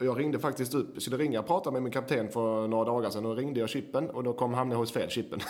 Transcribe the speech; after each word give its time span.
Och 0.00 0.06
jag 0.06 0.18
ringde 0.18 0.38
faktiskt 0.38 0.74
upp, 0.74 0.90
jag 0.94 1.02
skulle 1.02 1.16
ringa 1.16 1.40
och 1.40 1.46
prata 1.46 1.70
med 1.70 1.82
min 1.82 1.92
kapten 1.92 2.28
för 2.28 2.68
några 2.68 2.84
dagar 2.84 3.10
sedan 3.10 3.26
och 3.26 3.36
ringde 3.36 3.60
jag 3.60 3.68
chippen 3.68 4.10
och 4.10 4.24
då 4.24 4.32
kom 4.32 4.54
han 4.54 4.72
hos 4.72 4.92
fel 4.92 5.10
chippen. 5.10 5.40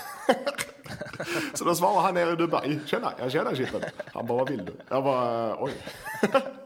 så 1.55 1.65
då 1.65 1.75
svarade 1.75 2.01
han 2.01 2.15
nere 2.15 2.33
i 2.33 2.37
Dubai. 2.37 2.79
Tjena, 2.87 3.13
jag 3.19 3.33
känner 3.33 3.55
chippen. 3.55 3.81
Han 4.07 4.27
bara, 4.27 4.39
vad 4.39 4.51
vill 4.51 4.65
du? 4.65 4.73
Jag 4.89 5.05
bara, 5.05 5.57
oj. 5.65 5.73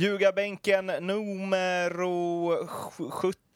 Ljugarbänken 0.00 0.86
numero 0.86 2.52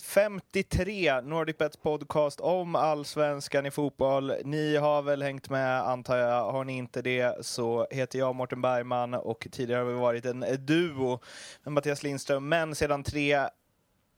53, 0.03 1.21
NordicBets 1.21 1.77
podcast 1.77 2.41
om 2.41 2.77
allsvenskan 2.77 3.67
i 3.67 3.71
fotboll. 3.71 4.33
Ni 4.45 4.77
har 4.77 5.03
väl 5.03 5.23
hängt 5.23 5.51
med 5.51 5.89
antar 5.89 6.17
jag. 6.17 6.53
Har 6.53 6.65
ni 6.65 6.77
inte 6.77 7.03
det 7.03 7.47
så 7.47 7.87
heter 7.91 8.19
jag 8.19 8.35
Mårten 8.35 8.63
Bergman 8.63 9.15
och 9.15 9.49
tidigare 9.53 9.79
har 9.79 9.87
vi 9.87 9.95
varit 9.95 10.25
en 10.25 10.45
duo 10.59 11.21
med 11.63 11.73
Mattias 11.73 12.03
Lindström. 12.03 12.49
Men 12.49 12.75
sedan 12.75 13.03
tre 13.03 13.49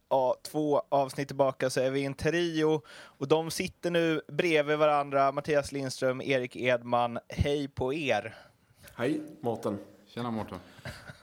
ja, 0.08 0.36
två 0.42 0.82
avsnitt 0.88 1.28
tillbaka 1.28 1.70
så 1.70 1.80
är 1.80 1.90
vi 1.90 2.04
en 2.04 2.14
trio 2.14 2.82
och 2.90 3.28
de 3.28 3.50
sitter 3.50 3.90
nu 3.90 4.20
bredvid 4.28 4.78
varandra. 4.78 5.32
Mattias 5.32 5.72
Lindström, 5.72 6.20
Erik 6.20 6.56
Edman. 6.56 7.18
Hej 7.28 7.68
på 7.68 7.94
er! 7.94 8.34
Hej, 8.94 9.20
Mårten. 9.40 9.78
Tjena 10.06 10.30
Mårten. 10.30 10.58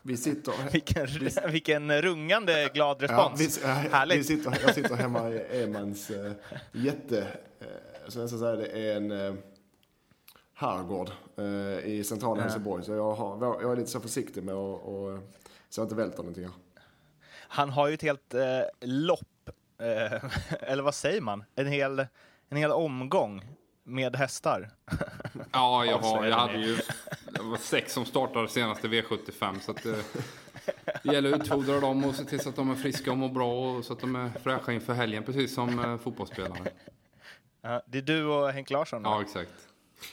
Vi 0.01 0.17
sitter... 0.17 0.53
Vilken, 0.71 1.07
vilken 1.51 2.01
rungande 2.01 2.69
glad 2.73 3.01
respons. 3.01 3.59
Ja, 3.63 3.79
vi, 3.83 3.89
Härligt. 3.89 4.17
Vi 4.17 4.23
sitter, 4.23 4.59
jag 4.61 4.75
sitter 4.75 4.95
hemma 4.95 5.29
i 5.29 5.63
Emans 5.63 6.09
äh, 6.09 6.31
jätte... 6.71 7.19
Äh, 7.59 7.67
så 8.07 8.19
jag 8.19 8.29
ska 8.29 8.37
säga 8.37 8.55
det 8.55 8.67
är 8.67 8.95
en 8.97 9.11
äh, 9.11 9.33
herrgård 10.53 11.11
äh, 11.37 11.45
i 11.91 12.03
centrala 12.03 12.41
Helsingborg. 12.41 12.83
Så 12.83 12.91
jag, 12.91 13.15
har, 13.15 13.61
jag 13.61 13.71
är 13.71 13.75
lite 13.75 13.89
så 13.89 13.99
försiktig 13.99 14.43
med 14.43 14.55
att 14.55 14.81
och, 14.83 15.19
så 15.69 15.81
jag 15.81 15.85
inte 15.85 15.95
välter 15.95 16.17
någonting. 16.17 16.43
Här. 16.43 16.53
Han 17.33 17.69
har 17.69 17.87
ju 17.87 17.93
ett 17.93 18.01
helt 18.01 18.33
eh, 18.33 18.61
lopp, 18.81 19.49
eller 20.59 20.83
vad 20.83 20.95
säger 20.95 21.21
man? 21.21 21.43
En 21.55 21.67
hel, 21.67 22.07
en 22.49 22.57
hel 22.57 22.71
omgång 22.71 23.43
med 23.83 24.15
hästar. 24.15 24.69
Ja, 25.51 25.85
jag, 25.85 25.97
har, 25.97 26.25
jag 26.25 26.37
hade 26.37 26.57
ju 26.57 26.77
det 27.25 27.41
var 27.41 27.57
sex 27.57 27.93
som 27.93 28.05
startade 28.05 28.47
senaste 28.47 28.87
V75. 28.87 29.59
Så 29.59 29.71
att, 29.71 29.85
eh, 29.85 29.93
det 31.03 31.13
gäller 31.13 31.33
att 31.33 31.41
utfodra 31.41 31.79
dem 31.79 32.05
och 32.05 32.15
se 32.15 32.23
till 32.23 32.39
så 32.39 32.49
att 32.49 32.55
de 32.55 32.71
är 32.71 32.75
friska 32.75 33.11
och 33.11 33.17
mår 33.17 33.29
bra 33.29 33.71
och 33.71 33.85
så 33.85 33.93
att 33.93 33.99
de 33.99 34.15
är 34.15 34.29
fräscha 34.43 34.71
inför 34.73 34.93
helgen, 34.93 35.23
precis 35.23 35.53
som 35.53 35.79
eh, 35.79 35.97
fotbollsspelare. 35.97 36.71
Ja, 37.61 37.81
det 37.87 37.97
är 37.97 38.01
du 38.01 38.25
och 38.25 38.51
Henk 38.51 38.69
Larsson? 38.69 39.01
Ja, 39.03 39.21
exakt. 39.21 39.67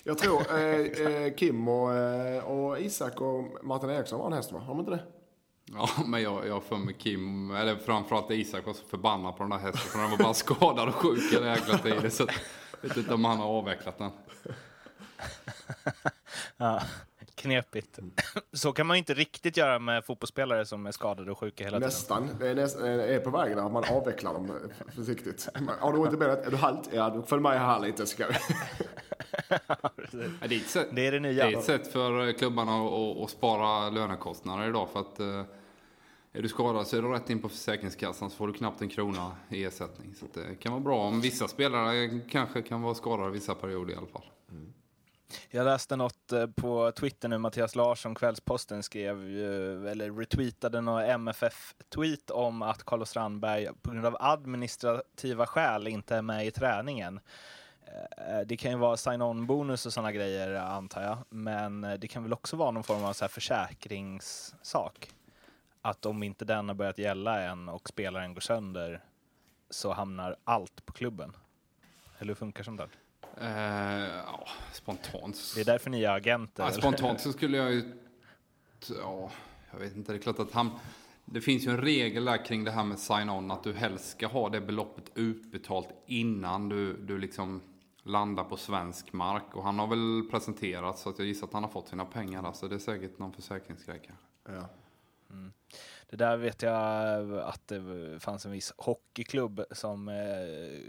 Jag 0.04 0.18
tror 0.18 0.42
eh, 0.50 0.80
eh, 1.06 1.34
Kim 1.34 1.68
och, 1.68 1.94
eh, 1.94 2.44
och 2.44 2.80
Isak 2.80 3.20
och 3.20 3.64
Martin 3.64 3.90
Eriksson 3.90 4.18
var 4.18 4.26
en 4.26 4.32
häst, 4.32 4.52
va? 4.52 4.58
Har 4.58 4.74
de 4.74 4.80
inte 4.80 4.90
det? 4.90 5.02
Ja, 5.72 5.88
men 6.06 6.22
jag, 6.22 6.30
har 6.30 6.60
för 6.60 6.76
mig 6.76 6.94
Kim, 6.94 7.50
eller 7.50 7.76
framförallt 7.76 8.30
Isak 8.30 8.66
var 8.66 8.72
så 8.72 8.84
förbannad 8.84 9.36
på 9.36 9.42
den 9.42 9.50
där 9.50 9.58
hästen. 9.58 9.90
För 9.90 9.98
den 9.98 10.10
var 10.10 10.18
bara 10.18 10.34
skadad 10.34 10.88
och 10.88 10.94
sjuk 10.94 11.32
hela 11.32 11.46
jäkla 11.46 11.78
tiden. 11.78 12.10
Så 12.10 12.22
att, 12.22 12.30
vet 12.80 12.96
inte 12.96 13.14
om 13.14 13.24
han 13.24 13.38
har 13.38 13.46
avvecklat 13.46 13.98
den. 13.98 14.10
Ja, 16.56 16.82
knepigt. 17.34 17.98
Så 18.52 18.72
kan 18.72 18.86
man 18.86 18.96
ju 18.96 18.98
inte 18.98 19.14
riktigt 19.14 19.56
göra 19.56 19.78
med 19.78 20.04
fotbollsspelare 20.04 20.66
som 20.66 20.86
är 20.86 20.92
skadade 20.92 21.30
och 21.30 21.38
sjuka 21.38 21.64
hela 21.64 21.76
tiden. 21.76 21.88
Nästan. 21.88 22.28
Det 22.38 22.48
är, 22.48 22.84
är 22.86 23.20
på 23.20 23.30
vägen 23.30 23.58
att 23.58 23.72
man 23.72 23.84
avvecklar 23.90 24.32
dem 24.32 24.50
eh, 24.50 24.94
försiktigt. 24.94 25.48
Har 25.80 25.92
du 25.92 25.98
inte 25.98 26.16
med 26.16 26.28
Är 26.28 26.50
du 26.50 26.56
halt? 26.56 26.88
Ja, 26.92 27.10
du 27.10 27.22
följ 27.22 27.42
med 27.42 27.60
här 27.60 27.80
lite. 27.80 28.06
Ska 28.06 28.26
vi. 28.26 28.34
Ja, 29.66 29.90
det, 30.48 30.54
är 30.54 30.60
ett 30.60 30.68
sätt, 30.68 30.88
Det 30.92 31.06
är 31.06 31.12
det 31.12 31.20
nya. 31.20 31.46
Det 31.46 31.52
är 31.52 31.58
ett 31.58 31.64
sätt 31.64 31.92
för 31.92 32.32
klubbarna 32.32 32.72
att, 32.72 32.92
att, 32.92 33.24
att 33.24 33.30
spara 33.30 33.90
lönekostnader 33.90 34.68
idag. 34.68 34.88
För 34.92 35.00
att 35.00 35.20
eh, 35.20 35.42
är 36.38 36.42
du 36.42 36.48
skadad 36.48 36.86
så 36.86 36.96
är 36.96 37.02
du 37.02 37.08
rätt 37.08 37.30
in 37.30 37.42
på 37.42 37.48
Försäkringskassan 37.48 38.30
så 38.30 38.36
får 38.36 38.46
du 38.46 38.52
knappt 38.52 38.82
en 38.82 38.88
krona 38.88 39.32
i 39.48 39.64
ersättning. 39.64 40.14
Så 40.14 40.26
det 40.34 40.54
kan 40.54 40.72
vara 40.72 40.82
bra 40.82 41.00
om 41.00 41.20
vissa 41.20 41.48
spelare 41.48 42.20
kanske 42.30 42.62
kan 42.62 42.82
vara 42.82 42.94
skadade 42.94 43.30
vissa 43.30 43.54
perioder 43.54 43.94
i 43.94 43.96
alla 43.96 44.06
fall. 44.06 44.24
Mm. 44.50 44.72
Jag 45.50 45.64
läste 45.64 45.96
något 45.96 46.32
eh, 46.32 46.46
på 46.46 46.92
Twitter 46.92 47.28
nu, 47.28 47.38
Mattias 47.38 47.74
Larsson, 47.74 48.14
Kvällsposten 48.14 48.82
skrev 48.82 49.16
eller 49.86 50.12
retweetade 50.12 50.80
någon 50.80 51.02
MFF-tweet 51.02 52.30
om 52.30 52.62
att 52.62 52.84
Carlos 52.84 53.10
Strandberg 53.10 53.68
på 53.82 53.90
grund 53.90 54.06
av 54.06 54.16
administrativa 54.20 55.46
skäl 55.46 55.88
inte 55.88 56.16
är 56.16 56.22
med 56.22 56.46
i 56.46 56.50
träningen. 56.50 57.20
Eh, 57.86 58.38
eh, 58.38 58.46
det 58.46 58.56
kan 58.56 58.70
ju 58.70 58.76
vara 58.76 58.96
sign-on-bonus 58.96 59.86
och 59.86 59.92
sådana 59.92 60.12
grejer 60.12 60.54
antar 60.54 61.02
jag, 61.02 61.18
men 61.28 61.80
det 61.98 62.08
kan 62.08 62.22
väl 62.22 62.32
också 62.32 62.56
vara 62.56 62.70
någon 62.70 62.84
form 62.84 63.04
av 63.04 63.12
så 63.12 63.24
här 63.24 63.28
försäkringssak. 63.28 65.14
Att 65.88 66.06
om 66.06 66.22
inte 66.22 66.44
den 66.44 66.68
har 66.68 66.74
börjat 66.74 66.98
gälla 66.98 67.42
än 67.42 67.68
och 67.68 67.88
spelaren 67.88 68.34
går 68.34 68.40
sönder 68.40 69.04
så 69.70 69.92
hamnar 69.92 70.36
allt 70.44 70.86
på 70.86 70.92
klubben. 70.92 71.36
Eller 72.18 72.30
hur 72.30 72.34
funkar 72.34 72.64
sånt 72.64 72.80
där? 72.80 72.88
Eh, 73.40 74.16
ja, 74.26 74.48
spontant. 74.72 75.52
Det 75.54 75.60
är 75.60 75.64
därför 75.64 75.90
ni 75.90 76.04
är 76.04 76.10
agenter. 76.10 76.62
Ja, 76.62 76.70
spontant 76.70 77.20
så 77.20 77.32
skulle 77.32 77.56
jag 77.56 77.72
ju... 77.72 77.92
Ja, 78.88 79.30
jag 79.70 79.78
vet 79.78 79.96
inte. 79.96 80.12
Det 80.12 80.18
är 80.18 80.22
klart 80.22 80.38
att 80.38 80.52
han... 80.52 80.70
Det 81.24 81.40
finns 81.40 81.66
ju 81.66 81.70
en 81.70 81.80
regel 81.80 82.24
där 82.24 82.44
kring 82.44 82.64
det 82.64 82.70
här 82.70 82.84
med 82.84 82.98
sign-on. 82.98 83.50
Att 83.50 83.64
du 83.64 83.72
helst 83.72 84.10
ska 84.10 84.26
ha 84.26 84.48
det 84.48 84.60
beloppet 84.60 85.10
utbetalt 85.14 85.88
innan 86.06 86.68
du, 86.68 86.96
du 86.96 87.18
liksom 87.18 87.60
landar 88.02 88.44
på 88.44 88.56
svensk 88.56 89.12
mark. 89.12 89.54
Och 89.56 89.62
han 89.62 89.78
har 89.78 89.86
väl 89.86 90.30
presenterat 90.30 90.98
så 90.98 91.10
att 91.10 91.18
jag 91.18 91.28
gissar 91.28 91.46
att 91.46 91.52
han 91.52 91.62
har 91.62 91.70
fått 91.70 91.88
sina 91.88 92.04
pengar 92.04 92.42
där. 92.42 92.52
Så 92.52 92.68
det 92.68 92.74
är 92.74 92.78
säkert 92.78 93.18
någon 93.18 93.32
försäkringsgrej 93.32 94.02
kanske. 94.06 94.24
Ja. 94.60 94.68
Mm. 95.30 95.52
Det 96.10 96.16
där 96.16 96.36
vet 96.36 96.62
jag 96.62 97.38
att 97.38 97.68
det 97.68 97.82
fanns 98.20 98.46
en 98.46 98.52
viss 98.52 98.72
hockeyklubb 98.76 99.64
som 99.70 100.08
eh, 100.08 100.80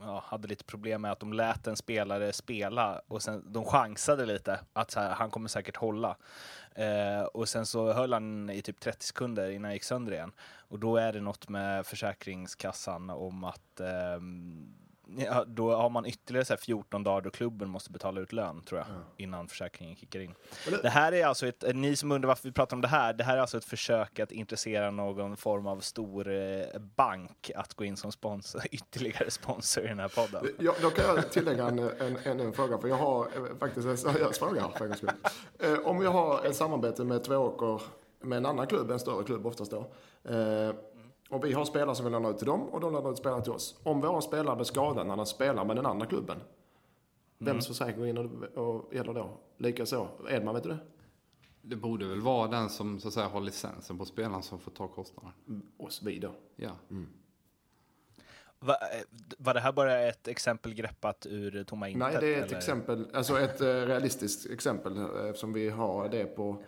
ja, 0.00 0.24
hade 0.26 0.48
lite 0.48 0.64
problem 0.64 1.02
med 1.02 1.12
att 1.12 1.20
de 1.20 1.32
lät 1.32 1.66
en 1.66 1.76
spelare 1.76 2.32
spela 2.32 3.02
och 3.08 3.22
sen 3.22 3.52
de 3.52 3.64
chansade 3.64 4.26
lite 4.26 4.60
att 4.72 4.90
så 4.90 5.00
här, 5.00 5.10
han 5.10 5.30
kommer 5.30 5.48
säkert 5.48 5.76
hålla. 5.76 6.16
Eh, 6.74 7.22
och 7.22 7.48
sen 7.48 7.66
så 7.66 7.92
höll 7.92 8.12
han 8.12 8.50
i 8.50 8.62
typ 8.62 8.80
30 8.80 9.06
sekunder 9.06 9.50
innan 9.50 9.64
han 9.64 9.72
gick 9.72 9.84
sönder 9.84 10.12
igen. 10.12 10.32
Och 10.68 10.78
då 10.78 10.96
är 10.96 11.12
det 11.12 11.20
något 11.20 11.48
med 11.48 11.86
Försäkringskassan 11.86 13.10
om 13.10 13.44
att 13.44 13.80
eh, 13.80 14.20
Ja, 15.18 15.44
då 15.46 15.74
har 15.74 15.90
man 15.90 16.06
ytterligare 16.06 16.44
så 16.44 16.52
här 16.52 16.58
14 16.58 17.02
dagar 17.02 17.20
då 17.20 17.30
klubben 17.30 17.68
måste 17.68 17.90
betala 17.90 18.20
ut 18.20 18.32
lön, 18.32 18.62
tror 18.62 18.78
jag, 18.80 18.86
innan 19.16 19.48
försäkringen 19.48 19.96
kickar 19.96 20.20
in. 20.20 20.34
Det- 20.82 20.88
här 20.88 21.12
är 21.12 21.26
alltså 21.26 21.46
ett, 21.46 21.64
ni 21.74 21.96
som 21.96 22.12
undrar 22.12 22.28
varför 22.28 22.48
vi 22.48 22.52
pratar 22.52 22.76
om 22.76 22.80
det 22.80 22.88
här, 22.88 23.12
det 23.12 23.24
här 23.24 23.36
är 23.36 23.40
alltså 23.40 23.56
ett 23.58 23.64
försök 23.64 24.18
att 24.18 24.32
intressera 24.32 24.90
någon 24.90 25.36
form 25.36 25.66
av 25.66 25.80
stor 25.80 26.28
eh, 26.32 26.78
bank 26.96 27.50
att 27.56 27.74
gå 27.74 27.84
in 27.84 27.96
som 27.96 28.12
sponsor, 28.12 28.62
ytterligare 28.70 29.30
sponsor 29.30 29.84
i 29.84 29.88
den 29.88 29.98
här 29.98 30.08
podden. 30.08 30.46
Ja, 30.58 30.72
då 30.82 30.90
kan 30.90 31.04
jag 31.16 31.30
tillägga 31.30 31.66
en, 31.66 31.78
en, 31.78 32.16
en, 32.24 32.40
en 32.40 32.52
fråga, 32.52 32.78
för 32.78 32.88
jag 32.88 32.96
har 32.96 33.24
eh, 33.24 33.56
faktiskt 33.60 33.86
en 33.86 33.96
seriös 33.98 34.38
fråga 34.38 34.68
för 34.78 34.84
en 34.86 34.94
skull. 34.96 35.10
Eh, 35.58 35.78
Om 35.78 36.02
jag 36.02 36.10
har 36.10 36.44
ett 36.46 36.56
samarbete 36.56 37.04
med 37.04 37.24
Tvååker, 37.24 37.80
med 38.24 38.36
en 38.38 38.46
annan 38.46 38.66
klubb, 38.66 38.90
en 38.90 38.98
större 38.98 39.24
klubb 39.24 39.46
oftast 39.46 39.70
då, 39.70 39.78
eh, 40.30 40.74
och 41.32 41.44
vi 41.44 41.52
har 41.52 41.64
spelare 41.64 41.94
som 41.94 42.04
vill 42.04 42.12
låna 42.12 42.28
ut 42.28 42.38
till 42.38 42.46
dem 42.46 42.68
och 42.68 42.80
de 42.80 42.92
lånar 42.92 43.12
ut 43.12 43.18
spelare 43.18 43.42
till 43.42 43.52
oss. 43.52 43.80
Om 43.82 44.00
våra 44.00 44.20
spelare 44.20 44.56
blir 44.56 44.64
skadade 44.64 45.08
när 45.08 45.16
de 45.16 45.26
spelar 45.26 45.64
med 45.64 45.76
den 45.76 45.86
andra 45.86 46.06
klubben, 46.06 46.40
vems 47.38 47.66
försäkring 47.66 48.06
gäller 48.06 49.14
då? 49.14 49.40
Likaså, 49.56 50.08
Edman, 50.30 50.54
vet 50.54 50.62
du 50.62 50.68
det? 50.68 50.78
Det 51.62 51.76
borde 51.76 52.06
väl 52.06 52.20
vara 52.20 52.48
den 52.48 52.68
som 52.68 53.00
så 53.00 53.08
att 53.08 53.14
säga 53.14 53.28
har 53.28 53.40
licensen 53.40 53.98
på 53.98 54.04
spelaren 54.04 54.42
som 54.42 54.58
får 54.58 54.70
ta 54.70 54.88
kostnaden. 54.88 55.32
Oss, 55.76 56.02
vi 56.02 56.18
då. 56.18 56.34
Ja. 56.56 56.70
Va, 58.58 58.74
eh, 58.74 59.04
var 59.38 59.54
det 59.54 59.60
här 59.60 59.72
bara 59.72 60.00
ett 60.00 60.28
exempel 60.28 60.74
greppat 60.74 61.26
ur 61.26 61.64
tomma 61.64 61.88
intet? 61.88 62.12
Nej, 62.12 62.16
det 62.20 62.34
är 62.34 62.38
ett 62.38 62.46
eller? 62.46 62.56
exempel, 62.56 63.06
alltså 63.14 63.40
ett 63.40 63.60
eh, 63.60 63.66
realistiskt 63.66 64.50
exempel 64.50 64.96
eh, 64.96 65.04
eftersom 65.04 65.52
vi 65.52 65.68
har 65.68 66.08
det 66.08 66.24
på, 66.24 66.62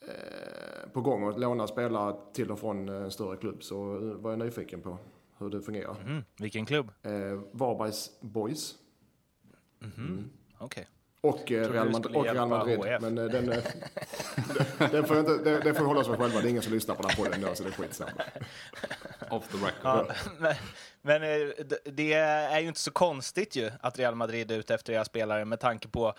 eh, 0.00 0.75
på 0.92 1.00
gång 1.00 1.28
att 1.28 1.40
låna 1.40 1.66
spelare 1.66 2.16
till 2.32 2.50
och 2.50 2.58
från 2.58 2.88
en 2.88 3.10
större 3.10 3.36
klubb 3.36 3.62
så 3.62 3.94
eh, 3.96 4.00
var 4.02 4.30
jag 4.30 4.38
nyfiken 4.38 4.80
på 4.80 4.98
hur 5.38 5.50
det 5.50 5.62
fungerar. 5.62 5.96
Mm, 6.06 6.24
vilken 6.38 6.66
klubb? 6.66 6.92
Eh, 7.02 7.12
Varbergs 7.52 8.10
Boys 8.20 8.74
Okej. 10.58 10.88
och, 11.20 11.52
eh, 11.52 11.66
du 11.68 11.72
Real, 11.72 11.88
Mad- 11.90 12.02
skulle 12.04 12.18
och 12.18 12.24
Real 12.24 12.48
Madrid. 12.48 12.78
HF. 12.78 13.02
Men 13.02 13.18
eh, 13.18 13.24
den, 13.24 13.52
eh, 13.52 13.58
den, 14.90 15.04
får 15.04 15.16
jag 15.16 15.22
inte, 15.22 15.50
den, 15.50 15.60
den 15.64 15.74
får 15.74 15.80
vi 15.82 15.86
hålla 15.88 16.00
oss 16.00 16.06
för 16.06 16.16
själva. 16.16 16.40
Det 16.40 16.48
är 16.48 16.50
ingen 16.50 16.62
som 16.62 16.72
lyssnar 16.72 16.94
på 16.94 17.02
den 17.02 17.10
här 17.10 17.24
podden 17.24 17.40
då, 17.40 17.54
så 17.54 17.62
det 17.62 17.68
är 17.68 17.72
skitsamma. 17.72 18.10
Off 19.30 19.48
the 19.48 19.56
record. 19.56 19.70
Ja, 19.82 20.06
men 20.38 20.54
men 21.02 21.22
eh, 21.22 21.48
det 21.84 22.12
är 22.12 22.60
ju 22.60 22.68
inte 22.68 22.80
så 22.80 22.90
konstigt 22.90 23.56
ju 23.56 23.70
att 23.80 23.98
Real 23.98 24.14
Madrid 24.14 24.50
är 24.50 24.58
ute 24.58 24.74
efter 24.74 24.92
era 24.92 25.04
spelare 25.04 25.44
med 25.44 25.60
tanke 25.60 25.88
på 25.88 26.14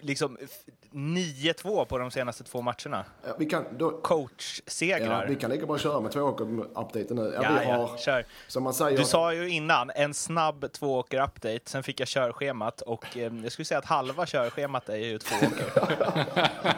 liksom 0.00 0.38
f- 0.42 0.50
9-2 0.92 1.84
på 1.84 1.98
de 1.98 2.10
senaste 2.10 2.44
två 2.44 2.60
matcherna. 2.60 3.04
Ja, 3.26 3.34
Vi 3.38 3.46
kan, 3.46 3.64
då, 3.78 3.92
ja, 3.92 4.00
Coach-segrar. 4.02 5.26
vi 5.26 5.36
kan 5.36 5.50
lika 5.50 5.66
bra 5.66 5.78
köra 5.78 6.00
med 6.00 6.12
tvååker-updaten 6.12 7.16
nu. 7.16 7.32
Ja, 7.34 7.42
Ja, 7.42 7.58
vi 7.60 7.68
ja, 7.68 7.76
har, 7.76 7.96
kör. 7.98 8.26
som 8.48 8.62
man 8.62 8.74
säger, 8.74 8.98
Du 8.98 9.04
sa 9.04 9.34
ju 9.34 9.48
innan, 9.50 9.90
en 9.94 10.14
snabb 10.14 10.72
tvååker-update, 10.72 11.60
sen 11.70 11.82
fick 11.82 12.00
jag 12.00 12.08
körschemat 12.08 12.80
och 12.80 13.16
eh, 13.16 13.34
jag 13.42 13.52
skulle 13.52 13.66
säga 13.66 13.78
att 13.78 13.84
halva 13.84 14.26
körschemat 14.26 14.88
är 14.88 14.96
ju 14.96 15.18
tvååker. 15.18 15.64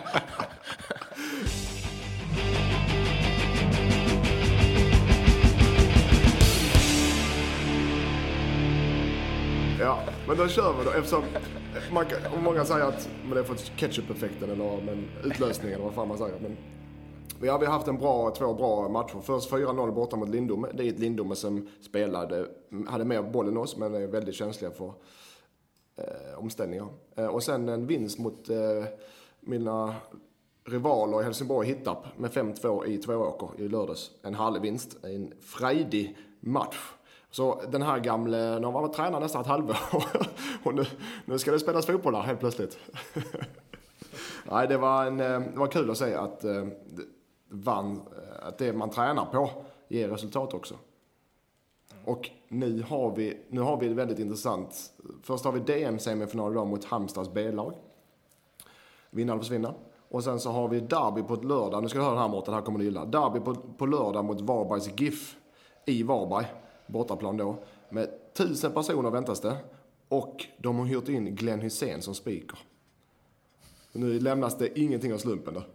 Ja, 9.82 9.98
men 10.28 10.36
då 10.36 10.48
kör 10.48 10.78
vi 10.78 10.84
då 10.84 10.90
eftersom 10.90 11.22
man 11.92 12.06
många 12.44 12.64
säger 12.64 12.86
att 12.86 13.08
men 13.24 13.34
det 13.34 13.40
är 13.40 13.44
för 13.44 13.54
ketchup-effekten 13.54 14.50
eller 14.50 14.82
men 14.82 15.08
utlösningen 15.24 15.74
eller 15.74 15.84
vad 15.84 15.94
fan 15.94 16.08
man 16.08 16.18
säger. 16.18 16.40
Men 16.40 16.56
vi 17.40 17.48
har, 17.48 17.58
vi 17.58 17.66
har 17.66 17.72
haft 17.72 17.88
en 17.88 17.98
bra, 17.98 18.30
två 18.30 18.54
bra 18.54 18.88
matcher. 18.88 19.20
Först 19.22 19.50
4-0 19.50 19.92
borta 19.92 20.16
mot 20.16 20.28
Lindome. 20.28 20.68
Det 20.74 20.84
är 20.84 20.88
ett 20.88 20.98
Lindome 20.98 21.36
som 21.36 21.68
spelade, 21.80 22.46
hade 22.88 23.04
mer 23.04 23.22
boll 23.22 23.48
än 23.48 23.56
oss 23.56 23.76
men 23.76 23.94
är 23.94 24.06
väldigt 24.06 24.34
känsliga 24.34 24.70
för 24.70 24.92
eh, 25.96 26.38
omställningar. 26.38 26.88
Eh, 27.16 27.26
och 27.26 27.42
sen 27.42 27.68
en 27.68 27.86
vinst 27.86 28.18
mot 28.18 28.48
eh, 28.48 28.84
mina 29.40 29.94
rivaler 30.64 31.20
i 31.20 31.24
Helsingborg 31.24 31.68
Hittarp 31.68 32.18
med 32.18 32.30
5-2 32.30 32.86
i 32.86 32.98
Tvååker 32.98 33.48
i 33.64 33.68
lördags. 33.68 34.10
En 34.22 34.34
härlig 34.34 34.60
vinst. 34.60 35.04
En 35.04 35.32
frejdig 35.40 36.16
match. 36.40 36.78
Så 37.32 37.62
den 37.70 37.82
här 37.82 37.98
gamle, 37.98 38.36
nu 38.38 38.66
har 38.66 38.72
han 38.72 38.82
varit 38.82 38.92
tränare 38.92 39.20
nästan 39.20 39.40
ett 39.40 39.46
halvår 39.46 39.76
och 40.64 40.74
nu, 40.74 40.84
nu 41.24 41.38
ska 41.38 41.52
det 41.52 41.58
spelas 41.58 41.86
fotboll 41.86 42.14
här 42.14 42.22
helt 42.22 42.40
plötsligt. 42.40 42.78
Nej, 44.50 44.68
det 44.68 44.76
var, 44.76 45.06
en, 45.06 45.20
eh, 45.20 45.40
det 45.40 45.58
var 45.58 45.66
kul 45.66 45.90
att 45.90 45.98
se 45.98 46.14
att, 46.14 46.44
eh, 46.44 46.52
det 46.52 47.04
vann, 47.48 47.96
eh, 47.96 48.48
att 48.48 48.58
det 48.58 48.72
man 48.72 48.90
tränar 48.90 49.24
på 49.24 49.50
ger 49.88 50.08
resultat 50.08 50.54
också. 50.54 50.74
Och 52.04 52.30
nu 52.48 52.82
har 52.88 53.16
vi, 53.16 53.40
nu 53.48 53.60
har 53.60 53.76
vi 53.80 53.88
det 53.88 53.94
väldigt 53.94 54.18
intressant. 54.18 54.92
Först 55.22 55.44
har 55.44 55.52
vi 55.52 55.60
DM-semifinal 55.60 56.52
idag 56.52 56.66
mot 56.66 56.84
Halmstads 56.84 57.32
B-lag. 57.32 57.74
Vinna 59.10 59.32
eller 59.32 59.42
försvinna. 59.42 59.74
Och 60.08 60.24
sen 60.24 60.40
så 60.40 60.50
har 60.50 60.68
vi 60.68 60.80
derby 60.80 61.22
på 61.22 61.34
ett 61.34 61.44
lördag. 61.44 61.82
Nu 61.82 61.88
ska 61.88 61.98
du 61.98 62.04
höra 62.04 62.14
den 62.14 62.22
här 62.22 62.28
Mårten, 62.28 62.54
här 62.54 62.60
kommer 62.60 62.78
du 62.78 62.84
gilla. 62.84 63.04
Derby 63.04 63.40
på, 63.40 63.54
på 63.54 63.86
lördag 63.86 64.24
mot 64.24 64.40
Varbergs 64.40 65.00
GIF 65.00 65.36
i 65.86 66.02
Varberg. 66.02 66.46
Bortaplan 66.92 67.36
då. 67.36 67.64
Med 67.90 68.10
tusen 68.34 68.72
personer 68.72 69.10
väntas 69.10 69.40
det. 69.40 69.56
Och 70.08 70.46
de 70.58 70.78
har 70.78 70.86
hyrt 70.86 71.08
in 71.08 71.34
Glenn 71.34 71.60
Hysén 71.60 72.02
som 72.02 72.14
speaker. 72.14 72.58
Nu 73.92 74.20
lämnas 74.20 74.58
det 74.58 74.78
ingenting 74.80 75.12
av 75.14 75.18
slumpen 75.18 75.54
där. 75.54 75.66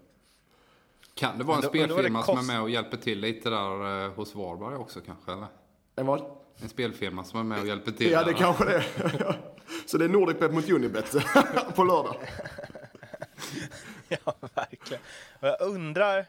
Kan 1.14 1.38
det 1.38 1.44
vara 1.44 1.58
en 1.58 1.62
då- 1.62 1.68
då 1.68 1.70
spelfirma 1.70 2.24
som 2.24 2.38
är 2.38 2.42
med 2.44 2.62
och 2.62 2.70
hjälper 2.70 2.98
till 2.98 3.20
lite 3.20 3.50
där 3.50 4.06
eh, 4.06 4.12
hos 4.12 4.36
Varberg 4.36 4.76
också 4.76 5.00
kanske? 5.02 5.32
Eller? 5.32 5.48
En 5.96 6.06
vad? 6.06 6.22
En 6.58 6.70
spelfirma 6.70 7.24
som 7.24 7.40
är 7.40 7.44
med 7.44 7.60
och 7.62 7.68
hjälper 7.68 7.92
till? 7.92 8.12
Ja, 8.12 8.24
det 8.24 8.32
där. 8.32 8.38
kanske 8.38 8.66
det 8.66 8.76
är. 8.76 9.42
Så 9.86 9.98
det 9.98 10.06
är 10.06 10.10
Nordicbet 10.10 10.54
mot 10.54 10.70
Unibet 10.70 11.16
på 11.76 11.84
lördag. 11.84 12.16
ja, 14.08 14.34
verkligen. 14.56 15.04
Och 15.40 15.48
jag 15.48 15.62
undrar, 15.62 16.26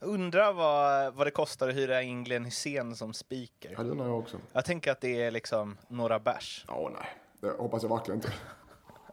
undrar 0.00 0.52
vad, 0.52 1.14
vad 1.14 1.26
det 1.26 1.30
kostar 1.30 1.68
att 1.68 1.74
hyra 1.74 2.02
in 2.02 2.24
Glenn 2.24 2.44
Hysén 2.44 2.96
som 2.96 3.12
speaker. 3.12 3.74
Ja, 3.76 3.82
det 3.82 3.90
undrar 3.90 4.06
jag 4.06 4.18
också. 4.18 4.36
Jag 4.52 4.64
tänker 4.64 4.92
att 4.92 5.00
det 5.00 5.22
är 5.22 5.30
liksom 5.30 5.76
några 5.88 6.18
bärs. 6.18 6.64
Ja, 6.68 6.90
nej. 6.94 7.08
Det 7.40 7.50
hoppas 7.62 7.82
jag 7.82 7.90
verkligen 7.90 8.18
inte. 8.18 8.32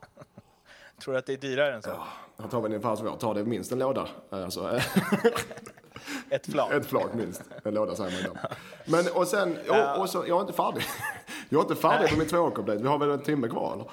Tror 1.02 1.14
du 1.14 1.20
att 1.20 1.26
det 1.26 1.34
är 1.34 1.38
dyrare 1.38 1.76
än 1.76 1.82
så? 1.82 1.90
Jag 2.38 2.52
tar 2.52 2.62
väl 2.62 2.72
ungefär 2.72 2.96
så 2.96 3.06
jag 3.06 3.20
tar 3.20 3.34
det 3.34 3.44
minst 3.44 3.72
en 3.72 3.80
låda. 3.80 4.08
Alltså, 4.30 4.80
Ett 6.30 6.46
flak? 6.52 6.72
ett 6.72 6.86
flak 6.86 7.14
minst. 7.14 7.42
En 7.64 7.74
låda 7.74 7.96
säger 7.96 8.12
man 8.12 8.20
ibland. 8.20 8.38
Men 8.86 9.06
och 9.22 9.28
sen, 9.28 9.58
och, 9.70 10.02
och 10.02 10.10
så, 10.10 10.24
jag 10.28 10.38
är 10.38 10.42
inte 10.42 10.54
färdig. 10.54 10.84
Jag 11.50 11.60
är 11.60 11.62
inte 11.70 11.76
färdig 11.82 12.10
på 12.10 12.18
min 12.18 12.28
tvååker-update. 12.28 12.82
Vi 12.82 12.88
har 12.88 12.98
väl 12.98 13.10
en 13.10 13.24
timme 13.24 13.48
kvar 13.48 13.74
eller? 13.74 13.86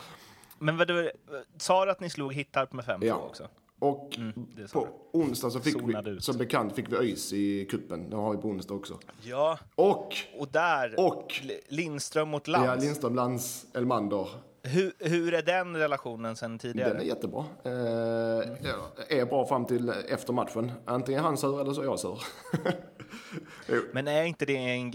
Men 0.58 0.76
vad 0.76 0.88
du, 0.88 1.10
sa 1.58 1.84
du 1.84 1.90
att 1.90 2.00
ni 2.00 2.10
slog 2.10 2.34
Hittarp 2.34 2.72
med 2.72 2.84
5-2 2.84 3.04
Ja. 3.04 3.14
också? 3.14 3.48
Och 3.78 4.18
sa 4.66 4.80
på 4.80 4.88
onsdag 5.18 5.50
så 5.50 5.60
fick 5.60 5.72
Zonade 5.72 6.10
vi, 6.10 6.16
ut. 6.16 6.24
som 6.24 6.36
bekant, 6.38 6.74
fick 6.74 6.92
vi 6.92 6.96
ÖIS 6.96 7.32
i 7.32 7.64
kuppen. 7.70 8.10
Det 8.10 8.16
har 8.16 8.32
vi 8.34 8.42
på 8.42 8.48
onsdag 8.48 8.74
också. 8.74 8.98
Ja, 9.22 9.58
Och, 9.74 10.14
och 10.38 10.48
där, 10.48 10.94
Och- 10.98 11.32
Lindström 11.68 12.28
mot 12.28 12.48
ja, 12.48 12.52
Lantz. 12.52 12.84
Lindström, 12.84 13.14
Lantz, 13.14 13.66
Elmander. 13.74 14.28
hur, 14.62 14.92
hur 14.98 15.34
är 15.34 15.42
den 15.42 15.76
relationen 15.76 16.36
sen 16.36 16.58
tidigare? 16.58 16.88
Den 16.92 17.00
är 17.00 17.04
jättebra. 17.04 17.44
Eh, 17.64 17.70
Är 19.18 19.26
bra 19.26 19.46
fram 19.46 19.64
till 19.64 19.88
efter 20.08 20.32
matchen. 20.32 20.72
Antingen 20.84 21.20
är 21.20 21.24
han 21.24 21.36
sur 21.36 21.60
eller 21.60 21.72
så 21.72 21.80
är 21.80 21.84
jag 21.84 21.98
sur. 21.98 22.18
Men 23.92 24.08
är 24.08 24.22
inte 24.24 24.46
det 24.46 24.56
en, 24.56 24.94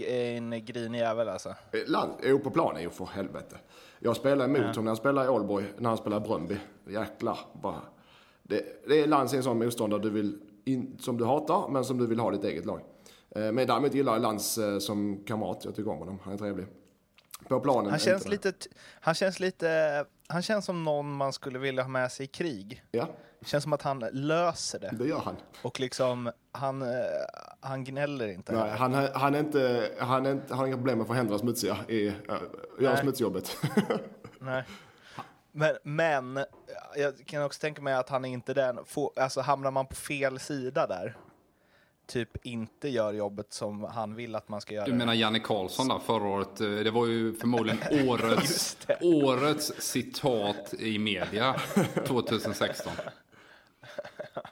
en 0.52 0.64
grinig 0.64 0.98
jävel 0.98 1.28
alltså? 1.28 1.54
Land, 1.86 2.12
jo, 2.22 2.38
på 2.38 2.50
plan 2.50 2.76
är 2.76 2.80
ju 2.80 2.90
för 2.90 3.04
helvete. 3.06 3.56
Jag 3.98 4.16
spelar 4.16 4.44
emot 4.44 4.58
honom 4.60 4.84
när 4.84 4.90
han 4.90 4.96
spelar 4.96 5.24
i 5.24 5.28
Ålborg, 5.28 5.64
när 5.78 5.88
han 5.88 5.98
spelar 5.98 6.16
i 6.16 6.20
Bröndby. 6.20 6.56
Jäklar, 6.88 7.38
bara. 7.62 7.80
Det, 8.50 8.88
det 8.88 9.00
är 9.02 9.06
Lantz 9.06 9.34
en 9.34 9.42
sån 9.42 9.58
motståndare 9.58 10.00
du 10.00 10.10
vill 10.10 10.38
in, 10.64 10.98
som 11.00 11.16
du 11.18 11.24
hatar, 11.24 11.68
men 11.68 11.84
som 11.84 11.98
du 11.98 12.06
vill 12.06 12.20
ha 12.20 12.30
ditt 12.30 12.44
eget 12.44 12.66
lag. 12.66 12.80
Eh, 13.36 13.52
Men 13.52 13.66
däremot 13.66 13.94
gillar 13.94 14.12
jag 14.12 14.22
Lantz 14.22 14.58
eh, 14.58 14.78
som 14.78 15.24
kamrat. 15.24 15.64
Jag 15.64 15.74
tycker 15.74 15.90
om 15.90 15.98
honom. 15.98 16.18
Han 16.24 16.32
är 16.34 16.38
trevlig. 16.38 16.66
På 17.48 17.60
planen. 17.60 17.90
Han 17.90 17.98
känns, 17.98 18.28
lite, 18.28 18.52
han 19.00 19.14
känns 19.14 19.40
lite... 19.40 20.04
Han 20.26 20.42
känns 20.42 20.64
som 20.64 20.84
någon 20.84 21.12
man 21.16 21.32
skulle 21.32 21.58
vilja 21.58 21.82
ha 21.82 21.88
med 21.90 22.12
sig 22.12 22.24
i 22.24 22.26
krig. 22.26 22.82
Ja, 22.90 23.08
Känns 23.44 23.62
som 23.62 23.72
att 23.72 23.82
han 23.82 24.04
löser 24.12 24.78
det. 24.78 24.90
det 24.98 25.06
gör 25.06 25.18
han. 25.18 25.36
Och 25.62 25.80
liksom, 25.80 26.30
han, 26.52 26.82
eh, 26.82 26.88
han 27.60 27.84
gnäller 27.84 28.28
inte. 28.28 28.52
Nej, 28.52 28.70
han, 28.70 28.94
han, 29.14 29.34
är 29.34 29.38
inte, 29.38 29.90
han, 29.98 30.26
är 30.26 30.32
inte, 30.32 30.46
han 30.48 30.58
har 30.58 30.66
inga 30.66 30.76
problem 30.76 30.98
med 30.98 31.02
att 31.02 31.08
få 31.08 31.14
händerna 31.14 31.38
smutsiga 31.38 31.76
i 31.88 32.12
göra 32.80 32.96
smutsjobbet. 32.96 33.56
Nej. 34.38 34.64
Men, 35.52 35.76
men 35.82 36.44
jag 36.96 37.26
kan 37.26 37.42
också 37.44 37.60
tänka 37.60 37.82
mig 37.82 37.94
att 37.94 38.08
han 38.08 38.24
är 38.24 38.28
inte 38.28 38.54
den, 38.54 38.84
få, 38.84 39.12
alltså 39.16 39.40
hamnar 39.40 39.70
man 39.70 39.86
på 39.86 39.94
fel 39.94 40.38
sida 40.38 40.86
där, 40.86 41.16
typ 42.06 42.46
inte 42.46 42.88
gör 42.88 43.12
jobbet 43.12 43.52
som 43.52 43.84
han 43.84 44.14
vill 44.14 44.36
att 44.36 44.48
man 44.48 44.60
ska 44.60 44.74
göra. 44.74 44.86
Du 44.86 44.92
menar 44.92 45.14
Janne 45.14 45.38
Karlsson 45.40 45.88
där 45.88 45.98
förra 45.98 46.28
året? 46.28 46.60
eh, 46.60 46.68
Det 46.70 46.90
var 46.90 47.06
ju 47.06 47.34
förmodligen 47.34 47.78
årets, 48.08 48.76
årets 49.00 49.72
citat 49.78 50.74
i 50.78 50.98
media 50.98 51.54
2016. 52.06 52.92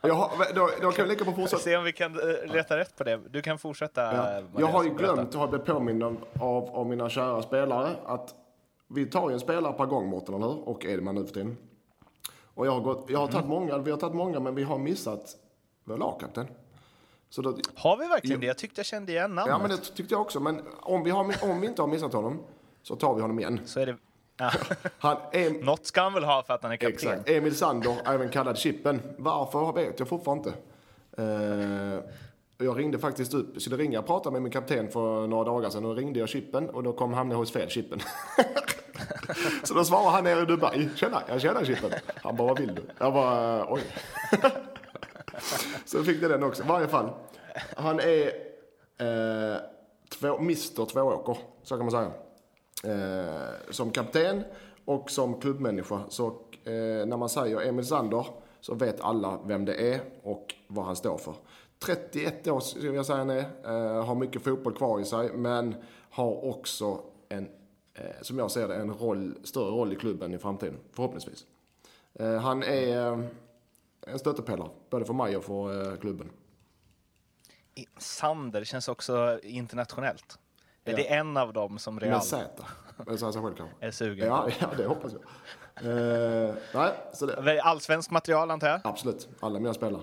jag 0.03 0.15
har, 0.15 0.55
då, 0.55 0.71
då 0.83 0.93
kan 0.93 1.05
vi 1.05 1.11
lika 1.11 1.25
på 1.25 1.33
fortsätta. 1.33 1.63
Se 1.63 1.77
om 1.77 1.85
vi 1.85 1.93
kan 1.93 2.31
eh, 2.31 2.53
leta 2.53 2.77
rätt 2.77 2.97
på 2.97 3.05
det. 3.05 3.21
Du 3.31 3.43
kan 3.43 3.59
fortsätta. 3.59 4.03
Ja. 4.03 4.43
Jag 4.59 4.67
har 4.67 4.85
ju 4.85 4.91
glömt 4.91 5.35
och 5.35 5.41
har 5.41 5.49
blivit 5.49 5.67
påmind 5.67 6.03
av, 6.03 6.17
av 6.73 6.87
mina 6.87 7.09
kära 7.11 7.43
spelare 7.43 7.97
att 8.07 8.35
vi 8.89 9.07
tar 9.07 9.29
ju 9.29 9.35
en 9.35 9.41
spelare 9.41 9.73
per 9.73 9.87
gång, 9.87 10.09
Mårten, 10.09 10.35
eller 10.35 10.47
hur? 10.47 10.69
Och 10.69 10.85
Edman 10.85 11.15
nu 11.15 11.25
för 11.25 11.35
tiden. 11.35 11.57
Och 12.55 12.67
jag 12.67 12.73
har, 12.73 12.81
gått, 12.81 13.07
jag 13.09 13.19
har 13.19 13.29
tagit 13.29 13.49
många, 13.49 13.79
vi 13.79 13.91
har 13.91 13.99
tagit 13.99 14.17
många, 14.17 14.41
men 14.41 14.55
vi 14.55 14.63
har 14.63 14.79
missat 14.79 15.37
vår 15.85 15.97
lagkapten. 15.97 16.47
Så 17.31 17.43
då, 17.43 17.57
Har 17.75 17.97
vi 17.97 18.07
verkligen 18.09 18.41
det? 18.41 18.47
Jag 18.47 18.59
tyckte 18.59 18.79
jag 18.79 18.87
kände 18.87 19.13
igen 19.13 19.35
namnet. 19.35 19.53
ja, 19.53 19.59
men 19.59 19.71
det 19.71 19.77
tyckte 19.77 20.15
jag 20.15 20.21
också. 20.21 20.41
Men 20.41 20.63
om 20.81 21.05
vi, 21.05 21.11
har, 21.11 21.35
om 21.51 21.61
vi 21.61 21.67
inte 21.67 21.83
har 21.83 21.89
missat 21.89 22.13
honom 22.13 22.39
så 22.83 22.97
tar 22.97 23.15
vi 23.15 23.21
honom 23.21 23.39
igen. 23.39 23.61
Så 23.65 23.81
är 23.81 23.87
det... 23.87 23.97
Ja. 24.37 24.51
Han 24.99 25.17
är, 25.33 25.65
Något 25.65 25.87
ska 25.87 26.01
han 26.03 26.13
väl 26.13 26.25
ha 26.25 26.43
för 26.43 26.55
att 26.55 26.63
han 26.63 26.73
är 26.73 26.77
kapten? 26.77 26.95
Exakt. 26.95 27.29
Emil 27.29 27.57
Sander, 27.57 27.97
även 28.05 28.29
kallad 28.29 28.59
Chippen. 28.59 29.01
Varför 29.19 29.73
vet 29.73 29.99
jag 29.99 30.09
fortfarande 30.09 30.49
inte. 30.49 30.61
Eh, 31.23 32.67
jag 32.67 32.79
ringde 32.79 32.99
faktiskt 32.99 33.35
upp, 33.35 33.51
jag 33.53 33.63
skulle 33.63 33.77
ringa 33.77 33.99
och 33.99 34.07
prata 34.07 34.31
med 34.31 34.43
min 34.43 34.53
kapten 34.53 34.89
för 34.89 35.27
några 35.27 35.45
dagar 35.45 35.71
sedan. 35.71 35.83
Då 35.83 35.95
ringde 35.95 36.19
jag 36.19 36.29
Chippen 36.29 36.71
och 36.71 36.83
då 36.83 36.93
kom 36.93 37.13
han 37.13 37.33
hos 37.33 37.53
fel 37.53 37.69
Chippen. 37.69 38.01
Så 39.63 39.75
då 39.75 39.85
svarar 39.85 40.11
han 40.11 40.25
nere 40.25 40.43
i 40.43 40.45
Dubai. 40.45 40.89
Tjena, 40.97 41.23
jag 41.29 41.41
känner 41.41 41.65
Chippen. 41.65 41.91
Han 42.23 42.37
bara, 42.37 42.49
vad 42.49 42.59
vill 42.59 42.75
du? 42.75 42.83
Jag 42.99 43.13
bara, 43.13 43.73
oj. 43.73 43.83
Så 45.85 46.05
fick 46.05 46.21
det 46.21 46.29
den 46.29 46.43
också. 46.43 46.63
I 46.63 46.67
varje 46.67 46.89
fall. 46.89 47.11
Han 47.77 48.01
är 48.01 48.27
eh, 48.99 49.61
två, 50.09 50.39
Mr 50.39 50.87
Tvååker, 50.87 51.37
så 51.63 51.77
kan 51.77 51.87
man 51.87 51.91
säga. 51.91 52.11
Eh, 52.95 53.71
som 53.71 53.91
kapten 53.91 54.45
och 54.85 55.11
som 55.11 55.41
klubbmänniska. 55.41 56.01
Så 56.09 56.27
eh, 56.65 57.07
när 57.07 57.17
man 57.17 57.29
säger 57.29 57.69
Emil 57.69 57.87
Sander 57.87 58.27
så 58.61 58.75
vet 58.75 59.01
alla 59.01 59.39
vem 59.45 59.65
det 59.65 59.93
är 59.95 60.01
och 60.23 60.55
vad 60.67 60.85
han 60.85 60.97
står 60.97 61.19
för. 61.19 61.35
31 61.79 62.49
år 62.49 62.61
skulle 62.61 62.93
jag 62.93 63.07
säga 63.07 63.19
han 63.19 63.31
är. 63.31 63.45
Eh, 63.65 64.05
har 64.05 64.15
mycket 64.15 64.43
fotboll 64.43 64.75
kvar 64.75 65.01
i 65.01 65.05
sig 65.05 65.33
men 65.33 65.75
har 66.11 66.45
också 66.45 67.01
en, 67.29 67.49
som 68.23 68.39
jag 68.39 68.51
ser 68.51 68.69
det, 68.69 68.75
en 68.77 68.95
roll, 68.95 69.35
större 69.45 69.71
roll 69.71 69.93
i 69.93 69.97
klubben 69.97 70.35
i 70.35 70.39
framtiden. 70.39 70.79
Förhoppningsvis. 70.93 71.47
Eh, 72.15 72.35
han 72.39 72.63
är 72.63 73.13
eh, 73.13 73.21
en 74.07 74.19
stöttepelare, 74.19 74.69
både 74.91 75.05
för 75.05 75.15
mig 75.15 75.37
och 75.37 75.45
för 75.45 75.93
eh, 75.93 75.99
klubben. 75.99 76.31
Sander 77.99 78.65
känns 78.65 78.89
också 78.89 79.41
internationellt. 79.43 80.39
Är 80.85 80.91
Ja. 80.91 80.97
det 80.97 81.15
en 81.15 81.37
av 81.37 81.53
dem 81.53 81.79
som 81.79 82.01
Real 82.01 82.13
Med 82.13 82.23
Z. 82.25 82.47
Säger 83.07 83.33
sig 83.33 83.43
själv 83.43 83.55
kanske. 83.55 83.77
är 83.87 83.91
sugen 83.91 84.27
Ja, 84.29 84.49
ja, 84.61 84.67
det 84.77 84.87
hoppas 84.87 85.13
jag. 85.13 85.23
Eh, 85.87 86.55
nej, 86.75 86.93
så 87.13 87.27
det, 87.27 87.61
Allsvensk 87.63 88.11
material 88.11 88.51
antar 88.51 88.69
jag? 88.69 88.81
absolut. 88.85 89.29
Alla 89.41 89.59
mina 89.59 89.75
spelare. 89.75 90.03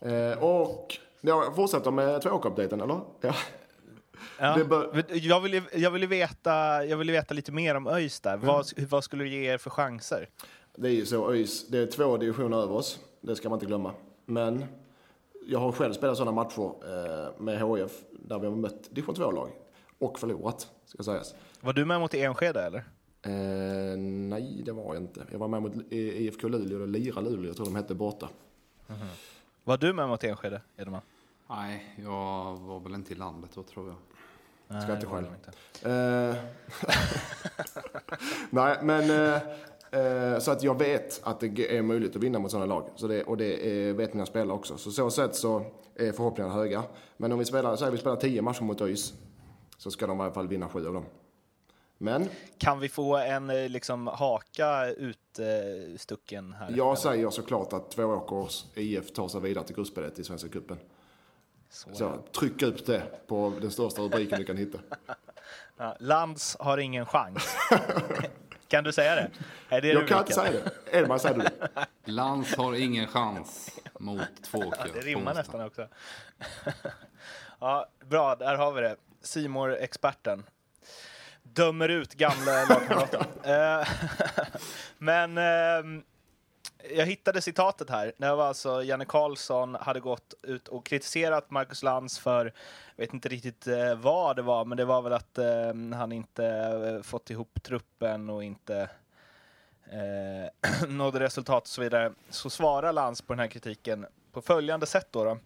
Eh, 0.00 0.44
och 0.44 0.98
jag 1.20 1.56
fortsätter 1.56 1.90
med 1.90 2.22
tvååker-updaten, 2.22 2.80
eller? 2.80 3.00
Ja. 3.20 3.34
Ja. 4.38 4.64
Bör- 4.64 5.04
Jag, 5.12 5.40
vill, 5.40 5.62
jag, 5.74 5.90
vill 5.90 6.02
ju 6.02 6.08
veta, 6.08 6.84
jag 6.84 6.96
vill 6.96 7.08
ju 7.08 7.12
veta 7.12 7.34
lite 7.34 7.52
mer 7.52 7.74
om 7.74 7.86
ÖIS 7.86 8.20
där. 8.20 8.34
Mm. 8.34 8.46
Vad, 8.46 8.66
vad 8.88 9.04
skulle 9.04 9.24
du 9.24 9.30
ge 9.30 9.52
er 9.52 9.58
för 9.58 9.70
chanser? 9.70 10.28
Det 10.76 10.88
är 10.88 10.92
ju 10.92 11.06
så, 11.06 11.30
ÖIS, 11.32 11.68
det 11.68 11.78
är 11.78 11.86
två 11.86 12.16
divisioner 12.16 12.56
över 12.56 12.74
oss. 12.74 12.98
Det 13.20 13.36
ska 13.36 13.48
man 13.48 13.56
inte 13.56 13.66
glömma. 13.66 13.92
Men 14.26 14.64
jag 15.46 15.58
har 15.58 15.72
själv 15.72 15.92
spelat 15.92 16.16
sådana 16.16 16.32
matcher 16.32 16.72
eh, 16.84 17.40
med 17.42 17.60
HF 17.60 17.92
där 18.10 18.38
vi 18.38 18.46
har 18.46 18.54
mött 18.56 18.94
division 18.94 19.14
2-lag 19.14 19.50
och 19.98 20.18
förlorat, 20.18 20.68
ska 20.86 21.02
sägas. 21.02 21.34
Var 21.60 21.72
du 21.72 21.84
med 21.84 22.00
mot 22.00 22.14
Enskede 22.14 22.62
eller? 22.62 22.84
Eh, 23.22 23.96
nej, 23.98 24.62
det 24.64 24.72
var 24.72 24.94
jag 24.94 25.02
inte. 25.02 25.22
Jag 25.32 25.38
var 25.38 25.48
med 25.48 25.62
mot 25.62 25.72
IFK 25.90 26.48
Luleå, 26.48 26.76
eller 26.76 26.86
Lira 26.86 27.20
Luleå, 27.20 27.46
jag 27.46 27.56
tror 27.56 27.66
de 27.66 27.76
hette 27.76 27.94
borta. 27.94 28.28
Var 29.64 29.76
du 29.76 29.92
med 29.92 30.08
mot 30.08 30.24
Enskede, 30.24 30.60
Edelman? 30.76 31.00
Nej, 31.48 31.94
jag 32.04 32.56
var 32.56 32.80
väl 32.80 32.94
inte 32.94 33.12
i 33.12 33.16
landet 33.16 33.50
då 33.54 33.62
tror 33.62 33.86
jag. 33.88 33.96
Nej, 34.68 34.82
Ska 34.82 34.92
inte 34.92 35.06
det 35.06 35.10
var 35.12 35.16
själv. 35.22 35.28
inte. 35.34 35.90
Eh, 35.90 36.36
nej, 38.50 38.78
men 38.82 39.10
eh, 39.10 39.40
eh, 40.00 40.38
så 40.38 40.50
att 40.50 40.62
jag 40.62 40.78
vet 40.78 41.20
att 41.24 41.40
det 41.40 41.76
är 41.76 41.82
möjligt 41.82 42.16
att 42.16 42.22
vinna 42.22 42.38
mot 42.38 42.50
sådana 42.50 42.66
lag. 42.66 42.90
Så 42.96 43.06
det, 43.06 43.22
och 43.24 43.36
det 43.36 43.92
vet 43.92 44.14
mina 44.14 44.26
spelare 44.26 44.56
också. 44.56 44.76
Så 44.78 44.90
så 44.90 45.10
sätt 45.10 45.34
så 45.34 45.64
är 45.94 46.12
förhoppningarna 46.12 46.54
höga. 46.54 46.82
Men 47.16 47.32
om 47.32 47.38
vi 47.38 47.44
spelar, 47.44 47.76
säg 47.76 47.90
vi 47.90 47.98
spelar 47.98 48.16
tio 48.16 48.42
matcher 48.42 48.62
mot 48.62 48.80
ÖIS 48.80 49.14
så 49.76 49.90
ska 49.90 50.06
de 50.06 50.20
i 50.20 50.22
alla 50.22 50.32
fall 50.32 50.48
vinna 50.48 50.68
sju 50.68 50.86
av 50.86 50.94
dem. 50.94 51.04
Men 51.98 52.28
Kan 52.58 52.80
vi 52.80 52.88
få 52.88 53.16
en 53.16 53.50
eh, 53.50 53.68
liksom, 53.68 54.06
haka 54.06 54.86
utstucken 54.90 56.52
här? 56.52 56.74
jag 56.76 56.98
säger 56.98 57.30
såklart 57.30 57.72
att 57.72 57.90
Tvååkers 57.90 58.64
IF 58.74 59.12
tar 59.12 59.28
sig 59.28 59.40
vidare 59.40 59.64
till 59.64 59.76
gruppspelet 59.76 60.18
i 60.18 60.24
Svenska 60.24 60.48
cupen. 60.48 60.78
Så. 61.74 61.94
Så 61.94 62.18
tryck 62.38 62.62
upp 62.62 62.86
det 62.86 63.26
på 63.26 63.52
den 63.60 63.70
största 63.70 64.02
rubriken 64.02 64.38
du 64.38 64.44
kan 64.44 64.56
hitta. 64.56 64.78
Ja, 65.76 65.96
Lands 66.00 66.56
har 66.60 66.78
ingen 66.78 67.06
chans. 67.06 67.56
kan 68.68 68.84
du 68.84 68.92
säga 68.92 69.14
det? 69.14 69.30
Är 69.68 69.80
det 69.80 69.88
Jag 69.88 70.08
kan 70.08 70.18
rubriken? 70.18 70.18
inte 70.18 70.32
säga 70.60 70.72
det. 70.90 70.98
Edman 70.98 71.20
säger 71.20 71.34
du 71.34 71.40
det. 71.74 71.86
Lans 72.12 72.54
har 72.56 72.74
ingen 72.74 73.06
chans 73.06 73.70
mot 73.98 74.42
Tvååker. 74.44 74.80
Ja, 74.86 74.92
det 74.94 75.00
rimmar 75.00 75.34
nästan 75.34 75.60
också. 75.60 75.88
ja, 77.60 77.86
bra, 78.04 78.34
där 78.34 78.54
har 78.56 78.72
vi 78.72 78.80
det. 78.80 78.96
simor 79.22 79.72
experten 79.76 80.44
Dömer 81.42 81.88
ut 81.88 82.14
gamla 82.14 82.64
lagkamrater. 82.64 83.26
Eh, 83.44 83.88
Men 84.98 85.38
ehm, 85.38 86.02
jag 86.90 87.06
hittade 87.06 87.40
citatet 87.40 87.90
här. 87.90 88.12
Det 88.16 88.34
var 88.34 88.46
alltså 88.46 88.82
Janne 88.82 89.04
Karlsson 89.04 89.74
hade 89.74 90.00
gått 90.00 90.34
ut 90.42 90.68
och 90.68 90.86
kritiserat 90.86 91.50
Marcus 91.50 91.82
Lantz 91.82 92.18
för, 92.18 92.52
jag 92.96 93.04
vet 93.04 93.14
inte 93.14 93.28
riktigt 93.28 93.66
eh, 93.66 93.94
vad 93.94 94.36
det 94.36 94.42
var, 94.42 94.64
men 94.64 94.78
det 94.78 94.84
var 94.84 95.02
väl 95.02 95.12
att 95.12 95.38
eh, 95.38 95.74
han 95.94 96.12
inte 96.12 96.46
eh, 96.46 97.02
fått 97.02 97.30
ihop 97.30 97.62
truppen 97.62 98.30
och 98.30 98.44
inte 98.44 98.88
eh, 99.84 100.88
nådde 100.88 101.20
resultat 101.20 101.62
och 101.62 101.68
så 101.68 101.80
vidare. 101.80 102.12
Så 102.30 102.50
svarar 102.50 102.92
Lantz 102.92 103.22
på 103.22 103.32
den 103.32 103.40
här 103.40 103.46
kritiken 103.46 104.06
på 104.32 104.42
följande 104.42 104.86
sätt 104.86 105.08
då. 105.10 105.24
då. 105.24 105.38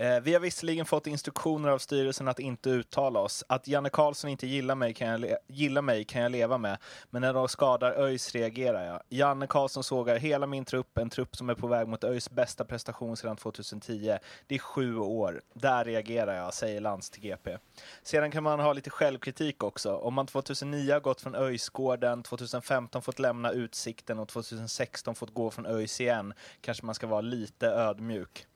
Eh, 0.00 0.20
vi 0.20 0.32
har 0.32 0.40
visserligen 0.40 0.86
fått 0.86 1.06
instruktioner 1.06 1.68
av 1.68 1.78
styrelsen 1.78 2.28
att 2.28 2.38
inte 2.38 2.70
uttala 2.70 3.20
oss. 3.20 3.44
Att 3.48 3.68
Janne 3.68 3.90
Karlsson 3.90 4.30
inte 4.30 4.46
gillar 4.46 4.74
mig, 4.74 4.94
kan 4.94 5.08
jag 5.08 5.20
le- 5.20 5.36
gillar 5.46 5.82
mig 5.82 6.04
kan 6.04 6.22
jag 6.22 6.32
leva 6.32 6.58
med, 6.58 6.78
men 7.10 7.22
när 7.22 7.34
de 7.34 7.48
skadar 7.48 7.92
ÖIS 7.92 8.32
reagerar 8.34 8.84
jag. 8.84 9.02
Janne 9.08 9.46
Karlsson 9.46 9.84
sågar 9.84 10.16
hela 10.16 10.46
min 10.46 10.64
trupp, 10.64 10.98
en 10.98 11.10
trupp 11.10 11.36
som 11.36 11.50
är 11.50 11.54
på 11.54 11.66
väg 11.66 11.88
mot 11.88 12.04
ÖIS 12.04 12.30
bästa 12.30 12.64
prestation 12.64 13.16
sedan 13.16 13.36
2010. 13.36 14.18
Det 14.46 14.54
är 14.54 14.58
sju 14.58 14.96
år. 14.98 15.42
Där 15.54 15.84
reagerar 15.84 16.34
jag, 16.36 16.54
säger 16.54 16.80
Lantz 16.80 17.10
till 17.10 17.22
GP. 17.22 17.58
Sedan 18.02 18.30
kan 18.30 18.42
man 18.42 18.60
ha 18.60 18.72
lite 18.72 18.90
självkritik 18.90 19.62
också. 19.62 19.94
Om 19.96 20.14
man 20.14 20.26
2009 20.26 20.92
har 20.92 21.00
gått 21.00 21.20
från 21.20 21.34
ÖIS-gården, 21.34 22.22
2015 22.22 23.02
fått 23.02 23.18
lämna 23.18 23.52
Utsikten 23.52 24.18
och 24.18 24.28
2016 24.28 25.14
fått 25.14 25.34
gå 25.34 25.50
från 25.50 25.66
ÖIS 25.66 26.00
igen, 26.00 26.34
kanske 26.60 26.86
man 26.86 26.94
ska 26.94 27.06
vara 27.06 27.20
lite 27.20 27.66
ödmjuk. 27.66 28.46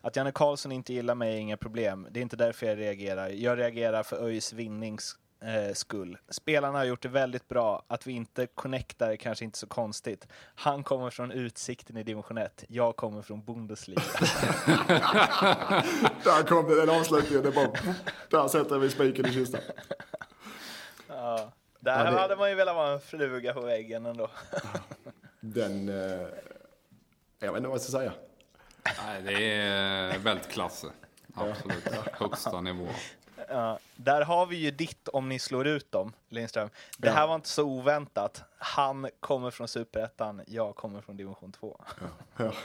Att 0.00 0.16
Janne 0.16 0.32
Karlsson 0.32 0.72
inte 0.72 0.92
gillar 0.92 1.14
mig 1.14 1.34
är 1.34 1.38
inga 1.38 1.56
problem. 1.56 2.06
Det 2.10 2.20
är 2.20 2.22
inte 2.22 2.36
därför 2.36 2.66
jag 2.66 2.78
reagerar. 2.78 3.28
Jag 3.28 3.58
reagerar 3.58 4.02
för 4.02 4.24
ÖIS 4.26 4.52
vinnings 4.52 5.16
eh, 5.42 5.72
skull. 5.74 6.18
Spelarna 6.28 6.78
har 6.78 6.84
gjort 6.84 7.02
det 7.02 7.08
väldigt 7.08 7.48
bra. 7.48 7.82
Att 7.88 8.06
vi 8.06 8.12
inte 8.12 8.46
connectar 8.46 9.10
är 9.10 9.16
kanske 9.16 9.44
inte 9.44 9.58
så 9.58 9.66
konstigt. 9.66 10.26
Han 10.54 10.82
kommer 10.84 11.10
från 11.10 11.32
Utsikten 11.32 11.96
i 11.96 12.02
division 12.02 12.38
1. 12.38 12.64
Jag 12.68 12.96
kommer 12.96 13.22
från 13.22 13.44
Bundesliga. 13.44 14.02
Där 16.24 16.46
kom 16.46 16.68
det, 16.68 16.74
den 16.86 16.90
avslutningen. 16.90 17.42
Det 17.44 17.50
bara, 17.50 17.70
där 18.30 18.48
sätter 18.48 18.78
vi 18.78 18.90
spiken 18.90 19.26
i 19.26 19.32
kistan. 19.32 19.60
ja. 21.08 21.52
Där 21.80 22.04
Ja, 22.04 22.10
det- 22.10 22.18
hade 22.18 22.36
man 22.36 22.48
ju 22.50 22.54
velat 22.54 22.74
vara 22.76 22.92
en 22.92 23.00
fluga 23.00 23.54
på 23.54 23.60
väggen 23.60 24.06
ändå. 24.06 24.30
Den... 25.40 25.88
Eh, 25.88 26.26
jag 27.38 27.52
vet 27.52 27.56
inte 27.56 27.68
vad 27.68 27.74
jag 27.74 27.80
ska 27.80 27.92
säga. 27.98 28.12
Nej, 28.84 29.22
det 29.22 29.52
är 29.54 30.18
vältklasse. 30.18 30.86
Absolut. 31.34 31.84
Högsta 32.12 32.60
nivå. 32.60 32.86
Ja, 33.48 33.78
där 33.96 34.20
har 34.24 34.46
vi 34.46 34.56
ju 34.56 34.70
ditt 34.70 35.08
om 35.08 35.28
ni 35.28 35.38
slår 35.38 35.66
ut 35.66 35.92
dem, 35.92 36.12
Lindström. 36.28 36.68
Det 36.98 37.10
här 37.10 37.20
Ja. 37.20 37.26
var 37.26 37.34
inte 37.34 37.48
så 37.48 37.62
oväntat. 37.64 38.42
Han 38.58 39.08
kommer 39.20 39.50
från 39.50 39.68
superettan, 39.68 40.42
jag 40.46 40.74
kommer 40.76 41.00
från 41.00 41.16
division 41.16 41.52
2. 41.52 41.80
Ja. 42.36 42.52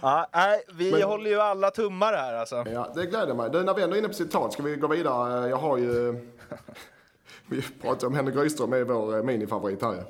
Ja, 0.00 0.28
nej, 0.32 0.62
vi 0.72 0.92
Men- 0.92 1.02
håller 1.02 1.30
ju 1.30 1.40
alla 1.40 1.70
tummar 1.70 2.12
här 2.12 2.34
alltså. 2.34 2.64
Ja, 2.72 2.92
det 2.94 3.06
gläder 3.06 3.34
mig. 3.34 3.50
Du, 3.50 3.62
när 3.62 3.74
vi 3.74 3.82
ändå 3.82 3.96
är 3.96 3.98
inne 3.98 4.08
på 4.08 4.14
citat, 4.14 4.52
ska 4.52 4.62
vi 4.62 4.76
gå 4.76 4.86
vidare? 4.86 5.48
Jag 5.48 5.56
har 5.56 5.76
ju... 5.78 6.12
Vi 7.46 7.62
pratar 7.62 8.06
om 8.06 8.14
Henrik 8.14 8.36
Rydström, 8.36 8.72
är 8.72 8.84
vår 8.84 9.16
eh, 9.16 9.22
minifavorit 9.22 9.82
här 9.82 10.04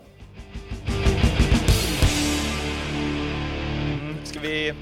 Ska 4.32 4.40
vi 4.40 4.74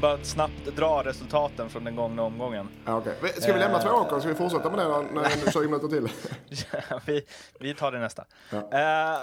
bara 0.00 0.24
snabbt 0.24 0.76
dra 0.76 1.02
resultaten 1.04 1.68
från 1.70 1.84
den 1.84 1.96
gångna 1.96 2.22
omgången? 2.22 2.68
Ja, 2.84 2.96
okej. 2.96 3.14
Ska 3.40 3.52
vi 3.52 3.58
lämna 3.58 3.78
två 3.82 3.88
åker? 3.90 4.20
Ska 4.20 4.28
vi 4.28 4.34
fortsätta 4.34 4.70
med 4.70 4.78
det 4.78 4.88
när- 4.88 5.12
när 5.12 5.50
20 5.52 5.60
minuter 5.68 5.88
till? 5.88 6.08
vi, 7.06 7.24
vi 7.60 7.74
tar 7.74 7.92
det 7.92 7.98
nästa. 7.98 8.24
Ja. 8.50 8.56
Eh, 8.58 9.18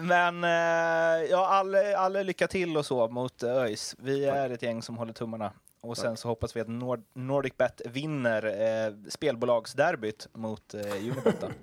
men 0.00 0.44
uh, 0.44 1.30
ja, 1.30 1.46
all, 1.46 1.74
all 1.74 2.12
lycka 2.12 2.46
till 2.48 2.76
och 2.76 2.86
så 2.86 3.08
mot 3.08 3.42
ÖIS. 3.42 3.94
Vi 3.98 4.24
är 4.24 4.50
ett 4.50 4.62
gäng 4.62 4.82
som 4.82 4.96
håller 4.98 5.12
tummarna. 5.12 5.52
Och 5.80 5.96
sen 5.98 6.16
så 6.16 6.28
hoppas 6.28 6.56
vi 6.56 6.60
att 6.60 6.68
Nord 6.68 7.02
NordicBet 7.14 7.80
vinner 7.84 8.46
uh, 8.46 8.94
spelbolagsderbyt 9.08 10.28
mot 10.32 10.74
uh, 10.74 10.80
Unibet. 10.92 11.44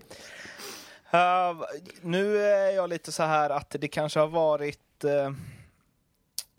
Eh, 1.11 1.55
nu 2.01 2.37
är 2.37 2.71
jag 2.75 2.89
lite 2.89 3.11
så 3.11 3.23
här 3.23 3.49
att 3.49 3.75
det 3.79 3.87
kanske 3.87 4.19
har 4.19 4.27
varit 4.27 4.79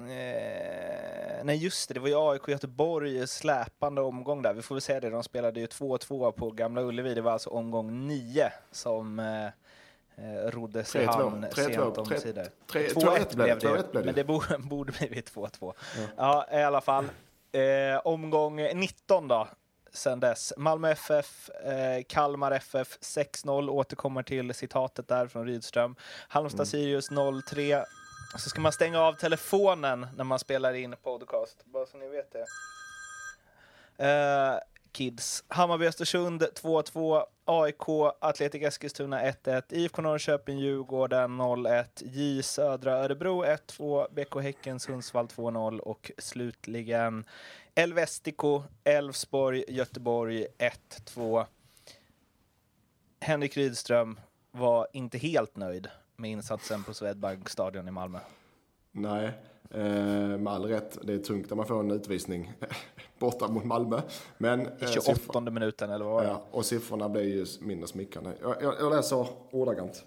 eh, 0.01 1.19
Eh, 1.39 1.45
nej 1.45 1.57
just 1.57 1.89
det, 1.89 1.95
det 1.95 2.01
var 2.01 2.09
ju 2.09 2.31
AIK 2.31 2.49
Göteborg 2.49 3.27
släpande 3.27 4.01
omgång 4.01 4.43
där. 4.43 4.55
Vi 4.55 4.63
får 4.63 4.75
väl 4.75 4.83
säga 4.83 5.01
det, 5.01 5.11
de 5.11 5.23
spelade 5.23 5.61
ju 5.61 5.67
2-2 5.67 6.33
på 6.33 6.51
Gamla 6.51 6.83
Ullevi. 6.83 7.15
Det 7.15 7.21
var 7.21 7.33
alltså 7.33 7.51
omgång 7.51 8.07
9 8.07 8.53
som 8.71 9.19
eh, 9.19 9.45
eh, 9.45 10.51
roddes 10.51 10.97
i 10.97 10.99
3-2, 10.99 11.07
hamn 11.07 11.45
3-2, 11.45 11.55
sent 11.55 11.99
om 11.99 12.07
3-2, 12.07 12.19
sidor. 12.19 12.47
3-1 12.73 12.95
2-1 12.95 13.37
blev 13.37 13.59
det, 13.59 13.67
2-1 13.69 13.85
det, 13.93 14.05
men 14.05 14.15
det 14.15 14.25
borde, 14.25 14.59
borde 14.59 14.93
blivit 14.93 15.35
2-2. 15.35 15.73
Ja. 16.17 16.47
i 16.53 16.63
alla 16.63 16.81
fall. 16.81 17.05
Eh, 17.53 18.01
omgång 18.05 18.57
19 18.57 19.29
då, 19.29 19.49
sen 19.93 20.21
dess. 20.21 20.53
Malmö 20.57 20.91
FF, 20.91 21.51
eh, 21.51 22.03
Kalmar 22.09 22.53
FF 22.53 22.99
6-0, 23.01 23.69
återkommer 23.71 24.23
till 24.23 24.55
citatet 24.55 25.09
där 25.09 25.27
från 25.27 25.47
Rydström. 25.47 25.97
Halmstad 26.29 26.69
Sirius 26.69 27.11
0-3. 27.11 27.85
Så 28.37 28.51
ska 28.51 28.61
man 28.61 28.73
stänga 28.73 29.01
av 29.01 29.13
telefonen 29.13 30.07
när 30.17 30.25
man 30.25 30.39
spelar 30.39 30.75
in 30.75 30.95
podcast, 31.03 31.65
bara 31.65 31.87
så 31.87 31.97
ni 31.97 32.09
vet 32.09 32.33
det. 32.33 32.47
Uh, 34.05 34.59
kids. 34.93 35.45
Hammarby 35.49 35.87
Östersund 35.87 36.43
2-2. 36.43 37.25
AIK, 37.45 38.15
Atletic 38.21 38.63
Eskilstuna 38.63 39.23
1-1. 39.23 39.63
IFK 39.69 40.03
Norrköping, 40.03 40.59
Djurgården 40.59 41.41
0-1. 41.41 41.85
J 42.05 42.43
Södra 42.43 42.93
Örebro 42.93 43.45
1-2. 43.45 44.07
BK 44.11 44.43
Häcken, 44.43 44.81
Sundsvall 44.81 45.27
2-0. 45.27 45.79
Och 45.79 46.11
slutligen 46.19 47.25
Elvestico, 47.75 48.63
Elfsborg, 48.85 49.65
Göteborg 49.69 50.47
1-2. 50.59 51.47
Henrik 53.21 53.57
Rydström 53.57 54.21
var 54.51 54.89
inte 54.93 55.19
helt 55.19 55.57
nöjd 55.57 55.89
med 56.19 56.31
insatsen 56.31 56.83
på 56.83 56.95
Swedbank 56.95 57.49
stadion 57.49 57.89
i 57.89 57.91
Malmö. 57.91 58.19
Nej, 58.93 59.27
eh, 59.71 59.83
med 60.39 60.49
all 60.49 60.65
rätt. 60.65 60.99
Det 61.03 61.13
är 61.15 61.19
tungt 61.19 61.51
när 61.51 61.57
man 61.57 61.67
får 61.67 61.81
en 61.81 61.91
utvisning 61.91 62.53
borta 63.19 63.49
mot 63.49 63.65
Malmö. 63.65 64.01
Men, 64.39 64.61
I 64.61 64.65
eh, 64.81 64.89
28 64.91 65.13
siffror- 65.15 65.51
minuten 65.51 65.91
eller 65.91 66.05
vad 66.05 66.15
var 66.15 66.23
det? 66.23 66.29
ja, 66.29 66.43
och 66.51 66.65
siffrorna 66.65 67.09
blir 67.09 67.23
ju 67.23 67.47
mindre 67.61 67.87
smickrande. 67.89 68.33
Jag, 68.43 68.63
jag, 68.63 68.75
jag 68.81 68.91
läser 68.93 69.27
ordagrant. 69.51 70.05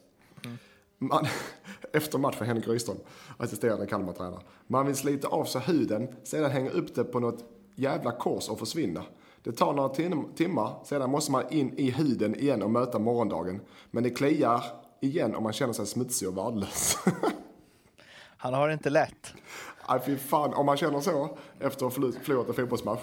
Man, 0.98 1.26
efter 1.94 2.18
matchen, 2.18 2.48
Henrik 2.48 2.68
Rydström, 2.68 2.98
assisterande 3.38 3.86
Kalmar-tränare. 3.88 4.42
Man 4.68 4.86
vill 4.86 4.96
slita 4.96 5.28
av 5.28 5.46
sig 5.46 5.62
huden, 5.62 6.16
sedan 6.24 6.52
hänga 6.52 6.70
upp 6.70 6.96
det 6.96 7.04
på 7.04 7.20
något 7.20 7.44
jävla 7.76 8.12
kors 8.12 8.50
och 8.50 8.60
försvinna. 8.60 9.04
Det 9.44 9.52
tar 9.52 9.74
några 9.74 9.90
tim 9.90 10.26
timmar, 10.36 10.74
sedan 10.86 11.10
måste 11.10 11.32
man 11.32 11.44
in 11.50 11.74
i 11.78 11.90
huden 11.92 12.36
igen 12.36 12.62
och 12.64 12.72
möta 12.72 13.00
morgondagen. 13.00 13.62
Men 13.92 14.04
det 14.04 14.10
kliar 14.10 14.64
igen 15.02 15.36
om 15.36 15.44
man 15.44 15.54
känner 15.54 15.74
sig 15.74 15.88
smutsig 15.88 16.28
och 16.28 16.38
värdelös. 16.38 16.98
Han 18.38 18.54
har 18.54 18.68
det 18.68 18.74
inte 18.74 18.90
lätt. 18.90 19.34
Nej, 19.90 20.00
fy 20.06 20.18
fan. 20.18 20.54
Om 20.54 20.66
man 20.66 20.78
känner 20.78 21.00
så 21.00 21.38
efter 21.60 21.86
att 21.86 21.98
ha 21.98 22.02
förlorat 22.24 22.48
en 22.48 22.54
fotbollsmatch, 22.54 23.02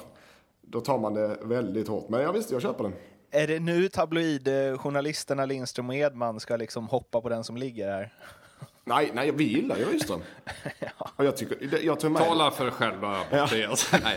då 0.61 0.81
tar 0.81 0.99
man 0.99 1.15
det 1.15 1.39
väldigt 1.43 1.89
hårt. 1.89 2.09
Men 2.09 2.21
jag 2.21 2.33
visste, 2.33 2.55
jag 2.55 2.63
köper 2.63 2.85
den. 2.85 2.93
Är 3.31 3.47
det 3.47 3.61
nu 3.61 3.89
tabloidjournalisterna 3.89 5.47
Lindström 5.47 5.89
och 5.89 5.95
Edman 5.95 6.41
ska 6.41 6.57
liksom 6.57 6.89
hoppa 6.89 7.21
på 7.21 7.29
den 7.29 7.45
som 7.45 7.57
ligger 7.57 7.89
här? 7.89 8.15
Nej, 8.85 9.11
nej, 9.15 9.33
vi 9.33 9.45
gillar 9.45 9.77
ju 9.77 9.85
Rydström. 9.85 10.21
ja. 10.79 11.11
Och 11.17 11.25
jag, 11.25 11.37
tycker, 11.37 11.85
jag 11.85 12.01
tar 12.01 12.09
med 12.09 12.23
Tala 12.23 12.51
för 12.51 12.65
dig 12.65 12.73
själv 12.73 13.01
då. 13.01 13.17
Ja. 13.31 13.49
nej, 13.53 13.69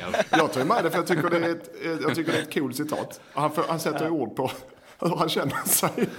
jag... 0.01 0.39
jag 0.39 0.53
tar 0.53 0.65
med 0.65 0.83
det 0.83 0.89
för 0.89 0.97
jag 0.97 1.07
tycker 1.07 1.29
det 1.29 1.37
är 1.37 1.49
ett, 1.49 1.71
jag 2.01 2.15
tycker 2.15 2.31
det 2.31 2.37
är 2.37 2.41
ett 2.41 2.51
kul 2.51 2.73
citat. 2.73 3.21
Han, 3.33 3.51
för, 3.51 3.63
han 3.63 3.79
sätter 3.79 4.05
ja. 4.05 4.11
ord 4.11 4.35
på 4.35 4.51
hur 4.99 5.15
han 5.15 5.29
känner 5.29 5.67
sig. 5.67 6.09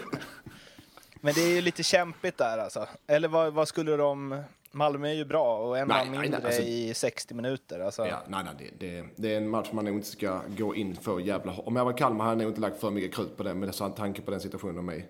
Men 1.25 1.35
det 1.35 1.41
är 1.41 1.55
ju 1.55 1.61
lite 1.61 1.83
kämpigt 1.83 2.39
där 2.39 2.59
alltså. 2.59 2.87
Eller 3.07 3.29
vad, 3.29 3.53
vad 3.53 3.69
skulle 3.69 3.97
de... 3.97 4.43
Malmö 4.75 5.09
är 5.09 5.15
ju 5.15 5.25
bra 5.25 5.59
och 5.59 5.79
en 5.79 5.89
man 5.89 6.11
mindre 6.11 6.29
nej, 6.29 6.47
alltså, 6.47 6.63
i 6.63 6.95
60 6.95 7.35
minuter. 7.35 7.81
Alltså. 7.81 8.07
Ja, 8.07 8.23
nej, 8.29 8.45
nej, 8.45 8.55
det, 8.59 8.87
det, 8.87 9.05
det, 9.17 9.35
är 9.35 9.37
en 9.37 9.49
match 9.49 9.69
man 9.73 9.85
nog 9.85 9.95
inte 9.95 10.09
ska 10.09 10.41
gå 10.49 10.75
in 10.75 10.97
för 10.97 11.21
jävla 11.21 11.53
Om 11.53 11.77
jag 11.77 11.85
var 11.85 11.93
Kalmar 11.93 12.25
hade 12.25 12.35
jag 12.35 12.43
nog 12.43 12.51
inte 12.51 12.61
lagt 12.61 12.81
för 12.81 12.91
mycket 12.91 13.15
krut 13.15 13.37
på 13.37 13.43
det 13.43 13.55
med 13.55 13.75
tanke 13.97 14.23
på 14.23 14.31
den 14.31 14.41
situationen 14.41 14.77
de 14.77 14.89
är 14.89 14.95
i. 14.95 15.05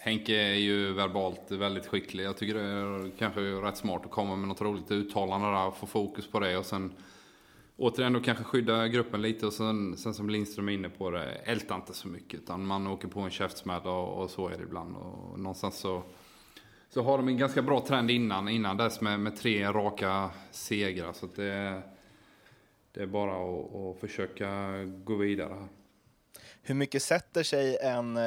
Henke 0.00 0.32
är 0.32 0.54
ju 0.54 0.92
verbalt 0.92 1.50
väldigt 1.50 1.86
skicklig. 1.86 2.24
Jag 2.24 2.36
tycker 2.36 2.54
det 2.54 2.60
är 2.60 3.10
kanske 3.18 3.40
rätt 3.40 3.76
smart 3.76 4.04
att 4.04 4.10
komma 4.10 4.36
med 4.36 4.48
något 4.48 4.60
roligt 4.60 4.90
uttalande 4.90 5.46
där 5.46 5.66
och 5.66 5.76
få 5.76 5.86
fokus 5.86 6.30
på 6.30 6.40
det 6.40 6.56
och 6.56 6.66
sen 6.66 6.92
återigen 7.78 8.12
då 8.12 8.20
kanske 8.20 8.44
skydda 8.44 8.88
gruppen 8.88 9.22
lite 9.22 9.46
och 9.46 9.52
sen, 9.52 9.96
sen 9.96 10.14
som 10.14 10.30
Lindström 10.30 10.68
är 10.68 10.72
inne 10.72 10.88
på 10.88 11.10
det, 11.10 11.24
älta 11.24 11.74
inte 11.74 11.94
så 11.94 12.08
mycket 12.08 12.40
utan 12.40 12.66
man 12.66 12.86
åker 12.86 13.08
på 13.08 13.20
en 13.20 13.30
käftsmäll 13.30 13.86
och, 13.86 14.22
och, 14.22 14.30
så 14.30 14.48
är 14.48 14.56
det 14.56 14.62
ibland. 14.62 14.96
Och 14.96 15.40
någonstans 15.40 15.78
så, 15.78 16.02
så 16.90 17.02
har 17.02 17.18
de 17.18 17.28
en 17.28 17.38
ganska 17.38 17.62
bra 17.62 17.84
trend 17.86 18.10
innan, 18.10 18.48
innan 18.48 18.76
dess 18.76 19.00
med, 19.00 19.20
med 19.20 19.36
tre 19.36 19.72
raka 19.72 20.30
segrar. 20.50 21.12
Så 21.12 21.26
det, 21.26 21.82
det 22.92 23.02
är 23.02 23.06
bara 23.06 23.32
att, 23.32 23.74
att 23.74 24.00
försöka 24.00 24.70
gå 24.84 25.16
vidare 25.16 25.54
här. 25.54 25.68
Hur 26.62 26.74
mycket 26.74 27.02
sätter 27.02 27.42
sig 27.42 27.78
en 27.82 28.16
eh, 28.16 28.22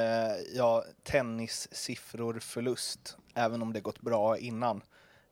ja, 0.56 0.84
tennissiffror-förlust, 1.04 3.18
även 3.34 3.62
om 3.62 3.74
det 3.74 3.82
gått 3.82 4.02
bra 4.02 4.38
innan? 4.38 4.82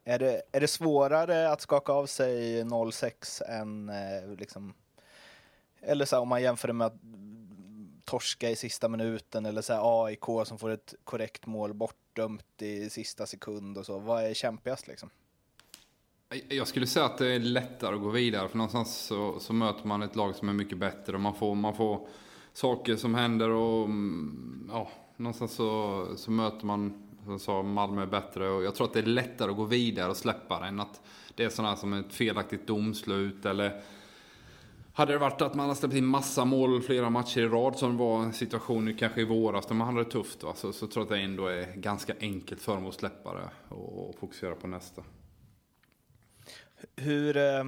Är 0.09 0.19
det, 0.19 0.41
är 0.51 0.59
det 0.59 0.67
svårare 0.67 1.51
att 1.51 1.61
skaka 1.61 1.91
av 1.91 2.05
sig 2.05 2.63
0-6 2.63 3.43
än 3.47 3.89
eh, 3.89 4.35
liksom, 4.37 4.73
eller 5.81 6.05
så 6.05 6.15
här, 6.15 6.21
om 6.21 6.27
man 6.27 6.41
jämför 6.41 6.67
det 6.67 6.73
med 6.73 6.87
att 6.87 7.01
torska 8.05 8.49
i 8.49 8.55
sista 8.55 8.89
minuten 8.89 9.45
eller 9.45 9.61
så 9.61 9.73
här, 9.73 10.05
AIK 10.05 10.25
som 10.45 10.57
får 10.59 10.69
ett 10.69 10.93
korrekt 11.03 11.45
mål 11.45 11.73
bortdömt 11.73 12.61
i 12.61 12.89
sista 12.89 13.25
sekund 13.25 13.77
och 13.77 13.85
så. 13.85 13.99
Vad 13.99 14.23
är 14.23 14.33
kämpigast 14.33 14.87
liksom? 14.87 15.09
Jag 16.49 16.67
skulle 16.67 16.87
säga 16.87 17.05
att 17.05 17.17
det 17.17 17.35
är 17.35 17.39
lättare 17.39 17.95
att 17.95 18.01
gå 18.01 18.09
vidare 18.09 18.49
för 18.49 18.57
någonstans 18.57 18.97
så, 18.97 19.39
så 19.39 19.53
möter 19.53 19.87
man 19.87 20.01
ett 20.01 20.15
lag 20.15 20.35
som 20.35 20.49
är 20.49 20.53
mycket 20.53 20.77
bättre 20.77 21.13
och 21.13 21.21
man 21.21 21.35
får, 21.35 21.55
man 21.55 21.75
får 21.75 22.07
saker 22.53 22.95
som 22.95 23.15
händer 23.15 23.49
och 23.49 23.85
mm, 23.85 24.69
ja, 24.71 24.89
någonstans 25.17 25.53
så, 25.53 26.05
så 26.17 26.31
möter 26.31 26.65
man 26.65 27.08
som 27.29 27.39
sa 27.39 27.63
Malmö 27.63 28.01
är 28.01 28.05
bättre 28.05 28.49
och 28.49 28.63
jag 28.63 28.75
tror 28.75 28.87
att 28.87 28.93
det 28.93 28.99
är 28.99 29.03
lättare 29.03 29.51
att 29.51 29.57
gå 29.57 29.63
vidare 29.63 30.09
och 30.09 30.17
släppa 30.17 30.59
det 30.59 30.67
än 30.67 30.79
att 30.79 31.01
det 31.35 31.43
är 31.43 31.49
sådana 31.49 31.75
som 31.75 31.93
ett 31.93 32.13
felaktigt 32.13 32.67
domslut 32.67 33.45
eller 33.45 33.81
hade 34.93 35.11
det 35.11 35.17
varit 35.17 35.41
att 35.41 35.53
man 35.53 35.65
hade 35.65 35.79
släppt 35.79 35.93
in 35.93 36.05
massa 36.05 36.45
mål 36.45 36.81
flera 36.81 37.09
matcher 37.09 37.41
i 37.41 37.47
rad 37.47 37.77
som 37.77 37.97
var 37.97 38.23
en 38.23 38.33
situation 38.33 38.95
kanske 38.95 39.21
i 39.21 39.25
våras 39.25 39.65
där 39.65 39.75
man 39.75 39.87
hade 39.87 40.03
det 40.03 40.11
tufft 40.11 40.43
va? 40.43 40.53
Så, 40.55 40.73
så 40.73 40.87
tror 40.87 41.01
jag 41.01 41.13
att 41.13 41.19
det 41.19 41.25
ändå 41.25 41.47
är 41.47 41.73
ganska 41.75 42.13
enkelt 42.19 42.61
för 42.61 42.75
dem 42.75 42.85
att 42.85 42.93
släppa 42.93 43.33
det 43.33 43.75
och, 43.75 44.09
och 44.09 44.15
fokusera 44.19 44.55
på 44.55 44.67
nästa. 44.67 45.03
Hur, 46.95 47.37
eh, 47.37 47.63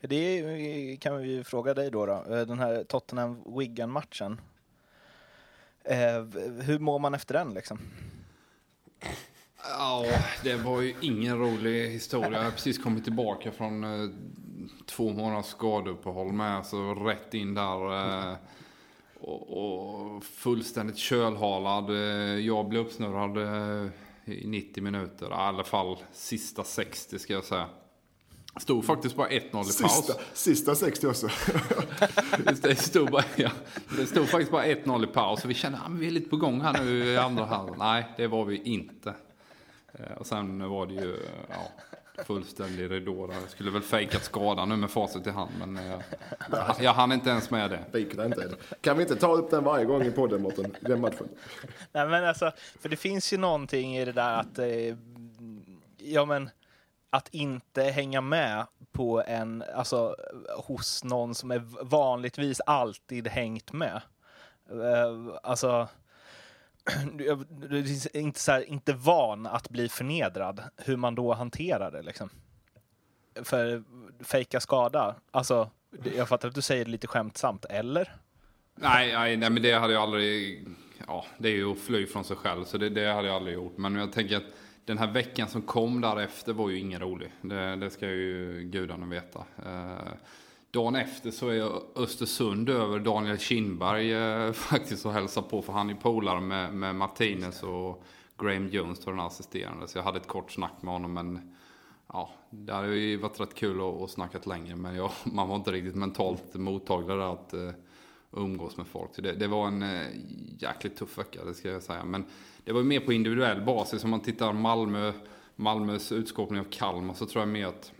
det 0.00 0.96
kan 1.00 1.18
vi 1.18 1.28
ju 1.28 1.44
fråga 1.44 1.74
dig 1.74 1.90
då, 1.90 2.06
då. 2.06 2.12
Eh, 2.12 2.46
den 2.46 2.58
här 2.58 2.84
Tottenham-Wigan-matchen. 2.84 4.40
Eh, 5.84 6.24
hur 6.62 6.78
mår 6.78 6.98
man 6.98 7.14
efter 7.14 7.34
den 7.34 7.54
liksom? 7.54 7.78
Ja, 9.62 10.04
det 10.42 10.56
var 10.56 10.80
ju 10.80 10.94
ingen 11.00 11.38
rolig 11.38 11.90
historia. 11.90 12.32
Jag 12.32 12.42
har 12.42 12.50
precis 12.50 12.82
kommit 12.82 13.04
tillbaka 13.04 13.52
från 13.52 13.84
eh, 13.84 14.10
två 14.86 15.12
månaders 15.12 15.46
skadeuppehåll 15.46 16.32
med. 16.32 16.66
Så 16.66 16.94
rätt 16.94 17.34
in 17.34 17.54
där. 17.54 17.94
Eh, 18.30 18.36
och, 19.20 20.14
och, 20.16 20.24
fullständigt 20.24 20.98
kölhalad. 20.98 21.90
Eh, 21.90 22.46
jag 22.46 22.68
blev 22.68 22.82
uppsnurrad 22.82 23.36
eh, 23.36 23.90
i 24.24 24.46
90 24.46 24.82
minuter. 24.82 25.26
I 25.26 25.32
alla 25.32 25.64
fall 25.64 25.96
sista 26.12 26.64
60 26.64 27.18
ska 27.18 27.32
jag 27.32 27.44
säga. 27.44 27.66
Stod 28.58 28.84
faktiskt 28.84 29.16
bara 29.16 29.28
1-0 29.28 29.38
i 29.38 29.50
paus. 29.50 29.76
Sista, 29.76 30.14
sista 30.32 30.74
60 30.74 31.06
också. 31.06 31.28
det, 32.62 32.76
stod 32.76 33.10
bara, 33.10 33.24
ja, 33.36 33.50
det 33.98 34.06
stod 34.06 34.28
faktiskt 34.28 34.52
bara 34.52 34.64
1-0 34.64 35.04
i 35.04 35.06
paus. 35.06 35.44
Och 35.44 35.50
vi 35.50 35.54
kände 35.54 35.78
att 35.78 35.84
ah, 35.84 35.90
vi 35.90 36.06
är 36.06 36.10
lite 36.10 36.30
på 36.30 36.36
gång 36.36 36.60
här 36.60 36.84
nu 36.84 37.04
i 37.04 37.16
andra 37.16 37.44
halvan. 37.44 37.78
Nej, 37.78 38.06
det 38.16 38.26
var 38.26 38.44
vi 38.44 38.62
inte. 38.62 39.14
Eh, 39.92 40.16
och 40.16 40.26
sen 40.26 40.68
var 40.68 40.86
det 40.86 40.94
ju 40.94 41.16
ja, 41.48 41.72
fullständig 42.24 42.90
ridå 42.90 43.26
där. 43.26 43.34
Jag 43.34 43.50
skulle 43.50 43.70
väl 43.70 43.82
fejkat 43.82 44.24
skadan 44.24 44.68
nu 44.68 44.76
med 44.76 44.90
facit 44.90 45.26
i 45.26 45.30
hand, 45.30 45.50
men 45.58 45.76
jag, 45.86 46.02
eh, 46.60 46.76
jag 46.80 46.92
hann 46.92 47.12
inte 47.12 47.30
ens 47.30 47.50
med 47.50 47.70
det. 47.70 47.98
Inte. 48.00 48.48
Kan 48.80 48.96
vi 48.96 49.02
inte 49.02 49.16
ta 49.16 49.34
upp 49.34 49.50
den 49.50 49.64
varje 49.64 49.84
gång 49.84 50.02
i 50.02 50.10
podden, 50.10 50.42
Mårten? 50.42 50.76
Den 50.80 51.00
matchen. 51.00 51.28
Nej, 51.92 52.08
men 52.08 52.24
alltså, 52.24 52.52
för 52.80 52.88
det 52.88 52.96
finns 52.96 53.32
ju 53.32 53.36
någonting 53.36 53.96
i 53.96 54.04
det 54.04 54.12
där 54.12 54.40
att, 54.40 54.58
eh, 54.58 54.96
ja 55.98 56.24
men, 56.24 56.50
att 57.10 57.28
inte 57.28 57.82
hänga 57.82 58.20
med 58.20 58.66
på 58.92 59.22
en, 59.26 59.64
alltså 59.74 60.16
hos 60.64 61.04
någon 61.04 61.34
som 61.34 61.50
är 61.50 61.58
vanligtvis 61.84 62.60
alltid 62.60 63.28
hängt 63.28 63.72
med. 63.72 64.00
Eh, 64.70 65.38
alltså, 65.42 65.88
du 67.12 67.28
är 67.78 68.16
inte, 68.16 68.40
så 68.40 68.52
här, 68.52 68.62
inte 68.70 68.92
van 68.92 69.46
att 69.46 69.68
bli 69.68 69.88
förnedrad, 69.88 70.62
hur 70.76 70.96
man 70.96 71.14
då 71.14 71.34
hanterar 71.34 71.90
det 71.90 72.02
liksom. 72.02 72.30
För 73.42 73.82
fejka 74.24 74.60
skada, 74.60 75.14
alltså, 75.30 75.70
jag 76.16 76.28
fattar 76.28 76.48
att 76.48 76.54
du 76.54 76.62
säger 76.62 76.84
det 76.84 76.90
lite 76.90 77.06
skämtsamt, 77.06 77.64
eller? 77.64 78.16
Nej, 78.74 79.12
nej, 79.12 79.36
nej, 79.36 79.50
men 79.50 79.62
det 79.62 79.72
hade 79.72 79.92
jag 79.92 80.02
aldrig, 80.02 80.66
ja, 81.06 81.26
det 81.38 81.48
är 81.48 81.52
ju 81.52 81.72
att 81.72 81.78
fly 81.78 82.06
från 82.06 82.24
sig 82.24 82.36
själv, 82.36 82.64
så 82.64 82.78
det, 82.78 82.88
det 82.88 83.12
hade 83.12 83.28
jag 83.28 83.36
aldrig 83.36 83.54
gjort. 83.54 83.76
Men 83.76 83.94
jag 83.94 84.12
tänker 84.12 84.36
att 84.36 84.42
den 84.88 84.98
här 84.98 85.12
veckan 85.12 85.48
som 85.48 85.62
kom 85.62 86.00
därefter 86.00 86.52
var 86.52 86.68
ju 86.68 86.78
ingen 86.78 87.00
rolig. 87.00 87.32
Det, 87.42 87.76
det 87.76 87.90
ska 87.90 88.06
ju 88.06 88.62
gudarna 88.62 89.06
veta. 89.06 89.44
Eh, 89.66 90.12
dagen 90.70 90.96
efter 90.96 91.30
så 91.30 91.48
är 91.48 91.72
Östersund 92.02 92.68
över 92.68 92.98
Daniel 92.98 93.38
Kindberg 93.38 94.12
eh, 94.12 94.52
faktiskt 94.52 95.06
och 95.06 95.12
hälsar 95.12 95.42
på. 95.42 95.62
För 95.62 95.72
han 95.72 95.90
är 95.90 95.94
polare 95.94 96.40
med, 96.40 96.74
med 96.74 96.94
Martinez 96.94 97.62
och 97.62 98.04
Graham 98.38 98.68
Jones, 98.68 98.98
den 98.98 99.20
assisterande. 99.20 99.88
Så 99.88 99.98
jag 99.98 100.02
hade 100.02 100.18
ett 100.18 100.26
kort 100.28 100.52
snack 100.52 100.82
med 100.82 100.92
honom. 100.92 101.12
Men 101.12 101.56
ja, 102.12 102.30
det 102.50 102.72
hade 102.72 102.96
ju 102.96 103.16
varit 103.16 103.40
rätt 103.40 103.54
kul 103.54 103.80
att, 103.80 104.02
att 104.02 104.10
snacka 104.10 104.38
längre. 104.44 104.76
Men 104.76 104.94
jag, 104.94 105.10
man 105.24 105.48
var 105.48 105.56
inte 105.56 105.72
riktigt 105.72 105.96
mentalt 105.96 106.54
mottaglig 106.54 107.08
där 107.08 107.32
att 107.32 107.54
eh, 107.54 107.70
uh, 108.36 108.42
umgås 108.42 108.76
med 108.76 108.86
folk. 108.86 109.14
Så 109.14 109.20
det, 109.20 109.32
det 109.32 109.46
var 109.46 109.66
en 109.66 109.82
uh, 109.82 110.06
jäkligt 110.58 110.96
tuff 110.96 111.18
vecka, 111.18 111.44
det 111.44 111.54
ska 111.54 111.68
jag 111.68 111.82
säga. 111.82 112.04
Men 112.04 112.24
det 112.64 112.72
var 112.72 112.82
mer 112.82 113.00
på 113.00 113.12
individuell 113.12 113.60
basis. 113.60 114.04
Om 114.04 114.10
man 114.10 114.20
tittar 114.20 114.52
Malmö, 114.52 115.12
Malmös 115.56 116.12
utskåpning 116.12 116.60
av 116.60 116.64
Kalmar 116.70 117.14
så 117.14 117.26
tror 117.26 117.42
jag 117.42 117.48
mer 117.48 117.66
att 117.66 117.92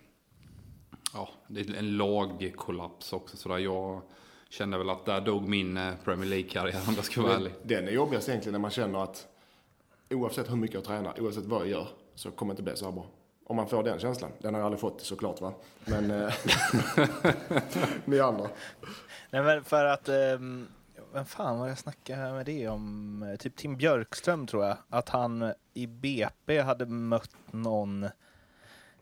ja, 1.12 1.29
det 1.49 1.61
är 1.61 1.75
en 1.75 1.97
lagkollaps 1.97 3.12
också. 3.12 3.37
Så 3.37 3.49
där 3.49 3.59
jag 3.59 4.03
kände 4.49 4.79
väl 4.79 4.91
att 4.91 5.05
där 5.05 5.21
dog 5.21 5.49
min 5.49 5.77
eh, 5.77 5.95
Premier 6.05 6.31
League-karriär 6.31 6.81
om 6.88 6.95
jag 6.95 7.05
ska 7.05 7.23
vara 7.23 7.35
ärlig. 7.35 7.53
Den 7.62 7.88
är 7.88 7.93
jobbigast 7.93 8.29
egentligen 8.29 8.53
när 8.53 8.59
man 8.59 8.71
känner 8.71 9.03
att 9.03 9.27
oavsett 10.11 10.51
hur 10.51 10.57
mycket 10.57 10.75
jag 10.75 10.85
tränar, 10.85 11.21
oavsett 11.21 11.45
vad 11.45 11.61
jag 11.61 11.69
gör, 11.69 11.88
så 12.14 12.31
kommer 12.31 12.51
det 12.51 12.53
inte 12.53 12.62
bli 12.62 12.77
så 12.77 12.85
här 12.85 12.93
bra. 12.93 13.07
Om 13.45 13.57
man 13.57 13.69
får 13.69 13.83
den 13.83 13.99
känslan. 13.99 14.31
Den 14.38 14.55
har 14.55 14.61
jag 14.61 14.67
aldrig 14.67 14.81
fått 14.81 15.01
såklart 15.01 15.41
va. 15.41 15.55
Men 15.85 16.11
eh, 16.11 16.35
ni 18.05 18.21
andra. 18.21 18.49
Nej 19.31 19.43
men 19.43 19.64
för 19.64 19.85
att, 19.85 20.09
um, 20.09 20.69
vem 21.12 21.25
fan 21.25 21.59
var 21.59 21.69
jag 21.69 21.79
snackade 21.79 22.33
med 22.33 22.47
det 22.47 22.69
om? 22.69 23.37
Typ 23.38 23.57
Tim 23.57 23.77
Björkström 23.77 24.47
tror 24.47 24.64
jag. 24.64 24.77
Att 24.88 25.09
han 25.09 25.53
i 25.75 25.87
BP 25.87 26.61
hade 26.61 26.87
mött 26.87 27.37
någon 27.51 28.09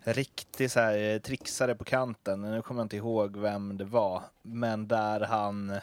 riktig 0.01 0.71
så 0.71 0.81
här 0.81 0.99
eh, 0.99 1.19
trixare 1.19 1.75
på 1.75 1.85
kanten. 1.85 2.41
Nu 2.43 2.63
kommer 2.63 2.81
jag 2.81 2.85
inte 2.85 2.97
ihåg 2.97 3.37
vem 3.37 3.77
det 3.77 3.85
var, 3.85 4.23
men 4.43 4.89
där 4.89 5.21
han 5.21 5.81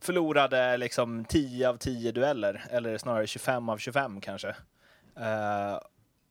förlorade 0.00 0.76
liksom 0.76 1.24
10 1.24 1.68
av 1.68 1.76
10 1.76 2.12
dueller, 2.12 2.64
eller 2.70 2.98
snarare 2.98 3.26
25 3.26 3.68
av 3.68 3.78
25 3.78 4.20
kanske. 4.20 4.48
Uh, 5.18 5.78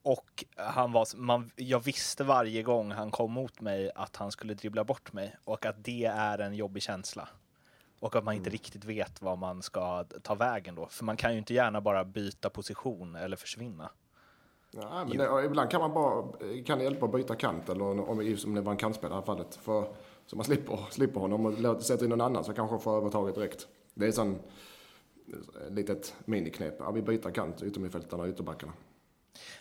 och 0.03 0.43
han 0.55 0.91
var, 0.91 1.17
man, 1.17 1.51
jag 1.55 1.79
visste 1.79 2.23
varje 2.23 2.63
gång 2.63 2.91
han 2.91 3.11
kom 3.11 3.31
mot 3.31 3.61
mig 3.61 3.91
att 3.95 4.15
han 4.15 4.31
skulle 4.31 4.53
dribbla 4.53 4.83
bort 4.83 5.13
mig 5.13 5.35
och 5.43 5.65
att 5.65 5.83
det 5.83 6.05
är 6.05 6.39
en 6.39 6.55
jobbig 6.55 6.83
känsla. 6.83 7.29
Och 7.99 8.15
att 8.15 8.23
man 8.23 8.33
inte 8.33 8.49
mm. 8.49 8.51
riktigt 8.51 8.85
vet 8.85 9.21
vad 9.21 9.37
man 9.37 9.61
ska 9.61 10.03
ta 10.03 10.35
vägen 10.35 10.75
då. 10.75 10.87
För 10.87 11.05
man 11.05 11.17
kan 11.17 11.31
ju 11.31 11.37
inte 11.37 11.53
gärna 11.53 11.81
bara 11.81 12.05
byta 12.05 12.49
position 12.49 13.15
eller 13.15 13.37
försvinna. 13.37 13.91
Ja, 14.71 15.05
men 15.05 15.17
det, 15.17 15.45
ibland 15.45 15.71
kan 15.71 15.81
man 15.81 15.93
bara 15.93 16.23
kan 16.65 16.77
det 16.77 16.83
hjälpa 16.83 17.05
att 17.05 17.11
byta 17.11 17.35
kant 17.35 17.69
eller 17.69 17.85
om, 17.85 18.19
om 18.45 18.55
det 18.55 18.61
var 18.61 18.71
en 18.71 18.77
kantspelare 18.77 19.17
i 19.17 19.21
det 19.21 19.31
här 19.31 19.35
fallet. 19.35 19.55
För, 19.55 19.93
så 20.25 20.35
man 20.35 20.45
slipper, 20.45 20.79
slipper 20.89 21.19
honom 21.19 21.45
och 21.45 21.83
sätter 21.83 22.03
in 22.03 22.09
någon 22.09 22.21
annan 22.21 22.43
som 22.43 22.53
kanske 22.53 22.79
får 22.79 22.97
övertaget 22.97 23.35
direkt. 23.35 23.67
Det 23.93 24.05
är 24.05 24.09
ett 24.09 24.15
sånt 24.15 24.41
litet 25.69 26.15
miniknep. 26.25 26.75
Ja, 26.79 26.91
vi 26.91 27.01
byter 27.01 27.31
kant, 27.31 27.63
yttermittfältarna 27.63 28.23
och 28.23 28.29
ytterbackarna. 28.29 28.73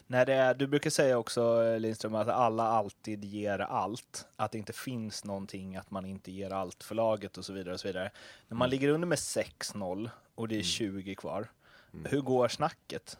När 0.06 0.26
det 0.26 0.34
är, 0.34 0.54
du 0.54 0.66
brukar 0.66 0.90
säga 0.90 1.18
också 1.18 1.62
Lindström 1.78 2.14
att 2.14 2.28
alla 2.28 2.62
alltid 2.62 3.24
ger 3.24 3.58
allt. 3.58 4.26
Att 4.36 4.52
det 4.52 4.58
inte 4.58 4.72
finns 4.72 5.24
någonting 5.24 5.76
att 5.76 5.90
man 5.90 6.06
inte 6.06 6.32
ger 6.32 6.50
allt 6.50 6.82
för 6.82 6.94
laget 6.94 7.38
och 7.38 7.44
så 7.44 7.52
vidare. 7.52 7.74
och 7.74 7.80
så 7.80 7.88
vidare. 7.88 8.10
När 8.48 8.56
man 8.56 8.66
mm. 8.66 8.70
ligger 8.70 8.88
under 8.88 9.08
med 9.08 9.18
6-0 9.18 10.10
och 10.34 10.48
det 10.48 10.58
är 10.58 10.62
20 10.62 11.02
mm. 11.02 11.16
kvar. 11.16 11.50
Mm. 11.92 12.06
Hur 12.10 12.20
går 12.20 12.48
snacket 12.48 13.18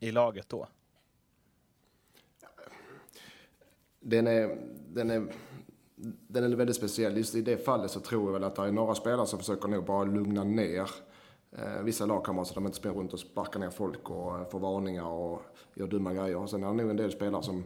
i 0.00 0.10
laget 0.10 0.48
då? 0.48 0.68
Den 4.00 4.26
är, 4.26 4.58
den 4.88 5.10
är, 5.10 5.32
den 6.28 6.44
är 6.44 6.56
väldigt 6.56 6.76
speciell. 6.76 7.16
Just 7.16 7.34
i 7.34 7.42
det 7.42 7.64
fallet 7.64 7.90
så 7.90 8.00
tror 8.00 8.26
jag 8.26 8.32
väl 8.32 8.44
att 8.44 8.56
det 8.56 8.62
är 8.62 8.72
några 8.72 8.94
spelare 8.94 9.26
som 9.26 9.38
försöker 9.38 9.68
nog 9.68 9.84
bara 9.84 10.04
lugna 10.04 10.44
ner 10.44 10.90
eh, 11.52 11.82
vissa 11.82 12.06
lagkamrater 12.06 12.48
så 12.48 12.54
de 12.54 12.66
inte 12.66 12.78
springer 12.78 12.98
runt 12.98 13.12
och 13.12 13.20
sparkar 13.20 13.60
ner 13.60 13.70
folk 13.70 14.10
och 14.10 14.38
eh, 14.38 14.48
får 14.48 14.58
varningar 14.58 15.06
och 15.06 15.42
gör 15.74 15.86
dumma 15.86 16.14
grejer. 16.14 16.46
Sen 16.46 16.62
är 16.62 16.66
det 16.66 16.74
nog 16.74 16.90
en 16.90 16.96
del 16.96 17.12
spelare 17.12 17.42
som 17.42 17.64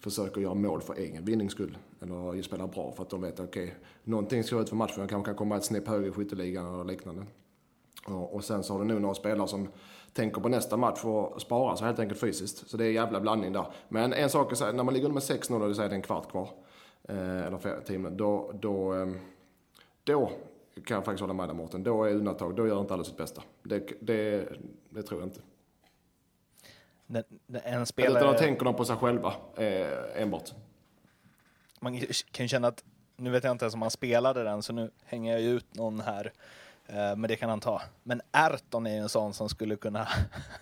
försöker 0.00 0.40
göra 0.40 0.54
mål 0.54 0.80
för 0.80 0.94
egen 0.94 1.24
vinnings 1.24 1.52
skull. 1.52 1.78
Eller 2.00 2.42
spela 2.42 2.66
bra 2.66 2.92
för 2.92 3.02
att 3.02 3.10
de 3.10 3.20
vet 3.20 3.40
att 3.40 3.48
okej, 3.48 3.64
okay, 3.64 3.76
någonting 4.04 4.44
ska 4.44 4.60
ut 4.60 4.68
för 4.68 4.76
matchen. 4.76 5.00
Jag 5.00 5.08
kanske 5.10 5.28
kan 5.28 5.36
komma 5.36 5.56
ett 5.56 5.64
snäpp 5.64 5.88
högre 5.88 6.08
i 6.08 6.10
skytteligan 6.10 6.74
eller 6.74 6.84
liknande. 6.84 7.26
Och, 8.06 8.34
och 8.34 8.44
sen 8.44 8.62
så 8.62 8.72
har 8.72 8.80
du 8.80 8.86
nog 8.86 9.00
några 9.00 9.14
spelare 9.14 9.48
som 9.48 9.68
tänker 10.12 10.40
på 10.40 10.48
nästa 10.48 10.76
match 10.76 11.04
och 11.04 11.40
spara 11.42 11.76
sig 11.76 11.86
helt 11.86 11.98
enkelt 11.98 12.20
fysiskt. 12.20 12.70
Så 12.70 12.76
det 12.76 12.84
är 12.84 12.88
en 12.88 12.94
jävla 12.94 13.20
blandning 13.20 13.52
där. 13.52 13.66
Men 13.88 14.12
en 14.12 14.30
sak 14.30 14.52
är 14.52 14.56
så 14.56 14.72
när 14.72 14.84
man 14.84 14.94
ligger 14.94 15.08
med 15.08 15.22
6-0 15.22 15.62
och 15.62 15.74
det 15.74 15.84
är 15.84 15.90
en 15.90 16.02
kvart 16.02 16.30
kvar, 16.30 16.48
eh, 17.02 17.46
eller 17.46 17.80
10 17.80 17.98
minuter, 17.98 18.16
då, 18.16 18.52
då, 18.60 18.94
eh, 18.94 19.08
då 20.04 20.30
kan 20.84 20.94
jag 20.94 21.04
faktiskt 21.04 21.20
hålla 21.20 21.34
med 21.34 21.48
dig 21.48 21.56
Mårten. 21.56 21.82
Då 21.82 22.04
är 22.04 22.14
undantag, 22.14 22.56
då 22.56 22.66
gör 22.66 22.80
inte 22.80 22.94
alla 22.94 23.04
sitt 23.04 23.16
bästa. 23.16 23.42
Det, 23.62 23.92
det, 24.00 24.48
det 24.90 25.02
tror 25.02 25.20
jag 25.20 25.28
inte. 25.28 25.40
Den, 27.06 27.24
en 27.64 27.86
spelare... 27.86 28.18
Utan 28.18 28.32
då 28.32 28.38
tänker 28.38 28.64
de 28.64 28.74
på 28.74 28.84
sig 28.84 28.96
själva 28.96 29.34
eh, 29.56 30.22
enbart. 30.22 30.50
Man 31.80 32.00
kan 32.30 32.44
ju 32.44 32.48
känna 32.48 32.68
att, 32.68 32.84
nu 33.16 33.30
vet 33.30 33.44
jag 33.44 33.50
inte 33.50 33.64
ens 33.64 33.74
om 33.74 33.82
han 33.82 33.90
spelade 33.90 34.44
den, 34.44 34.62
så 34.62 34.72
nu 34.72 34.90
hänger 35.04 35.32
jag 35.32 35.42
ut 35.42 35.74
någon 35.74 36.00
här. 36.00 36.32
Eh, 36.86 37.16
men 37.16 37.22
det 37.22 37.36
kan 37.36 37.50
han 37.50 37.60
ta. 37.60 37.82
Men 38.02 38.22
Erton 38.32 38.86
är 38.86 38.90
ju 38.90 38.98
en 38.98 39.08
sån 39.08 39.34
som 39.34 39.48
skulle 39.48 39.76
kunna 39.76 40.08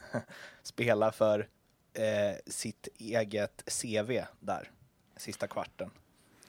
spela 0.62 1.12
för 1.12 1.48
eh, 1.92 2.37
sitt 2.46 2.88
eget 2.98 3.83
CV 3.83 4.20
där, 4.40 4.70
sista 5.16 5.46
kvarten. 5.46 5.90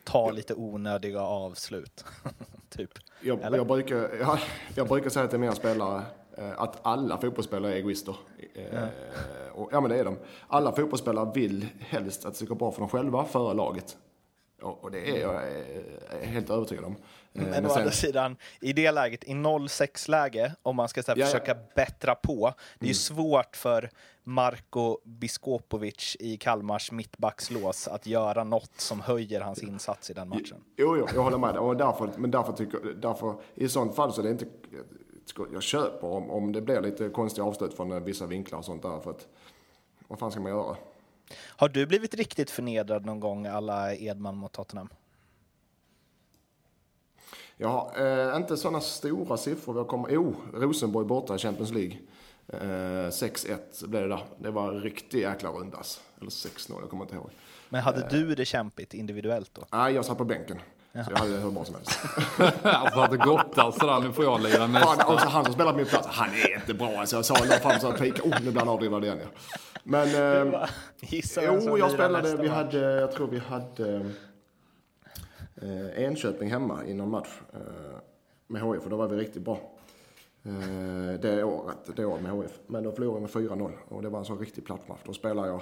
Ta 0.04 0.32
lite 0.32 0.54
onödiga 0.54 1.22
avslut, 1.22 2.06
typ. 2.78 2.92
Jag, 3.22 3.40
jag, 3.56 3.68
brukar, 3.68 3.96
jag, 4.20 4.40
jag 4.76 4.88
brukar 4.88 5.10
säga 5.10 5.28
till 5.28 5.40
mina 5.40 5.56
spelare 5.56 6.02
eh, 6.38 6.62
att 6.62 6.80
alla 6.82 7.18
fotbollsspelare 7.18 7.74
är 7.74 7.76
egoister. 7.76 8.16
Eh, 8.54 8.64
ja. 8.74 8.88
Och, 9.54 9.70
ja 9.72 9.82
men 9.82 9.92
det 9.92 9.98
är 9.98 10.06
de. 10.06 10.18
Alla 10.48 10.72
fotbollsspelare 10.72 11.32
vill 11.36 11.68
helst 11.80 12.26
att 12.26 12.34
det 12.34 12.38
ska 12.38 12.46
gå 12.46 12.56
bra 12.56 12.72
för 12.72 12.80
dem 12.80 12.90
själva 12.90 13.26
före 13.26 13.54
laget. 13.54 13.98
Och 14.62 14.92
det 14.92 15.10
är 15.10 15.22
jag 15.22 15.42
helt 16.26 16.50
övertygad 16.50 16.86
om. 16.86 16.96
Eh, 17.34 17.42
men, 17.42 17.50
men 17.50 17.66
å 17.66 17.70
andra 17.70 17.92
sidan, 17.92 18.38
i 18.62 18.74
det 18.74 18.92
läget, 18.92 19.24
i 19.24 19.34
0-6-läge, 19.34 20.56
om 20.62 20.76
man 20.76 20.90
ska 20.90 21.04
här, 21.08 21.18
ja, 21.18 21.26
försöka 21.26 21.56
bättra 21.76 22.16
på, 22.16 22.54
det 22.80 22.86
är 22.86 22.88
ju 22.88 22.92
mm. 22.92 22.94
svårt 22.94 23.56
för 23.56 23.90
Marko 24.24 24.98
Biskopovic 25.04 26.18
i 26.20 26.38
Kalmars 26.38 26.92
mittbackslås 26.92 27.88
att 27.88 28.06
göra 28.06 28.44
något 28.44 28.72
som 28.80 29.02
höjer 29.02 29.42
hans 29.42 29.64
insats 29.64 30.10
i 30.10 30.14
den 30.14 30.30
matchen. 30.30 30.64
Jo, 30.78 30.98
jo 30.98 31.08
jag 31.14 31.24
håller 31.24 31.38
med. 31.38 31.58
Och 31.58 31.78
därför, 31.78 32.12
men 32.18 32.32
därför 32.32 32.54
tycker, 32.54 32.80
därför, 33.02 33.36
i 33.56 33.70
sånt 33.70 33.96
fall 33.96 34.14
så 34.14 34.22
är 34.22 34.24
det 34.24 34.32
inte, 34.32 34.46
jag 35.54 35.64
köper 35.64 36.08
om, 36.08 36.32
om 36.32 36.52
det 36.52 36.62
blir 36.62 36.82
lite 36.82 37.10
konstiga 37.10 37.46
avslut 37.46 37.74
från 37.74 38.04
vissa 38.04 38.26
vinklar 38.26 38.60
och 38.60 38.66
sånt 38.66 38.82
där. 38.82 39.00
För 39.00 39.12
att, 39.12 39.28
vad 40.08 40.20
fan 40.20 40.32
ska 40.32 40.42
man 40.42 40.52
göra? 40.52 40.78
Har 41.46 41.70
du 41.70 41.86
blivit 41.86 42.14
riktigt 42.14 42.52
förnedrad 42.52 43.06
någon 43.06 43.20
gång 43.20 43.46
alla 43.46 43.96
Edman 43.96 44.36
mot 44.36 44.52
Tottenham? 44.52 44.90
Ja, 47.62 47.92
eh, 47.98 48.36
inte 48.36 48.58
sådana 48.58 48.82
stora 48.82 49.38
siffror. 49.38 49.74
Vi 49.74 49.80
har 49.80 49.86
kommit, 49.86 50.12
jo, 50.12 50.36
Rosenborg 50.54 51.08
borta 51.08 51.36
i 51.36 51.38
Champions 51.38 51.72
League. 51.72 51.98
Eh, 52.48 53.10
6-1 53.10 53.88
blev 53.88 54.02
det 54.02 54.08
där. 54.08 54.24
Det 54.38 54.52
var 54.52 54.68
en 54.68 54.82
riktig 54.82 55.22
jäkla 55.22 55.50
rundas. 55.50 56.02
Eller 56.22 56.30
6-0, 56.30 56.78
jag 56.82 56.90
kommer 56.90 57.04
inte 57.04 57.16
ihåg. 57.16 57.30
Men 57.70 57.82
hade 57.82 58.02
eh, 58.02 58.08
du 58.10 58.36
det 58.36 58.46
kämpigt 58.46 58.94
individuellt 58.94 59.52
då? 59.54 59.66
Nej, 59.72 59.94
jag 59.94 60.06
satt 60.06 60.18
på 60.18 60.26
bänken. 60.26 60.60
Så 60.94 61.12
jag 61.12 61.18
hade 61.18 61.32
det 61.32 61.38
hur 61.38 61.52
bra 61.52 61.66
som 61.66 61.76
helst. 61.76 62.00
alltså 62.64 63.00
hade 63.00 63.18
gått 63.18 63.58
alltså, 63.58 64.00
nu 64.00 64.14
får 64.14 64.24
jag 64.26 64.42
lira 64.42 64.68
mest. 64.68 64.86
Fan, 64.86 65.14
också 65.14 65.28
han 65.28 65.46
som 65.46 65.54
spelar 65.54 65.72
på 65.72 65.78
min 65.78 65.86
plats, 65.86 66.08
han 66.08 66.30
är 66.30 66.56
inte 66.56 66.74
bra. 66.74 67.00
Alltså, 67.00 67.16
jag 67.16 67.26
sa 67.26 67.34
när 67.34 67.58
fram 67.58 67.80
så 67.80 67.92
pika, 67.92 68.24
oh 68.24 68.42
nu 68.44 68.52
blir 68.52 68.60
han 68.60 68.70
avdribbad 68.70 69.04
igen. 69.04 69.20
Ja. 69.22 69.58
Men, 69.84 70.08
eh, 70.54 70.70
jo, 71.42 71.78
jag 71.78 71.92
spelade, 71.92 72.36
vi 72.36 72.48
hade, 72.48 72.80
jag 72.80 73.12
tror 73.12 73.28
vi 73.28 73.40
hade 73.40 74.12
eh, 75.62 76.04
Enköping 76.04 76.50
hemma 76.50 76.86
i 76.86 76.94
någon 76.94 77.10
match 77.10 77.42
eh, 77.54 77.60
med 78.48 78.62
HIF 78.62 78.84
och 78.84 78.90
då 78.90 78.98
var 78.98 79.08
vi 79.08 79.18
riktigt 79.18 79.44
bra. 79.44 79.60
Eh, 80.44 81.20
det 81.22 81.44
året, 81.44 81.78
det 81.96 82.06
året 82.06 82.22
med 82.22 82.36
HIF. 82.36 82.60
Men 82.68 82.84
då 82.84 82.92
förlorade 82.92 83.28
vi 83.28 83.42
med 83.42 83.50
4-0 83.50 83.72
och 83.88 84.02
det 84.02 84.10
var 84.10 84.20
en 84.20 84.26
sån 84.26 84.40
riktig 84.40 84.66
plattmatch. 84.66 85.00
Då 85.06 85.14
spelade 85.14 85.48
jag 85.48 85.62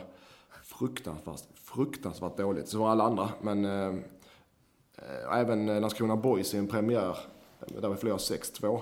fruktansvärt, 0.63 1.43
fruktansvärt 1.55 2.37
dåligt. 2.37 2.67
Så 2.67 2.79
var 2.79 2.89
alla 2.89 3.03
andra. 3.03 3.29
Men 3.41 3.65
eh, 3.65 3.95
eh 4.97 5.39
även 5.39 5.65
Landskrona 5.65 6.15
Boys 6.15 6.53
i 6.53 6.57
en 6.57 6.67
premiär 6.67 7.17
där 7.81 7.89
vi 7.89 7.95
förlorade 7.95 8.23
6-2. 8.23 8.81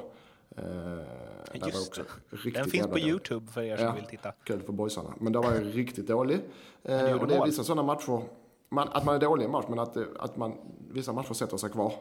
Eh, 0.57 1.67
Just 1.67 1.95
det. 1.95 2.51
Den 2.51 2.65
finns 2.65 2.87
på 2.87 2.99
Youtube 2.99 3.51
för 3.51 3.61
er 3.61 3.77
som 3.77 3.85
ja, 3.85 3.93
vill 3.93 4.05
titta. 4.05 4.31
Kul 4.43 4.61
för 4.61 4.73
boysarna. 4.73 5.13
Men 5.19 5.33
där 5.33 5.39
var 5.41 5.53
jag 5.53 5.77
riktigt 5.77 6.07
dålig. 6.07 6.39
Eh, 6.83 7.21
och 7.21 7.27
det 7.27 7.35
är 7.35 7.45
vissa 7.45 7.63
sådana 7.63 7.83
matcher 7.83 8.21
man, 8.69 8.87
att 8.87 9.05
man 9.05 9.15
är 9.15 9.19
dålig 9.19 9.43
i 9.43 9.45
en 9.45 9.51
match, 9.51 9.65
men 9.69 9.79
att, 9.79 9.97
att 10.19 10.37
man, 10.37 10.53
vissa 10.91 11.13
matcher 11.13 11.33
sätter 11.33 11.57
sig 11.57 11.69
kvar. 11.69 11.93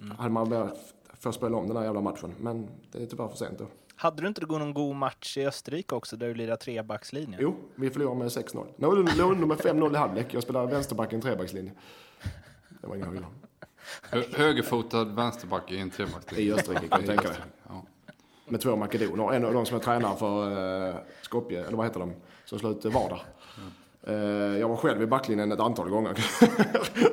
Mm. 0.00 0.16
Hade 0.16 0.30
man 0.30 0.50
bara 0.50 0.70
fått 1.20 1.34
spela 1.34 1.56
om 1.56 1.68
den 1.68 1.76
här 1.76 1.84
jävla 1.84 2.00
matchen, 2.00 2.34
men 2.38 2.68
det 2.92 3.02
är 3.02 3.06
tyvärr 3.06 3.28
för 3.28 3.36
sent 3.36 3.58
då. 3.58 3.66
Hade 3.96 4.22
du 4.22 4.28
inte 4.28 4.46
någon 4.46 4.74
god 4.74 4.96
match 4.96 5.36
i 5.38 5.46
Österrike 5.46 5.94
också, 5.94 6.16
där 6.16 6.28
du 6.28 6.34
lirade 6.34 6.56
trebackslinje? 6.56 7.38
Jo, 7.40 7.54
vi 7.74 7.90
förlorade 7.90 8.18
med 8.18 8.28
6-0. 8.28 8.66
Nu 8.76 8.86
låg 8.86 9.32
under 9.32 9.46
med 9.46 9.58
5-0 9.58 9.94
i 9.94 9.96
halvlek. 9.96 10.34
Jag 10.34 10.42
spelade 10.42 10.72
vänsterback 10.72 11.12
i 11.12 11.14
en 11.14 11.20
trebackslinje. 11.20 11.72
Det 12.80 12.86
var 12.86 12.96
inga 12.96 13.06
höjder. 13.06 13.26
Högerfotad 14.36 15.04
vänsterback 15.04 15.72
i 15.72 15.78
en 15.78 15.90
trebackslinje. 15.90 16.44
I 16.44 16.52
Österrike 16.52 16.88
kan 16.88 17.00
du 17.00 17.06
tänka. 17.06 17.28
Ja. 17.68 17.84
Med 18.46 18.60
två 18.60 18.76
makedoner. 18.76 19.32
En 19.32 19.44
av 19.44 19.54
de 19.54 19.66
som 19.66 19.76
är 19.76 19.80
tränare 19.80 20.16
för 20.16 20.88
uh, 20.88 20.94
Skopje, 21.22 21.66
eller 21.66 21.76
vad 21.76 21.86
heter 21.86 22.00
de, 22.00 22.12
som 22.44 22.58
slår 22.58 22.72
ut 22.72 22.84
Varda. 22.84 23.20
Eh, 24.06 24.14
jag 24.58 24.68
var 24.68 24.76
själv 24.76 25.02
i 25.02 25.06
backlinjen 25.06 25.52
ett 25.52 25.60
antal 25.60 25.88
gånger. 25.88 26.18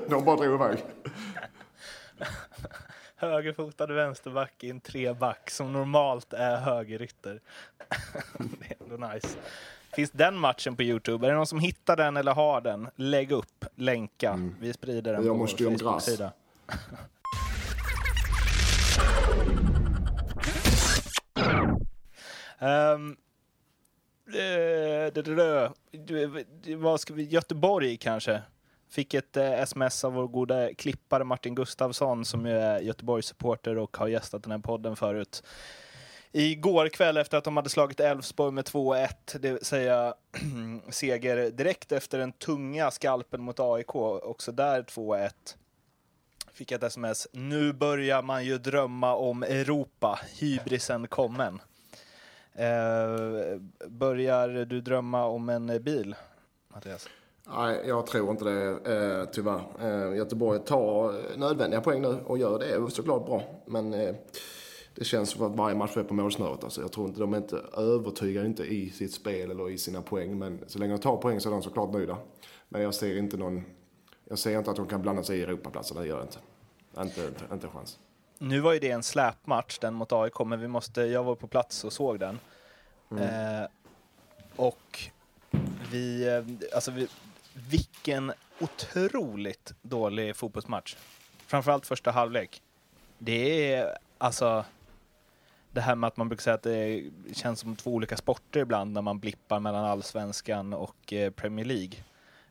De 0.10 0.26
bara 0.26 0.36
drog 0.36 0.54
iväg. 0.54 0.84
Högerfotad 3.16 3.86
vänsterback 3.86 4.64
i 4.64 4.70
en 4.70 4.80
treback 4.80 5.50
som 5.50 5.74
normalt 5.74 6.34
är 6.34 6.58
högerytter. 6.58 7.40
det 8.38 8.70
är 8.70 8.76
ändå 8.84 9.08
nice. 9.08 9.28
Finns 9.94 10.12
den 10.12 10.40
matchen 10.40 10.76
på 10.76 10.84
Youtube? 10.84 11.28
Är 11.28 11.32
det 11.32 11.38
någon 11.38 11.48
som 11.48 11.60
hittar 11.60 11.96
den 11.96 12.18
eller 12.18 12.34
har 12.34 12.62
den? 12.62 12.90
Lägg 12.96 13.32
upp, 13.32 13.66
länka. 13.76 14.30
Mm. 14.30 14.56
Vi 14.60 14.74
sprider 14.74 15.14
den 15.14 15.26
jag 15.26 15.38
på 15.38 15.40
vår 15.40 15.48
Facebook-sida. 15.48 16.32
um, 22.60 23.18
vad 26.78 27.00
ska 27.00 27.14
vi, 27.14 27.24
Göteborg 27.24 27.98
kanske? 27.98 28.42
Fick 28.90 29.14
ett 29.14 29.38
eh, 29.38 29.52
sms 29.52 30.04
av 30.04 30.14
vår 30.14 30.28
goda 30.28 30.74
klippare 30.74 31.24
Martin 31.24 31.56
Gustafsson 31.56 32.26
som 32.26 32.46
ju 32.46 32.52
är 32.52 32.80
Göteborgssupporter 32.80 33.78
och 33.78 33.98
har 33.98 34.08
gästat 34.08 34.44
den 34.44 34.52
här 34.52 34.60
podden 34.60 34.96
förut. 34.96 35.44
Igår 36.32 36.90
kväll 36.90 37.18
efter 37.18 37.38
att 37.38 37.44
de 37.44 37.58
hade 37.58 37.70
slagit 37.70 38.00
Elfsborg 38.00 38.52
med 38.54 38.66
2-1, 38.66 39.10
det 39.40 39.52
vill 39.52 39.66
säga 39.66 40.14
seger 40.90 41.52
direkt 41.52 41.92
efter 41.92 42.18
den 42.20 42.32
tunga 42.32 42.92
skalpen 42.92 43.42
mot 43.42 43.60
AIK, 43.60 43.96
också 43.96 44.52
där 44.52 44.84
2-1 44.84 45.30
Fick 46.60 46.72
jag 46.72 46.78
ett 46.78 46.84
sms. 46.84 47.28
Nu 47.32 47.74
börjar 47.74 48.22
man 48.22 48.46
ju 48.46 48.58
drömma 48.58 49.16
om 49.16 49.44
Europa. 49.44 50.20
Hybrisen 50.40 51.08
kommen. 51.08 51.62
Eh, 52.60 53.60
börjar 53.88 54.50
du 54.50 54.82
drömma 54.82 55.26
om 55.26 55.50
en 55.50 55.70
eh, 55.70 55.80
bil, 55.80 56.16
Mattias? 56.68 57.10
Nej, 57.48 57.82
jag 57.88 58.08
tror 58.08 58.32
inte 58.32 58.46
det 58.46 58.70
eh, 58.70 59.26
tyvärr. 59.32 59.62
Eh, 59.82 60.18
Göteborg 60.18 60.60
tar 60.60 61.10
eh, 61.10 61.38
nödvändiga 61.38 61.82
poäng 61.82 62.02
nu 62.02 62.18
och 62.26 62.38
gör 62.38 62.60
det 62.60 62.92
såklart 62.92 63.26
bra. 63.26 63.44
Men 63.66 63.94
eh, 63.94 64.16
det 64.96 65.04
känns 65.04 65.30
som 65.30 65.46
att 65.46 65.56
varje 65.56 65.76
match 65.76 65.98
är 65.98 66.04
på 66.04 66.14
målsnöret. 66.14 66.64
Alltså, 66.64 66.82
jag 66.82 66.92
tror 66.92 67.08
inte 67.08 67.20
de 67.20 67.34
är 67.34 67.38
inte 67.38 67.62
övertygar 67.78 68.46
inte 68.46 68.64
i 68.64 68.90
sitt 68.90 69.14
spel 69.14 69.52
eller 69.52 69.70
i 69.70 69.78
sina 69.78 70.02
poäng. 70.02 70.40
Men 70.40 70.60
så 70.68 70.80
länge 70.80 70.94
de 70.94 71.00
tar 71.00 71.18
poäng 71.18 71.40
så 71.40 71.50
är 71.50 71.54
de 71.54 71.62
såklart 71.62 71.94
nöjda. 71.94 72.18
Men 72.70 72.82
jag 72.82 72.94
ser 72.94 73.18
inte 73.18 73.38
någon... 73.38 73.64
Jag 74.26 74.40
ser 74.40 74.58
inte 74.58 74.72
att 74.72 74.78
de 74.78 74.88
kan 74.88 75.02
blanda 75.02 75.24
sig 75.24 75.40
i 75.40 75.44
Europaplatserna, 75.44 76.02
det 76.02 76.08
gör 76.08 76.18
jag 76.18 76.26
inte. 76.26 76.40
Inte, 77.02 77.28
inte, 77.28 77.54
inte 77.54 77.68
en 77.68 77.74
chans. 77.74 78.00
Nu 78.42 78.60
var 78.60 78.74
ju 78.74 78.80
det 78.80 78.92
en 78.92 79.04
släpmatch, 79.04 79.80
den 79.80 79.94
mot 79.94 80.12
AIK, 80.12 80.40
men 80.46 80.60
vi 80.60 80.68
måste, 80.68 81.02
jag 81.02 81.24
var 81.24 81.36
på 81.36 81.48
plats 81.48 81.84
och 81.84 81.94
såg 81.94 82.20
den. 82.20 82.40
Mm. 83.12 83.24
Eh, 83.24 83.68
och 84.56 85.00
vi, 85.92 86.28
eh, 86.28 86.74
alltså 86.76 86.92
vi, 86.92 87.08
vilken 87.54 88.34
otroligt 88.60 89.74
dålig 89.82 90.36
fotbollsmatch. 90.36 90.96
Framförallt 91.48 91.86
första 91.86 92.12
halvlek. 92.12 92.62
Det 93.18 93.74
är 93.74 93.98
alltså 94.18 94.66
det 95.72 95.82
här 95.82 95.96
med 95.96 96.08
att 96.08 96.18
man 96.18 96.30
brukar 96.30 96.42
säga 96.42 96.54
att 96.54 96.64
det 96.64 97.04
känns 97.34 97.60
som 97.60 97.76
två 97.76 97.92
olika 97.92 98.18
sporter 98.18 98.60
ibland 98.60 98.92
när 98.92 99.02
man 99.02 99.20
blippar 99.20 99.60
mellan 99.60 99.86
allsvenskan 99.86 100.74
och 100.74 101.14
eh, 101.14 101.32
Premier 101.32 101.66
League. 101.66 101.98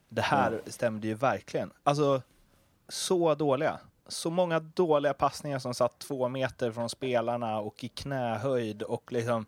Det 0.09 0.22
här 0.22 0.48
mm. 0.48 0.61
stämde 0.66 1.07
ju 1.07 1.14
verkligen. 1.14 1.70
Alltså, 1.83 2.22
så 2.88 3.35
dåliga. 3.35 3.79
Så 4.09 4.31
många 4.31 4.61
dåliga 4.61 5.14
passningar 5.14 5.59
som 5.59 5.75
satt 5.75 5.99
två 5.99 6.29
meter 6.29 6.73
från 6.73 6.88
spelarna 6.88 7.59
och 7.59 7.85
i 7.85 7.88
knähöjd 7.88 8.83
och 8.83 9.12
liksom 9.12 9.47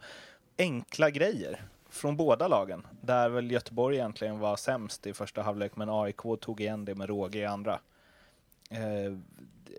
enkla 0.58 1.10
grejer 1.10 1.64
från 1.88 2.16
båda 2.16 2.48
lagen. 2.48 2.86
Där 3.00 3.28
väl 3.28 3.50
Göteborg 3.50 3.96
egentligen 3.96 4.38
var 4.38 4.56
sämst 4.56 5.06
i 5.06 5.12
första 5.12 5.42
halvlek, 5.42 5.76
men 5.76 5.90
AIK 5.90 6.22
tog 6.40 6.60
igen 6.60 6.84
det 6.84 6.94
med 6.94 7.08
råge 7.08 7.38
i 7.38 7.44
andra. 7.44 7.80
Eh, 8.70 9.18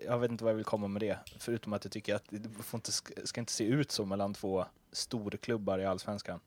jag 0.06 0.18
vet 0.18 0.30
inte 0.30 0.44
vad 0.44 0.50
jag 0.50 0.56
vill 0.56 0.64
komma 0.64 0.88
med 0.88 1.02
det, 1.02 1.18
förutom 1.38 1.72
att 1.72 1.84
jag 1.84 1.92
tycker 1.92 2.14
att 2.14 2.24
det 2.28 2.62
får 2.62 2.78
inte, 2.78 2.92
ska 3.26 3.40
inte 3.40 3.52
se 3.52 3.64
ut 3.64 3.90
så 3.90 4.04
mellan 4.04 4.34
två 4.34 4.64
storklubbar 4.92 5.78
i 5.78 5.86
allsvenskan. 5.86 6.40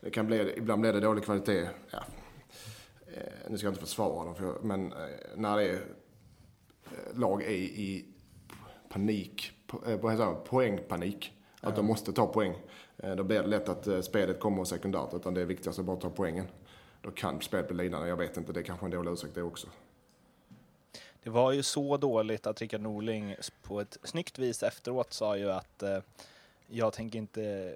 Det 0.00 0.10
kan 0.10 0.26
bli, 0.26 0.54
ibland 0.56 0.80
blir 0.80 0.92
det 0.92 1.00
dålig 1.00 1.24
kvalitet. 1.24 1.68
Ja. 1.90 1.98
Eh, 3.14 3.22
nu 3.48 3.58
ska 3.58 3.66
jag 3.66 3.72
inte 3.72 3.80
försvara 3.80 4.24
dem, 4.24 4.34
för, 4.34 4.58
men 4.62 4.92
eh, 4.92 4.98
när 5.36 5.56
det 5.56 5.64
är 5.64 5.80
lag 7.14 7.42
är 7.42 7.50
i 7.50 8.04
panik, 8.88 9.52
eh, 9.86 10.00
vad 10.00 10.12
heter 10.12 10.26
det, 10.26 10.34
poängpanik, 10.34 11.32
att 11.60 11.76
de 11.76 11.86
måste 11.86 12.12
ta 12.12 12.26
poäng. 12.26 12.54
Eh, 12.96 13.16
då 13.16 13.24
blir 13.24 13.42
det 13.42 13.48
lätt 13.48 13.68
att 13.68 13.86
eh, 13.86 14.00
spelet 14.00 14.40
kommer 14.40 14.64
sekundärt, 14.64 15.14
utan 15.14 15.34
det 15.34 15.40
är 15.40 15.44
viktigast 15.44 15.78
att 15.78 15.84
bara 15.84 15.96
ta 15.96 16.10
poängen. 16.10 16.46
Då 17.02 17.10
kan 17.10 17.40
spelet 17.40 17.68
bli 17.68 17.76
lidande. 17.76 18.08
Jag 18.08 18.16
vet 18.16 18.36
inte, 18.36 18.52
det 18.52 18.60
är 18.60 18.64
kanske 18.64 18.86
en 18.86 18.90
dålig 18.90 19.12
ursäkt 19.12 19.34
det 19.34 19.42
också. 19.42 19.66
Det 21.22 21.30
var 21.30 21.52
ju 21.52 21.62
så 21.62 21.96
dåligt 21.96 22.46
att 22.46 22.60
Rickard 22.60 22.80
Norling 22.80 23.36
på 23.62 23.80
ett 23.80 23.98
snyggt 24.02 24.38
vis 24.38 24.62
efteråt 24.62 25.12
sa 25.12 25.36
ju 25.36 25.50
att 25.50 25.82
eh, 25.82 25.98
jag 26.66 26.92
tänker 26.92 27.18
inte 27.18 27.74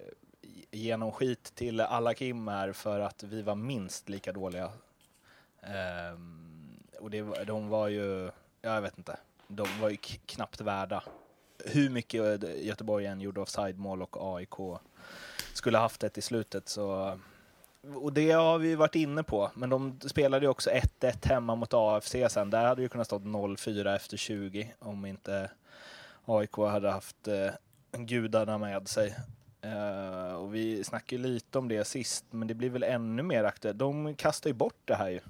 ge 0.71 0.97
någon 0.97 1.13
skit 1.13 1.53
till 1.55 1.81
alla 1.81 2.15
Kim 2.15 2.49
här 2.49 2.73
för 2.73 3.01
att 3.01 3.23
vi 3.23 3.43
var 3.43 3.55
minst 3.55 4.09
lika 4.09 4.33
dåliga. 4.33 4.71
Um, 6.13 6.81
och 7.01 7.11
det, 7.11 7.45
de 7.45 7.69
var 7.69 7.89
ju, 7.89 8.31
jag 8.65 8.83
vet 8.83 8.99
inte, 8.99 9.17
de 9.49 9.67
var 9.81 9.91
ju 9.91 9.97
knappt 10.27 10.61
värda 10.61 11.03
hur 11.65 11.91
mycket 11.91 12.45
eh, 12.45 12.67
Göteborg 12.67 13.07
än 13.07 13.21
gjorde 13.21 13.41
offside-mål 13.41 14.03
och 14.03 14.37
AIK 14.37 14.81
skulle 15.53 15.79
haft 15.79 16.05
ett 16.05 16.19
i 16.19 16.23
slutet 16.23 16.69
så 16.69 17.19
och 17.95 18.13
det 18.13 18.31
har 18.31 18.59
vi 18.59 18.75
varit 18.75 18.95
inne 18.95 19.23
på, 19.23 19.51
men 19.55 19.71
de 19.71 20.01
spelade 20.01 20.47
ju 20.47 20.51
också 20.51 20.71
1-1 20.71 21.29
hemma 21.29 21.55
mot 21.55 21.75
AFC 21.75 22.15
sen. 22.29 22.51
Där 22.51 22.65
hade 22.67 22.83
ju 22.83 22.89
kunnat 22.89 23.07
stått 23.07 23.23
0-4 23.23 23.97
efter 23.97 24.17
20 24.17 24.75
om 24.79 25.07
inte 25.07 25.51
AIK 26.25 26.57
hade 26.57 26.91
haft 26.91 27.29
eh, 27.29 27.51
gudarna 27.93 28.59
med 28.59 28.89
sig. 28.89 29.17
Uh, 29.65 30.35
och 30.35 30.55
vi 30.55 30.85
snackade 30.85 31.23
lite 31.23 31.59
om 31.59 31.69
det 31.69 31.85
sist, 31.85 32.25
men 32.31 32.49
det 32.49 32.55
blir 32.55 32.71
väl 32.71 32.83
ännu 32.83 33.23
mer 33.23 33.45
aktuellt. 33.45 33.79
De 33.79 34.15
kastar 34.15 34.51
ju 34.51 34.55
bort 34.55 34.81
det 34.85 34.95
här 34.95 35.09
ju. 35.09 35.21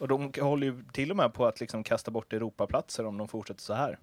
Och 0.00 0.08
de 0.08 0.32
håller 0.40 0.66
ju 0.66 0.84
till 0.92 1.10
och 1.10 1.16
med 1.16 1.34
på 1.34 1.46
att 1.46 1.60
liksom 1.60 1.84
kasta 1.84 2.10
bort 2.10 2.32
Europaplatser 2.32 3.06
om 3.06 3.18
de 3.18 3.28
fortsätter 3.28 3.62
så 3.62 3.74
här. 3.74 3.98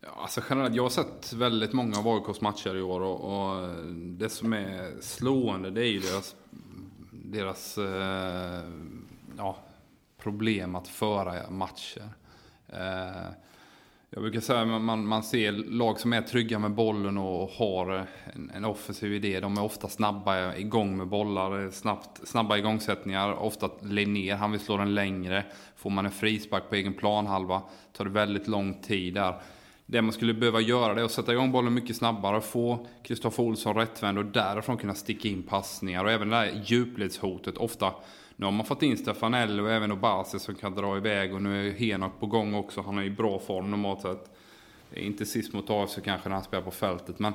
Ja, 0.00 0.08
alltså 0.16 0.40
generellt, 0.50 0.74
jag 0.74 0.82
har 0.82 0.90
sett 0.90 1.32
väldigt 1.32 1.72
många 1.72 1.98
av 1.98 2.08
AIKs 2.08 2.40
matcher 2.40 2.76
i 2.76 2.82
år 2.82 3.00
och, 3.00 3.20
och, 3.20 3.68
det 3.94 4.28
som 4.28 4.52
är 4.52 5.00
slående 5.00 5.70
det 5.70 5.80
är 5.80 5.90
ju 5.90 6.00
deras, 6.00 6.36
deras 7.10 7.78
eh, 7.78 8.68
ja, 9.36 9.56
problem 10.18 10.74
att 10.74 10.88
föra 10.88 11.50
matcher. 11.50 12.08
Eh, 12.68 13.32
jag 14.10 14.22
brukar 14.22 14.40
säga 14.40 14.60
att 14.60 14.82
man, 14.82 15.06
man 15.06 15.22
ser 15.22 15.52
lag 15.52 16.00
som 16.00 16.12
är 16.12 16.22
trygga 16.22 16.58
med 16.58 16.70
bollen 16.70 17.18
och 17.18 17.48
har 17.48 18.06
en, 18.34 18.50
en 18.54 18.64
offensiv 18.64 19.14
idé. 19.14 19.40
De 19.40 19.58
är 19.58 19.62
ofta 19.62 19.88
snabba 19.88 20.56
igång 20.56 20.96
med 20.96 21.06
bollar, 21.06 21.70
snabbt, 21.70 22.28
snabba 22.28 22.58
igångsättningar. 22.58 23.32
Ofta 23.32 23.70
Linnér, 23.82 24.34
han 24.34 24.52
vill 24.52 24.60
slå 24.60 24.76
den 24.76 24.94
längre. 24.94 25.44
Får 25.76 25.90
man 25.90 26.04
en 26.04 26.12
frispark 26.12 26.68
på 26.68 26.74
egen 26.74 26.94
planhalva 26.94 27.62
tar 27.92 28.04
det 28.04 28.10
väldigt 28.10 28.48
lång 28.48 28.82
tid 28.82 29.14
där. 29.14 29.34
Det 29.86 30.02
man 30.02 30.12
skulle 30.12 30.34
behöva 30.34 30.60
göra 30.60 31.00
är 31.00 31.04
att 31.04 31.12
sätta 31.12 31.32
igång 31.32 31.52
bollen 31.52 31.74
mycket 31.74 31.96
snabbare, 31.96 32.40
få 32.40 32.86
Kristoffer 33.02 33.42
Olsson 33.42 33.76
rättvänd 33.76 34.18
och 34.18 34.24
därifrån 34.24 34.76
kunna 34.76 34.94
sticka 34.94 35.28
in 35.28 35.42
passningar. 35.42 36.04
Och 36.04 36.10
även 36.10 36.28
det 36.28 36.36
här 36.36 36.62
djupledshotet. 36.64 37.56
Ofta, 37.56 37.94
nu 38.40 38.46
har 38.46 38.52
man 38.52 38.66
fått 38.66 38.82
in 38.82 38.96
Stefanelli 38.96 39.62
och 39.62 39.70
även 39.70 39.92
Obasi 39.92 40.38
som 40.38 40.54
kan 40.54 40.74
dra 40.74 40.96
iväg. 40.96 41.34
Och 41.34 41.42
nu 41.42 41.68
är 41.68 41.72
Henok 41.72 42.20
på 42.20 42.26
gång 42.26 42.54
också. 42.54 42.80
Han 42.80 42.98
är 42.98 43.02
i 43.02 43.10
bra 43.10 43.38
form 43.38 43.70
normalt 43.70 44.00
sett. 44.00 44.30
Inte 44.94 45.26
sist 45.26 45.52
mot 45.52 45.70
AFC 45.70 45.98
kanske 46.04 46.28
när 46.28 46.34
han 46.34 46.44
spelar 46.44 46.64
på 46.64 46.70
fältet. 46.70 47.18
Men 47.18 47.32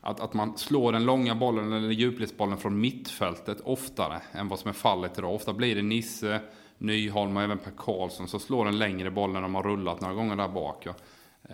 att, 0.00 0.20
att 0.20 0.34
man 0.34 0.58
slår 0.58 0.92
den 0.92 1.04
långa 1.04 1.34
bollen 1.34 1.72
eller 1.72 1.90
djupledsbollen 1.90 2.58
från 2.58 2.80
mittfältet 2.80 3.60
oftare 3.60 4.20
än 4.32 4.48
vad 4.48 4.58
som 4.58 4.68
är 4.68 4.72
fallet 4.72 5.18
idag. 5.18 5.34
Ofta 5.34 5.52
blir 5.52 5.76
det 5.76 5.82
Nisse, 5.82 6.40
Nyholm 6.78 7.36
och 7.36 7.42
även 7.42 7.58
Per 7.58 7.72
Karlsson 7.76 8.28
som 8.28 8.40
slår 8.40 8.64
den 8.64 8.78
längre 8.78 9.10
bollen 9.10 9.34
när 9.34 9.42
de 9.42 9.54
har 9.54 9.62
rullat 9.62 10.00
några 10.00 10.14
gånger 10.14 10.36
där 10.36 10.48
bak. 10.48 10.86
Ja. 10.86 10.94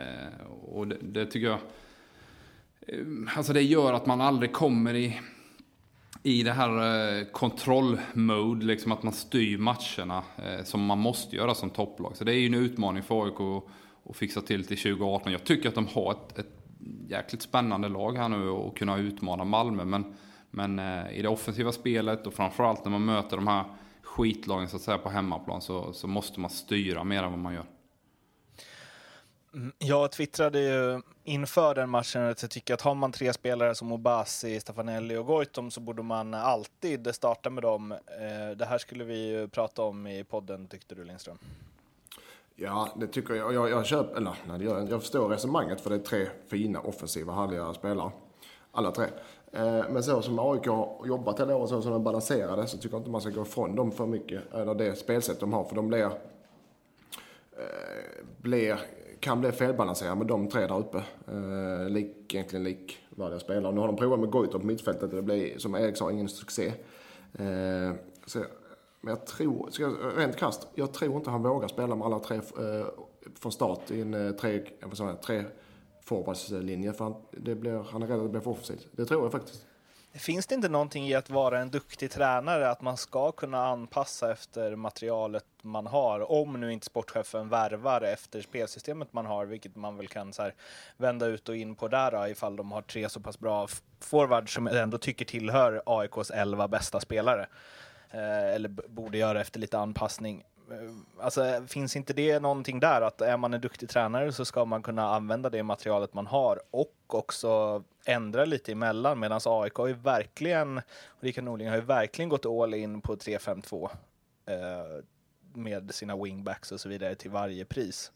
Eh, 0.01 0.47
och 0.51 0.89
det, 0.89 0.97
det, 1.01 1.27
tycker 1.27 1.47
jag... 1.47 1.59
Eh, 2.81 3.37
alltså 3.37 3.53
det 3.53 3.63
gör 3.63 3.93
att 3.93 4.07
man 4.07 4.21
aldrig 4.21 4.53
kommer 4.53 4.95
i, 4.95 5.21
i 6.27 6.43
det 6.43 6.53
här 6.53 7.19
eh, 7.19 7.25
kontrollmode, 7.25 8.67
liksom 8.67 8.93
att 8.93 9.03
man 9.03 9.13
styr 9.13 9.59
matcherna 9.59 10.23
eh, 10.37 10.65
som 10.65 10.85
man 10.85 10.99
måste 10.99 11.37
göra 11.37 11.55
som 11.55 11.71
topplag. 11.71 12.17
Så 12.17 12.25
det 12.25 12.33
är 12.33 12.39
ju 12.39 12.47
en 12.47 12.55
utmaning 12.55 13.03
för 13.03 13.25
AIK 13.25 13.41
att, 13.41 13.65
att 14.11 14.17
fixa 14.17 14.41
till 14.41 14.67
till 14.67 14.77
2018. 14.77 15.33
Jag 15.33 15.45
tycker 15.45 15.69
att 15.69 15.75
de 15.75 15.87
har 15.87 16.13
ett, 16.13 16.39
ett 16.39 16.53
jäkligt 17.09 17.43
spännande 17.43 17.89
lag 17.89 18.17
här 18.17 18.29
nu 18.29 18.49
och 18.49 18.79
kunna 18.79 18.99
utmana 18.99 19.45
Malmö. 19.45 19.85
Men, 19.85 20.17
men 20.51 20.79
eh, 20.79 21.19
i 21.19 21.23
det 21.23 21.29
offensiva 21.29 21.73
spelet 21.73 22.27
och 22.27 22.35
framförallt 22.35 22.85
när 22.85 22.93
man 22.93 23.05
möter 23.05 23.37
de 23.37 23.47
här 23.47 23.65
skitlagen 24.03 24.69
så 24.69 24.77
att 24.77 24.83
säga 24.83 24.99
på 24.99 25.09
hemmaplan 25.09 25.61
så, 25.61 25.93
så 25.93 26.07
måste 26.07 26.41
man 26.41 26.51
styra 26.51 27.05
mer 27.05 27.23
än 27.23 27.31
vad 27.31 27.41
man 27.41 27.55
gör. 27.55 27.67
Mm, 29.57 29.73
jag 29.79 30.13
twittrade 30.13 30.61
ju 30.61 31.03
inför 31.25 31.75
den 31.75 31.91
matchen 31.91 32.23
att 32.23 32.43
jag 32.43 32.51
tycker 32.51 32.75
att 32.75 32.81
har 32.81 32.95
man 32.95 33.13
tre 33.13 33.33
spelare 33.33 33.75
som 33.75 33.93
Obasi, 33.93 34.61
Stefanelli 34.61 35.17
och 35.17 35.27
Goitom 35.27 35.71
så 35.71 35.81
borde 35.81 36.03
man 36.03 36.35
alltid 36.35 37.15
starta 37.15 37.51
med 37.51 37.63
dem. 37.63 37.93
Eh, 37.93 38.57
det 38.57 38.65
här 38.65 38.79
skulle 38.79 39.05
vi 39.05 39.29
ju 39.29 39.49
prata 39.49 39.83
om 39.83 40.07
i 40.07 40.25
podden 40.25 40.67
tyckte 40.67 40.95
du 40.95 41.05
Lindström. 41.05 41.39
Ja, 42.55 42.89
det 42.97 43.07
tycker 43.07 43.35
jag. 43.35 43.55
Jag, 43.55 43.71
jag, 43.71 43.87
köper, 43.87 44.17
eller, 44.17 44.35
nej, 44.49 44.65
jag, 44.65 44.91
jag 44.91 45.01
förstår 45.01 45.29
resonemanget 45.29 45.81
för 45.81 45.91
det 45.91 45.97
är 45.97 46.01
tre 46.01 46.27
fina, 46.49 46.81
offensiva, 46.81 47.33
härliga 47.33 47.75
spelare. 47.75 48.11
Alla 48.73 48.91
tre. 48.91 49.07
Eh, 49.53 49.85
men 49.91 50.03
så 50.03 50.23
som 50.23 50.39
AIK 50.39 50.67
har 50.67 51.07
jobbat 51.07 51.41
hela 51.41 51.57
året, 51.57 51.71
så 51.71 51.83
som 51.83 51.93
de 51.93 52.05
balanserade, 52.05 52.67
så 52.67 52.77
tycker 52.77 52.95
jag 52.95 53.01
inte 53.01 53.11
man 53.11 53.21
ska 53.21 53.31
gå 53.31 53.43
ifrån 53.43 53.77
dem 53.77 53.93
för 53.93 54.07
mycket. 54.07 54.55
Eller 54.55 54.75
det 54.75 54.97
spelsätt 54.97 55.41
de 55.41 55.53
har, 55.53 55.65
för 55.65 55.75
de 55.75 55.89
blir, 55.89 56.05
eh, 56.05 56.11
blir 58.39 58.81
kan 59.21 59.41
bli 59.41 59.53
felbalanserad 59.53 60.19
med 60.19 60.27
de 60.27 60.49
tre 60.49 60.67
där 60.67 60.79
uppe. 60.79 60.99
Eh, 61.29 61.89
lik, 61.89 62.35
egentligen 62.35 62.65
likvärdiga 62.65 63.39
spelare. 63.39 63.75
Nu 63.75 63.81
har 63.81 63.87
de 63.87 63.97
provat 63.97 64.21
med 64.21 64.31
Goitom 64.31 64.61
på 64.61 64.67
mittfältet 64.67 65.03
och 65.03 65.17
det 65.17 65.23
blir, 65.23 65.59
som 65.59 65.75
Erik 65.75 65.97
sa, 65.97 66.11
ingen 66.11 66.29
succé. 66.29 66.73
Eh, 67.33 67.95
så, 68.27 68.39
men 69.01 69.11
jag 69.15 69.27
tror, 69.27 69.71
ska 69.71 69.83
jag, 69.83 69.95
rent 70.17 70.37
kast, 70.37 70.69
jag 70.75 70.93
tror 70.93 71.17
inte 71.17 71.31
han 71.31 71.43
vågar 71.43 71.69
spela 71.69 71.95
med 71.95 72.07
alla 72.07 72.19
tre 72.19 72.37
eh, 72.37 72.87
från 73.41 73.53
start 73.53 73.91
i 73.91 74.01
en 74.01 74.15
eh, 74.15 74.33
tre, 74.33 74.63
vad 74.83 74.97
säger, 74.97 75.15
tre 75.15 75.45
forwardslinje. 76.05 76.93
För 76.93 77.05
han, 77.05 77.15
det 77.31 77.55
blir, 77.55 77.85
han 77.91 78.03
är 78.03 78.07
rädd 78.07 78.17
att 78.17 78.23
det 78.23 78.29
blir 78.29 78.41
för 78.41 78.51
offensivt. 78.51 78.87
Det 78.93 79.05
tror 79.05 79.23
jag 79.23 79.33
faktiskt. 79.33 79.66
Finns 80.19 80.47
det 80.47 80.55
inte 80.55 80.69
någonting 80.69 81.09
i 81.09 81.15
att 81.15 81.31
vara 81.31 81.59
en 81.59 81.71
duktig 81.71 82.11
tränare, 82.11 82.71
att 82.71 82.81
man 82.81 82.97
ska 82.97 83.33
kunna 83.33 83.67
anpassa 83.67 84.33
efter 84.33 84.77
materialet 84.77 85.45
man 85.63 85.87
har, 85.87 86.33
om 86.33 86.61
nu 86.61 86.73
inte 86.73 86.87
sportchefen 86.87 87.49
värvar 87.49 88.01
efter 88.01 88.41
spelsystemet 88.41 89.13
man 89.13 89.27
har, 89.27 89.47
vilket 89.47 89.77
man 89.77 89.97
väl 89.97 90.09
kan 90.09 90.33
så 90.33 90.43
här, 90.43 90.55
vända 90.97 91.27
ut 91.27 91.49
och 91.49 91.57
in 91.57 91.75
på 91.75 91.89
där 91.89 92.11
då, 92.11 92.29
ifall 92.29 92.57
de 92.57 92.73
har 92.73 92.83
tre 92.83 93.09
så 93.09 93.21
pass 93.21 93.39
bra 93.39 93.69
forwards 94.01 94.55
som 94.55 94.67
jag 94.67 94.83
ändå 94.83 94.99
tycker 94.99 95.25
tillhör 95.25 95.83
AIKs 95.87 96.31
elva 96.31 96.69
bästa 96.69 97.01
spelare. 97.01 97.47
Eh, 98.11 98.55
eller 98.55 98.69
borde 98.69 99.19
göra 99.19 99.41
efter 99.41 99.61
lite 99.61 99.79
anpassning. 99.79 100.45
Eh, 100.71 101.25
alltså, 101.25 101.65
finns 101.69 101.97
inte 101.97 102.13
det 102.13 102.41
någonting 102.41 102.81
där 102.81 103.01
att 103.01 103.21
är 103.21 103.37
man 103.37 103.55
en 103.55 103.61
duktig 103.61 103.89
tränare 103.89 104.33
så 104.33 104.45
ska 104.45 104.65
man 104.65 104.83
kunna 104.83 105.15
använda 105.15 105.51
det 105.51 105.63
materialet 105.63 106.15
man 106.15 106.27
har 106.27 106.61
och 106.71 106.95
också 107.07 107.83
ändra 108.07 108.45
lite 108.45 108.73
emellan 108.73 109.21
medan 109.21 109.41
AIK 109.45 109.75
har 109.75 109.87
ju 109.87 109.93
verkligen, 109.93 110.81
Rickard 111.21 111.45
Norling 111.45 111.69
har 111.69 111.77
ju 111.77 111.83
verkligen 111.83 112.29
gått 112.29 112.47
all 112.47 112.75
in 112.75 113.01
på 113.01 113.17
3-5-2 113.17 113.91
eh, 114.47 115.05
med 115.55 115.95
sina 115.95 116.17
wingbacks 116.17 116.73
och 116.73 116.81
så 116.81 116.89
vidare 116.89 117.15
till 117.15 117.31
varje 117.31 117.65
pris. 117.65 118.13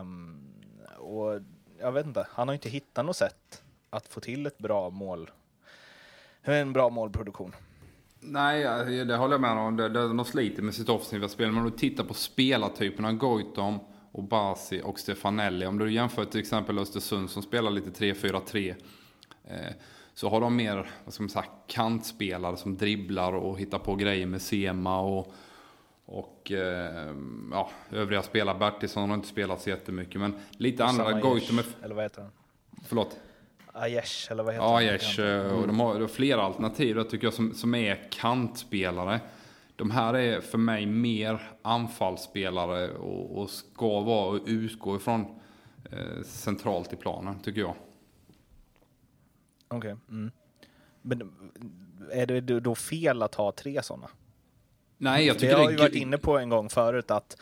Um, 0.00 0.54
och 0.98 1.40
jag 1.80 1.92
vet 1.92 2.06
inte, 2.06 2.26
han 2.30 2.48
har 2.48 2.54
inte 2.54 2.68
hittat 2.68 3.04
något 3.04 3.16
sätt 3.16 3.62
att 3.90 4.06
få 4.06 4.20
till 4.20 4.46
ett 4.46 4.58
bra 4.58 4.90
mål, 4.90 5.30
en 6.42 6.72
bra 6.72 6.90
målproduktion. 6.90 7.54
Nej, 8.20 8.64
det 9.04 9.16
håller 9.16 9.34
jag 9.34 9.40
med 9.40 9.50
om. 9.50 9.76
De 10.16 10.24
sliter 10.24 10.62
med 10.62 10.74
sitt 10.74 10.88
offensiva 10.88 11.28
spel. 11.28 11.52
Men 11.52 11.64
om 11.64 11.70
du 11.70 11.76
tittar 11.76 12.04
på 12.04 12.14
spelartyperna 12.14 13.12
Goitom, 13.12 13.78
och 14.12 14.22
Basi 14.22 14.82
och 14.84 14.98
Stefanelli. 14.98 15.66
Om 15.66 15.78
du 15.78 15.92
jämför 15.92 16.24
till 16.24 16.40
exempel 16.40 16.78
Östersund 16.78 17.30
som 17.30 17.42
spelar 17.42 17.70
lite 17.70 17.90
3-4-3. 17.90 18.74
Eh, 19.44 19.56
så 20.14 20.28
har 20.28 20.40
de 20.40 20.56
mer 20.56 20.90
vad 21.04 21.14
ska 21.14 21.22
man 21.22 21.30
säga, 21.30 21.44
kantspelare 21.66 22.56
som 22.56 22.76
dribblar 22.76 23.32
och 23.32 23.58
hittar 23.58 23.78
på 23.78 23.94
grejer 23.94 24.26
med 24.26 24.42
Sema 24.42 25.00
och, 25.00 25.34
och 26.04 26.52
eh, 26.52 27.14
ja, 27.50 27.70
övriga 27.90 28.22
spelare. 28.22 28.58
Bertilsson 28.58 29.08
har 29.08 29.16
inte 29.16 29.28
spelat 29.28 29.60
så 29.60 29.70
jättemycket 29.70 30.20
men 30.20 30.34
lite 30.50 30.84
andra. 30.84 31.20
Goitom 31.20 31.58
är... 31.58 31.64
Eller 31.82 31.94
vad 31.94 32.04
heter 32.04 32.22
han? 32.22 32.30
Förlåt? 32.86 33.20
Aiesh, 33.72 34.32
eller 34.32 34.42
vad 34.42 34.54
heter 34.54 34.66
ja, 34.66 34.78
Aiesh, 34.78 35.20
eh, 35.20 35.52
och 35.52 35.66
de 35.66 35.80
har, 35.80 35.94
de 35.94 36.00
har 36.00 36.08
flera 36.08 36.42
alternativ 36.42 36.96
då, 36.96 37.04
tycker 37.04 37.26
jag 37.26 37.34
som, 37.34 37.54
som 37.54 37.74
är 37.74 38.08
kantspelare. 38.10 39.20
De 39.76 39.90
här 39.90 40.14
är 40.14 40.40
för 40.40 40.58
mig 40.58 40.86
mer 40.86 41.42
anfallsspelare 41.62 42.90
och, 42.90 43.38
och 43.38 43.50
ska 43.50 44.00
vara 44.00 44.26
och 44.26 44.40
utgå 44.46 44.96
ifrån 44.96 45.40
eh, 45.90 46.22
centralt 46.24 46.92
i 46.92 46.96
planen, 46.96 47.40
tycker 47.40 47.60
jag. 47.60 47.74
Okej. 49.68 49.92
Okay. 49.92 49.96
Mm. 50.08 50.30
Men 51.02 51.32
är 52.12 52.26
det 52.26 52.60
då 52.60 52.74
fel 52.74 53.22
att 53.22 53.34
ha 53.34 53.52
tre 53.52 53.82
sådana? 53.82 54.08
Nej, 54.98 55.26
jag 55.26 55.38
tycker 55.38 55.56
det 55.56 55.62
har 55.62 55.70
ju 55.70 55.76
varit 55.76 55.94
inne 55.94 56.18
på 56.18 56.38
en 56.38 56.48
gång 56.48 56.68
förut 56.68 57.10
att 57.10 57.36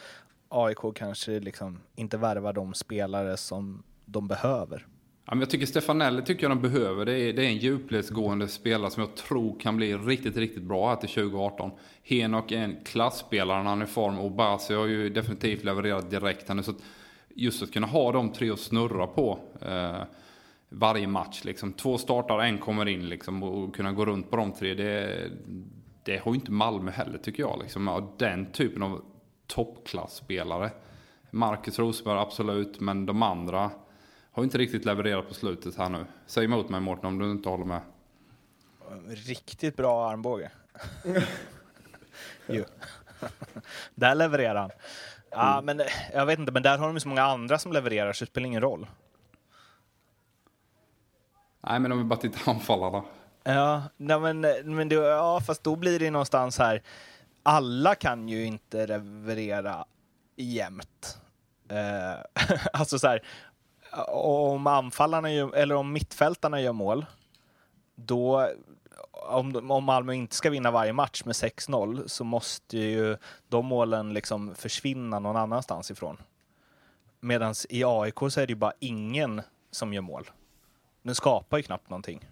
AIK 0.48 0.78
kanske 0.94 1.40
liksom 1.40 1.80
inte 1.94 2.16
värvar 2.16 2.52
de 2.52 2.74
spelare 2.74 3.36
som 3.36 3.82
de 4.04 4.28
behöver. 4.28 4.86
Ja, 5.30 5.34
men 5.34 5.40
jag 5.40 5.50
tycker 5.50 5.66
Stefanelli 5.66 6.22
tycker 6.22 6.42
jag 6.42 6.50
de 6.50 6.62
behöver. 6.62 7.04
Det 7.04 7.12
är, 7.12 7.32
det 7.32 7.44
är 7.44 7.46
en 7.46 7.56
djupledsgående 7.56 8.48
spelare 8.48 8.90
som 8.90 9.00
jag 9.00 9.14
tror 9.14 9.60
kan 9.60 9.76
bli 9.76 9.94
riktigt, 9.96 10.36
riktigt 10.36 10.62
bra 10.62 10.88
här 10.88 10.96
till 10.96 11.08
2018. 11.08 11.70
Henok 12.02 12.52
är 12.52 12.58
en 12.58 12.76
klassspelare 12.84 13.62
när 13.62 13.70
han 13.70 13.82
är 13.82 13.86
i 13.86 13.88
form 13.88 14.18
och 14.18 14.30
Basi 14.30 14.74
har 14.74 14.86
ju 14.86 15.10
definitivt 15.10 15.64
levererat 15.64 16.10
direkt 16.10 16.48
här 16.48 16.54
nu. 16.54 16.62
Så 16.62 16.70
att 16.70 16.82
just 17.34 17.62
att 17.62 17.72
kunna 17.72 17.86
ha 17.86 18.12
de 18.12 18.32
tre 18.32 18.50
att 18.50 18.60
snurra 18.60 19.06
på 19.06 19.38
eh, 19.60 20.02
varje 20.68 21.06
match. 21.06 21.44
Liksom. 21.44 21.72
Två 21.72 21.98
startar, 21.98 22.40
en 22.40 22.58
kommer 22.58 22.88
in 22.88 23.08
liksom, 23.08 23.42
och 23.42 23.74
kunna 23.74 23.92
gå 23.92 24.06
runt 24.06 24.30
på 24.30 24.36
de 24.36 24.52
tre. 24.52 24.74
Det, 24.74 25.30
det 26.04 26.16
har 26.22 26.32
ju 26.32 26.34
inte 26.34 26.52
Malmö 26.52 26.90
heller 26.90 27.18
tycker 27.18 27.42
jag. 27.42 27.58
Liksom. 27.62 28.08
Den 28.18 28.52
typen 28.52 28.82
av 28.82 29.02
toppklassspelare. 29.46 30.70
Marcus 31.30 31.78
Rosenberg 31.78 32.18
absolut, 32.18 32.80
men 32.80 33.06
de 33.06 33.22
andra 33.22 33.70
har 34.32 34.44
inte 34.44 34.58
riktigt 34.58 34.84
levererat 34.84 35.28
på 35.28 35.34
slutet 35.34 35.76
här 35.76 35.88
nu. 35.88 36.06
Säg 36.26 36.44
emot 36.44 36.68
mig 36.68 36.80
Mårten 36.80 37.06
om 37.06 37.18
du 37.18 37.30
inte 37.30 37.48
håller 37.48 37.64
med. 37.64 37.80
Riktigt 39.08 39.76
bra 39.76 40.10
armbåge. 40.10 40.50
jo. 42.46 42.64
där 43.94 44.14
levererar 44.14 44.60
han. 44.60 44.70
Ja, 45.30 45.58
mm. 45.58 45.64
men 45.76 45.86
jag 46.14 46.26
vet 46.26 46.38
inte, 46.38 46.52
men 46.52 46.62
där 46.62 46.78
har 46.78 46.86
de 46.86 47.00
så 47.00 47.08
många 47.08 47.22
andra 47.22 47.58
som 47.58 47.72
levererar 47.72 48.12
så 48.12 48.24
det 48.24 48.30
spelar 48.30 48.46
ingen 48.46 48.60
roll. 48.60 48.86
Nej, 51.60 51.80
men 51.80 51.92
om 51.92 51.98
vi 51.98 52.04
bara 52.04 52.20
tittar 52.20 52.52
anfallarna. 52.52 53.04
Ja, 53.42 53.82
nej, 53.96 54.20
men, 54.20 54.40
men 54.76 54.88
det, 54.88 54.94
ja, 54.94 55.40
fast 55.40 55.64
då 55.64 55.76
blir 55.76 55.98
det 55.98 56.10
någonstans 56.10 56.58
här. 56.58 56.82
Alla 57.42 57.94
kan 57.94 58.28
ju 58.28 58.44
inte 58.44 58.86
leverera 58.86 59.84
jämt. 60.36 61.18
Uh, 61.72 62.56
alltså 62.72 62.98
så 62.98 63.08
här, 63.08 63.22
om 64.08 64.66
anfallarna 64.66 65.32
gör, 65.32 65.54
eller 65.54 65.74
om 65.74 65.92
mittfältarna 65.92 66.60
gör 66.60 66.72
mål, 66.72 67.06
då 67.94 68.48
om, 69.12 69.70
om 69.70 69.84
Malmö 69.84 70.14
inte 70.14 70.36
ska 70.36 70.50
vinna 70.50 70.70
varje 70.70 70.92
match 70.92 71.22
med 71.24 71.32
6-0 71.32 72.06
så 72.06 72.24
måste 72.24 72.78
ju 72.78 73.16
de 73.48 73.66
målen 73.66 74.12
liksom 74.12 74.54
försvinna 74.54 75.18
någon 75.18 75.36
annanstans 75.36 75.90
ifrån. 75.90 76.16
Medan 77.20 77.54
i 77.68 77.84
AIK 77.84 78.18
så 78.18 78.40
är 78.40 78.46
det 78.46 78.50
ju 78.50 78.56
bara 78.56 78.72
ingen 78.78 79.42
som 79.70 79.92
gör 79.92 80.02
mål. 80.02 80.30
Den 81.02 81.14
skapar 81.14 81.56
ju 81.56 81.62
knappt 81.62 81.90
någonting. 81.90 82.28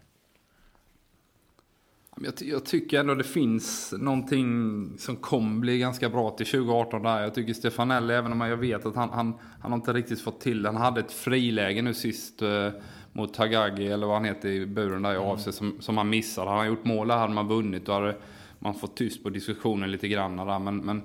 Jag, 2.23 2.33
jag, 2.41 2.65
tycker 2.65 2.99
ändå 2.99 3.15
det 3.15 3.23
finns 3.23 3.93
någonting 3.97 4.89
som 4.97 5.15
kommer 5.15 5.59
bli 5.59 5.79
ganska 5.79 6.09
bra 6.09 6.29
till 6.29 6.45
2018 6.45 7.03
där. 7.03 7.21
Jag 7.21 7.33
tycker 7.33 7.53
Stefanelli, 7.53 8.13
även 8.13 8.31
om 8.31 8.41
jag 8.41 8.57
vet 8.57 8.85
att 8.85 8.95
han, 8.95 9.09
han, 9.09 9.33
han 9.59 9.71
har 9.71 9.77
inte 9.77 9.93
riktigt 9.93 10.21
fått 10.21 10.41
till. 10.41 10.65
Han 10.65 10.75
hade 10.75 10.99
ett 10.99 11.11
friläge 11.11 11.81
nu 11.81 11.93
sist 11.93 12.41
eh, 12.41 12.69
mot 13.13 13.33
Tagagi, 13.33 13.87
eller 13.87 14.07
vad 14.07 14.15
han 14.15 14.25
heter 14.25 14.49
i 14.49 14.65
buren 14.65 15.01
där 15.01 15.13
i 15.13 15.15
mm. 15.15 15.27
AFC, 15.27 15.47
som, 15.51 15.77
som 15.79 15.97
han 15.97 16.09
missade. 16.09 16.49
Hade 16.49 16.59
han 16.59 16.67
gjort 16.67 16.85
mål 16.85 17.07
där 17.07 17.17
hade 17.17 17.33
man 17.33 17.47
vunnit. 17.47 17.85
Då 17.85 17.91
hade 17.91 18.15
man 18.59 18.73
fått 18.73 18.97
tyst 18.97 19.23
på 19.23 19.29
diskussionen 19.29 19.91
lite 19.91 20.07
grann 20.07 20.37
där. 20.37 20.59
Men, 20.59 20.77
men 20.77 21.01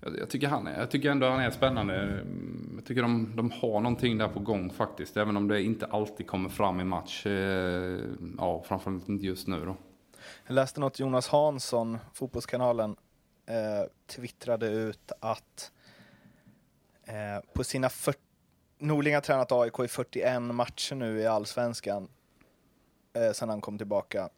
jag, 0.00 0.18
jag, 0.18 0.30
tycker 0.30 0.48
han 0.48 0.66
är, 0.66 0.78
jag 0.78 0.90
tycker 0.90 1.10
ändå 1.10 1.26
han 1.26 1.40
är 1.40 1.50
spännande. 1.50 2.24
Jag 2.74 2.84
tycker 2.84 3.02
de, 3.02 3.36
de 3.36 3.50
har 3.50 3.80
någonting 3.80 4.18
där 4.18 4.28
på 4.28 4.40
gång 4.40 4.70
faktiskt. 4.70 5.16
Även 5.16 5.36
om 5.36 5.48
det 5.48 5.62
inte 5.62 5.86
alltid 5.86 6.26
kommer 6.26 6.48
fram 6.48 6.80
i 6.80 6.84
match. 6.84 7.26
Eh, 7.26 8.00
ja, 8.38 8.64
framförallt 8.68 9.08
inte 9.08 9.26
just 9.26 9.48
nu 9.48 9.64
då. 9.64 9.76
Jag 10.46 10.54
läste 10.54 10.80
något 10.80 10.98
Jonas 10.98 11.28
Hansson, 11.28 11.98
Fotbollskanalen, 12.14 12.96
eh, 13.46 13.90
twittrade 14.06 14.66
ut 14.66 15.12
att 15.20 15.72
eh, 17.04 17.52
på 17.52 17.64
sina 17.64 17.88
40, 17.88 18.18
Norling 18.78 19.14
har 19.14 19.20
tränat 19.20 19.52
AIK 19.52 19.80
i 19.80 19.88
41 19.88 20.42
matcher 20.42 20.94
nu 20.94 21.20
i 21.20 21.26
allsvenskan 21.26 22.08
eh, 23.12 23.32
sedan 23.32 23.48
han 23.48 23.60
kom 23.60 23.78
tillbaka 23.78 24.28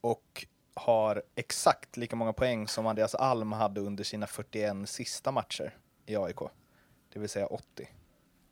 och 0.00 0.46
har 0.74 1.22
exakt 1.34 1.96
lika 1.96 2.16
många 2.16 2.32
poäng 2.32 2.68
som 2.68 2.86
Andreas 2.86 3.14
Alm 3.14 3.52
hade 3.52 3.80
under 3.80 4.04
sina 4.04 4.26
41 4.26 4.88
sista 4.88 5.32
matcher 5.32 5.76
i 6.06 6.16
AIK, 6.16 6.38
det 7.12 7.18
vill 7.18 7.28
säga 7.28 7.46
80. 7.46 7.88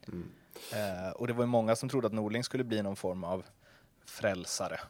Mm. 0.08 0.30
Eh, 0.72 1.10
och 1.10 1.26
det 1.26 1.32
var 1.32 1.42
ju 1.42 1.48
många 1.48 1.76
som 1.76 1.88
trodde 1.88 2.06
att 2.06 2.12
Norling 2.12 2.44
skulle 2.44 2.64
bli 2.64 2.82
någon 2.82 2.96
form 2.96 3.24
av 3.24 3.44
frälsare 4.04 4.80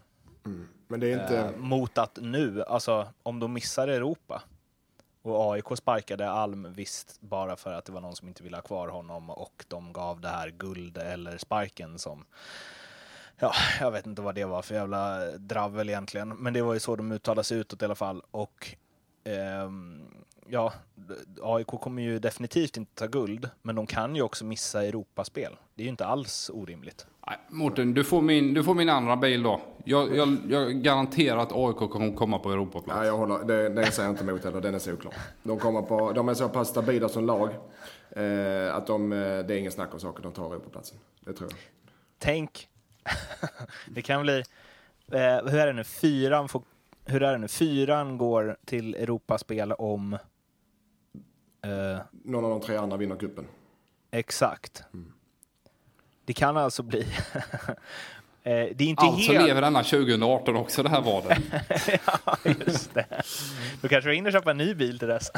Mm. 0.46 0.68
Men 0.88 1.00
det 1.00 1.12
är 1.12 1.22
inte... 1.22 1.38
Eh, 1.38 1.57
mot 1.57 1.98
att 1.98 2.18
nu, 2.22 2.62
alltså 2.62 3.09
om 3.22 3.40
de 3.40 3.53
missar 3.53 3.88
Europa 3.88 4.42
och 5.22 5.53
AIK 5.53 5.64
sparkade 5.76 6.31
Alm 6.31 6.72
visst 6.72 7.20
bara 7.20 7.57
för 7.57 7.72
att 7.72 7.85
det 7.85 7.92
var 7.92 8.00
någon 8.00 8.16
som 8.16 8.29
inte 8.29 8.42
ville 8.42 8.57
ha 8.57 8.62
kvar 8.62 8.88
honom 8.88 9.31
och 9.31 9.64
de 9.68 9.92
gav 9.92 10.20
det 10.20 10.29
här 10.29 10.50
guld 10.50 10.98
eller 10.98 11.38
sparken 11.38 11.98
som 11.98 12.24
Ja, 13.42 13.53
jag 13.81 13.90
vet 13.90 14.07
inte 14.07 14.22
vad 14.22 14.35
det 14.35 14.44
var 14.44 14.62
för 14.62 14.74
jävla 14.74 15.31
dravel 15.31 15.88
egentligen, 15.88 16.29
men 16.29 16.53
det 16.53 16.62
var 16.62 16.74
ju 16.74 16.81
så 16.81 16.96
de 16.96 17.12
uttalade 17.12 17.44
sig 17.44 17.59
utåt 17.59 17.83
i 17.83 17.85
alla 17.85 17.94
fall. 17.94 18.22
Och 18.31 18.76
eh, 19.24 19.70
ja, 20.46 20.72
AIK 21.42 21.66
kommer 21.66 22.03
ju 22.03 22.18
definitivt 22.18 22.76
inte 22.76 22.94
ta 22.94 23.07
guld, 23.07 23.50
men 23.62 23.74
de 23.74 23.87
kan 23.87 24.16
ju 24.16 24.22
också 24.22 24.44
missa 24.44 24.85
Europaspel. 24.85 25.57
Det 25.74 25.83
är 25.83 25.85
ju 25.85 25.90
inte 25.90 26.07
alls 26.07 26.50
orimligt. 26.55 27.07
Nej, 27.31 27.38
Mårten, 27.49 27.95
du 27.95 28.05
får, 28.05 28.23
min, 28.23 28.55
du 28.55 28.64
får 28.64 28.75
min 28.75 28.88
andra 28.88 29.16
bil 29.16 29.43
då. 29.43 29.61
Jag, 29.85 30.16
jag, 30.16 30.38
jag 30.49 30.83
garanterar 30.83 31.38
att 31.38 31.53
AIK 31.53 31.77
kommer 31.91 32.16
komma 32.16 32.39
på 32.39 32.53
Europaplats. 32.53 32.99
Nej, 32.99 33.07
jag 33.07 33.16
håller, 33.16 33.45
det, 33.45 33.68
det 33.68 33.91
säger 33.91 34.09
jag 34.09 34.12
inte 34.12 34.24
emot 34.24 34.45
heller. 34.45 34.61
Den 34.61 34.74
är 34.74 34.78
solklar. 34.78 35.14
De, 35.43 35.59
kommer 35.59 35.83
på, 35.83 36.12
de 36.12 36.28
är 36.28 36.35
så 36.35 36.49
pass 36.49 36.68
stabila 36.68 37.09
som 37.09 37.26
lag 37.26 37.49
eh, 38.11 38.74
att 38.74 38.87
de, 38.87 39.12
eh, 39.12 39.18
det 39.18 39.55
är 39.55 39.59
ingen 39.59 39.72
snack 39.72 39.95
om 39.95 40.01
saker. 40.01 40.22
De 40.22 40.33
tar 40.33 40.47
Europaplatsen. 40.47 40.99
Det 41.20 41.33
tror 41.33 41.51
jag. 41.51 41.59
Tänk. 42.18 42.68
det 43.89 44.03
kan 44.03 44.22
bli... 44.22 44.43
Eh, 45.12 45.51
hur 45.51 45.55
är 45.55 45.66
det 45.66 45.72
nu? 45.72 45.85
Fyran 45.85 46.49
får, 46.49 46.62
hur 47.05 47.22
är 47.22 47.33
det 47.33 47.39
nu? 47.39 47.49
Fyran 47.49 48.18
går 48.18 48.57
till 48.64 48.95
Europaspel 48.95 49.72
om... 49.72 50.12
Eh, 51.62 52.01
Någon 52.11 52.45
av 52.45 52.51
de 52.51 52.61
tre 52.61 52.76
andra 52.76 52.97
vinner 52.97 53.16
kuppen. 53.16 53.45
Exakt. 54.11 54.83
Mm. 54.95 55.12
Det 56.25 56.33
kan 56.33 56.57
alltså 56.57 56.83
bli 56.83 57.07
det 58.43 58.51
är 58.53 58.83
inte 58.83 59.03
Alltså 59.03 59.33
helt... 59.33 59.47
lever 59.47 59.61
denna 59.61 59.83
2018 59.83 60.57
också, 60.57 60.83
det 60.83 60.89
här 60.89 61.01
vadet. 61.01 61.39
ja, 62.27 62.37
just 62.66 62.95
det. 62.95 63.07
Då 63.81 63.89
kanske 63.89 64.11
du 64.11 64.14
hinner 64.14 64.31
köpa 64.33 64.51
en 64.51 64.57
ny 64.59 64.75
bil 64.75 64.99
till 64.99 65.09
dess. 65.09 65.31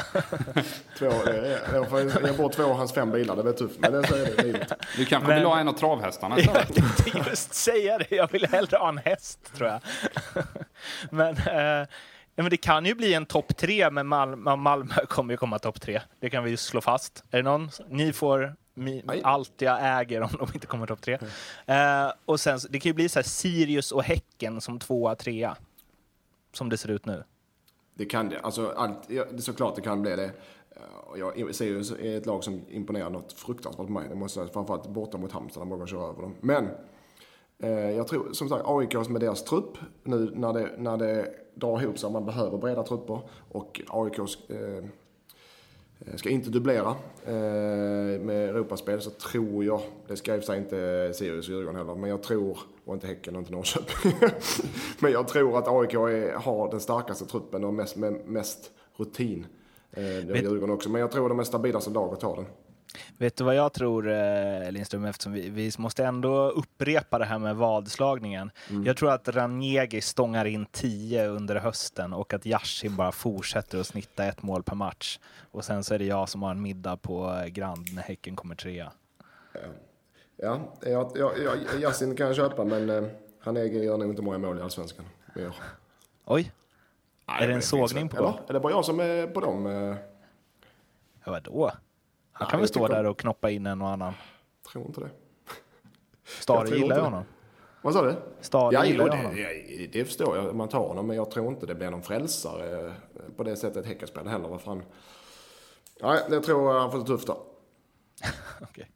Två, 0.99 1.05
eh, 1.05 1.57
jag 1.73 1.89
får 1.89 2.01
ge 2.27 2.31
bort 2.37 2.53
två 2.53 2.63
av 2.63 2.77
hans 2.77 2.93
fem 2.93 3.11
bilar, 3.11 3.35
det 3.35 3.43
blir 3.43 3.53
tufft. 3.53 3.79
Men 3.79 3.91
det, 3.91 4.43
livet. 4.43 4.73
Du 4.97 5.05
kanske 5.05 5.27
Men- 5.27 5.37
vill 5.37 5.45
ha 5.45 5.59
en 5.59 5.67
av 5.67 5.73
travhästarna 5.73 6.39
Jag 6.39 6.67
tänkte 6.73 7.29
just 7.29 7.53
säga 7.53 7.97
det. 7.97 8.15
Jag 8.15 8.31
vill 8.31 8.47
hellre 8.47 8.77
ha 8.77 8.89
en 8.89 8.97
häst, 8.97 9.39
tror 9.57 9.69
jag. 9.69 9.81
Men, 11.09 11.37
eh, 11.37 11.87
ja, 12.35 12.43
men 12.43 12.49
det 12.49 12.57
kan 12.57 12.85
ju 12.85 12.95
bli 12.95 13.13
en 13.13 13.25
topp 13.25 13.57
tre, 13.57 13.89
men 13.89 14.07
Malmö, 14.07 14.55
Malmö 14.55 14.93
kommer 15.09 15.33
ju 15.33 15.37
komma 15.37 15.59
topp 15.59 15.81
tre. 15.81 16.01
Det 16.21 16.29
kan 16.29 16.43
vi 16.43 16.49
ju 16.51 16.57
slå 16.57 16.81
fast. 16.81 17.23
Är 17.31 17.37
det 17.37 17.43
någon? 17.43 17.69
Ni 17.89 18.13
får. 18.13 18.55
Allt 19.23 19.61
jag 19.61 19.99
äger 20.01 20.21
om 20.21 20.29
de 20.39 20.47
inte 20.53 20.67
kommer 20.67 20.87
topp 20.87 21.01
tre. 21.01 21.17
Eh, 21.65 22.11
och 22.25 22.39
sen, 22.39 22.59
det 22.69 22.79
kan 22.79 22.89
ju 22.89 22.93
bli 22.93 23.09
så 23.09 23.19
här 23.19 23.23
Sirius 23.23 23.91
och 23.91 24.03
Häcken 24.03 24.61
som 24.61 24.79
tvåa, 24.79 25.15
trea. 25.15 25.57
Som 26.53 26.69
det 26.69 26.77
ser 26.77 26.89
ut 26.89 27.05
nu. 27.05 27.23
Det 27.95 28.05
kan 28.05 28.29
det. 28.29 28.39
Alltså, 28.39 28.73
allt, 28.77 28.97
ja, 29.07 29.25
det 29.25 29.37
är 29.37 29.41
såklart 29.41 29.75
det 29.75 29.81
kan 29.81 30.01
bli 30.01 30.15
det. 30.15 30.25
Eh, 30.25 30.31
Jag 31.35 31.55
ser 31.55 31.65
ju 31.65 31.77
är 31.79 32.17
ett 32.17 32.25
lag 32.25 32.43
som 32.43 32.61
imponerar 32.69 33.09
något 33.09 33.33
fruktansvärt 33.33 33.85
på 33.87 33.91
mig. 33.93 34.09
Det 34.09 34.15
måste. 34.15 34.47
Framförallt 34.47 34.87
borta 34.87 35.17
mot 35.17 35.31
Halmstad, 35.31 35.61
där 35.63 35.67
många 35.67 35.87
kör 35.87 36.09
över 36.09 36.21
dem. 36.21 36.35
Men 36.41 36.69
eh, 37.59 37.69
jag 37.91 38.07
tror, 38.07 38.33
som 38.33 38.49
sagt, 38.49 38.63
AIK 38.67 39.09
med 39.09 39.21
deras 39.21 39.43
trupp, 39.43 39.77
nu 40.03 40.31
när 40.35 40.53
det, 40.53 40.69
när 40.77 40.97
det 40.97 41.33
drar 41.55 41.81
ihop 41.81 41.99
sig, 41.99 42.11
man 42.11 42.25
behöver 42.25 42.57
breda 42.57 42.83
trupper 42.83 43.21
och 43.51 43.81
AIK 43.89 44.19
eh, 44.19 44.83
ska 46.15 46.29
inte 46.29 46.49
dubblera 46.49 46.95
eh, 47.25 47.33
med 48.21 48.49
Europaspel 48.49 49.01
så 49.01 49.09
tror 49.09 49.65
jag, 49.65 49.81
det 50.07 50.15
ska 50.15 50.35
i 50.35 50.39
och 50.39 50.43
för 50.43 50.45
sig 50.45 50.57
inte 50.57 51.11
Sirius 51.13 51.47
och 51.47 51.53
Djurgården 51.53 51.75
heller, 51.75 51.95
men 51.95 52.09
jag 52.09 52.23
tror, 52.23 52.57
och 52.85 52.93
inte 52.93 53.07
Häcken 53.07 53.35
och 53.35 53.39
inte 53.39 53.51
Norrköping, 53.51 54.13
men 54.99 55.11
jag 55.11 55.27
tror 55.27 55.57
att 55.57 55.67
AIK 55.67 55.93
är, 55.93 56.33
har 56.33 56.71
den 56.71 56.79
starkaste 56.79 57.25
truppen 57.25 57.63
och 57.63 57.73
mest, 57.73 57.95
med 57.95 58.25
mest 58.25 58.71
rutin. 58.95 59.45
Eh, 59.91 60.03
det 60.03 60.29
har 60.29 60.35
Djurgården 60.35 60.75
också, 60.75 60.89
men 60.89 61.01
jag 61.01 61.11
tror 61.11 61.29
de 61.29 61.39
är 61.39 61.43
stabilaste 61.43 61.89
lag 61.89 62.13
att 62.13 62.19
ta 62.19 62.35
den. 62.35 62.45
Vet 63.17 63.35
du 63.35 63.43
vad 63.43 63.55
jag 63.55 63.73
tror, 63.73 64.11
eh, 64.11 64.71
Lindström, 64.71 65.05
eftersom 65.05 65.31
vi, 65.33 65.49
vi 65.49 65.71
måste 65.77 66.05
ändå 66.05 66.49
upprepa 66.49 67.19
det 67.19 67.25
här 67.25 67.39
med 67.39 67.55
vadslagningen. 67.55 68.51
Jag 68.85 68.97
tror 68.97 69.11
att 69.11 69.27
Ranjegi 69.27 70.01
stångar 70.01 70.45
in 70.45 70.65
10 70.65 71.27
under 71.27 71.55
hösten 71.55 72.13
och 72.13 72.33
att 72.33 72.45
Yashin 72.45 72.95
bara 72.95 73.11
fortsätter 73.11 73.79
att 73.79 73.87
snitta 73.87 74.25
ett 74.25 74.41
mål 74.43 74.63
per 74.63 74.75
match. 74.75 75.19
Och 75.51 75.65
sen 75.65 75.83
så 75.83 75.93
är 75.93 75.99
det 75.99 76.05
jag 76.05 76.29
som 76.29 76.43
har 76.43 76.51
en 76.51 76.61
middag 76.61 76.97
på 76.97 77.33
eh, 77.43 77.45
Grand 77.45 77.93
när 77.93 78.01
Häcken 78.01 78.35
kommer 78.35 78.55
trea. 78.55 78.91
Ja, 80.37 80.59
jag, 80.81 81.11
jag, 81.15 81.31
jag, 81.43 81.81
Yasin 81.81 82.15
kan 82.15 82.27
jag 82.27 82.35
köpa, 82.35 82.63
men 82.63 82.89
eh, 82.89 83.03
han 83.39 83.57
äger 83.57 83.83
gör 83.83 83.97
nog 83.97 84.09
inte 84.09 84.21
många 84.21 84.37
mål 84.37 84.59
i 84.59 84.61
Allsvenskan. 84.61 85.05
år. 85.35 85.53
Oj, 86.25 86.51
Nej, 87.25 87.43
är 87.43 87.47
det 87.47 87.53
en 87.53 87.61
sågning 87.61 88.09
på 88.09 88.17
Eller? 88.17 88.27
gång? 88.27 88.39
Är 88.47 88.53
det 88.53 88.59
bara 88.59 88.73
jag 88.73 88.85
som 88.85 88.99
är 88.99 89.27
på 89.27 89.39
dem? 89.39 89.65
Eh, 89.67 89.95
Ja, 91.25 91.31
vadå? 91.31 91.71
Han 92.33 92.45
Ja, 92.45 92.49
kan 92.49 92.59
väl 92.59 92.61
jag 92.63 92.69
stå 92.69 92.87
där 92.87 93.03
och 93.05 93.19
knoppa 93.19 93.49
in 93.49 93.65
en 93.65 93.81
och 93.81 93.89
annan. 93.89 94.13
tror 94.71 94.85
inte 94.85 94.99
det. 95.01 95.09
Stare 96.25 96.69
Jag 96.69 96.77
gillar 96.77 96.95
ju 96.95 97.01
det. 97.01 97.07
honom. 97.07 97.23
Vad 97.81 97.93
sa 97.93 98.01
du? 98.01 98.15
Stare 98.41 98.73
Ja, 98.73 98.85
gillar 98.85 99.05
ju 99.05 99.11
honom. 99.11 99.35
det, 99.35 99.41
ja, 99.41 99.87
det 99.93 100.05
förstår 100.05 100.37
jag. 100.37 100.55
Man 100.55 100.69
tar 100.69 100.87
honom, 100.87 101.07
men 101.07 101.15
jag 101.15 101.31
tror 101.31 101.47
inte 101.47 101.65
det 101.65 101.75
blir 101.75 101.89
någon 101.91 102.03
frälsare 102.03 102.85
eh, 102.87 102.91
på 103.37 103.43
det 103.43 103.55
sättet 103.55 103.85
Häcken 103.85 104.07
spelar 104.07 104.31
heller. 104.31 104.47
Vad 104.49 104.61
fan. 104.61 104.83
Nej, 106.01 106.19
det 106.29 106.41
tror 106.41 106.73
jag 106.73 106.81
han 106.81 106.91
får 106.91 106.99
det 106.99 107.05
tufft 107.05 107.27
då. 107.27 107.33
Okej. 108.61 108.89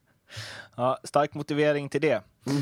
Ja, 0.75 0.97
stark 1.03 1.33
motivering 1.33 1.89
till 1.89 2.01
det. 2.01 2.21
Mm. 2.47 2.61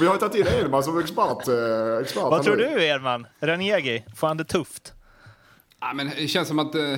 Vi 0.00 0.06
har 0.06 0.16
tagit 0.16 0.34
in 0.34 0.46
Edman 0.46 0.82
som 0.82 0.98
expert. 0.98 1.48
eh, 1.48 1.98
expert 2.02 2.22
vad 2.22 2.42
tror 2.42 2.56
nu. 2.56 2.62
du, 2.74 2.84
Edman? 2.86 3.26
Ranjegi, 3.40 4.04
får 4.16 4.26
han 4.26 4.36
det 4.36 4.44
tufft? 4.44 4.92
Ja, 5.80 5.92
men 5.94 6.06
det 6.16 6.28
känns 6.28 6.48
som 6.48 6.58
att... 6.58 6.74
Eh, 6.74 6.94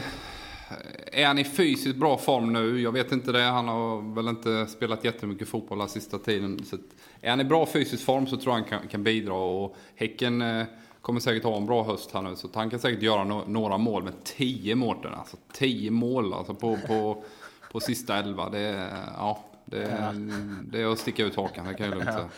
är 1.12 1.26
han 1.26 1.38
i 1.38 1.44
fysiskt 1.44 1.96
bra 1.96 2.18
form 2.18 2.52
nu? 2.52 2.80
Jag 2.80 2.92
vet 2.92 3.12
inte 3.12 3.32
det. 3.32 3.42
Han 3.42 3.68
har 3.68 4.14
väl 4.14 4.28
inte 4.28 4.66
spelat 4.66 5.04
jättemycket 5.04 5.48
fotboll 5.48 5.78
den 5.78 5.88
sista 5.88 6.18
tiden. 6.18 6.64
Så 6.64 6.76
är 7.20 7.30
han 7.30 7.40
i 7.40 7.44
bra 7.44 7.66
fysisk 7.66 8.04
form 8.04 8.26
så 8.26 8.36
tror 8.36 8.54
jag 8.54 8.62
han 8.62 8.70
kan, 8.70 8.88
kan 8.88 9.02
bidra. 9.02 9.34
Och 9.34 9.76
Häcken 9.94 10.42
eh, 10.42 10.64
kommer 11.00 11.20
säkert 11.20 11.44
ha 11.44 11.56
en 11.56 11.66
bra 11.66 11.84
höst 11.84 12.10
här 12.14 12.22
nu. 12.22 12.36
Så 12.36 12.48
han 12.54 12.70
kan 12.70 12.78
säkert 12.78 13.02
göra 13.02 13.24
no 13.24 13.44
några 13.46 13.78
mål 13.78 14.02
med 14.02 14.24
10 14.24 14.74
Mårten. 14.74 15.14
Alltså 15.14 15.36
10 15.52 15.90
mål 15.90 16.34
alltså 16.34 16.54
på, 16.54 16.78
på, 16.86 17.24
på 17.72 17.80
sista 17.80 18.16
elva. 18.16 18.50
Det, 18.50 18.90
ja, 19.16 19.44
det, 19.64 20.14
det 20.62 20.80
är 20.80 20.86
att 20.92 20.98
sticka 20.98 21.24
ut 21.24 21.36
hakan, 21.36 21.66
det 21.66 21.74
kan 21.74 21.86
jag 21.86 21.94
lugnt 21.94 22.12
säga. 22.12 22.28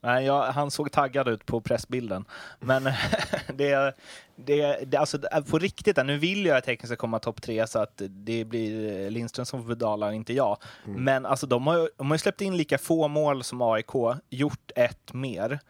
Nej, 0.00 0.24
jag, 0.26 0.42
han 0.52 0.70
såg 0.70 0.92
taggad 0.92 1.28
ut 1.28 1.46
på 1.46 1.60
pressbilden. 1.60 2.24
Men 2.60 2.84
det, 3.54 3.94
det, 4.36 4.84
det, 4.86 4.96
alltså, 4.96 5.18
på 5.50 5.58
riktigt, 5.58 5.96
nu 6.06 6.18
vill 6.18 6.46
jag 6.46 6.56
att 6.56 6.66
Häcken 6.66 6.86
ska 6.86 6.96
komma 6.96 7.18
topp 7.18 7.42
tre 7.42 7.66
så 7.66 7.78
att 7.78 8.02
det 8.08 8.44
blir 8.44 9.10
Lindström 9.10 9.46
som 9.46 9.62
får 9.62 9.68
betala, 9.68 10.12
inte 10.12 10.32
jag. 10.32 10.56
Men 10.84 11.26
alltså, 11.26 11.46
de, 11.46 11.66
har, 11.66 11.78
ju- 11.78 11.88
de 11.96 12.06
har 12.06 12.14
ju 12.14 12.18
släppt 12.18 12.40
in 12.40 12.56
lika 12.56 12.78
få 12.78 13.08
mål 13.08 13.44
som 13.44 13.62
AIK, 13.62 13.90
gjort 14.30 14.70
ett 14.76 15.12
mer. 15.12 15.60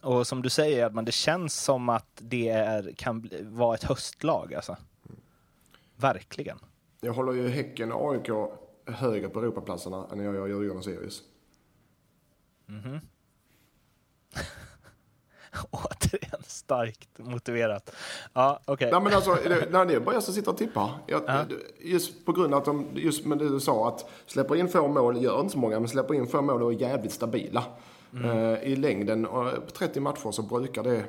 Och 0.00 0.26
som 0.26 0.42
du 0.42 0.50
säger, 0.50 0.86
Edman, 0.86 1.04
det 1.04 1.12
känns 1.12 1.54
som 1.62 1.88
att 1.88 2.06
det 2.18 2.48
är, 2.48 2.92
kan 2.96 3.28
vara 3.42 3.74
ett 3.74 3.84
höstlag. 3.84 4.54
Alltså. 4.54 4.76
Verkligen. 5.96 6.58
Jag 7.00 7.12
håller 7.12 7.32
ju 7.32 7.48
Häcken 7.48 7.92
och 7.92 8.12
AIK 8.12 8.28
högre 8.96 9.28
på 9.28 9.38
Europaplatserna 9.38 10.06
än 10.12 10.20
jag 10.20 10.34
gör 10.34 10.46
Djurgården 10.46 10.76
och 10.76 10.84
Sirius. 10.84 11.22
Återigen 15.70 16.42
starkt 16.46 17.18
motiverat. 17.18 17.94
Ja, 18.32 18.60
okej. 18.64 18.90
Nej 18.92 19.00
men 19.00 19.14
alltså, 19.14 19.34
det, 19.34 19.70
när 19.70 19.84
det 19.84 19.94
är 19.94 20.00
bara 20.00 20.14
jag 20.14 20.22
som 20.22 20.34
sitter 20.34 20.50
och 20.50 20.56
tippar. 20.58 20.90
Jag, 21.06 21.52
Just 21.80 22.26
på 22.26 22.32
grund 22.32 22.54
av 22.54 22.58
att 22.58 22.64
de, 22.64 22.88
just 22.94 23.26
med 23.26 23.38
det 23.38 23.48
du 23.48 23.60
sa, 23.60 23.88
att 23.88 24.10
släpper 24.26 24.56
in 24.56 24.68
få 24.68 24.88
mål, 24.88 25.22
gör 25.22 25.40
inte 25.40 25.52
så 25.52 25.58
många, 25.58 25.80
men 25.80 25.88
släpper 25.88 26.14
in 26.14 26.26
få 26.26 26.42
mål 26.42 26.62
och 26.62 26.72
är 26.72 26.76
jävligt 26.76 27.12
stabila. 27.12 27.64
Eh, 28.24 28.62
I 28.62 28.76
längden, 28.76 29.26
och 29.26 29.66
på 29.66 29.70
30 29.70 30.00
matcher 30.00 30.30
så 30.30 30.42
brukar 30.42 30.82
det, 30.82 31.04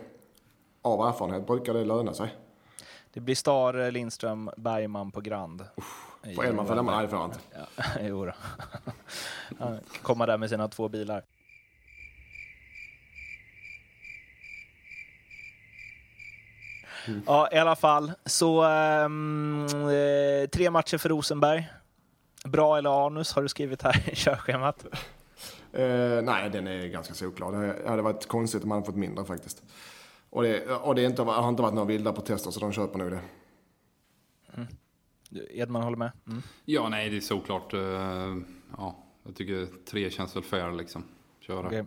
av 0.82 1.07
erfarenhet, 1.07 1.47
brukar 1.47 1.73
det 1.73 1.86
löna 1.86 2.13
sig. 2.13 2.36
Det 3.13 3.19
blir 3.19 3.36
Stare, 3.36 3.91
Lindström, 3.91 4.49
Bergman 4.57 5.11
på 5.11 5.21
Grand. 5.21 5.65
Får 6.36 6.45
Edman 6.45 6.67
följa 6.67 6.84
med? 6.84 6.93
Nej, 6.93 7.03
det 7.03 7.09
får 7.09 7.17
han 7.17 7.25
inte. 7.30 7.39
Ja, 7.75 7.84
jo 8.01 8.25
då. 8.25 8.32
Han 9.59 9.78
kan 9.78 9.80
komma 10.01 10.25
där 10.25 10.38
med 10.38 10.49
sina 10.49 10.67
två 10.67 10.89
bilar. 10.89 11.23
Ja, 17.26 17.49
i 17.51 17.58
alla 17.58 17.76
fall. 17.76 18.12
Så 18.26 18.64
ehm, 18.64 19.66
eh, 19.72 20.49
tre 20.49 20.70
matcher 20.72 20.97
för 20.97 21.10
Rosenberg. 21.10 21.68
Bra 22.45 22.78
eller 22.78 23.05
anus 23.05 23.34
har 23.34 23.41
du 23.41 23.47
skrivit 23.49 23.82
här 23.82 24.10
i 24.10 24.16
körschemat. 24.16 24.86
Eh, 25.74 26.22
nej, 26.24 26.49
den 26.49 26.68
är 26.68 26.88
ganska 26.88 27.14
solklar. 27.14 27.51
Det 27.51 27.89
hade 27.89 28.01
varit 28.01 28.28
konstigt 28.28 28.64
om 28.64 28.70
man 28.70 28.76
hade 28.76 28.86
fått 28.86 28.95
mindre 28.95 29.26
faktiskt. 29.26 29.64
Och 30.30 30.43
det, 30.43 30.66
och 30.68 30.95
det 30.95 31.01
är 31.01 31.05
inte, 31.05 31.22
har 31.22 31.49
inte 31.49 31.62
varit 31.62 31.74
några 31.74 31.88
vilda 31.88 32.14
protester 32.14 32.51
så 32.51 32.60
de 32.60 32.72
köper 32.72 32.99
nog 32.99 33.12
det. 33.12 33.20
Edman 35.49 35.84
håller 35.84 35.97
med? 35.97 36.12
Mm. 36.28 36.41
Ja, 36.66 36.89
nej, 36.89 37.10
det 37.10 37.18
är 37.18 37.22
såklart. 37.22 37.74
eh, 37.74 37.80
ja, 38.78 38.95
jag 39.24 39.36
tycker 39.36 39.68
tre 39.86 40.10
känns 40.10 40.36
väl 40.36 40.43
fair 40.43 40.72
liksom. 40.72 41.03
Köra. 41.39 41.68
Okej. 41.68 41.86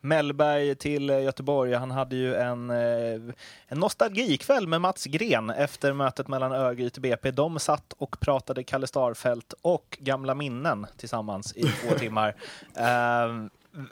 Mellberg 0.00 0.74
till 0.74 1.10
eh, 1.10 1.22
Göteborg. 1.22 1.74
Han 1.74 1.90
hade 1.90 2.16
ju 2.16 2.34
en, 2.34 2.70
eh, 2.70 3.34
en 3.66 3.78
nostalgikväll 3.78 4.66
med 4.66 4.80
Mats 4.80 5.04
Gren 5.04 5.50
efter 5.50 5.92
mötet 5.92 6.28
mellan 6.28 6.52
Örgryte 6.52 6.98
och 6.98 7.02
BP. 7.02 7.30
De 7.30 7.58
satt 7.58 7.92
och 7.92 8.20
pratade 8.20 8.62
Kalle 8.62 8.86
Starfelt 8.86 9.54
och 9.62 9.98
gamla 10.00 10.34
minnen 10.34 10.86
tillsammans 10.96 11.56
i 11.56 11.62
två 11.62 11.94
timmar. 11.98 12.34
Eh, 12.76 13.46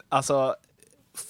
alltså, 0.08 0.54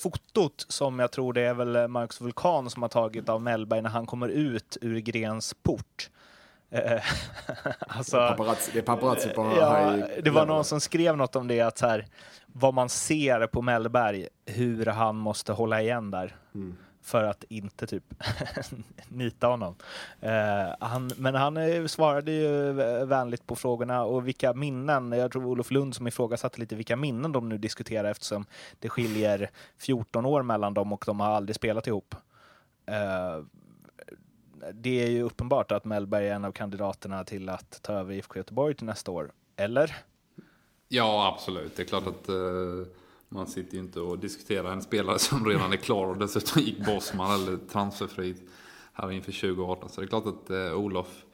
fotot 0.03 0.67
som 0.69 0.99
jag 0.99 1.11
tror 1.11 1.33
det 1.33 1.43
är 1.43 1.55
väl 1.55 1.89
Marcus 1.89 2.21
Vulkan 2.21 2.71
som 2.71 2.83
har 2.83 2.89
tagit 2.89 3.29
av 3.29 3.43
Mellberg 3.43 3.83
när 3.83 3.91
han 3.91 4.07
kommer 4.07 4.29
ut 4.29 4.77
ur 4.81 4.99
Grens 4.99 5.55
port. 5.63 6.11
Alltså, 7.89 8.17
Paparazzi, 8.17 8.71
det 8.73 8.79
är 8.79 8.83
paparazzi 8.83 9.29
på 9.29 9.43
Ja, 9.61 9.97
det 10.23 10.31
var 10.31 10.47
någon 10.47 10.65
som 10.65 10.81
skrev 10.81 11.17
något 11.17 11.37
om 11.37 11.49
det, 11.49 11.61
att 11.61 11.79
så 11.79 11.87
här, 11.87 12.07
vad 12.47 12.75
man 12.75 12.89
ser 12.89 13.47
på 13.47 13.63
Mellberg, 13.63 14.29
hur 14.47 14.87
han 14.87 15.17
måste 15.17 15.53
hålla 15.53 15.83
igen 15.83 16.11
där. 16.11 16.37
För 17.03 17.25
att 17.25 17.45
inte 17.49 17.87
typ 17.87 18.05
nita 19.09 19.47
honom. 19.47 19.75
Eh, 20.21 20.31
han, 20.81 21.11
men 21.17 21.35
han 21.35 21.57
eh, 21.57 21.87
svarade 21.87 22.33
ju 22.33 22.49
vä- 22.73 23.05
vänligt 23.05 23.47
på 23.47 23.57
frågorna 23.57 24.03
och 24.05 24.29
vilka 24.29 24.53
minnen, 24.53 25.13
jag 25.13 25.33
tror 25.33 25.45
Olof 25.47 25.71
Lund 25.71 25.95
som 25.95 26.07
ifrågasatte 26.07 26.61
lite 26.61 26.75
vilka 26.77 26.97
minnen 26.97 27.33
de 27.33 27.49
nu 27.49 27.59
diskuterar 27.59 28.11
eftersom 28.11 28.47
det 28.79 28.89
skiljer 28.89 29.51
14 29.79 30.27
år 30.27 30.43
mellan 30.43 30.75
dem 30.75 30.93
och 30.93 31.05
de 31.07 31.21
har 31.21 31.29
aldrig 31.29 31.57
spelat 31.57 31.87
ihop. 31.87 32.15
Eh, 32.87 33.43
det 34.75 35.05
är 35.05 35.11
ju 35.11 35.23
uppenbart 35.23 35.73
att 35.73 35.85
Mellberg 35.85 36.29
är 36.29 36.35
en 36.35 36.45
av 36.45 36.53
kandidaterna 36.53 37.25
till 37.25 37.49
att 37.49 37.83
ta 37.83 37.93
över 37.93 38.15
IFK 38.15 38.37
Göteborg 38.37 38.75
till 38.75 38.87
nästa 38.87 39.11
år. 39.11 39.33
Eller? 39.57 39.97
Ja, 40.89 41.33
absolut. 41.35 41.77
Det 41.77 41.83
är 41.83 41.87
klart 41.87 42.07
att 42.07 42.29
uh, 42.29 42.87
man 43.29 43.47
sitter 43.47 43.75
ju 43.75 43.81
inte 43.81 44.01
och 44.01 44.19
diskuterar 44.19 44.73
en 44.73 44.83
spelare 44.83 45.19
som 45.19 45.47
redan 45.47 45.73
är 45.73 45.77
klar 45.77 46.07
och 46.07 46.17
dessutom 46.17 46.63
gick 46.63 46.87
Bosman 46.87 47.43
eller 47.43 47.57
transferfri 47.57 48.35
här 48.93 49.13
inför 49.13 49.33
2018. 49.33 49.89
Så 49.89 50.01
det 50.01 50.05
är 50.05 50.09
klart 50.09 50.27
att 50.27 50.51
uh, 50.51 50.75
Olof, 50.75 51.25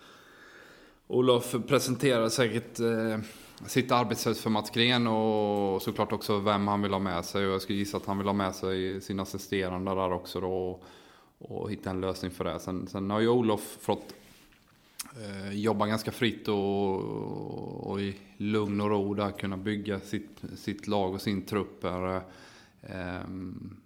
Olof 1.06 1.54
presenterar 1.68 2.28
säkert 2.28 2.80
uh, 2.80 3.18
sitt 3.66 3.92
arbetssätt 3.92 4.38
för 4.38 4.50
Mats 4.50 4.70
Gren 4.70 5.06
och 5.06 5.82
såklart 5.82 6.12
också 6.12 6.38
vem 6.38 6.68
han 6.68 6.82
vill 6.82 6.92
ha 6.92 6.98
med 6.98 7.24
sig. 7.24 7.46
Och 7.46 7.52
jag 7.52 7.62
skulle 7.62 7.78
gissa 7.78 7.96
att 7.96 8.06
han 8.06 8.18
vill 8.18 8.26
ha 8.26 8.34
med 8.34 8.54
sig 8.54 9.00
sin 9.00 9.20
assisterande 9.20 9.94
där 9.94 10.12
också 10.12 10.40
då. 10.40 10.80
Och, 11.48 11.70
hitta 11.70 11.90
en 11.90 12.00
lösning 12.00 12.30
för 12.30 12.44
det. 12.44 12.60
Sen, 12.60 12.86
sen 12.86 13.10
har 13.10 13.20
ju 13.20 13.28
Olof 13.28 13.78
fått 13.80 14.14
eh, 15.16 15.52
jobba 15.52 15.86
ganska 15.86 16.12
fritt 16.12 16.48
och, 16.48 17.90
och, 17.90 18.00
i 18.00 18.16
lugn 18.36 18.80
och 18.80 18.90
ro 18.90 19.14
där 19.14 19.30
kunna 19.30 19.56
bygga 19.56 20.00
sitt, 20.00 20.42
sitt 20.56 20.86
lag 20.86 21.14
och 21.14 21.20
sin 21.20 21.42
trupp. 21.42 21.84
Här. 21.84 22.16
Eh, 22.82 23.20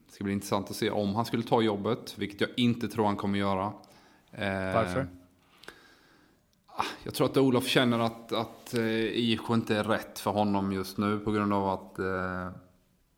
det 0.07 0.13
ska 0.13 0.25
bli 0.25 0.33
intressant 0.33 0.71
att 0.71 0.77
se 0.77 0.91
om 0.91 1.15
han 1.15 1.25
skulle 1.25 1.43
ta 1.43 1.63
jobbet, 1.63 2.15
vilket 2.19 2.41
jag 2.41 2.51
inte 2.57 2.89
tror 2.89 3.07
han 3.07 3.17
kommer 3.17 3.39
göra. 3.39 3.73
Eh, 4.33 4.75
Varför? 4.75 5.09
Ah, 6.67 6.85
jag 7.03 7.15
tror 7.15 7.27
att 7.27 7.37
Olof 7.37 7.67
känner 7.67 7.99
att, 7.99 8.33
att 8.33 8.75
eh, 8.75 8.85
IFK 8.97 9.55
inte 9.55 9.77
är 9.77 9.85
rätt 9.85 10.19
för 10.19 10.31
honom 10.31 10.73
just 10.73 10.99
nu 10.99 11.19
på 11.19 11.33
grund 11.33 11.53
av 11.53 11.69
att 11.69 11.99
eh, 11.99 12.51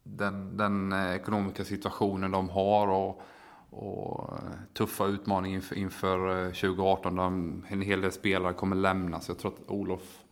den, 0.03 0.57
den 0.57 0.93
ekonomiska 0.93 1.65
situationen 1.65 2.31
de 2.31 2.49
har 2.49 2.89
och, 2.89 3.23
och 3.71 4.33
eh, 4.33 4.39
tuffa 4.75 5.07
utmaningar 5.07 5.75
inför, 5.75 6.47
2018 6.47 7.19
eh, 7.19 7.25
där 7.25 7.73
en 7.73 7.83
hel 7.83 8.01
del 8.01 8.13
spelare 8.13 8.53
kommer 8.53 8.77
lämna. 8.77 9.21
Så 9.21 9.31
jag 9.31 9.39
tror 9.39 9.53
att 9.53 9.71
Olof 9.71 10.25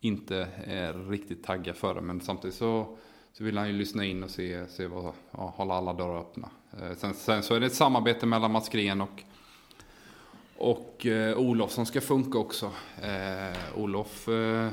inte 0.00 0.48
är 0.64 0.92
riktigt 0.92 1.44
taggad 1.44 1.76
för 1.76 1.94
det. 1.94 2.00
Men 2.00 2.20
samtidigt 2.20 2.56
så, 2.56 2.96
så 3.32 3.44
vill 3.44 3.58
han 3.58 3.68
ju 3.68 3.74
lyssna 3.74 4.04
in 4.04 4.22
och 4.22 4.30
se, 4.30 4.66
se 4.66 4.86
vad, 4.86 5.12
ja, 5.30 5.54
hålla 5.56 5.74
alla 5.74 5.92
dörrar 5.92 6.20
öppna. 6.20 6.48
Eh, 6.80 6.96
sen, 6.96 7.14
sen 7.14 7.42
så 7.42 7.54
är 7.54 7.60
det 7.60 7.66
ett 7.66 7.74
samarbete 7.74 8.26
mellan 8.26 8.52
Mats 8.52 8.68
Gren 8.68 9.00
och 9.00 9.22
och 10.58 11.06
eh, 11.06 11.38
Olof 11.38 11.70
som 11.70 11.86
ska 11.86 12.00
funka 12.00 12.38
också. 12.38 12.72
Eh, 13.02 13.78
Olof 13.78 14.28
eh, 14.28 14.70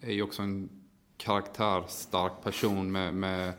är 0.00 0.12
ju 0.12 0.22
också 0.22 0.42
en 0.42 0.68
karaktärstark 1.16 2.32
person 2.42 2.92
med, 2.92 3.14
med, 3.14 3.52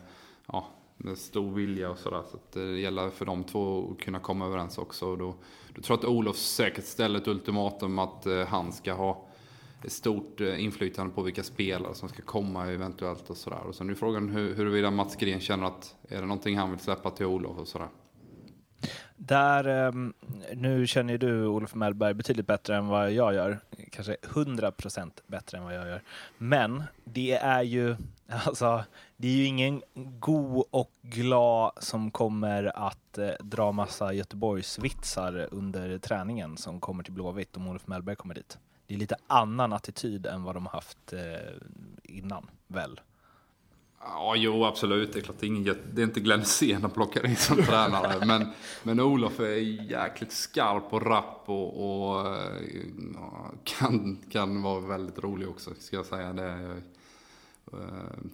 ja, 0.46 0.66
med 0.96 1.18
stor 1.18 1.52
vilja 1.52 1.90
och 1.90 1.98
sådär. 1.98 2.22
Så, 2.30 2.38
så 2.50 2.58
det 2.58 2.78
gäller 2.78 3.10
för 3.10 3.24
de 3.24 3.44
två 3.44 3.90
att 3.92 4.04
kunna 4.04 4.18
komma 4.18 4.46
överens 4.46 4.78
också. 4.78 5.06
Och 5.06 5.18
då, 5.18 5.34
då 5.74 5.82
tror 5.82 5.98
jag 5.98 6.04
att 6.04 6.14
Olof 6.14 6.36
säkert 6.36 6.84
ställer 6.84 7.20
ett 7.20 7.28
ultimatum 7.28 7.98
att 7.98 8.26
eh, 8.26 8.46
han 8.46 8.72
ska 8.72 8.92
ha 8.92 9.26
ett 9.84 9.92
stort 9.92 10.40
eh, 10.40 10.64
inflytande 10.64 11.14
på 11.14 11.22
vilka 11.22 11.42
spelare 11.42 11.94
som 11.94 12.08
ska 12.08 12.22
komma 12.22 12.66
eventuellt 12.66 13.30
och 13.30 13.36
sådär. 13.36 13.60
Och 13.68 13.74
sen 13.74 13.90
är 13.90 13.94
frågan 13.94 14.28
hur, 14.28 14.54
huruvida 14.54 14.90
Mats 14.90 15.16
Green 15.16 15.40
känner 15.40 15.66
att 15.66 15.96
är 16.08 16.20
det 16.20 16.26
någonting 16.26 16.58
han 16.58 16.70
vill 16.70 16.80
släppa 16.80 17.10
till 17.10 17.26
Olof 17.26 17.58
och 17.58 17.68
sådär. 17.68 17.88
Där, 19.16 19.64
ehm, 19.64 20.12
nu 20.54 20.86
känner 20.86 21.18
du 21.18 21.46
Olof 21.46 21.74
Mellberg 21.74 22.14
betydligt 22.14 22.46
bättre 22.46 22.76
än 22.76 22.86
vad 22.86 23.12
jag 23.12 23.34
gör. 23.34 23.60
Kanske 23.92 24.16
100 24.34 24.70
procent 24.70 25.22
bättre 25.26 25.58
än 25.58 25.64
vad 25.64 25.74
jag 25.74 25.86
gör. 25.86 26.02
Men 26.38 26.82
det 27.04 27.32
är 27.32 27.62
ju, 27.62 27.96
alltså, 28.28 28.84
det 29.16 29.28
är 29.28 29.32
ju 29.32 29.44
ingen 29.44 29.82
god 29.94 30.64
och 30.70 30.90
glad 31.02 31.72
som 31.80 32.10
kommer 32.10 32.86
att 32.88 33.18
eh, 33.18 33.28
dra 33.40 33.72
massa 33.72 34.12
Göteborgsvitsar 34.12 35.48
under 35.50 35.98
träningen 35.98 36.56
som 36.56 36.80
kommer 36.80 37.02
till 37.04 37.12
Blåvitt 37.12 37.56
om 37.56 37.68
Olof 37.68 37.86
Mellberg 37.86 38.16
kommer 38.16 38.34
dit. 38.34 38.58
Det 38.86 38.94
är 38.94 38.98
lite 38.98 39.16
annan 39.26 39.72
attityd 39.72 40.26
än 40.26 40.42
vad 40.42 40.56
de 40.56 40.66
har 40.66 40.72
haft 40.72 41.12
eh, 41.12 41.20
innan, 42.02 42.50
väl? 42.66 43.00
Ja, 44.00 44.34
jo 44.36 44.64
absolut. 44.64 45.12
Det 45.12 45.18
är 45.18 45.22
klart 45.22 45.36
det 45.40 45.46
är, 45.46 45.48
ingen, 45.48 45.76
det 45.92 46.02
är 46.02 46.04
inte 46.04 46.20
Glenn 46.20 46.40
Hysén 46.40 46.84
att 46.84 46.94
plocka 46.94 47.26
in 47.26 47.36
som 47.36 47.56
tränare. 47.56 48.26
Men, 48.26 48.48
men 48.82 49.00
Olof 49.00 49.40
är 49.40 49.90
jäkligt 49.90 50.32
skarp 50.32 50.92
och 50.92 51.06
rapp 51.06 51.42
och, 51.46 52.16
och 52.16 52.26
kan, 53.64 54.18
kan 54.30 54.62
vara 54.62 54.80
väldigt 54.80 55.18
rolig 55.18 55.48
också, 55.48 55.70
ska 55.78 55.96
jag 55.96 56.06
säga. 56.06 56.32
Det, 56.32 56.48
eh, 56.48 56.76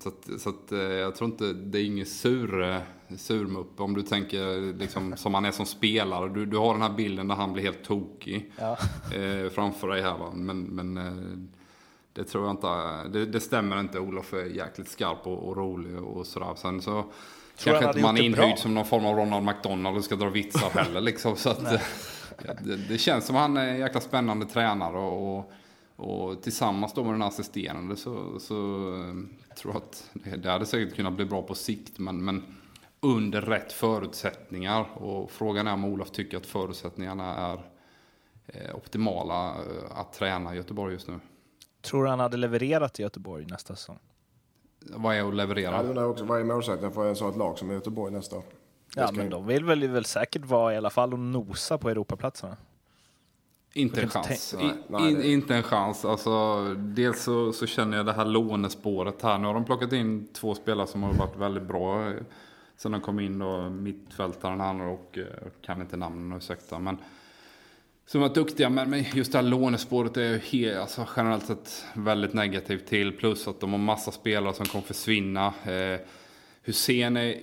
så 0.00 0.08
att, 0.08 0.40
så 0.40 0.48
att, 0.48 0.72
eh, 0.72 0.78
jag 0.78 1.14
tror 1.14 1.30
inte, 1.30 1.52
det 1.52 1.78
är 1.78 1.84
ingen 1.84 2.06
sur, 2.06 2.80
surmupp 3.16 3.80
om 3.80 3.94
du 3.94 4.02
tänker 4.02 4.74
liksom, 4.78 5.14
som 5.16 5.34
han 5.34 5.44
är 5.44 5.50
som 5.50 5.66
spelare. 5.66 6.28
Du, 6.28 6.46
du 6.46 6.56
har 6.56 6.72
den 6.72 6.82
här 6.82 6.94
bilden 6.94 7.28
där 7.28 7.34
han 7.34 7.52
blir 7.52 7.62
helt 7.62 7.84
tokig 7.84 8.52
ja. 8.58 8.78
eh, 9.14 9.50
framför 9.50 9.88
dig 9.88 10.02
här. 10.02 10.18
Va? 10.18 10.32
Men, 10.34 10.62
men 10.62 10.96
eh, 10.98 11.38
det 12.12 12.24
tror 12.24 12.44
jag 12.44 12.52
inte, 12.52 12.68
det, 13.08 13.26
det, 13.26 13.40
stämmer 13.40 13.80
inte. 13.80 13.98
Olof 13.98 14.32
är 14.32 14.44
jäkligt 14.44 14.88
skarp 14.88 15.26
och, 15.26 15.48
och 15.48 15.56
rolig 15.56 16.02
och 16.02 16.26
sådär. 16.26 16.54
Sen 16.56 16.82
så 16.82 17.04
tror 17.56 17.72
kanske 17.72 17.86
inte 17.86 18.00
man 18.00 18.16
är 18.16 18.22
inhyrd 18.22 18.58
som 18.58 18.74
någon 18.74 18.84
form 18.84 19.06
av 19.06 19.16
Ronald 19.16 19.46
McDonald 19.46 19.96
och 19.96 20.04
ska 20.04 20.16
dra 20.16 20.28
vitsar 20.28 20.70
heller 20.80 21.00
liksom. 21.00 21.36
Så 21.36 21.50
att, 21.50 21.64
det, 22.64 22.76
det, 22.76 22.98
känns 22.98 23.26
som 23.26 23.36
han 23.36 23.56
är 23.56 23.68
en 23.68 23.78
jäkla 23.78 24.00
spännande 24.00 24.46
tränare 24.46 24.98
och, 24.98 25.38
och, 25.38 25.52
och 26.00 26.42
tillsammans 26.42 26.94
då 26.94 27.04
med 27.04 27.14
den 27.14 27.22
assisterande 27.22 27.96
så, 27.96 28.40
så 28.40 28.54
eh, 28.94 29.14
tror 29.56 29.74
jag 29.74 29.76
att 29.76 30.10
det, 30.12 30.36
det 30.36 30.50
hade 30.50 30.66
säkert 30.66 30.96
kunnat 30.96 31.12
bli 31.12 31.24
bra 31.24 31.42
på 31.42 31.54
sikt. 31.54 31.98
Men, 31.98 32.24
men 32.24 32.42
under 33.00 33.40
rätt 33.40 33.72
förutsättningar. 33.72 34.86
Och 34.94 35.30
frågan 35.30 35.66
är 35.66 35.72
om 35.72 35.84
Olof 35.84 36.10
tycker 36.10 36.36
att 36.36 36.46
förutsättningarna 36.46 37.36
är 37.36 37.70
eh, 38.46 38.76
optimala 38.76 39.48
eh, 39.48 39.98
att 39.98 40.12
träna 40.12 40.54
i 40.54 40.56
Göteborg 40.56 40.92
just 40.92 41.08
nu. 41.08 41.20
Tror 41.82 42.04
du 42.04 42.10
han 42.10 42.20
hade 42.20 42.36
levererat 42.36 43.00
i 43.00 43.02
Göteborg 43.02 43.46
nästa 43.46 43.76
säsong? 43.76 43.98
Vad 44.80 45.16
är 45.16 45.28
att 45.28 45.34
leverera? 45.34 45.70
Ja, 45.70 45.82
undrar 45.82 46.04
också, 46.04 46.24
vad 46.24 46.40
är 46.40 46.44
målsättningen 46.44 46.92
för 46.92 47.12
ett 47.12 47.18
sådant 47.18 47.36
lag 47.36 47.58
som 47.58 47.70
Göteborg 47.70 48.12
nästa 48.12 48.36
år? 48.36 48.44
Ja, 48.96 49.10
men 49.12 49.30
de 49.30 49.46
vill 49.46 49.64
väl, 49.64 49.88
väl 49.88 50.04
säkert 50.04 50.44
vara 50.44 50.74
i 50.74 50.76
alla 50.76 50.90
fall 50.90 51.12
och 51.12 51.18
nosa 51.18 51.78
på 51.78 51.90
Europaplatserna. 51.90 52.56
Inte 53.72 54.02
en 54.02 54.08
chans. 54.08 54.54
In, 54.60 54.98
in, 55.00 55.22
inte 55.22 55.54
en 55.54 55.62
chans. 55.62 56.04
Alltså, 56.04 56.64
dels 56.74 57.22
så, 57.22 57.52
så, 57.52 57.66
känner 57.66 57.96
jag 57.96 58.06
det 58.06 58.12
här 58.12 58.24
lånespåret 58.24 59.22
här. 59.22 59.38
Nu 59.38 59.46
har 59.46 59.54
de 59.54 59.64
plockat 59.64 59.92
in 59.92 60.28
två 60.32 60.54
spelare 60.54 60.86
som 60.86 61.02
har 61.02 61.12
varit 61.12 61.36
väldigt 61.36 61.62
bra. 61.62 62.12
Sen 62.76 62.92
de 62.92 63.00
kom 63.00 63.20
in 63.20 63.38
då, 63.38 63.68
mittfältaren 63.68 64.60
här 64.60 64.82
och, 64.82 65.18
och 65.46 65.62
kan 65.62 65.80
inte 65.80 65.96
namnen, 65.96 66.38
ursäkta. 66.38 66.78
Men 66.78 66.98
som 68.06 68.20
var 68.20 68.34
duktiga, 68.34 68.70
men 68.70 69.04
just 69.14 69.32
det 69.32 69.38
här 69.38 69.42
lånespåret 69.42 70.16
är 70.16 70.38
helt, 70.38 70.78
alltså 70.78 71.06
generellt 71.16 71.46
sett 71.46 71.84
väldigt 71.94 72.34
negativt 72.34 72.86
till. 72.86 73.12
Plus 73.12 73.48
att 73.48 73.60
de 73.60 73.70
har 73.70 73.78
massa 73.78 74.10
spelare 74.10 74.54
som 74.54 74.66
kommer 74.66 74.84
försvinna. 74.84 75.46
Eh, 75.46 76.00
Hussein 76.62 77.16
är 77.16 77.38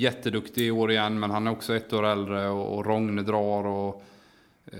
jätteduktig 0.00 0.66
i 0.66 0.70
år 0.70 0.90
igen, 0.90 1.20
men 1.20 1.30
han 1.30 1.46
är 1.46 1.50
också 1.50 1.74
ett 1.74 1.92
år 1.92 2.06
äldre 2.06 2.48
och, 2.48 2.78
och 2.78 2.86
Rogne 2.86 3.22
drar 3.22 3.66
och... 3.66 4.02
Eh, 4.72 4.78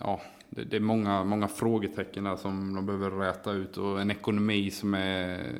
ja, 0.00 0.20
det, 0.50 0.64
det, 0.64 0.76
är 0.76 0.80
många, 0.80 1.24
många 1.24 1.48
frågetecken 1.48 2.24
där 2.24 2.36
som 2.36 2.74
de 2.74 2.86
behöver 2.86 3.10
räta 3.10 3.52
ut 3.52 3.76
och 3.76 4.00
en 4.00 4.10
ekonomi 4.10 4.70
som 4.70 4.94
är 4.94 5.54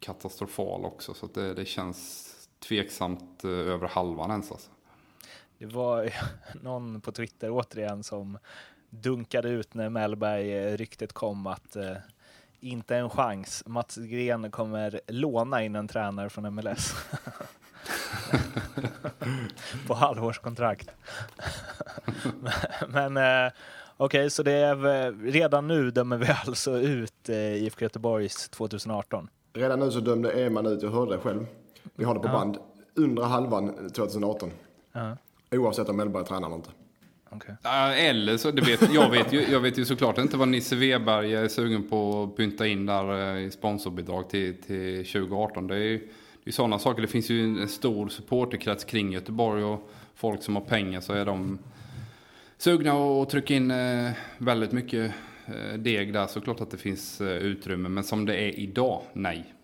katastrofal 0.00 0.84
också. 0.84 1.14
Så 1.14 1.26
det, 1.26 1.54
det 1.54 1.64
känns 1.64 2.32
tveksamt 2.58 3.44
eh, 3.44 3.50
över 3.50 3.88
halvan 3.88 4.30
ens 4.30 4.52
alltså. 4.52 4.70
Det 5.58 5.66
var 5.66 6.12
någon 6.62 7.00
på 7.00 7.12
Twitter 7.12 7.50
återigen 7.50 8.02
som 8.02 8.38
dunkade 8.90 9.48
ut 9.48 9.74
när 9.74 9.88
Mellberg-ryktet 9.88 11.10
eh, 11.10 11.14
kom 11.14 11.46
att 11.46 11.76
eh, 11.76 11.96
inte 12.60 12.96
en 12.96 13.10
chans. 13.10 13.62
Mats 13.66 13.96
Gren 13.96 14.50
kommer 14.50 15.00
låna 15.06 15.64
in 15.64 15.76
en 15.76 15.88
tränare 15.88 16.30
från 16.30 16.54
MLS. 16.54 16.94
på 19.86 19.94
halvårskontrakt. 19.94 20.90
Men 22.88 23.16
eh, 23.16 23.52
okej, 23.96 23.98
okay, 24.06 24.30
så 24.30 24.42
det 24.42 24.52
är 24.52 25.32
redan 25.32 25.68
nu 25.68 25.90
dömer 25.90 26.16
vi 26.16 26.26
alltså 26.46 26.78
ut 26.78 27.28
eh, 27.28 27.36
IFK 27.36 27.82
Göteborgs 27.82 28.48
2018? 28.48 29.28
Redan 29.52 29.80
nu 29.80 29.90
så 29.90 30.00
dömde 30.00 30.32
Eman 30.32 30.66
ut, 30.66 30.82
jag 30.82 30.90
hörde 30.90 31.16
det 31.16 31.20
själv. 31.20 31.46
Vi 31.94 32.04
har 32.04 32.14
det 32.14 32.20
på 32.20 32.28
ja. 32.28 32.32
band. 32.32 32.58
Undre 32.94 33.24
halvan 33.24 33.90
2018. 33.94 34.50
Ja. 34.92 35.16
Oavsett 35.50 35.88
om 35.88 35.96
Mellberg 35.96 36.24
tränar 36.24 36.46
eller 36.46 36.56
inte. 36.56 36.70
Okay. 37.30 37.54
Eller 38.08 38.36
så, 38.36 38.50
det 38.50 38.62
vet, 38.62 38.94
jag, 38.94 39.10
vet 39.10 39.32
ju, 39.32 39.46
jag 39.50 39.60
vet 39.60 39.78
ju 39.78 39.84
såklart 39.84 40.18
inte 40.18 40.36
vad 40.36 40.48
Nisse 40.48 40.76
Weberg 40.76 41.34
är 41.34 41.48
sugen 41.48 41.88
på 41.88 42.22
att 42.22 42.36
pynta 42.36 42.66
in 42.66 42.86
där 42.86 43.36
eh, 43.36 43.46
i 43.46 43.50
sponsorbidrag 43.50 44.30
till, 44.30 44.62
till 44.62 45.06
2018. 45.06 45.66
Det 45.66 45.74
är 45.74 45.78
ju 45.78 46.08
det 46.46 46.50
är 46.50 46.52
sådana 46.52 46.78
saker. 46.78 47.02
Det 47.02 47.08
finns 47.08 47.30
ju 47.30 47.62
en 47.62 47.68
stor 47.68 48.08
supporterkrets 48.08 48.84
kring 48.84 49.12
Göteborg 49.12 49.64
och 49.64 49.90
folk 50.14 50.42
som 50.42 50.56
har 50.56 50.62
pengar 50.62 51.00
så 51.00 51.12
är 51.12 51.24
de 51.24 51.58
sugna 52.56 52.94
och 52.94 53.30
trycka 53.30 53.54
in 53.54 53.70
eh, 53.70 54.10
väldigt 54.38 54.72
mycket 54.72 55.12
eh, 55.46 55.78
deg 55.78 56.12
där. 56.12 56.26
Så 56.26 56.40
klart 56.40 56.60
att 56.60 56.70
det 56.70 56.76
finns 56.76 57.20
eh, 57.20 57.28
utrymme. 57.28 57.88
Men 57.88 58.04
som 58.04 58.24
det 58.24 58.36
är 58.36 58.58
idag, 58.58 59.02
nej. 59.12 59.54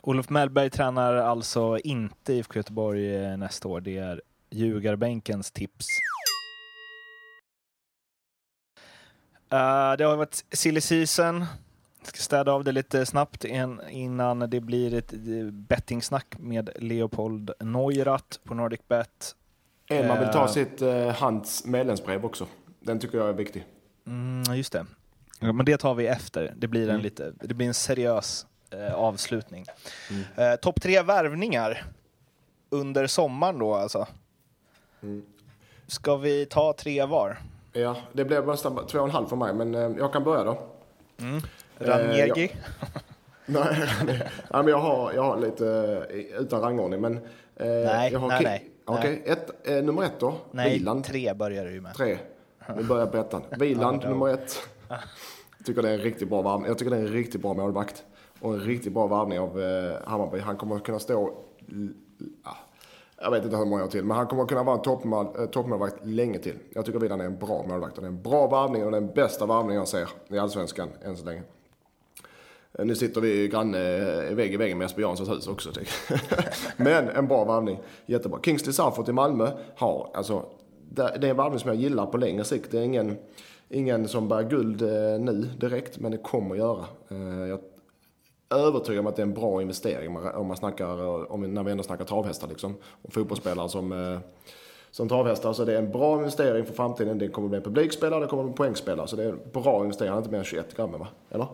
Olof 0.00 0.30
Mellberg 0.30 0.70
tränar 0.70 1.14
alltså 1.14 1.78
inte 1.84 2.32
IFK 2.32 2.56
Göteborg 2.56 3.36
nästa 3.36 3.68
år. 3.68 3.80
Det 3.80 3.96
är 3.98 4.22
ljugarbänkens 4.50 5.50
tips. 5.50 5.86
Uh, 9.52 9.96
det 9.98 10.04
har 10.04 10.16
varit 10.16 10.44
silly 10.50 10.80
season. 10.80 11.44
Ska 12.06 12.16
städa 12.18 12.52
av 12.52 12.64
det 12.64 12.72
lite 12.72 13.06
snabbt 13.06 13.44
innan 13.90 14.38
det 14.50 14.60
blir 14.60 14.94
ett 14.94 15.12
bettingsnack 15.52 16.34
med 16.38 16.70
Leopold 16.76 17.50
Neurath 17.60 18.38
på 18.44 18.54
NordicBet. 18.54 19.36
Man 19.90 20.18
vill 20.18 20.28
ta 20.28 20.48
sitt 20.48 20.82
eh, 20.82 21.08
Hans 21.08 21.64
medlemsbrev 21.66 22.24
också. 22.24 22.46
Den 22.80 22.98
tycker 22.98 23.18
jag 23.18 23.28
är 23.28 23.32
viktig. 23.32 23.64
Mm, 24.06 24.56
just 24.56 24.72
det. 24.72 24.86
Ja, 25.40 25.52
men 25.52 25.66
det 25.66 25.76
tar 25.76 25.94
vi 25.94 26.06
efter. 26.06 26.54
Det 26.56 26.68
blir 26.68 26.82
en, 26.82 26.90
mm. 26.90 27.02
lite, 27.02 27.32
det 27.40 27.54
blir 27.54 27.66
en 27.66 27.74
seriös 27.74 28.46
eh, 28.70 28.94
avslutning. 28.94 29.64
Mm. 30.10 30.52
Eh, 30.52 30.56
Topp 30.56 30.80
tre 30.80 31.02
värvningar 31.02 31.84
under 32.70 33.06
sommaren 33.06 33.58
då 33.58 33.74
alltså. 33.74 34.06
Mm. 35.02 35.22
Ska 35.86 36.16
vi 36.16 36.46
ta 36.46 36.74
tre 36.78 37.04
var? 37.04 37.38
Ja, 37.72 37.96
det 38.12 38.24
blev 38.24 38.46
nästan 38.46 38.86
två 38.86 38.98
och 38.98 39.04
en 39.04 39.10
halv 39.10 39.26
för 39.26 39.36
mig, 39.36 39.54
men 39.54 39.74
eh, 39.74 39.98
jag 39.98 40.12
kan 40.12 40.24
börja 40.24 40.44
då. 40.44 40.58
Mm. 41.18 41.42
Ranjegi? 41.78 42.44
Eh, 42.44 42.50
nej, 43.46 43.88
nej, 44.06 44.28
men 44.50 44.66
jag 44.66 44.78
har, 44.78 45.12
jag 45.12 45.22
har 45.22 45.40
lite 45.40 45.68
eh, 46.10 46.40
utan 46.40 46.60
rangordning, 46.60 47.00
men... 47.00 47.16
Eh, 47.16 47.66
nej, 47.66 48.12
jag 48.12 48.20
har 48.20 48.28
nej, 48.28 48.40
nej. 48.44 48.70
Okej, 48.84 49.20
okay. 49.20 49.32
ett, 49.32 49.68
eh, 49.68 49.84
nummer 49.84 50.02
ett 50.02 50.20
då. 50.20 50.34
Nej, 50.50 50.78
Viland. 50.78 51.04
tre 51.04 51.34
börjar 51.34 51.64
du 51.64 51.80
med. 51.80 51.94
Tre. 51.94 52.18
Nu 52.76 52.82
börjar 52.82 53.06
på 53.06 53.16
ettan. 53.16 53.42
Viland, 53.58 54.02
nummer 54.04 54.28
ett. 54.28 54.68
Jag 55.58 55.66
tycker 55.66 55.82
det 55.82 55.88
är 55.88 55.94
en 55.94 56.00
riktigt 56.00 56.28
bra 56.28 56.42
varv. 56.42 56.66
Jag 56.66 56.78
tycker 56.78 56.90
det 56.90 56.96
är 56.96 57.00
en 57.00 57.12
riktigt 57.12 57.42
bra 57.42 57.54
målvakt. 57.54 58.04
Och 58.40 58.54
en 58.54 58.60
riktigt 58.60 58.92
bra 58.92 59.06
varvning 59.06 59.40
av 59.40 59.60
eh, 59.60 59.96
Hammarby. 60.04 60.38
Han 60.38 60.56
kommer 60.56 60.76
att 60.76 60.84
kunna 60.84 60.98
stå... 60.98 61.34
Ja, 62.44 62.56
jag 63.20 63.30
vet 63.30 63.44
inte 63.44 63.56
hur 63.56 63.64
många 63.64 63.84
år 63.84 63.88
till, 63.88 64.04
men 64.04 64.16
han 64.16 64.26
kommer 64.26 64.42
att 64.42 64.48
kunna 64.48 64.62
vara 64.62 64.76
en 64.76 64.82
toppmål, 64.82 65.26
eh, 65.38 65.46
toppmålvakt 65.46 66.06
länge 66.06 66.38
till. 66.38 66.58
Jag 66.74 66.84
tycker 66.86 66.98
Viland 66.98 67.22
är 67.22 67.26
en 67.26 67.38
bra 67.38 67.64
målvakt. 67.68 67.96
Det 67.96 68.02
är 68.02 68.06
en 68.06 68.22
bra 68.22 68.46
varvning 68.46 68.84
och 68.84 68.90
den 68.90 69.06
bästa 69.06 69.46
varvningen 69.46 69.78
jag 69.78 69.88
ser 69.88 70.08
i 70.28 70.38
Allsvenskan 70.38 70.88
än 71.04 71.16
så 71.16 71.24
länge. 71.24 71.42
Nu 72.78 72.94
sitter 72.94 73.20
vi 73.20 73.48
granne 73.48 73.96
eh, 74.28 74.34
vägg 74.34 74.54
i 74.54 74.56
väggen 74.56 74.78
med 74.78 74.84
Jesper 74.84 75.02
Janssons 75.02 75.30
hus 75.30 75.48
också. 75.48 75.70
Men 76.76 77.08
en 77.08 77.28
bra 77.28 77.44
varvning. 77.44 77.78
Jättebra. 78.06 78.40
Kingsley 78.42 78.72
Sarfort 78.72 79.08
i 79.08 79.12
Malmö 79.12 79.50
har, 79.76 80.10
alltså, 80.14 80.44
det 80.90 81.02
är 81.02 81.24
en 81.24 81.36
varvning 81.36 81.58
som 81.58 81.68
jag 81.70 81.76
gillar 81.76 82.06
på 82.06 82.16
längre 82.16 82.44
sikt. 82.44 82.70
Det 82.70 82.78
är 82.78 82.82
ingen, 82.82 83.16
ingen 83.68 84.08
som 84.08 84.28
bär 84.28 84.42
guld 84.42 84.82
eh, 84.82 85.20
nu 85.20 85.48
direkt, 85.58 85.98
men 85.98 86.12
det 86.12 86.18
kommer 86.18 86.50
att 86.50 86.58
göra. 86.58 86.84
Eh, 87.08 87.48
jag 87.48 87.60
är 88.48 88.66
övertygad 88.66 89.00
om 89.00 89.06
att 89.06 89.16
det 89.16 89.22
är 89.22 89.26
en 89.26 89.34
bra 89.34 89.62
investering 89.62 90.16
om 90.16 90.46
man 90.46 90.56
snackar, 90.56 91.30
om, 91.32 91.54
när 91.54 91.62
vi 91.62 91.70
ändå 91.70 91.82
snackar 91.82 92.04
travhästar 92.04 92.48
liksom. 92.48 92.74
Och 93.02 93.12
fotbollsspelare 93.12 93.68
som, 93.68 94.20
som 94.90 95.08
travhästar. 95.08 95.52
Så 95.52 95.64
det 95.64 95.72
är 95.72 95.78
en 95.78 95.90
bra 95.90 96.18
investering 96.18 96.64
för 96.64 96.74
framtiden. 96.74 97.18
Det 97.18 97.28
kommer 97.28 97.46
att 97.46 97.50
bli 97.50 97.56
en 97.56 97.64
publikspelare, 97.64 98.20
det 98.20 98.26
kommer 98.26 98.42
att 98.42 98.46
bli 98.46 98.52
en 98.52 98.56
poängspelare. 98.56 99.06
Så 99.08 99.16
det 99.16 99.24
är 99.24 99.28
en 99.28 99.40
bra 99.52 99.82
investering. 99.82 100.10
Han 100.10 100.18
är 100.18 100.22
inte 100.22 100.30
mer 100.30 100.38
än 100.38 100.44
21 100.44 100.76
gram 100.76 100.92
va? 100.92 101.08
Eller? 101.30 101.46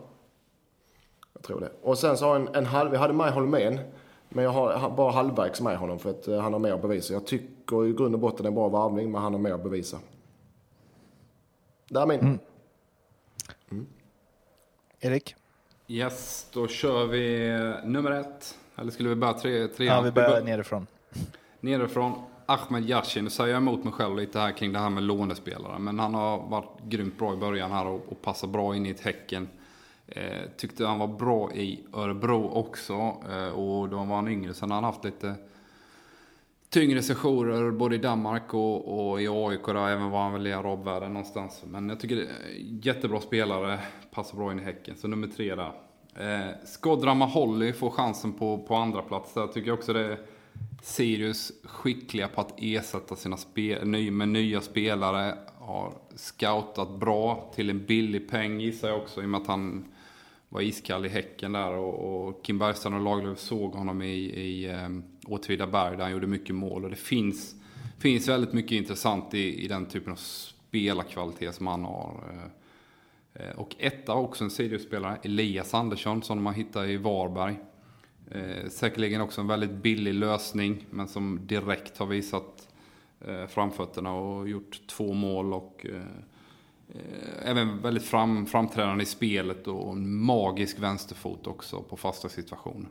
Jag 1.43 1.47
tror 1.47 1.59
det. 1.59 1.71
Och 1.81 1.97
sen 1.97 2.17
så 2.17 2.25
har 2.25 2.35
en, 2.35 2.55
en 2.55 2.65
halv, 2.65 2.91
vi 2.91 2.97
hade 2.97 3.13
Maj 3.13 3.31
Holmén. 3.31 3.79
Men 4.29 4.43
jag 4.43 4.51
har 4.51 4.89
bara 4.89 5.11
halvvägs 5.11 5.61
med 5.61 5.77
honom 5.77 5.99
för 5.99 6.09
att 6.09 6.27
eh, 6.27 6.39
han 6.39 6.53
har 6.53 6.59
mer 6.59 6.73
att 6.73 6.81
bevisa. 6.81 7.13
Jag 7.13 7.27
tycker 7.27 7.85
i 7.85 7.93
grund 7.93 8.15
och 8.15 8.19
botten 8.19 8.45
är 8.45 8.49
en 8.49 8.55
bra 8.55 8.69
varvning, 8.69 9.11
men 9.11 9.21
han 9.21 9.33
har 9.33 9.39
mer 9.39 9.51
att 9.51 9.63
bevisa. 9.63 9.99
Det 11.89 11.99
är 11.99 12.05
min. 12.05 12.19
Mm. 12.19 12.39
Mm. 13.71 13.87
Erik? 14.99 15.35
Yes, 15.87 16.47
då 16.53 16.67
kör 16.67 17.05
vi 17.05 17.49
nummer 17.83 18.11
ett. 18.11 18.57
Eller 18.75 18.91
skulle 18.91 19.09
vi 19.09 19.15
börja 19.15 19.33
tre, 19.33 19.67
tre 19.67 19.85
Ja, 19.85 20.01
vi 20.01 20.11
börjar 20.11 20.41
nerifrån. 20.41 20.87
Nerifrån. 21.59 22.13
Ahmed 22.45 22.89
Yashin, 22.89 23.23
nu 23.23 23.29
säger 23.29 23.51
jag 23.53 23.57
emot 23.57 23.83
mig 23.83 23.93
själv 23.93 24.17
lite 24.17 24.39
här 24.39 24.51
kring 24.51 24.73
det 24.73 24.79
här 24.79 24.89
med 24.89 25.03
lånespelare. 25.03 25.79
Men 25.79 25.99
han 25.99 26.13
har 26.13 26.49
varit 26.49 26.81
grymt 26.83 27.17
bra 27.17 27.33
i 27.33 27.37
början 27.37 27.71
här 27.71 27.87
och, 27.87 28.01
och 28.09 28.21
passar 28.21 28.47
bra 28.47 28.75
in 28.75 28.85
i 28.85 28.89
ett 28.89 29.01
Häcken. 29.01 29.49
Eh, 30.07 30.49
tyckte 30.57 30.85
han 30.85 30.99
var 30.99 31.07
bra 31.07 31.53
i 31.53 31.83
Örebro 31.93 32.49
också. 32.49 32.93
Eh, 33.31 33.47
och 33.47 33.89
då 33.89 33.97
var 33.97 34.15
han 34.15 34.27
yngre, 34.27 34.53
sen 34.53 34.71
har 34.71 34.75
han 34.75 34.83
haft 34.83 35.05
lite 35.05 35.35
tyngre 36.69 37.01
sessioner 37.01 37.71
både 37.71 37.95
i 37.95 37.97
Danmark 37.97 38.53
och, 38.53 39.09
och 39.09 39.21
i 39.21 39.27
AIK. 39.27 39.65
Där, 39.65 39.89
även 39.89 40.09
var 40.09 40.23
han 40.23 40.33
väl 40.33 40.47
i 40.47 40.53
arabvärlden 40.53 41.13
någonstans. 41.13 41.63
Men 41.65 41.89
jag 41.89 41.99
tycker 41.99 42.15
det 42.15 42.21
är 42.21 42.27
jättebra 42.85 43.21
spelare. 43.21 43.79
Passar 44.11 44.37
bra 44.37 44.51
in 44.51 44.59
i 44.59 44.63
Häcken. 44.63 44.95
Så 44.95 45.07
nummer 45.07 45.27
tre 45.27 45.55
där. 45.55 45.71
Eh, 46.15 46.55
Skodra 46.65 47.13
Holly 47.13 47.73
får 47.73 47.89
chansen 47.89 48.33
på, 48.33 48.57
på 48.57 48.75
andra 48.75 49.01
plats. 49.01 49.33
Där 49.33 49.47
tycker 49.47 49.67
jag 49.67 49.77
också 49.77 49.93
det 49.93 50.05
är 50.05 50.19
Sirius 50.81 51.51
skickliga 51.63 52.27
på 52.27 52.41
att 52.41 52.53
ersätta 52.57 53.15
sina 53.15 53.37
spel, 53.37 53.87
ny, 53.87 54.11
med 54.11 54.29
nya 54.29 54.61
spelare. 54.61 55.37
Har 55.59 55.93
scoutat 56.15 56.99
bra 56.99 57.51
till 57.55 57.69
en 57.69 57.85
billig 57.85 58.29
peng 58.29 58.59
gissar 58.59 58.89
jag 58.89 58.97
också 58.97 59.21
i 59.21 59.25
och 59.25 59.29
med 59.29 59.41
att 59.41 59.47
han 59.47 59.85
var 60.53 60.61
iskall 60.61 61.05
i 61.05 61.09
Häcken 61.09 61.51
där. 61.51 61.71
Och, 61.71 62.27
och 62.27 62.45
Kim 62.45 62.57
Bergstrand 62.59 62.95
och 62.95 63.01
Lagerlöf 63.01 63.39
såg 63.39 63.73
honom 63.73 64.01
i, 64.01 64.15
i 64.15 64.71
um, 64.71 65.03
Åtvidaberg 65.27 65.97
där 65.97 66.03
han 66.03 66.11
gjorde 66.11 66.27
mycket 66.27 66.55
mål. 66.55 66.83
Och 66.83 66.89
det 66.89 66.95
finns, 66.95 67.55
finns 67.99 68.27
väldigt 68.27 68.53
mycket 68.53 68.71
intressant 68.71 69.33
i, 69.33 69.63
i 69.63 69.67
den 69.67 69.85
typen 69.85 70.11
av 70.11 70.15
spelarkvalitet 70.15 71.55
som 71.55 71.67
han 71.67 71.83
har. 71.83 72.23
Eh, 73.33 73.55
och 73.55 73.75
etta 73.79 74.13
också 74.13 74.43
en 74.43 74.49
Sirius-spelare, 74.49 75.17
Elias 75.23 75.73
Andersson, 75.73 76.21
som 76.21 76.43
man 76.43 76.53
hittar 76.53 76.85
i 76.85 76.97
Varberg. 76.97 77.55
Eh, 78.31 78.69
säkerligen 78.69 79.21
också 79.21 79.41
en 79.41 79.47
väldigt 79.47 79.71
billig 79.71 80.13
lösning, 80.13 80.85
men 80.89 81.07
som 81.07 81.47
direkt 81.47 81.97
har 81.97 82.05
visat 82.05 82.67
eh, 83.27 83.45
framfötterna 83.45 84.13
och 84.13 84.49
gjort 84.49 84.81
två 84.87 85.13
mål 85.13 85.53
och 85.53 85.85
eh 85.89 86.01
Eh, 86.89 87.49
även 87.49 87.81
väldigt 87.81 88.03
fram, 88.03 88.45
framträdande 88.45 89.03
i 89.03 89.05
spelet 89.05 89.67
och 89.67 89.91
en 89.91 90.15
magisk 90.15 90.79
vänsterfot 90.79 91.47
också 91.47 91.81
på 91.81 91.97
fasta 91.97 92.29
situationer. 92.29 92.89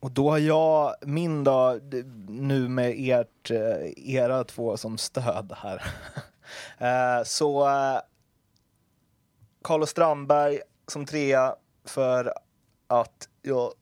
Och 0.00 0.10
då 0.10 0.30
har 0.30 0.38
jag 0.38 0.94
min 1.02 1.44
då, 1.44 1.80
nu 2.28 2.68
med 2.68 2.94
ert, 2.96 3.50
eh, 3.50 4.14
era 4.14 4.44
två 4.44 4.76
som 4.76 4.98
stöd 4.98 5.52
här. 5.56 5.82
Eh, 6.78 7.24
så 7.24 7.68
Carlos 9.64 9.90
Strandberg 9.90 10.60
som 10.86 11.06
trea 11.06 11.54
för 11.84 12.32
att 12.86 13.28
jag 13.42 13.72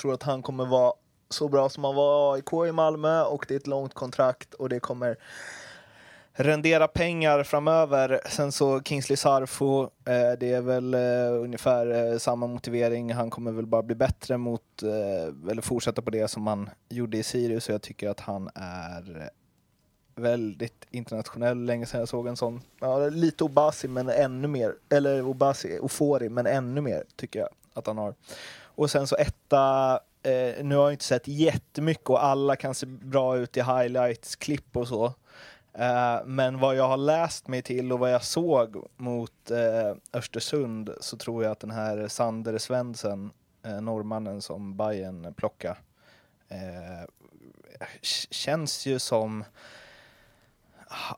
tror 0.00 0.14
att 0.14 0.22
han 0.22 0.42
kommer 0.42 0.66
vara 0.66 0.92
så 1.28 1.48
bra 1.48 1.68
som 1.68 1.84
han 1.84 1.94
var 1.94 2.36
i 2.36 2.40
AIK 2.40 2.68
i 2.68 2.72
Malmö 2.72 3.22
och 3.22 3.44
det 3.48 3.54
är 3.54 3.58
ett 3.58 3.66
långt 3.66 3.94
kontrakt 3.94 4.54
och 4.54 4.68
det 4.68 4.80
kommer 4.80 5.16
rendera 6.36 6.88
pengar 6.88 7.42
framöver. 7.42 8.20
Sen 8.28 8.52
så 8.52 8.82
Kingsley 8.82 9.16
Sarfo, 9.16 9.82
eh, 9.82 10.38
det 10.40 10.52
är 10.52 10.60
väl 10.60 10.94
eh, 10.94 11.42
ungefär 11.42 12.12
eh, 12.12 12.18
samma 12.18 12.46
motivering. 12.46 13.12
Han 13.12 13.30
kommer 13.30 13.52
väl 13.52 13.66
bara 13.66 13.82
bli 13.82 13.94
bättre 13.94 14.36
mot, 14.36 14.82
eh, 14.82 15.50
eller 15.50 15.62
fortsätta 15.62 16.02
på 16.02 16.10
det 16.10 16.28
som 16.28 16.46
han 16.46 16.70
gjorde 16.88 17.18
i 17.18 17.22
Sirius. 17.22 17.68
Och 17.68 17.74
jag 17.74 17.82
tycker 17.82 18.08
att 18.08 18.20
han 18.20 18.50
är 18.54 19.30
väldigt 20.16 20.86
internationell. 20.90 21.64
Länge 21.64 21.86
sedan 21.86 22.00
jag 22.00 22.08
såg 22.08 22.26
en 22.26 22.36
sån. 22.36 22.62
Ja, 22.80 23.08
lite 23.08 23.44
Obasi, 23.44 23.88
men 23.88 24.08
ännu 24.08 24.48
mer. 24.48 24.74
Eller 24.88 25.22
Obasi, 25.22 25.78
Ofori, 25.82 26.28
men 26.28 26.46
ännu 26.46 26.80
mer 26.80 27.04
tycker 27.16 27.38
jag 27.38 27.48
att 27.74 27.86
han 27.86 27.98
har. 27.98 28.14
Och 28.64 28.90
sen 28.90 29.06
så 29.06 29.16
etta, 29.16 29.92
eh, 30.22 30.64
nu 30.64 30.76
har 30.76 30.82
jag 30.82 30.92
inte 30.92 31.04
sett 31.04 31.28
jättemycket 31.28 32.10
och 32.10 32.24
alla 32.24 32.56
kan 32.56 32.74
se 32.74 32.86
bra 32.86 33.36
ut 33.36 33.56
i 33.56 33.60
highlights, 33.60 34.36
klipp 34.36 34.76
och 34.76 34.88
så. 34.88 35.14
Eh, 35.78 36.24
men 36.24 36.58
vad 36.58 36.76
jag 36.76 36.88
har 36.88 36.96
läst 36.96 37.48
mig 37.48 37.62
till 37.62 37.92
och 37.92 37.98
vad 37.98 38.12
jag 38.12 38.24
såg 38.24 38.86
mot 38.96 39.50
eh, 39.50 39.96
Östersund 40.12 40.90
så 41.00 41.16
tror 41.16 41.44
jag 41.44 41.52
att 41.52 41.60
den 41.60 41.70
här 41.70 42.08
Sander 42.08 42.58
Svensson, 42.58 43.30
eh, 43.62 43.80
norrmannen 43.80 44.42
som 44.42 44.76
Bayern 44.76 45.34
plockade, 45.34 45.76
känns 48.30 48.86
ju 48.86 48.98
som 48.98 49.44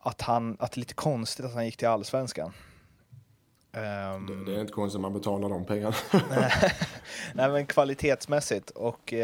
att 0.00 0.22
han, 0.22 0.56
att 0.61 0.72
det 0.72 0.78
är 0.78 0.80
lite 0.80 0.94
konstigt 0.94 1.46
att 1.46 1.54
han 1.54 1.64
gick 1.64 1.76
till 1.76 1.88
allsvenskan. 1.88 2.52
Um, 3.72 4.26
det, 4.26 4.44
det, 4.44 4.56
är 4.56 4.61
inte 4.61 4.72
konstigt 4.72 4.96
att 4.96 5.02
man 5.02 5.12
betalar 5.12 5.48
de 5.48 5.64
pengarna. 5.64 5.94
nej, 7.34 7.50
men 7.50 7.66
kvalitetsmässigt 7.66 8.70
och 8.70 9.14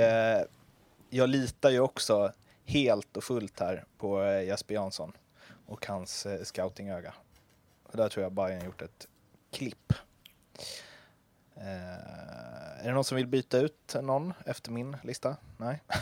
jag 1.11 1.29
litar 1.29 1.71
ju 1.71 1.81
också 1.81 2.33
helt 2.65 3.17
och 3.17 3.25
fullt 3.25 3.61
här 3.61 3.85
på 3.99 4.25
Jesper 4.25 4.75
Jansson 4.75 5.13
och 5.67 5.87
hans 5.87 6.27
eh, 6.27 6.43
scoutingöga. 6.43 7.15
Och 7.83 7.97
där 7.97 8.09
tror 8.09 8.23
jag 8.23 8.33
Bayern 8.33 8.65
gjort 8.65 8.83
ett 8.83 9.09
klipp. 9.53 9.93
Eh, 11.57 12.81
är 12.81 12.85
det 12.85 12.93
någon 12.93 13.05
som 13.05 13.17
vill 13.17 13.27
byta 13.27 13.59
ut 13.59 13.97
någon 14.03 14.33
efter 14.47 14.71
min 14.71 14.97
lista? 15.03 15.37
Nej. 15.57 15.83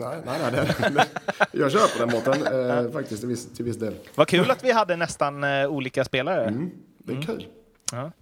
Nej, 0.00 0.18
nej, 0.24 0.38
nej 0.42 0.50
det, 0.50 0.88
det, 0.88 1.06
jag 1.52 1.72
köper 1.72 1.98
den 1.98 2.10
Mårten, 2.10 2.46
eh, 2.86 2.92
faktiskt 2.92 3.20
till 3.20 3.28
viss, 3.28 3.52
till 3.56 3.64
viss 3.64 3.76
del. 3.76 3.94
Vad 4.14 4.28
kul 4.28 4.50
att 4.50 4.64
vi 4.64 4.72
hade 4.72 4.96
nästan 4.96 5.44
eh, 5.44 5.66
olika 5.66 6.04
spelare. 6.04 6.44
Mm, 6.44 6.70
det 6.98 7.12
är 7.12 7.16
mm. 7.16 7.26
kul. 7.26 7.46
Ja. 7.92 8.12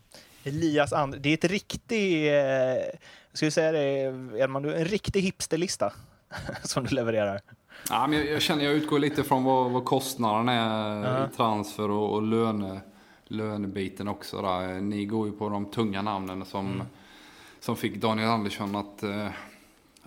Elias 0.45 0.93
And 0.93 1.21
det 1.21 1.29
är 1.29 1.35
ett 1.35 1.45
riktigt, 1.45 2.33
eh, 2.33 2.99
ska 3.33 3.47
vi 3.47 3.51
säga 3.51 3.73
det, 3.73 3.81
Edman, 4.39 4.65
en 4.65 4.85
riktig 4.85 5.23
hipsterlista 5.23 5.93
som 6.63 6.85
du 6.85 6.95
levererar. 6.95 7.41
Ja, 7.91 8.07
men 8.07 8.19
jag, 8.19 8.29
jag 8.29 8.43
känner, 8.43 8.65
jag 8.65 8.75
utgår 8.75 8.99
lite 8.99 9.25
från 9.25 9.45
vad, 9.45 9.71
vad 9.71 9.85
kostnaden 9.85 10.49
är 10.49 11.05
ja. 11.05 11.27
i 11.27 11.37
transfer 11.37 11.91
och, 11.91 12.15
och 12.15 12.23
löne, 12.23 12.81
lönebiten 13.25 14.09
också. 14.09 14.43
Där. 14.43 14.81
Ni 14.81 15.05
går 15.05 15.27
ju 15.27 15.33
på 15.33 15.49
de 15.49 15.71
tunga 15.71 16.03
namnen 16.03 16.45
som, 16.45 16.67
mm. 16.67 16.87
som 17.61 17.77
fick 17.77 17.97
Daniel 17.97 18.29
Andersson 18.29 18.77
att 18.77 19.03
eh, 19.03 19.29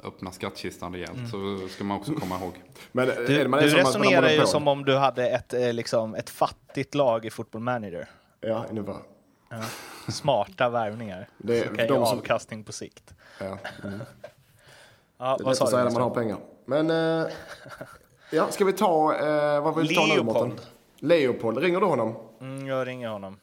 öppna 0.04 0.32
skattkistan 0.32 0.94
rejält. 0.94 1.12
Mm. 1.12 1.28
Så 1.30 1.68
ska 1.68 1.84
man 1.84 1.98
också 1.98 2.14
komma 2.14 2.40
ihåg. 2.40 2.54
Men, 2.92 3.08
du, 3.08 3.48
du 3.48 3.68
resonerar 3.68 4.30
ju 4.30 4.46
som 4.46 4.68
om 4.68 4.86
du 4.86 4.98
hade 4.98 5.30
ett, 5.30 5.54
eh, 5.54 5.74
liksom, 5.74 6.16
ett 6.16 6.30
fattigt 6.30 6.96
lag 6.96 7.26
i 7.26 7.30
Football 7.30 7.62
Manager. 7.62 8.10
Ja, 8.42 8.66
ungefär. 8.70 8.98
Ja. 9.50 9.64
Smarta 10.12 10.70
värvningar. 10.70 11.28
Det, 11.38 11.68
som 11.68 11.78
kan 11.78 11.88
ge 11.88 11.94
avkastning 11.94 12.64
på 12.64 12.72
sikt. 12.72 13.14
Ja. 13.40 13.58
Mm. 13.84 14.00
ja, 15.18 15.38
det 15.38 15.44
är 15.44 15.50
lätt 15.50 15.62
att 15.62 15.70
säga 15.70 15.84
när 15.84 15.92
man 15.92 16.02
har 16.02 16.10
pengar. 16.10 16.38
Men, 16.70 16.90
eh, 16.90 17.28
ja, 18.32 18.52
ska 18.52 18.66
vi 18.66 18.74
ta, 18.74 19.16
eh, 19.16 19.64
vad 19.64 19.76
vill 19.76 19.88
du 19.88 19.96
ta 19.96 20.06
nu 20.06 20.24
Mårten? 20.24 20.60
Leopold. 21.00 21.58
Ringer 21.58 21.80
du 21.80 21.86
honom? 21.86 22.16
Mm, 22.42 22.68
jag 22.68 22.88
ringer 22.88 23.10
honom. 23.10 23.40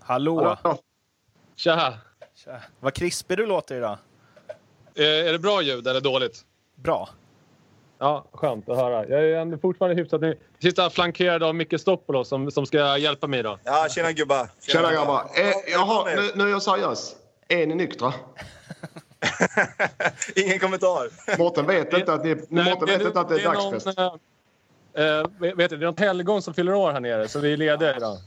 Hallå! 0.00 0.56
Hallå. 0.62 0.78
Tja! 1.56 1.94
Tja! 2.34 2.60
Vad 2.80 2.94
krispig 2.94 3.36
du 3.36 3.46
låter 3.46 3.76
idag. 3.76 3.98
Eh, 4.94 5.04
är 5.04 5.32
det 5.32 5.38
bra 5.38 5.62
ljud 5.62 5.86
eller 5.86 6.00
dåligt? 6.00 6.44
Bra. 6.74 7.08
Ja, 8.02 8.24
skönt 8.32 8.68
att 8.68 8.76
höra. 8.76 9.06
Jag 9.06 9.22
är 9.22 9.56
fortfarande 9.56 10.02
hyfsat 10.02 10.20
ny. 10.20 10.34
Sitter 10.62 10.90
flankerad 10.90 11.42
av 11.42 11.54
Micke 11.54 11.80
Stoppolos 11.80 12.28
som, 12.28 12.50
som 12.50 12.66
ska 12.66 12.98
hjälpa 12.98 13.26
mig 13.26 13.40
idag. 13.40 13.58
Ja, 13.64 13.86
tjena 13.90 14.12
gubbar! 14.12 14.36
Tjena, 14.36 14.88
tjena 14.88 14.92
grabbar! 14.92 15.20
Eh, 15.34 15.72
jaha, 15.72 16.04
nu, 16.16 16.30
nu 16.34 16.44
är 16.44 16.48
jag 16.48 16.62
seriös. 16.62 17.16
Är 17.48 17.66
ni 17.66 17.74
nyktra? 17.74 18.14
Ingen 20.36 20.58
kommentar. 20.58 21.38
Mårten 21.38 21.66
vet 21.66 21.92
inte 21.92 22.12
att, 22.12 22.24
ni, 22.24 22.36
Nej, 22.48 22.64
Mårten 22.64 22.98
vet 22.98 23.06
inte 23.06 23.20
att 23.20 23.28
det 23.28 23.34
är, 23.34 23.38
det 23.38 23.44
är 23.44 23.54
dagsfest. 23.54 23.98
Någon, 23.98 25.50
äh, 25.50 25.54
vet 25.56 25.70
du, 25.70 25.76
det 25.76 25.84
är 25.84 25.90
något 25.90 26.00
helgon 26.00 26.42
som 26.42 26.54
fyller 26.54 26.74
år 26.74 26.92
här 26.92 27.00
nere, 27.00 27.28
så 27.28 27.38
vi 27.38 27.52
är 27.52 27.56
lediga 27.56 27.96
idag. 27.96 28.18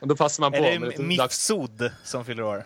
Och 0.00 0.08
då 0.08 0.16
passar 0.16 0.40
man 0.40 0.52
på. 0.52 0.58
Är 0.58 0.78
det 0.78 0.98
Mifsud 0.98 1.90
som 2.04 2.24
fyller 2.24 2.42
år? 2.42 2.64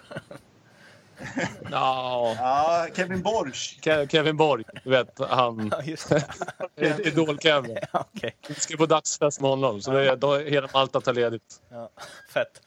No. 1.62 2.35
Ja, 2.39 2.87
Kevin 2.95 3.23
Borg. 3.23 3.55
Ke 3.81 4.07
Kevin 4.07 4.37
Borg, 4.37 4.65
du 4.85 4.91
vet 4.91 5.19
han. 5.19 5.73
Ja, 6.77 6.87
Idol-Kevin. 7.05 7.79
Ja, 7.93 8.05
okay. 8.15 8.31
Vi 8.49 8.55
ska 8.55 8.77
på 8.77 8.87
dagsfest 8.87 9.41
med 9.41 9.51
honom, 9.51 9.81
så 9.81 9.91
det 9.91 10.11
är, 10.11 10.17
då 10.17 10.39
hela 10.39 10.69
Malta 10.75 11.01
tar 11.01 11.12
ledigt. 11.15 11.61
Ja, 11.71 11.91
fett. 12.33 12.61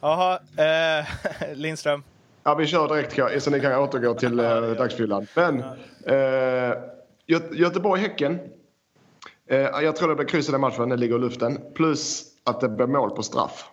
Jaha, 0.00 0.40
eh, 0.56 1.06
Lindström. 1.54 2.02
Ja, 2.42 2.54
vi 2.54 2.66
kör 2.66 2.88
direkt 2.88 3.42
så 3.42 3.50
ni 3.50 3.60
kan 3.60 3.74
återgå 3.74 4.14
till 4.14 4.40
eh, 4.40 4.60
dagsfyllan. 4.60 5.26
Men 5.34 5.60
eh, 6.06 6.74
Göteborg-Häcken. 7.52 8.38
Eh, 9.46 9.58
jag 9.58 9.96
tror 9.96 10.08
det 10.08 10.14
blir 10.14 10.26
kryss 10.26 10.48
i 10.48 10.52
den 10.52 10.60
matchen, 10.60 10.88
den 10.88 11.00
ligger 11.00 11.16
i 11.16 11.18
luften. 11.18 11.60
Plus 11.74 12.24
att 12.44 12.60
det 12.60 12.68
blir 12.68 12.86
mål 12.86 13.10
på 13.10 13.22
straff. 13.22 13.70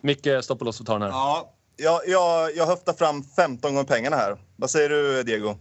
Micke 0.00 0.28
Stoppolos 0.42 0.78
får 0.78 0.84
ta 0.84 0.92
den 0.92 1.02
här. 1.02 1.08
Ja, 1.08 1.52
jag, 1.82 2.00
jag, 2.06 2.56
jag 2.56 2.66
höftar 2.66 2.92
fram 2.92 3.22
15 3.22 3.74
gånger 3.74 3.84
pengarna 3.84 4.16
här. 4.16 4.36
Vad 4.56 4.70
säger 4.70 4.88
du, 4.88 5.22
Diego? 5.22 5.54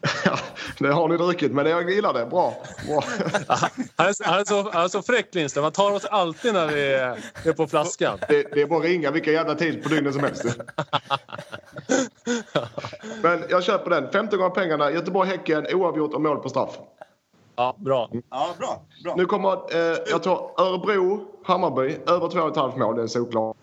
Ja, 0.24 0.38
det 0.78 0.88
har 0.88 1.08
ni 1.08 1.16
druckit, 1.16 1.52
men 1.52 1.66
jag 1.66 1.90
gillar 1.90 2.12
det. 2.14 2.26
Bra. 2.26 2.54
Bra. 2.88 3.04
Han, 3.48 4.06
är, 4.08 4.24
han, 4.24 4.40
är 4.40 4.44
så, 4.44 4.70
han 4.70 4.84
är 4.84 4.88
så 4.88 5.02
fräck, 5.02 5.34
Lindström. 5.34 5.62
Han 5.62 5.72
tar 5.72 5.92
oss 5.92 6.04
alltid 6.04 6.52
när 6.54 6.66
vi 6.66 6.92
är 7.44 7.52
på 7.52 7.66
flaskan. 7.66 8.18
Det, 8.28 8.54
det 8.54 8.62
är 8.62 8.66
bara 8.66 8.78
att 8.78 8.84
ringa 8.84 9.10
vilken 9.10 9.32
jävla 9.32 9.54
tid 9.54 9.82
på 9.82 9.88
dygnet 9.88 10.14
som 10.14 10.22
helst. 10.24 10.44
Men 13.22 13.44
jag 13.48 13.64
köper 13.64 13.90
den. 13.90 14.12
15 14.12 14.38
gånger 14.38 14.50
pengarna. 14.54 14.90
Göteborg-Häcken, 14.90 15.66
oavgjort 15.72 16.14
och 16.14 16.20
mål 16.20 16.36
på 16.36 16.48
straff. 16.48 16.78
Ja, 17.56 17.76
bra. 17.78 18.10
Ja, 18.30 18.48
bra. 18.58 18.82
bra. 19.04 19.14
Nu 19.16 19.26
kommer, 19.26 19.52
eh, 19.52 19.98
jag 20.10 20.22
tror 20.22 20.60
Örebro, 20.60 21.20
Hammarby, 21.44 21.98
över 22.06 22.28
2,5 22.28 22.78
mål. 22.78 22.96
Det 22.96 23.02
är 23.02 23.06
såklart. 23.06 23.56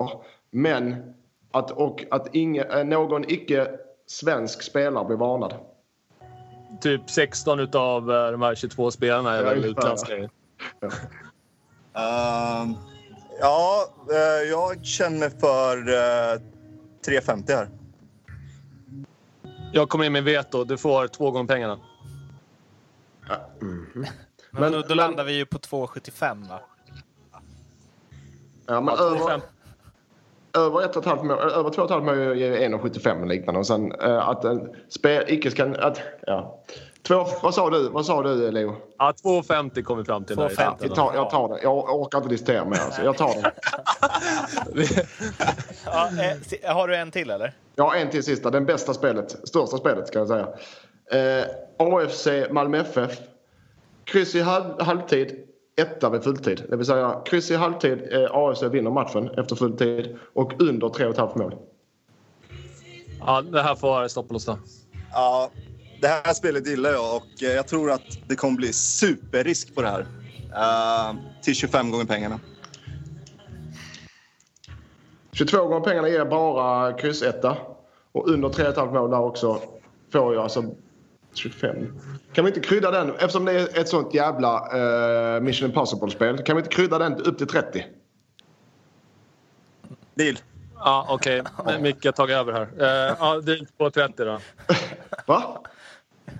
Men 0.52 1.14
att, 1.54 1.72
och 1.72 2.06
att 2.12 2.36
inge, 2.36 2.64
eh, 2.64 2.84
någon 2.84 3.32
icke-svensk 3.32 4.62
spelare 4.64 5.06
blir 5.06 5.18
varnad 5.18 5.54
typ 6.84 7.10
16 7.10 7.60
av 7.74 8.12
eh, 8.12 8.32
de 8.32 8.42
här 8.42 8.56
22 8.56 8.92
spelarna 8.92 9.34
är 9.34 9.44
väl 9.44 9.66
utländska. 9.66 10.30
Ja. 10.80 10.88
Uh, 11.98 12.72
ja, 13.40 13.88
uh, 14.12 14.50
jag 14.50 14.86
känner 14.86 15.30
för 15.30 15.78
uh, 15.78 16.42
3,50 17.08 17.52
här. 17.52 17.70
Jag 19.74 19.90
kommer 19.90 20.06
in 20.06 20.14
med 20.14 20.24
veto. 20.24 20.64
Du 20.64 20.78
får 20.78 21.08
två 21.08 21.32
gånger 21.32 21.48
pengarna. 21.48 21.80
Mm. 23.62 23.88
Men, 23.94 24.06
men, 24.52 24.72
då, 24.72 24.82
då 24.82 24.94
landar 24.94 25.24
vi 25.24 25.34
ju 25.34 25.46
på 25.46 25.58
2,75 25.58 26.50
va? 26.50 26.62
Ja, 28.66 28.82
men 28.82 28.98
över, 28.98 29.42
över 30.58 30.80
1,5 30.80 31.24
mål, 31.24 31.38
över 31.38 31.70
2,5 31.70 32.02
mål 32.02 32.18
är 32.18 32.70
1,75 32.70 33.22
och 33.22 33.28
liknande. 33.28 33.60
Och 33.60 33.68
sen 33.68 33.92
uh, 33.92 34.30
att 34.30 34.46
en 34.46 34.76
spel 34.90 35.24
icke 35.28 35.52
ska... 35.52 35.66
Att, 35.66 36.02
ja. 36.28 36.64
Två, 37.08 37.26
vad 37.42 37.54
sa 37.54 37.70
du, 37.70 37.90
vad 37.90 38.06
sa 38.06 38.24
du 38.24 38.52
Leo? 38.52 38.76
Ja, 38.98 39.14
2,50 39.24 39.84
kom 39.84 39.98
vi 39.98 40.04
fram 40.04 40.24
till. 40.24 40.36
2,50. 40.36 40.76
Jag, 40.80 40.96
tar, 40.96 41.14
jag 41.16 41.30
tar 41.30 41.50
det. 41.50 41.60
Jag 41.64 42.02
orkar 42.02 42.18
inte 42.18 42.30
diskutera 42.30 42.66
mer. 42.66 42.80
Alltså. 42.80 43.04
Jag 43.04 43.18
tar 43.18 43.36
det. 43.42 43.52
ja, 45.86 46.10
eh, 46.64 46.76
har 46.76 46.88
du 46.88 46.96
en 46.96 47.12
till 47.12 47.30
eller? 47.30 47.54
Ja, 47.76 47.96
en 47.96 48.10
till 48.10 48.24
sista. 48.24 48.50
Den 48.50 48.66
bästa 48.66 48.94
spelet. 48.94 49.48
Största 49.48 49.78
spelet 49.78 50.08
ska 50.08 50.20
jag 50.20 50.28
säga. 50.28 50.48
Eh, 51.12 51.46
AFC 51.78 52.28
Malmö 52.52 52.78
FF. 52.78 53.20
Kryss 54.06 54.36
i 54.36 54.42
halv, 54.42 54.82
halvtid. 54.82 55.48
Etta 55.76 56.10
vid 56.10 56.24
fulltid. 56.24 56.64
Det 56.70 56.78
vill 56.78 56.86
säga 56.86 57.22
kryss 57.26 57.52
i 57.52 57.56
halvtid. 57.56 58.08
Eh, 58.12 58.30
AFC 58.32 58.64
vinner 58.64 58.92
matchen 58.92 59.30
efter 59.38 59.56
fulltid. 59.56 60.18
Och 60.34 60.62
under 60.62 60.88
3,5 60.88 61.38
mål. 61.38 61.56
Ja, 63.20 63.42
det 63.42 63.62
här 63.62 63.76
får 63.76 64.08
Stoppolos 64.08 64.46
då. 64.46 64.60
Ja, 65.12 65.52
det 66.02 66.08
här 66.08 66.34
spelet 66.34 66.68
gillar 66.68 66.92
jag 66.92 67.16
och 67.16 67.44
eh, 67.44 67.52
jag 67.52 67.68
tror 67.68 67.92
att 67.92 68.28
det 68.28 68.36
kommer 68.36 68.58
bli 68.58 68.74
superrisk 68.74 69.76
på 69.76 69.82
det 69.82 69.90
här. 69.90 70.06
Uh, 70.54 71.20
till 71.42 71.56
25 71.56 71.92
gånger 71.92 72.06
pengarna. 72.06 72.40
22 75.32 75.68
gånger 75.68 75.80
pengarna 75.80 76.10
ger 76.10 76.26
bara 76.26 76.94
kryss 76.94 77.22
etta. 77.22 77.58
Och 78.12 78.30
under 78.30 78.50
3,5 78.50 78.94
mål 78.94 79.12
där 79.12 79.20
också 79.20 79.62
får 80.12 80.34
jag 80.34 80.44
alltså 80.44 80.64
25. 81.38 82.00
Kan 82.34 82.46
vi 82.46 82.50
inte 82.50 82.60
krydda 82.60 82.92
den, 82.92 83.10
eftersom 83.16 83.46
det 83.46 83.52
är 83.52 83.80
ett 83.80 83.90
sånt 83.90 84.14
jävla 84.14 84.78
uh, 85.36 85.42
Mission 85.42 85.70
Impossible-spel, 85.70 86.38
kan 86.38 86.56
vi 86.56 86.60
inte 86.60 86.76
krydda 86.76 86.98
den 87.00 87.16
upp 87.16 87.38
till 87.38 87.48
30? 87.48 87.86
Deal. 90.16 90.38
Ja, 90.76 91.08
okej. 91.10 91.44
Okay. 91.58 91.82
Micke 91.82 92.06
har 92.06 92.12
tagit 92.12 92.36
över 92.36 92.54
här. 92.54 92.62
Uh, 92.62 93.18
ja, 93.20 93.42
deal 93.42 93.68
på 93.78 93.90
30 93.90 94.24
då. 94.24 94.40
Va? 95.26 95.64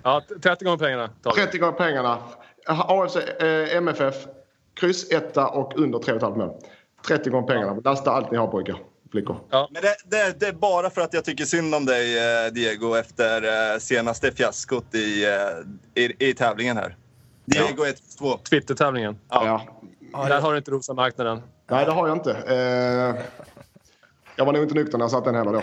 Ja, 0.02 0.22
30 0.42 0.64
gånger 0.64 0.78
pengarna. 0.78 1.10
30 1.34 1.58
gånger 1.58 1.72
pengarna. 1.72 2.18
AFC, 2.66 3.16
eh, 3.16 3.76
MFF, 3.76 4.26
kryss 4.74 5.10
etta 5.10 5.48
och 5.48 5.78
under 5.78 5.98
3,5 5.98 6.36
mål. 6.36 6.60
30 7.06 7.30
gånger 7.30 7.46
pengarna. 7.46 7.80
Lasta 7.84 8.10
allt 8.10 8.30
ni 8.30 8.36
har 8.36 8.46
pojkar. 8.46 8.76
Flickor. 9.14 9.36
Ja. 9.50 9.68
Men 9.70 9.82
det, 9.82 9.96
det, 10.04 10.40
det, 10.40 10.46
är 10.46 10.52
bara 10.52 10.90
för 10.90 11.00
att 11.00 11.14
jag 11.14 11.24
tycker 11.24 11.44
synd 11.44 11.74
om 11.74 11.86
dig 11.86 12.18
eh, 12.18 12.52
Diego 12.52 12.94
efter 12.94 13.72
eh, 13.72 13.78
senaste 13.78 14.32
fiaskot 14.32 14.94
i, 14.94 15.24
eh, 15.24 16.02
i, 16.02 16.28
i 16.28 16.34
tävlingen 16.34 16.76
här. 16.76 16.96
Diego 17.44 17.84
1-2. 17.84 18.38
Twitter-tävlingen. 18.42 19.18
Ja. 19.28 19.66
ja. 20.12 20.28
Där 20.28 20.40
har 20.40 20.52
du 20.52 20.58
inte 20.58 20.70
rosa 20.70 20.94
marknaden. 20.94 21.42
Nej, 21.70 21.84
det 21.84 21.90
har 21.92 22.08
jag 22.08 22.16
inte. 22.16 22.32
Eh, 22.32 23.24
jag 24.36 24.44
var 24.44 24.52
nog 24.52 24.62
inte 24.62 24.74
nykter 24.74 24.98
när 24.98 25.04
jag 25.04 25.10
satt 25.10 25.24
den 25.24 25.34
heller 25.34 25.52
då. 25.52 25.62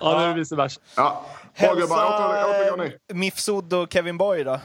ja, 0.00 0.18
det 0.18 0.24
är 0.24 0.34
vice 0.34 0.56
versa. 0.56 0.80
Ja. 0.96 1.24
Hälsa 1.54 2.90
Mifsud 3.12 3.72
och 3.72 3.92
Kevin 3.92 4.18
Boy 4.18 4.44
då? 4.44 4.60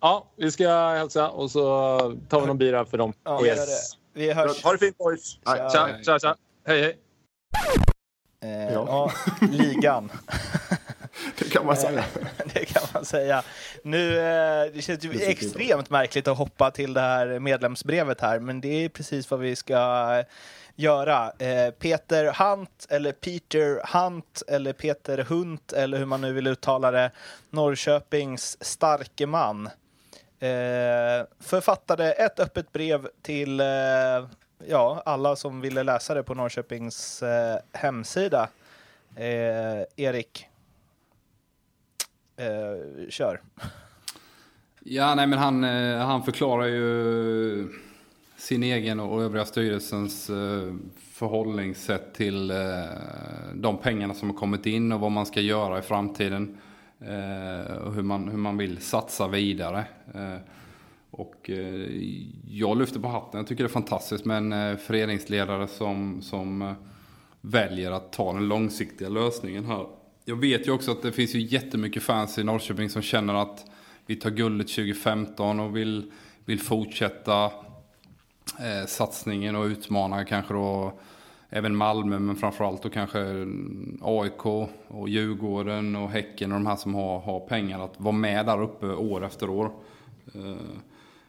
Ja, 0.00 0.26
vi 0.36 0.50
ska 0.50 0.88
hälsa 0.88 1.30
och 1.30 1.50
så 1.50 1.98
tar 2.28 2.40
vi 2.40 2.46
någon 2.46 2.58
bira 2.58 2.84
för 2.84 2.98
dem. 2.98 3.12
Ja, 3.24 3.46
yes. 3.46 4.01
Vi 4.12 4.32
hörs. 4.32 4.62
Ha 4.64 4.72
det 4.72 4.78
fint 4.78 4.98
boys. 4.98 5.38
Tja, 5.44 5.98
tja, 6.04 6.18
tja. 6.18 6.36
Hej, 6.66 6.82
hej. 6.82 6.98
Eh, 8.42 8.72
ja. 8.72 8.86
ja, 8.86 9.12
ligan. 9.50 10.12
det 11.38 11.50
kan 11.50 11.66
man 11.66 11.76
säga. 11.76 12.04
det 12.54 12.64
kan 12.64 12.82
man 12.94 13.04
säga. 13.04 13.42
Nu, 13.84 14.18
eh, 14.18 14.72
det 14.74 14.82
känns 14.82 15.04
ju 15.04 15.22
extremt 15.22 15.90
märkligt 15.90 16.28
att 16.28 16.38
hoppa 16.38 16.70
till 16.70 16.94
det 16.94 17.00
här 17.00 17.38
medlemsbrevet 17.38 18.20
här, 18.20 18.40
men 18.40 18.60
det 18.60 18.84
är 18.84 18.88
precis 18.88 19.30
vad 19.30 19.40
vi 19.40 19.56
ska 19.56 20.24
göra. 20.74 21.32
Eh, 21.38 21.70
Peter 21.70 22.32
Hunt 22.44 22.86
eller 22.88 23.12
Peter 23.12 23.82
Hunt 23.92 24.42
eller 24.48 24.72
Peter 24.72 25.18
Hunt 25.18 25.72
eller 25.72 25.98
hur 25.98 26.06
man 26.06 26.20
nu 26.20 26.32
vill 26.32 26.46
uttala 26.46 26.90
det. 26.90 27.10
Norrköpings 27.50 28.64
starke 28.64 29.26
man. 29.26 29.70
Eh, 30.48 31.26
författade 31.40 32.12
ett 32.12 32.40
öppet 32.40 32.72
brev 32.72 33.08
till 33.22 33.60
eh, 33.60 33.66
ja, 34.66 35.02
alla 35.04 35.36
som 35.36 35.60
ville 35.60 35.82
läsa 35.82 36.14
det 36.14 36.22
på 36.22 36.34
Norrköpings 36.34 37.22
eh, 37.22 37.58
hemsida. 37.72 38.48
Eh, 39.16 39.82
Erik, 39.96 40.48
Eh, 42.36 43.08
kör. 43.08 43.40
Ja, 44.80 45.14
nej 45.14 45.26
men 45.26 45.38
han, 45.38 45.64
eh, 45.64 45.98
han 45.98 46.22
förklarar 46.22 46.66
ju 46.66 47.68
sin 48.36 48.62
egen 48.62 49.00
och 49.00 49.22
övriga 49.22 49.44
styrelsens 49.44 50.30
eh, 50.30 50.74
förhållningssätt 51.12 52.14
till 52.14 52.50
eh, 52.50 52.56
de 53.54 53.78
pengarna 53.78 54.14
som 54.14 54.30
har 54.30 54.36
kommit 54.36 54.66
in 54.66 54.92
och 54.92 55.00
vad 55.00 55.12
man 55.12 55.26
ska 55.26 55.40
göra 55.40 55.78
i 55.78 55.82
framtiden. 55.82 56.58
Eh, 57.06 57.76
och 57.76 57.94
hur 57.94 58.02
man, 58.02 58.28
hur 58.28 58.38
man 58.38 58.56
vill 58.56 58.78
satsa 58.78 59.28
vidare. 59.28 59.84
Eh, 60.14 60.36
och 61.10 61.50
eh, 61.50 61.90
jag 62.48 62.78
lyfter 62.78 63.00
på 63.00 63.08
hatten. 63.08 63.38
Jag 63.38 63.46
tycker 63.46 63.64
det 63.64 63.68
är 63.68 63.72
fantastiskt 63.72 64.24
med 64.24 64.36
en 64.36 64.78
föreningsledare 64.78 65.68
som, 65.68 66.22
som 66.22 66.74
väljer 67.40 67.90
att 67.90 68.12
ta 68.12 68.32
den 68.32 68.48
långsiktiga 68.48 69.08
lösningen 69.08 69.64
här. 69.64 69.86
Jag 70.24 70.36
vet 70.36 70.66
ju 70.66 70.70
också 70.70 70.90
att 70.90 71.02
det 71.02 71.12
finns 71.12 71.34
ju 71.34 71.40
jättemycket 71.40 72.02
fans 72.02 72.38
i 72.38 72.44
Norrköping 72.44 72.90
som 72.90 73.02
känner 73.02 73.34
att 73.34 73.64
vi 74.06 74.16
tar 74.16 74.30
guldet 74.30 74.68
2015 74.68 75.60
och 75.60 75.76
vill, 75.76 76.12
vill 76.44 76.60
fortsätta 76.60 77.44
eh, 78.58 78.86
satsningen 78.86 79.56
och 79.56 79.64
utmana 79.64 80.24
kanske 80.24 80.54
då 80.54 80.92
även 81.54 81.76
Malmö 81.76 82.18
men 82.18 82.36
framförallt 82.36 82.82
då 82.82 82.88
kanske 82.88 83.20
mm, 83.20 83.98
AIK 84.02 84.46
och 84.88 85.08
Djurgården 85.08 85.96
och 85.96 86.10
Häcken 86.10 86.52
och 86.52 86.58
de 86.58 86.66
här 86.66 86.76
som 86.76 86.94
har, 86.94 87.20
har 87.20 87.40
pengar 87.40 87.84
att 87.84 88.00
vara 88.00 88.12
med 88.12 88.46
där 88.46 88.62
uppe 88.62 88.86
år 88.86 89.24
efter 89.24 89.50
år. 89.50 89.70
Eh, 90.34 90.56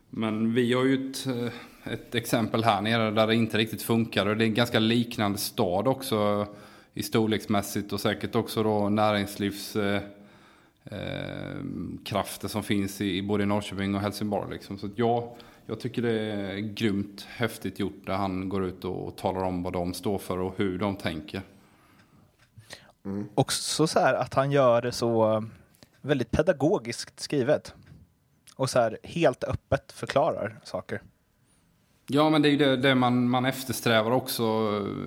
men 0.10 0.54
vi 0.54 0.74
har 0.74 0.84
ju 0.84 1.10
ett, 1.10 1.28
eh, 1.28 1.94
ett 1.94 2.16
exempel 2.16 2.64
här 2.64 2.82
nere 2.82 3.12
där 3.12 3.28
det 3.28 3.36
inte 3.36 3.58
riktigt 3.58 3.82
funkar 3.82 4.26
och 4.26 4.38
det 4.38 4.44
är 4.44 4.48
en 4.48 4.54
ganska 4.54 4.80
liknande 4.80 5.38
stad 5.38 5.88
också 5.88 6.48
i 6.94 7.04
storleksmässigt 7.04 7.94
och 7.94 8.02
säkert 8.02 8.36
också 8.36 8.64
då 8.64 8.90
näringslivs 8.90 9.76
eh, 9.76 10.02
eh, 10.86 11.58
krafter 12.06 12.48
som 12.48 12.64
finns 12.64 13.02
i, 13.02 13.18
i 13.18 13.22
både 13.22 13.46
Norrköping 13.46 13.96
och 13.96 14.02
Helsingborg. 14.02 14.52
Liksom. 14.52 14.78
Så 14.78 14.90
jag, 14.96 15.36
jag 15.66 15.80
tycker 15.80 16.02
det 16.02 16.12
är 16.12 16.58
grymt 16.58 17.28
häftigt 17.30 17.80
gjort 17.80 18.06
där 18.06 18.14
han 18.14 18.50
går 18.50 18.66
ut 18.66 18.86
och, 18.86 19.08
och 19.08 19.16
talar 19.16 19.44
om 19.44 19.64
vad 19.64 19.74
de 19.74 19.94
står 19.94 20.18
för 20.18 20.38
och 20.38 20.54
hur 20.58 20.78
de 20.78 20.96
tänker. 20.96 21.42
Mm. 23.06 23.30
Också 23.36 23.88
så 23.88 24.00
här 24.00 24.14
att 24.14 24.34
han 24.34 24.52
gör 24.52 24.82
det 24.82 24.92
så 24.92 25.44
väldigt 26.02 26.32
pedagogiskt 26.32 27.20
skrivet. 27.20 27.74
Och 28.56 28.70
så 28.70 28.80
här 28.80 28.98
helt 29.04 29.44
öppet 29.44 29.92
förklarar 29.92 30.60
saker. 30.64 31.02
Ja, 32.08 32.30
men 32.30 32.42
det 32.42 32.48
är 32.48 32.52
ju 32.52 32.58
det, 32.58 32.78
det, 32.78 32.96
man, 32.96 33.30
man 33.30 33.46
eftersträvar 33.46 34.12
också 34.12 34.44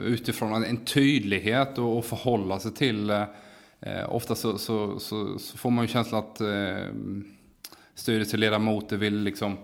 utifrån 0.04 0.64
en 0.64 0.84
tydlighet 0.84 1.78
och, 1.78 1.98
och 1.98 2.04
förhålla 2.04 2.58
sig 2.58 2.74
till. 2.74 3.10
Eh, 3.10 3.24
ofta 4.08 4.34
så, 4.34 4.58
så, 4.58 4.98
så, 4.98 5.38
så, 5.38 5.58
får 5.58 5.70
man 5.70 5.84
ju 5.84 5.88
känslan 5.88 6.24
att 6.24 6.40
eh, 6.40 6.94
styrelseledamoter 7.94 8.96
vill 8.96 9.18
liksom 9.18 9.56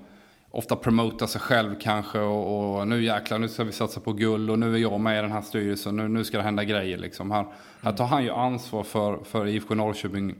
ofta 0.53 0.77
promota 0.77 1.27
sig 1.27 1.41
själv 1.41 1.75
kanske 1.81 2.19
och, 2.19 2.79
och, 2.79 2.89
nu 2.89 3.05
jäklar 3.05 3.39
nu 3.39 3.49
ska 3.49 3.65
vi 3.65 3.73
satsa 3.73 4.01
på 4.01 4.13
guld 4.13 4.51
och 4.51 4.59
nu 4.59 4.75
är 4.75 4.79
jag 4.79 5.01
med 5.01 5.19
i 5.19 5.23
den 5.23 5.33
här 5.33 5.43
styrelsen, 5.43 5.97
nu, 5.97 6.09
nu 6.09 6.25
ska 6.25 6.37
det 6.37 6.43
hända 6.43 6.65
grejer 6.65 6.99
liksom. 6.99 7.31
Här, 7.31 7.41
mm. 7.41 7.53
här 7.83 7.93
tar 7.93 8.07
han 8.07 8.25
ju 8.25 8.31
ansvar 8.31 8.83
för, 8.83 9.25
för 9.25 9.47
IFK 9.47 9.75
Norrköping 9.75 10.31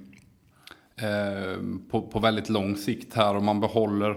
eh, 0.97 1.59
på, 1.91 2.03
på 2.03 2.19
väldigt 2.19 2.49
lång 2.49 2.77
sikt 2.77 3.15
här 3.15 3.37
och 3.37 3.43
man 3.43 3.61
behåller 3.61 4.17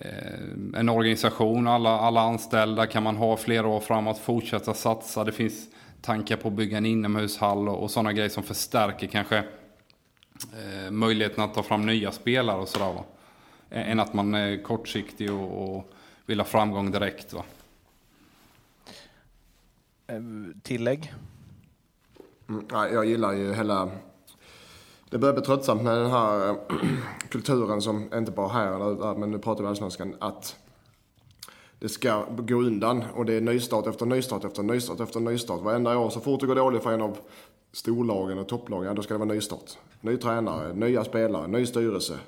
Eh, 0.00 0.78
en 0.80 0.88
organisation, 0.88 1.66
alla, 1.66 1.90
alla 1.90 2.20
anställda 2.20 2.86
kan 2.86 3.02
man 3.02 3.16
ha 3.16 3.36
flera 3.36 3.66
år 3.66 3.80
framåt, 3.80 4.18
fortsätta 4.18 4.74
satsa. 4.74 5.24
Det 5.24 5.32
finns 5.32 5.68
tankar 6.02 6.36
på 6.36 6.48
att 6.48 6.54
bygga 6.54 6.78
en 6.78 6.86
inomhushall 6.86 7.68
och, 7.68 7.82
och 7.82 7.90
sådana 7.90 8.12
grejer 8.12 8.28
som 8.28 8.42
förstärker 8.42 9.06
kanske 9.06 9.36
eh, 9.38 10.90
möjligheten 10.90 11.44
att 11.44 11.54
ta 11.54 11.62
fram 11.62 11.86
nya 11.86 12.12
spelare 12.12 12.60
och 12.60 12.68
sådär. 12.68 12.92
Va? 12.92 13.04
Än 13.70 14.00
att 14.00 14.14
man 14.14 14.34
är 14.34 14.62
kortsiktig 14.62 15.32
och, 15.32 15.76
och 15.76 15.92
vill 16.26 16.40
ha 16.40 16.44
framgång 16.44 16.90
direkt. 16.90 17.32
Va? 17.32 17.44
Eh, 20.06 20.20
tillägg? 20.62 21.14
Mm, 22.48 22.66
jag 22.70 23.06
gillar 23.06 23.32
ju 23.32 23.54
hela 23.54 23.90
det 25.10 25.18
börjar 25.18 25.34
bli 25.34 25.42
tröttsamt 25.42 25.82
med 25.82 25.96
den 25.96 26.10
här 26.10 26.56
kulturen 27.28 27.82
som, 27.82 28.14
inte 28.14 28.32
bara 28.32 28.48
här 28.48 28.72
eller 28.72 29.06
där, 29.06 29.14
men 29.14 29.30
nu 29.30 29.38
pratar 29.38 29.62
vi 29.62 29.68
allsvenskan, 29.68 30.14
att 30.18 30.56
det 31.78 31.88
ska 31.88 32.24
gå 32.38 32.54
undan 32.54 33.04
och 33.14 33.24
det 33.24 33.34
är 33.34 33.40
nystart 33.40 33.86
efter 33.86 34.06
nystart 34.06 34.44
efter 34.44 34.62
nystart 34.62 35.00
efter 35.00 35.20
nystart. 35.20 35.60
Varenda 35.60 35.98
år, 35.98 36.10
så 36.10 36.20
fort 36.20 36.40
det 36.40 36.46
går 36.46 36.54
dåligt 36.54 36.82
för 36.82 36.92
en 36.92 37.02
av 37.02 37.18
storlagen 37.72 38.38
och 38.38 38.48
topplagen, 38.48 38.94
då 38.94 39.02
ska 39.02 39.14
det 39.14 39.18
vara 39.18 39.28
nystart. 39.28 39.78
Ny 40.00 40.16
tränare, 40.16 40.74
nya 40.74 41.04
spelare, 41.04 41.46
ny 41.46 41.66
styrelse. 41.66 42.18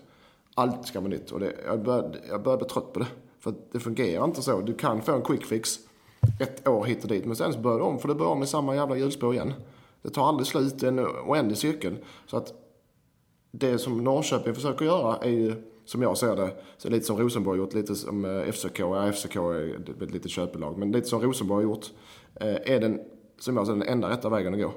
Allt 0.54 0.86
ska 0.86 1.00
vara 1.00 1.10
nytt 1.10 1.30
och 1.30 1.40
det, 1.40 1.54
jag, 1.66 1.82
börjar, 1.82 2.16
jag 2.28 2.42
börjar 2.42 2.58
bli 2.58 2.68
trött 2.68 2.92
på 2.92 2.98
det. 2.98 3.06
För 3.38 3.54
det 3.72 3.80
fungerar 3.80 4.24
inte 4.24 4.42
så. 4.42 4.60
Du 4.60 4.74
kan 4.74 5.02
få 5.02 5.12
en 5.12 5.22
quick 5.22 5.44
fix 5.44 5.78
ett 6.40 6.68
år 6.68 6.84
hit 6.84 7.02
och 7.02 7.08
dit, 7.08 7.24
men 7.24 7.36
sen 7.36 7.52
så 7.52 7.58
börjar 7.58 7.78
du 7.78 7.84
om, 7.84 7.98
för 7.98 8.08
du 8.08 8.14
börjar 8.14 8.30
om 8.30 8.38
med 8.38 8.48
samma 8.48 8.74
jävla 8.74 8.96
hjulspår 8.96 9.34
igen. 9.34 9.52
Det 10.02 10.10
tar 10.10 10.28
aldrig 10.28 10.46
slut, 10.46 10.78
det 10.78 10.86
är 10.86 10.88
en 10.88 11.00
oändlig 11.00 11.58
cirkel. 11.58 11.96
Så 12.26 12.36
att 12.36 12.52
det 13.50 13.78
som 13.78 14.04
Norrköping 14.04 14.54
försöker 14.54 14.84
göra 14.84 15.16
är 15.16 15.30
ju, 15.30 15.54
som 15.84 16.02
jag 16.02 16.18
ser 16.18 16.36
det, 16.36 16.56
så 16.78 16.88
lite 16.88 17.06
som 17.06 17.18
Rosenborg 17.18 17.58
gjort, 17.58 17.74
lite 17.74 17.94
som 17.94 18.24
eh, 18.24 18.52
FCK. 18.52 18.78
Ja, 18.78 19.12
FCK 19.12 19.36
är 19.36 20.02
ett 20.02 20.10
litet 20.10 20.30
köpelag, 20.30 20.78
men 20.78 20.92
lite 20.92 21.08
som 21.08 21.22
Rosenborg 21.22 21.64
har 21.64 21.70
gjort. 21.70 21.86
Eh, 22.34 22.74
är 22.74 22.80
den, 22.80 23.00
som 23.38 23.56
jag 23.56 23.66
ser 23.66 23.72
den 23.72 23.82
enda 23.82 24.10
rätta 24.10 24.28
vägen 24.28 24.54
att 24.54 24.60
gå. 24.60 24.72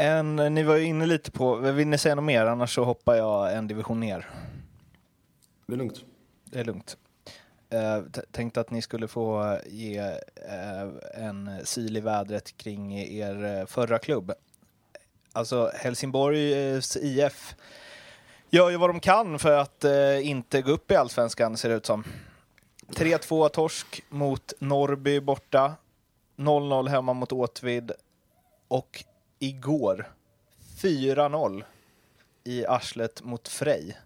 En, 0.00 0.36
ni 0.36 0.62
var 0.62 0.76
ju 0.76 0.84
inne 0.84 1.06
lite 1.06 1.30
på, 1.30 1.56
vill 1.56 1.88
ni 1.88 1.98
säga 1.98 2.14
något 2.14 2.24
mer? 2.24 2.46
Annars 2.46 2.74
så 2.74 2.84
hoppar 2.84 3.14
jag 3.14 3.56
en 3.56 3.66
division 3.66 4.00
ner. 4.00 4.30
Det 5.66 5.72
är 5.72 5.76
lugnt. 5.76 6.04
Det 6.44 6.60
är 6.60 6.64
lugnt. 6.64 6.96
Uh, 7.74 8.22
tänkte 8.30 8.60
att 8.60 8.70
ni 8.70 8.82
skulle 8.82 9.08
få 9.08 9.58
ge 9.66 10.00
uh, 10.00 11.24
en 11.24 11.50
syl 11.64 11.96
i 11.96 12.00
vädret 12.00 12.56
kring 12.56 12.98
er 12.98 13.66
förra 13.66 13.98
klubb, 13.98 14.32
Alltså 15.32 15.70
Helsingborgs 15.74 16.96
IF 16.96 17.54
gör 18.50 18.70
ju 18.70 18.76
vad 18.76 18.90
de 18.90 19.00
kan 19.00 19.38
för 19.38 19.58
att 19.58 19.84
eh, 19.84 20.28
inte 20.28 20.62
gå 20.62 20.70
upp 20.70 20.90
i 20.90 20.96
allsvenskan 20.96 21.56
ser 21.56 21.68
det 21.68 21.74
ut 21.74 21.86
som. 21.86 22.04
3-2 22.88 23.48
torsk 23.48 24.02
mot 24.08 24.52
Norrby 24.58 25.20
borta. 25.20 25.74
0-0 26.36 26.88
hemma 26.88 27.12
mot 27.12 27.32
Åtvid. 27.32 27.92
Och 28.68 29.04
igår 29.42 30.12
4-0 30.82 31.64
i 32.44 32.66
arslet 32.66 33.22
mot 33.22 33.48
Frej. 33.48 33.98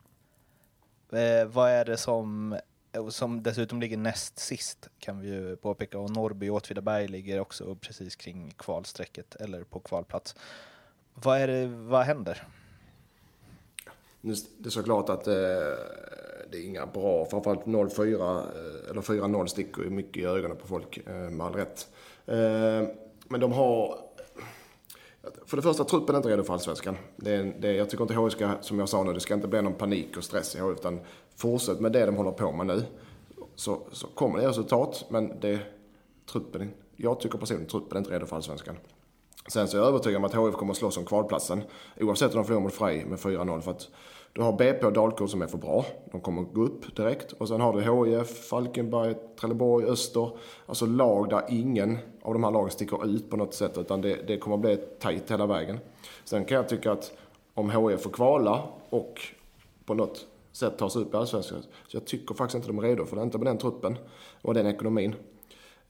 Eh, 1.13 1.47
vad 1.47 1.71
är 1.71 1.85
det 1.85 1.97
som, 1.97 2.59
eh, 2.93 3.09
som 3.09 3.43
dessutom 3.43 3.81
ligger 3.81 3.97
näst 3.97 4.39
sist 4.39 4.91
kan 4.99 5.21
vi 5.21 5.29
ju 5.29 5.57
påpeka. 5.57 5.99
Och 5.99 6.11
Norrby 6.11 6.49
och 6.49 6.57
Åtvidaberg 6.57 7.09
ligger 7.09 7.41
också 7.41 7.75
precis 7.75 8.17
kring 8.17 8.55
kvalstrecket 8.57 9.35
eller 9.35 9.65
på 9.65 9.81
kvalplats. 9.81 10.37
Vad, 11.15 11.39
är 11.39 11.47
det, 11.47 11.67
vad 11.67 12.05
händer? 12.05 12.49
Det 14.21 14.67
är 14.67 14.71
såklart 14.71 15.09
att 15.09 15.27
eh, 15.27 15.35
det 16.51 16.59
är 16.59 16.65
inga 16.65 16.87
bra, 16.87 17.25
framförallt 17.25 17.65
0-4 17.65 18.39
eh, 18.39 18.91
eller 18.91 19.01
4-0 19.01 19.47
sticker 19.47 19.83
ju 19.83 19.91
mycket 19.91 20.23
i 20.23 20.27
ögonen 20.27 20.57
på 20.57 20.67
folk 20.67 20.97
eh, 21.07 21.15
med 21.15 21.47
all 21.47 21.55
rätt. 21.55 21.89
Eh, 22.27 22.89
men 23.29 23.41
de 23.41 23.53
har... 23.53 24.04
För 25.47 25.57
det 25.57 25.63
första, 25.63 25.85
truppen 25.85 26.15
är 26.15 26.17
inte 26.17 26.29
redo 26.29 26.45
för 26.45 26.53
allsvenskan. 26.53 26.97
Det, 27.17 27.53
det, 27.61 27.73
jag 27.73 27.91
tycker 27.91 28.03
inte 28.03 28.15
HIF 28.15 28.33
ska, 28.33 28.51
som 28.61 28.79
jag 28.79 28.89
sa 28.89 29.03
nu, 29.03 29.13
det 29.13 29.21
ska 29.21 29.35
inte 29.35 29.49
bli 29.49 29.63
någon 29.63 29.75
panik 29.75 30.17
och 30.17 30.25
stress 30.25 30.55
i 30.55 30.59
HIF, 30.59 30.79
utan 30.79 31.01
fortsätt 31.37 31.81
med 31.81 31.93
det 31.93 32.07
de 32.07 32.17
håller 32.17 32.33
på 32.33 32.53
med 32.53 32.67
nu. 32.67 32.83
Så, 33.55 33.81
så 33.93 34.07
kommer 34.07 34.39
det 34.39 34.49
resultat, 34.49 35.05
men 35.09 35.41
det, 35.41 35.61
truppen, 36.33 36.71
jag 36.97 37.21
tycker 37.21 37.39
personligen 37.39 37.71
truppen 37.71 37.97
är 37.97 37.99
inte 37.99 38.11
redo 38.11 38.27
för 38.27 38.37
allsvenskan. 38.37 38.77
Sen 39.49 39.69
så 39.69 39.77
är 39.77 39.81
jag 39.81 39.89
övertygad 39.89 40.17
om 40.17 40.25
att 40.25 40.35
HIF 40.35 40.55
kommer 40.55 40.73
att 40.73 40.77
slåss 40.77 40.97
om 40.97 41.05
kvalplatsen. 41.05 41.63
Oavsett 42.01 42.31
om 42.31 42.37
de 42.37 42.45
förlorar 42.45 42.63
mot 42.63 42.75
Frej 42.75 43.05
med 43.05 43.19
4-0. 43.19 43.61
För 43.61 43.71
att 43.71 43.89
du 44.35 44.43
har 44.43 44.53
BP 44.53 44.87
och 44.87 44.93
Dalkurd 44.93 45.31
som 45.31 45.43
är 45.43 45.47
för 45.47 45.59
bra. 45.59 45.85
De 46.13 46.21
kommer 46.21 46.43
gå 46.43 46.63
upp 46.63 46.97
direkt. 46.97 47.33
Och 47.33 47.49
sen 47.49 47.61
har 47.61 47.73
du 47.73 48.11
HIF, 48.11 48.29
Falkenberg, 48.29 49.15
Trelleborg, 49.41 49.87
Öster. 49.87 50.31
Alltså 50.67 50.87
lag 50.87 51.29
där 51.29 51.43
ingen 51.49 51.99
av 52.23 52.33
de 52.33 52.45
här 52.45 52.51
lagen 52.51 52.71
sticker 52.71 53.07
ut 53.07 53.31
på 53.31 53.37
något 53.37 53.55
sätt. 53.55 53.79
Utan 53.79 54.01
det, 54.01 54.15
det 54.27 54.39
kommer 54.39 54.57
att 54.57 54.63
bli 54.63 54.77
tajt 54.77 55.31
hela 55.31 55.47
vägen. 55.47 55.79
Sen 56.25 56.45
kan 56.45 56.57
jag 56.57 56.69
tycka 56.69 56.93
att 56.93 57.13
om 57.55 57.71
HIF 57.71 58.01
får 58.01 58.11
kvala 58.11 58.63
och 58.91 59.21
på 59.85 59.95
något 59.95 60.27
sätt 60.53 60.79
ta 60.79 60.91
sig 60.91 61.03
upp 61.03 61.15
i 61.15 61.17
Allsvenskan. 61.17 61.63
Så 61.89 61.97
jag 61.97 62.05
tycker 62.05 62.35
faktiskt 62.35 62.55
inte 62.55 62.69
de 62.69 62.79
är 62.79 62.83
redo 62.83 63.05
för 63.05 63.17
det. 63.17 63.23
Inte 63.23 63.39
med 63.39 63.47
den 63.47 63.59
truppen 63.59 63.99
och 64.43 64.55
den 64.55 64.67
ekonomin. 64.67 65.15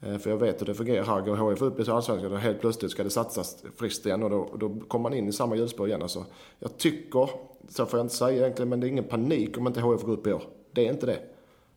Eh, 0.01 0.18
för 0.18 0.30
jag 0.30 0.36
vet 0.36 0.61
hur 0.61 0.66
det 0.66 0.74
fungerar 0.74 1.05
här. 1.05 1.20
Går 1.20 1.51
HIF 1.51 1.62
upp 1.62 1.80
i 1.80 1.90
Allsvenskan 1.90 2.32
och 2.32 2.38
helt 2.38 2.61
plötsligt 2.61 2.90
ska 2.90 3.05
det 3.05 3.11
satsas 3.11 3.64
friskt 3.76 4.07
igen 4.07 4.22
och 4.22 4.30
då, 4.30 4.51
då 4.57 4.80
kommer 4.88 5.03
man 5.03 5.14
in 5.14 5.28
i 5.28 5.32
samma 5.32 5.57
hjulspår 5.57 5.88
igen. 5.88 6.03
Alltså, 6.03 6.24
jag 6.59 6.78
tycker, 6.78 7.30
så 7.69 7.87
får 7.87 7.99
jag 7.99 8.05
inte 8.05 8.15
säga 8.15 8.39
egentligen, 8.39 8.69
men 8.69 8.81
det 8.81 8.87
är 8.87 8.89
ingen 8.89 9.05
panik 9.05 9.59
om 9.59 9.67
inte 9.67 9.81
HIF 9.81 10.03
går 10.03 10.12
upp 10.12 10.27
i 10.27 10.33
år. 10.33 10.43
Det 10.73 10.87
är 10.87 10.93
inte 10.93 11.07
det. 11.07 11.19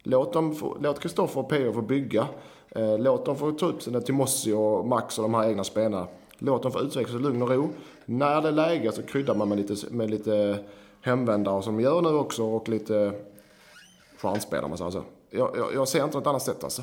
Låt 0.03 0.35
låt 0.79 0.99
Kristoffer 0.99 1.39
och 1.39 1.49
P.O. 1.49 1.73
få 1.73 1.81
bygga. 1.81 2.27
Eh, 2.69 2.99
låt 2.99 3.25
dem 3.25 3.35
få 3.35 3.51
ta 3.51 3.65
upp 3.65 3.81
sina 3.81 4.01
Timossi 4.01 4.53
och 4.53 4.87
Max 4.87 5.17
och 5.17 5.23
de 5.23 5.33
här 5.33 5.49
egna 5.49 5.63
spelarna. 5.63 6.07
Låt 6.37 6.63
dem 6.63 6.71
få 6.71 6.79
utvecklas 6.79 7.15
i 7.15 7.19
lugn 7.19 7.41
och 7.41 7.49
ro. 7.49 7.69
När 8.05 8.41
det 8.41 8.47
är 8.47 8.51
läge 8.51 8.91
så 8.91 9.01
kryddar 9.01 9.35
man 9.35 9.49
med 9.49 9.57
lite, 9.57 9.93
med 9.93 10.09
lite 10.09 10.59
hemvändare 11.01 11.63
som 11.63 11.79
gör 11.79 12.01
nu 12.01 12.09
också 12.09 12.43
och 12.43 12.69
lite 12.69 13.13
chansspelare 14.17 14.65
om 14.65 14.69
man 14.71 14.77
säger 14.77 14.91
så. 14.91 15.03
Jag, 15.29 15.51
jag, 15.57 15.73
jag, 15.73 15.87
ser 15.87 16.03
inte 16.03 16.17
något 16.17 16.27
annat 16.27 16.41
sätt 16.41 16.63
alltså. 16.63 16.81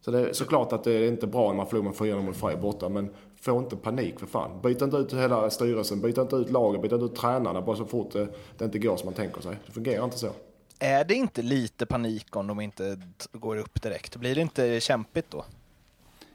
Så 0.00 0.10
det 0.10 0.28
är 0.28 0.32
såklart 0.32 0.72
att 0.72 0.84
det 0.84 0.92
är 0.92 1.08
inte 1.08 1.26
bra 1.26 1.48
när 1.48 1.54
man 1.54 1.66
förlorar 1.66 1.84
med 1.84 1.94
4-0 1.94 2.22
mot 2.22 2.36
Frej 2.36 2.56
borta, 2.56 2.88
men 2.88 3.10
få 3.44 3.58
inte 3.58 3.76
panik 3.76 4.20
för 4.20 4.26
fan. 4.26 4.60
Byt 4.62 4.82
inte 4.82 4.96
ut 4.96 5.12
hela 5.12 5.50
styrelsen, 5.50 6.00
byt 6.00 6.18
inte 6.18 6.36
ut 6.36 6.50
laget, 6.50 6.82
byt 6.82 6.92
inte 6.92 7.04
ut 7.04 7.16
tränarna 7.16 7.62
bara 7.62 7.76
så 7.76 7.84
fort 7.84 8.12
det, 8.12 8.28
det 8.58 8.64
inte 8.64 8.78
går 8.78 8.96
som 8.96 9.06
man 9.06 9.14
tänker 9.14 9.40
sig. 9.40 9.56
Det 9.66 9.72
fungerar 9.72 10.04
inte 10.04 10.18
så. 10.18 10.30
Är 10.78 11.04
det 11.04 11.14
inte 11.14 11.42
lite 11.42 11.86
panik 11.86 12.36
om 12.36 12.46
de 12.46 12.60
inte 12.60 13.00
går 13.32 13.56
upp 13.56 13.82
direkt? 13.82 14.16
Blir 14.16 14.34
det 14.34 14.40
inte 14.40 14.80
kämpigt 14.80 15.30
då? 15.30 15.44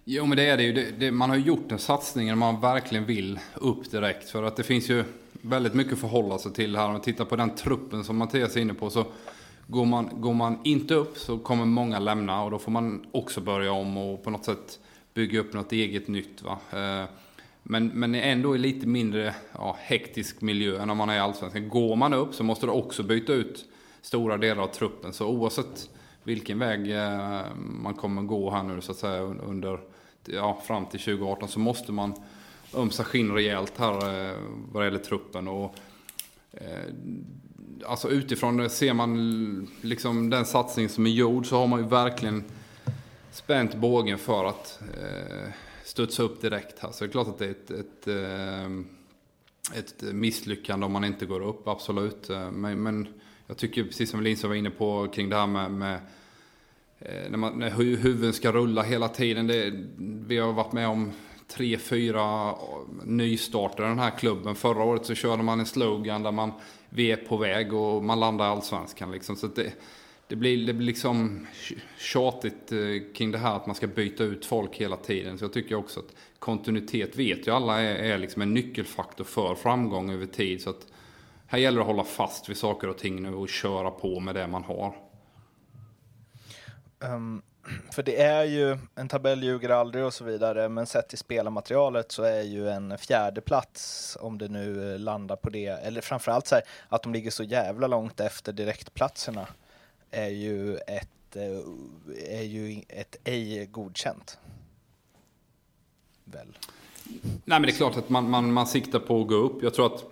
Jo, 0.04 0.26
men 0.26 0.38
det 0.38 0.50
är 0.50 0.58
det 0.58 0.64
ju. 0.64 0.74
Det, 0.74 0.92
det, 0.92 1.12
man 1.12 1.30
har 1.30 1.38
gjort 1.38 1.72
en 1.72 1.80
satsning 1.80 2.28
när 2.28 2.36
man 2.36 2.62
verkligen 2.62 3.06
vill 3.06 3.40
upp 3.54 3.92
direkt. 3.92 4.30
För 4.30 4.44
att 4.44 4.56
det 4.56 4.64
finns 4.64 4.90
ju 4.90 5.04
väldigt 5.32 5.74
mycket 5.74 5.94
att 5.94 6.00
förhålla 6.00 6.38
sig 6.38 6.54
till 6.54 6.76
här. 6.76 6.86
Om 6.86 6.92
man 6.92 7.02
tittar 7.02 7.26
på 7.26 7.36
den 7.36 7.56
truppen 7.56 8.04
som 8.04 8.18
Mattias 8.18 8.56
är 8.56 8.62
inne 8.62 8.74
på 8.74 8.90
så 8.90 9.06
går 9.68 9.86
man, 9.86 10.10
går 10.22 10.34
man 10.34 10.60
inte 10.64 10.94
upp 10.94 11.18
så 11.18 11.38
kommer 11.38 11.66
många 11.66 12.00
lämna 12.00 12.44
och 12.44 12.52
då 12.52 12.60
får 12.60 12.72
man 12.72 13.06
också 13.12 13.42
börja 13.42 13.72
om 13.72 13.98
och 13.98 14.24
på 14.24 14.30
något 14.30 14.46
sätt 14.46 14.80
bygga 15.18 15.40
upp 15.40 15.54
något 15.54 15.72
eget 15.72 16.08
nytt. 16.08 16.42
Va? 16.42 16.60
Eh, 16.72 17.10
men, 17.64 17.88
men 17.88 18.16
ändå 18.16 18.56
i 18.56 18.58
lite 18.60 18.88
mindre 18.88 19.36
ja, 19.54 19.78
hektisk 19.80 20.42
miljö 20.42 20.82
än 20.82 20.90
om 20.90 20.98
man 20.98 21.10
är 21.10 21.16
i 21.16 21.20
Allsvenskan. 21.20 21.70
Går 21.70 21.96
man 21.96 22.14
upp 22.14 22.36
så 22.36 22.44
måste 22.44 22.66
du 22.66 22.72
också 22.72 23.04
byta 23.04 23.34
ut 23.34 23.66
stora 24.02 24.38
delar 24.38 24.64
av 24.64 24.68
truppen. 24.68 25.14
Så 25.14 25.28
oavsett 25.28 25.90
vilken 26.24 26.60
väg 26.60 26.92
eh, 26.92 27.42
man 27.56 27.94
kommer 27.94 28.22
gå 28.22 28.52
här 28.52 28.64
nu 28.64 28.82
så 28.82 28.92
att 28.92 28.98
säga 28.98 29.22
under, 29.22 29.80
ja, 30.26 30.62
fram 30.68 30.86
till 30.86 31.00
2018 31.00 31.50
så 31.50 31.60
måste 31.60 31.92
man 31.92 32.14
ömsa 32.76 33.04
skinn 33.04 33.32
rejält 33.32 33.74
här 33.78 33.94
eh, 33.94 34.36
vad 34.72 34.84
det 34.84 34.86
gäller 34.86 35.00
truppen. 35.00 35.48
Och, 35.48 35.76
alltså 37.86 38.10
utifrån 38.10 38.70
ser 38.70 38.94
man 38.94 39.68
liksom 39.82 40.30
den 40.30 40.46
satsning 40.46 40.90
som 40.90 41.06
är 41.06 41.10
gjord 41.10 41.46
så 41.46 41.58
har 41.58 41.68
man 41.68 41.80
ju 41.80 41.88
verkligen 41.88 42.44
spänt 43.38 43.76
bågen 43.76 44.18
för 44.18 44.46
att 44.46 44.80
eh, 44.98 45.52
studsa 45.84 46.24
upp 46.24 46.42
direkt 46.42 46.80
här. 46.80 46.92
Så 46.92 47.04
det 47.04 47.10
är 47.10 47.12
klart 47.12 47.28
att 47.28 47.40
det 47.40 47.46
är 47.46 47.52
ett, 47.52 47.72
ett, 47.72 48.08
eh, 48.08 49.80
ett 49.80 50.02
misslyckande 50.02 50.86
om 50.86 50.92
man 50.92 51.04
inte 51.04 51.26
går 51.26 51.42
upp, 51.42 51.68
absolut. 51.68 52.30
Eh, 52.30 52.52
men, 52.52 52.84
men 52.84 53.08
jag 53.48 53.58
tycker 53.58 53.84
precis 53.84 54.10
som 54.10 54.22
Linus 54.22 54.44
var 54.44 54.56
inne 54.56 54.70
på 54.70 55.08
kring 55.08 55.30
det 55.30 55.36
här 55.36 55.48
med, 55.48 55.72
med 55.72 56.00
eh, 57.00 57.30
när, 57.30 57.38
man, 57.38 57.60
när 57.60 57.70
huvuden 57.70 58.34
ska 58.34 58.52
rulla 58.52 58.84
hela 58.84 59.10
tiden. 59.10 59.48
Det, 59.48 59.74
vi 60.28 60.38
har 60.38 60.54
varit 60.54 60.74
med 60.74 60.88
om 60.88 61.12
tre, 61.48 61.78
fyra 61.78 62.50
eh, 62.50 62.56
nystarter 63.04 63.84
i 63.84 63.88
den 63.88 64.00
här 64.00 64.18
klubben. 64.18 64.56
Förra 64.56 64.84
året 64.84 65.06
så 65.06 65.16
körde 65.16 65.44
man 65.44 65.60
en 65.60 65.66
slogan 65.66 66.24
där 66.24 66.32
man 66.32 66.52
vi 66.90 67.12
är 67.12 67.18
på 67.18 67.38
väg 67.38 67.74
och 67.74 68.04
man 68.04 68.20
landar 68.20 68.46
i 68.46 68.50
allsvenskan. 68.50 69.12
Liksom. 69.12 69.36
Så 69.36 69.48
det, 69.48 69.74
det, 70.28 70.36
blir, 70.36 70.68
det 70.68 70.74
blir 70.74 70.88
liksom 70.88 71.48
tjatigt 71.98 72.72
eh, 72.72 73.14
kring 73.16 73.32
det 73.32 73.38
här 73.38 73.56
att 73.56 73.66
man 73.66 73.76
ska 73.76 73.88
byta 73.88 74.24
ut 74.24 74.46
folk 74.46 74.76
hela 74.76 74.98
tiden. 74.98 75.38
Så 75.38 75.46
jag 75.46 75.54
tycker 75.54 75.76
också 75.76 76.00
att 76.00 76.16
kontinuitet 76.40 77.16
vet 77.16 77.48
ju 77.48 77.52
alla 77.52 77.82
är, 77.82 77.96
är 77.96 78.18
liksom 78.18 78.42
en 78.42 78.54
nyckelfaktor 78.54 79.24
för 79.24 79.56
framgång 79.56 80.12
över 80.12 80.26
tid. 80.26 80.62
Så 80.62 80.70
att 80.70 80.88
här 81.48 81.60
gäller 81.60 81.78
det 81.78 81.82
att 81.82 81.88
hålla 81.88 82.04
fast 82.04 82.50
vid 82.50 82.58
saker 82.58 82.88
och 82.88 82.98
ting 82.98 83.24
nu 83.24 83.34
och 83.34 83.50
köra 83.50 83.92
på 83.92 84.20
med 84.20 84.36
det 84.36 84.48
man 84.48 84.64
har. 84.64 84.96
Um, 87.00 87.42
för 87.92 88.04
det 88.04 88.22
är 88.22 88.44
ju, 88.44 88.78
en 88.96 89.08
tabell 89.08 89.44
ljuger 89.44 89.70
aldrig 89.70 90.06
och 90.06 90.14
så 90.14 90.24
vidare, 90.24 90.70
men 90.70 90.86
sett 90.86 91.10
till 91.10 91.18
spelarmaterialet 91.18 92.12
så 92.12 92.24
är 92.24 92.42
ju 92.42 92.70
en 92.70 92.98
fjärde 92.98 93.42
plats 93.42 94.18
om 94.22 94.38
det 94.38 94.48
nu 94.48 94.94
eh, 94.94 95.00
landar 95.00 95.36
på 95.36 95.50
det, 95.50 95.68
eller 95.68 96.02
framförallt 96.02 96.48
så 96.48 96.56
här, 96.56 96.64
att 96.90 97.04
de 97.04 97.14
ligger 97.14 97.32
så 97.32 97.44
jävla 97.44 97.88
långt 97.88 98.20
efter 98.20 98.54
direktplatserna 98.54 99.48
är 100.12 100.30
ju 100.30 100.78
ett, 100.78 101.36
eh, 101.36 102.40
är 102.40 102.44
ju 102.44 102.82
ett 102.90 103.16
ej 103.24 103.66
godkänt. 103.66 104.38
Väl? 106.24 106.58
Nej 107.24 107.40
men 107.46 107.62
det 107.62 107.70
är 107.70 107.78
klart 107.78 107.98
att 107.98 108.10
man, 108.10 108.30
man, 108.30 108.54
man 108.54 108.68
siktar 108.68 109.00
på 109.00 109.22
att 109.22 109.28
gå 109.28 109.36
upp. 109.36 109.64
Jag 109.64 109.74
tror 109.74 109.86
att 109.86 110.06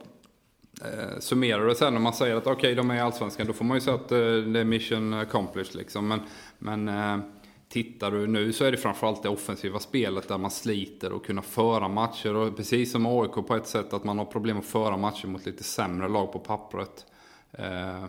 eh, 0.81 1.19
summerar 1.19 1.65
det 1.65 1.75
sen 1.75 1.93
när 1.93 2.01
man 2.01 2.13
säger 2.13 2.35
att 2.35 2.47
okej 2.47 2.53
okay, 2.53 2.75
de 2.75 2.91
är 2.91 2.95
i 2.95 2.99
Allsvenskan, 2.99 3.47
då 3.47 3.53
får 3.53 3.65
man 3.65 3.77
ju 3.77 3.81
säga 3.81 3.95
att 3.95 4.11
eh, 4.11 4.17
det 4.17 4.59
är 4.59 4.63
mission 4.63 5.13
accomplished 5.13 5.75
liksom. 5.75 6.07
Men, 6.07 6.19
men 6.57 6.87
eh, 6.87 7.25
tittar 7.69 8.11
du 8.11 8.27
nu 8.27 8.53
så 8.53 8.65
är 8.65 8.71
det 8.71 8.77
framförallt 8.77 9.23
det 9.23 9.29
offensiva 9.29 9.79
spelet 9.79 10.27
där 10.27 10.37
man 10.37 10.51
sliter 10.51 11.13
och 11.13 11.25
kunna 11.25 11.41
föra 11.41 11.87
matcher. 11.87 12.35
Och 12.35 12.57
precis 12.57 12.91
som 12.91 13.05
AIK 13.05 13.47
på 13.47 13.55
ett 13.55 13.67
sätt 13.67 13.93
att 13.93 14.03
man 14.03 14.17
har 14.17 14.25
problem 14.25 14.59
att 14.59 14.65
föra 14.65 14.97
matcher 14.97 15.27
mot 15.27 15.45
lite 15.45 15.63
sämre 15.63 16.09
lag 16.09 16.33
på 16.33 16.39
pappret. 16.39 17.05
Eh, 17.51 18.05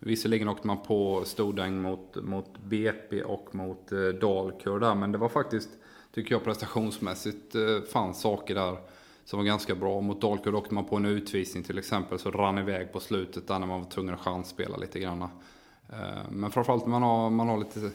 visserligen 0.00 0.48
åkte 0.48 0.66
man 0.66 0.82
på 0.82 1.24
stordäng 1.24 1.82
mot, 1.82 2.16
mot 2.22 2.58
BP 2.58 3.22
och 3.22 3.54
mot 3.54 3.92
eh, 3.92 3.98
Dalkurd 3.98 4.80
där, 4.80 4.94
men 4.94 5.12
det 5.12 5.18
var 5.18 5.28
faktiskt, 5.28 5.68
tycker 6.14 6.34
jag 6.34 6.44
prestationsmässigt, 6.44 7.54
eh, 7.54 7.80
fanns 7.92 8.20
saker 8.20 8.54
där 8.54 8.76
som 9.24 9.38
var 9.38 9.46
ganska 9.46 9.74
bra. 9.74 10.00
Mot 10.00 10.20
Dalkurd 10.20 10.54
åkte 10.54 10.74
man 10.74 10.84
på 10.84 10.96
en 10.96 11.06
utvisning 11.06 11.62
till 11.64 11.78
exempel, 11.78 12.18
så 12.18 12.30
rann 12.30 12.58
iväg 12.58 12.92
på 12.92 13.00
slutet 13.00 13.48
där 13.48 13.58
när 13.58 13.66
man 13.66 13.80
var 13.80 13.90
tvungen 13.90 14.14
att 14.14 14.20
chansspela 14.20 14.76
lite 14.76 15.00
grann. 15.00 15.22
Eh, 15.22 16.30
men 16.30 16.50
framförallt 16.50 16.86
man 16.86 17.02
har, 17.02 17.30
man 17.30 17.48
har 17.48 17.58
lite 17.58 17.90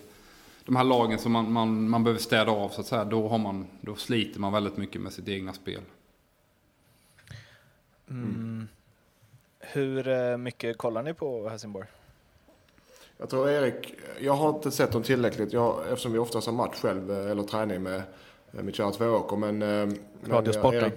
de 0.66 0.76
här 0.76 0.84
lagen 0.84 1.20
som 1.20 1.32
man, 1.32 1.52
man, 1.54 1.90
man 1.90 2.04
behöver 2.04 2.22
städa 2.22 2.52
av 2.52 2.70
så 2.70 2.82
att 2.82 2.88
säga, 2.88 3.06
då, 3.06 3.28
har 3.28 3.38
man, 3.38 3.68
då 3.82 3.96
sliter 3.96 4.40
man 4.40 4.54
väldigt 4.54 4.78
mycket 4.78 5.02
med 5.02 5.14
sitt 5.14 5.28
egna 5.28 5.54
spel. 5.54 5.82
Mm. 8.10 8.68
Hur 9.72 10.08
eh, 10.08 10.38
mycket 10.38 10.78
kollar 10.78 11.04
ni 11.04 11.14
på 11.14 11.50
Helsingborg? 11.50 11.88
Jag 13.18 13.30
tror 13.30 13.50
Erik, 13.50 13.94
jag 14.20 14.34
har 14.34 14.50
inte 14.50 14.72
sett 14.72 14.92
dem 14.92 15.04
tillräckligt 15.04 15.54
jag, 15.54 15.82
eftersom 15.90 16.12
vi 16.14 16.20
oftast 16.20 16.48
har 16.48 16.54
match 16.54 16.76
själv 16.82 17.12
eh, 17.12 17.32
eller 17.32 17.44
träning 17.44 17.84
med 17.84 18.04
mitt 18.52 18.76
kära 18.76 18.92
Tvååker. 18.92 19.36
Men, 19.36 19.58
men 19.58 19.98
Radiosporten. 20.28 20.84
Erik, 20.84 20.94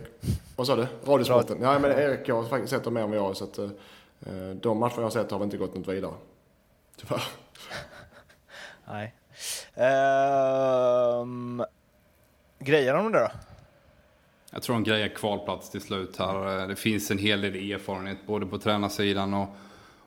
vad 0.56 0.66
sa 0.66 0.76
du? 0.76 0.86
Radiosporten. 1.04 1.58
Ja, 1.62 1.78
men 1.78 1.90
Erik 1.90 2.28
jag 2.28 2.34
har 2.34 2.44
faktiskt 2.44 2.72
sett 2.72 2.84
dem 2.84 2.94
mer 2.94 3.00
än 3.00 3.10
vad 3.10 3.18
jag. 3.18 3.36
Så 3.36 3.44
att, 3.44 3.58
de 4.60 4.78
matcher 4.78 4.94
jag 4.96 5.02
har 5.02 5.10
sett 5.10 5.30
har 5.30 5.44
inte 5.44 5.56
gått 5.56 5.74
något 5.74 5.88
vidare. 5.88 6.12
Tyvärr. 6.96 7.22
Nej. 8.88 9.14
Um, 11.22 11.64
grejer 12.58 12.94
de 12.94 13.12
det 13.12 13.18
då? 13.18 13.28
Jag 14.50 14.62
tror 14.62 14.74
de 14.74 14.84
grejer 14.84 15.08
kvalplats 15.08 15.70
till 15.70 15.80
slut 15.80 16.16
här. 16.16 16.68
Det 16.68 16.76
finns 16.76 17.10
en 17.10 17.18
hel 17.18 17.40
del 17.40 17.72
erfarenhet 17.72 18.18
både 18.26 18.46
på 18.46 18.58
tränarsidan 18.58 19.34
och, 19.34 19.56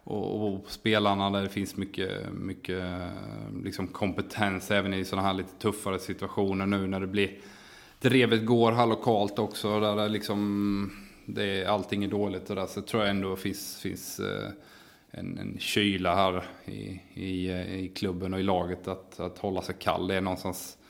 och, 0.03 0.53
och 0.53 0.71
spelarna 0.71 1.29
där 1.29 1.41
det 1.41 1.49
finns 1.49 1.77
mycket, 1.77 2.33
mycket 2.33 2.83
liksom 3.63 3.87
kompetens 3.87 4.71
även 4.71 4.93
i 4.93 5.05
sådana 5.05 5.27
här 5.27 5.33
lite 5.33 5.55
tuffare 5.59 5.99
situationer 5.99 6.65
nu 6.65 6.87
när 6.87 6.99
det 6.99 7.07
blir 7.07 7.31
drevet 7.99 8.45
går 8.45 8.71
här 8.71 8.87
lokalt 8.87 9.39
också 9.39 9.79
där 9.79 9.95
det 9.95 10.09
liksom 10.09 10.91
det 11.25 11.61
är, 11.61 11.65
allting 11.65 12.03
är 12.03 12.07
dåligt 12.07 12.49
och 12.49 12.55
där 12.55 12.65
så 12.65 12.81
tror 12.81 13.03
jag 13.03 13.09
ändå 13.09 13.35
finns, 13.35 13.79
finns 13.81 14.19
eh, 14.19 14.49
en, 15.11 15.37
en 15.37 15.57
kyla 15.59 16.15
här 16.15 16.45
i, 16.65 17.01
i, 17.13 17.51
i 17.51 17.91
klubben 17.95 18.33
och 18.33 18.39
i 18.39 18.43
laget 18.43 18.87
att, 18.87 19.19
att 19.19 19.37
hålla 19.37 19.61
sig 19.61 19.75
kall. 19.79 20.07
Det 20.07 20.15
är 20.15 20.21
någonstans 20.21 20.77
eh, 20.77 20.80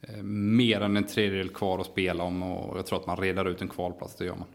Eh, 0.00 0.22
mer 0.22 0.80
än 0.80 0.96
en 0.96 1.06
tredjedel 1.06 1.48
kvar 1.48 1.78
att 1.78 1.86
spela 1.86 2.24
om 2.24 2.42
och 2.42 2.78
jag 2.78 2.86
tror 2.86 3.00
att 3.00 3.06
man 3.06 3.16
redar 3.16 3.44
ut 3.44 3.62
en 3.62 3.68
kvalplats, 3.68 4.14
det 4.14 4.24
gör 4.24 4.36
man. 4.36 4.48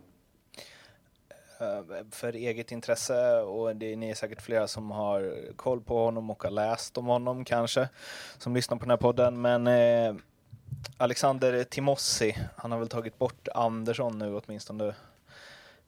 Eh, 1.60 2.06
för 2.12 2.34
eget 2.34 2.72
intresse 2.72 3.41
och 3.41 3.76
det 3.76 3.94
är 3.94 3.96
ni 3.96 4.10
är 4.10 4.16
säkert 4.16 4.41
flera 4.41 4.68
som 4.68 4.91
har 4.91 5.36
koll 5.56 5.82
på 5.82 6.04
honom 6.04 6.30
och 6.30 6.44
har 6.44 6.52
läst 6.52 6.98
om 6.98 7.06
honom 7.06 7.46
kanske 7.46 7.89
som 8.38 8.56
lyssnar 8.56 8.78
på 8.78 8.84
den 8.84 8.89
här 8.89 8.98
podden 8.98 9.41
men 9.41 9.68
eh, 9.68 10.16
Alexander 10.98 11.64
Timossi, 11.64 12.38
han 12.58 12.72
har 12.72 12.80
väl 12.80 12.88
tagit 12.88 13.20
bort 13.20 13.48
Andersson 13.54 14.20
nu 14.20 14.36
åtminstone 14.36 14.94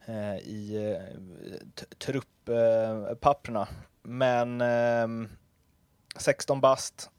Eh, 0.08 0.36
i 0.36 0.94
eh, 0.94 1.82
trupppapperna. 1.98 3.62
Eh, 3.62 3.68
men 4.02 5.28
16 6.16 6.60
bast, 6.60 7.10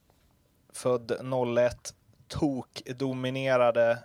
född 0.73 1.11
01, 1.57 1.93
Tokdominerade 2.27 3.99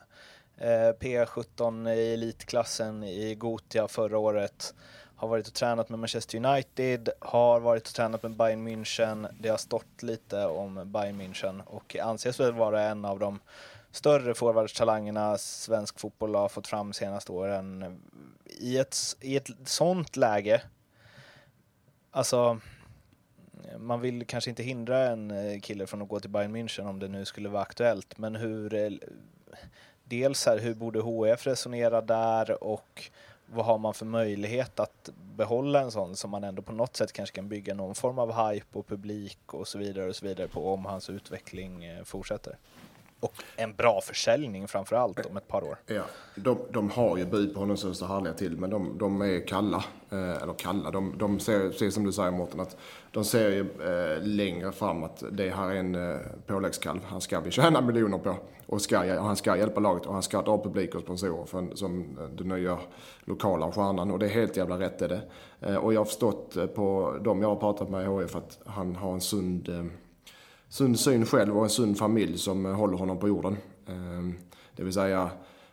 eh, 0.57 0.93
P17 1.01 1.95
i 1.95 2.14
elitklassen 2.14 3.05
i 3.05 3.35
Gotia 3.35 3.89
förra 3.89 4.18
året. 4.18 4.75
Har 5.16 5.29
varit 5.29 5.47
och 5.47 5.55
tränat 5.55 5.89
med 5.89 5.99
Manchester 5.99 6.47
United, 6.47 7.09
har 7.20 7.61
varit 7.61 7.89
och 7.89 7.95
tränat 7.95 8.23
med 8.23 8.37
Bayern 8.37 8.68
München. 8.68 9.29
Det 9.41 9.49
har 9.49 9.57
stått 9.57 10.03
lite 10.03 10.47
om 10.47 10.93
Bayern 10.93 11.20
München 11.20 11.62
och 11.66 11.97
anses 11.97 12.41
väl 12.41 12.53
vara 12.53 12.83
en 12.83 13.05
av 13.05 13.18
de 13.18 13.41
större 13.91 14.35
forwardstalangerna 14.35 15.39
svensk 15.39 16.01
fotboll 16.01 16.35
har 16.35 16.49
fått 16.49 16.66
fram 16.66 16.93
senaste 16.93 17.33
åren 17.33 18.01
i 18.45 18.79
ett, 18.79 18.97
i 19.20 19.37
ett 19.37 19.49
sånt 19.64 20.16
läge, 20.16 20.62
alltså 22.11 22.61
man 23.79 24.01
vill 24.01 24.27
kanske 24.27 24.51
inte 24.51 24.62
hindra 24.62 24.99
en 24.99 25.31
eh, 25.31 25.61
kille 25.61 25.87
från 25.87 26.03
att 26.03 26.09
gå 26.09 26.20
till 26.20 26.31
Bayern 26.31 26.57
München 26.57 26.89
om 26.89 26.99
det 26.99 27.09
nu 27.09 27.25
skulle 27.25 27.49
vara 27.49 27.62
aktuellt, 27.62 28.18
men 28.18 28.37
hur... 28.37 28.75
Eh, 28.75 28.91
dels 30.05 30.47
här, 30.47 30.59
hur 30.59 30.75
borde 30.75 31.01
HF 31.01 31.47
resonera 31.47 32.01
där 32.01 32.64
och 32.64 33.11
vad 33.47 33.66
har 33.66 33.79
man 33.79 33.95
för 33.95 34.07
möjlighet 34.07 34.81
att 34.81 35.11
behålla 35.37 35.81
en 35.81 35.91
sån 35.91 36.16
som 36.16 36.31
man 36.31 36.45
ändå 36.45 36.62
på 36.62 36.73
något 36.73 36.97
sätt 36.97 37.12
kanske 37.12 37.37
kan 37.37 37.49
bygga 37.49 37.75
någon 37.75 37.95
form 37.95 38.18
av 38.18 38.51
hype 38.51 38.79
och 38.79 38.87
publik 38.87 39.55
och 39.55 39.68
så 39.68 39.79
vidare 39.79 40.09
och 40.09 40.16
så 40.16 40.27
vidare 40.27 40.49
på 40.49 40.73
om 40.73 40.85
hans 40.85 41.11
utveckling 41.11 41.85
eh, 41.85 42.05
fortsätter. 42.05 42.57
Och 43.23 43.35
en 43.57 43.75
bra 43.75 44.01
försäljning 44.01 44.68
framför 44.68 44.97
allt 44.97 45.27
om 45.27 45.37
ett 45.37 45.49
par 45.49 45.64
år. 45.64 45.77
Ja, 45.87 46.03
de, 46.35 46.59
de 46.70 46.91
har 46.91 47.16
ju 47.16 47.27
bud 47.27 47.55
på 47.55 47.61
honom 47.61 47.77
som 47.77 47.95
står 47.95 48.07
härliga 48.07 48.33
till, 48.33 48.57
men 48.57 48.70
de, 48.70 48.99
de 48.99 49.23
är 49.23 49.47
kalla. 49.47 49.85
Eh, 50.11 50.43
eller 50.43 50.55
kalla, 50.59 50.91
de, 50.91 51.14
de 51.18 51.41
ser, 51.41 51.68
precis 51.68 51.95
som 51.95 52.05
du 52.05 52.12
säger 52.12 52.31
Mårten, 52.31 52.61
att 52.61 52.77
de 53.11 53.25
ser 53.25 53.51
ju 53.51 53.61
eh, 53.61 54.23
längre 54.23 54.73
fram 54.73 55.05
att 55.05 55.23
det 55.31 55.51
här 55.51 55.70
är 55.70 55.75
en 55.75 55.95
eh, 55.95 56.20
påläggskalv. 56.47 57.01
Han 57.05 57.20
ska 57.20 57.41
vi 57.41 57.51
tjäna 57.51 57.81
miljoner 57.81 58.18
på. 58.18 58.37
Och, 58.66 58.83
ska, 58.83 59.18
och 59.18 59.25
han 59.25 59.37
ska 59.37 59.57
hjälpa 59.57 59.81
laget 59.81 60.07
och 60.07 60.12
han 60.12 60.23
ska 60.23 60.43
dra 60.43 60.62
publik 60.62 60.95
och 60.95 61.03
sponsorer 61.03 61.45
för, 61.47 61.75
som 61.75 62.18
eh, 62.20 62.25
den 62.25 62.49
nya 62.49 62.79
lokala 63.25 63.73
stjärnan. 63.73 64.11
Och 64.11 64.18
det 64.18 64.27
är 64.27 64.31
helt 64.31 64.57
jävla 64.57 64.79
rätt 64.79 65.03
är 65.03 65.09
det. 65.09 65.23
Eh, 65.61 65.77
och 65.77 65.95
jag 65.95 66.01
har 66.01 66.05
förstått 66.05 66.57
eh, 66.57 66.66
på 66.66 67.16
de 67.25 67.43
jag 67.43 67.49
har 67.49 67.57
pratat 67.57 67.91
med 67.91 68.03
i 68.03 68.07
HF 68.07 68.37
att 68.37 68.59
han 68.66 68.97
har 68.97 69.12
en 69.12 69.20
sund 69.20 69.68
eh, 69.68 69.85
sund 70.73 71.01
syn 71.01 71.27
själv 71.27 71.59
och 71.59 71.64
en 71.64 71.70
sund 71.70 71.99
familj 71.99 72.39
som 72.39 72.66
eh, 72.66 72.73
håller 72.73 72.97
honom 72.97 73.18
på 73.18 73.29
jorden. 73.29 73.57
Ehm, 73.87 74.35
det 74.77 74.83
vill 74.83 74.93
säga, 74.93 75.31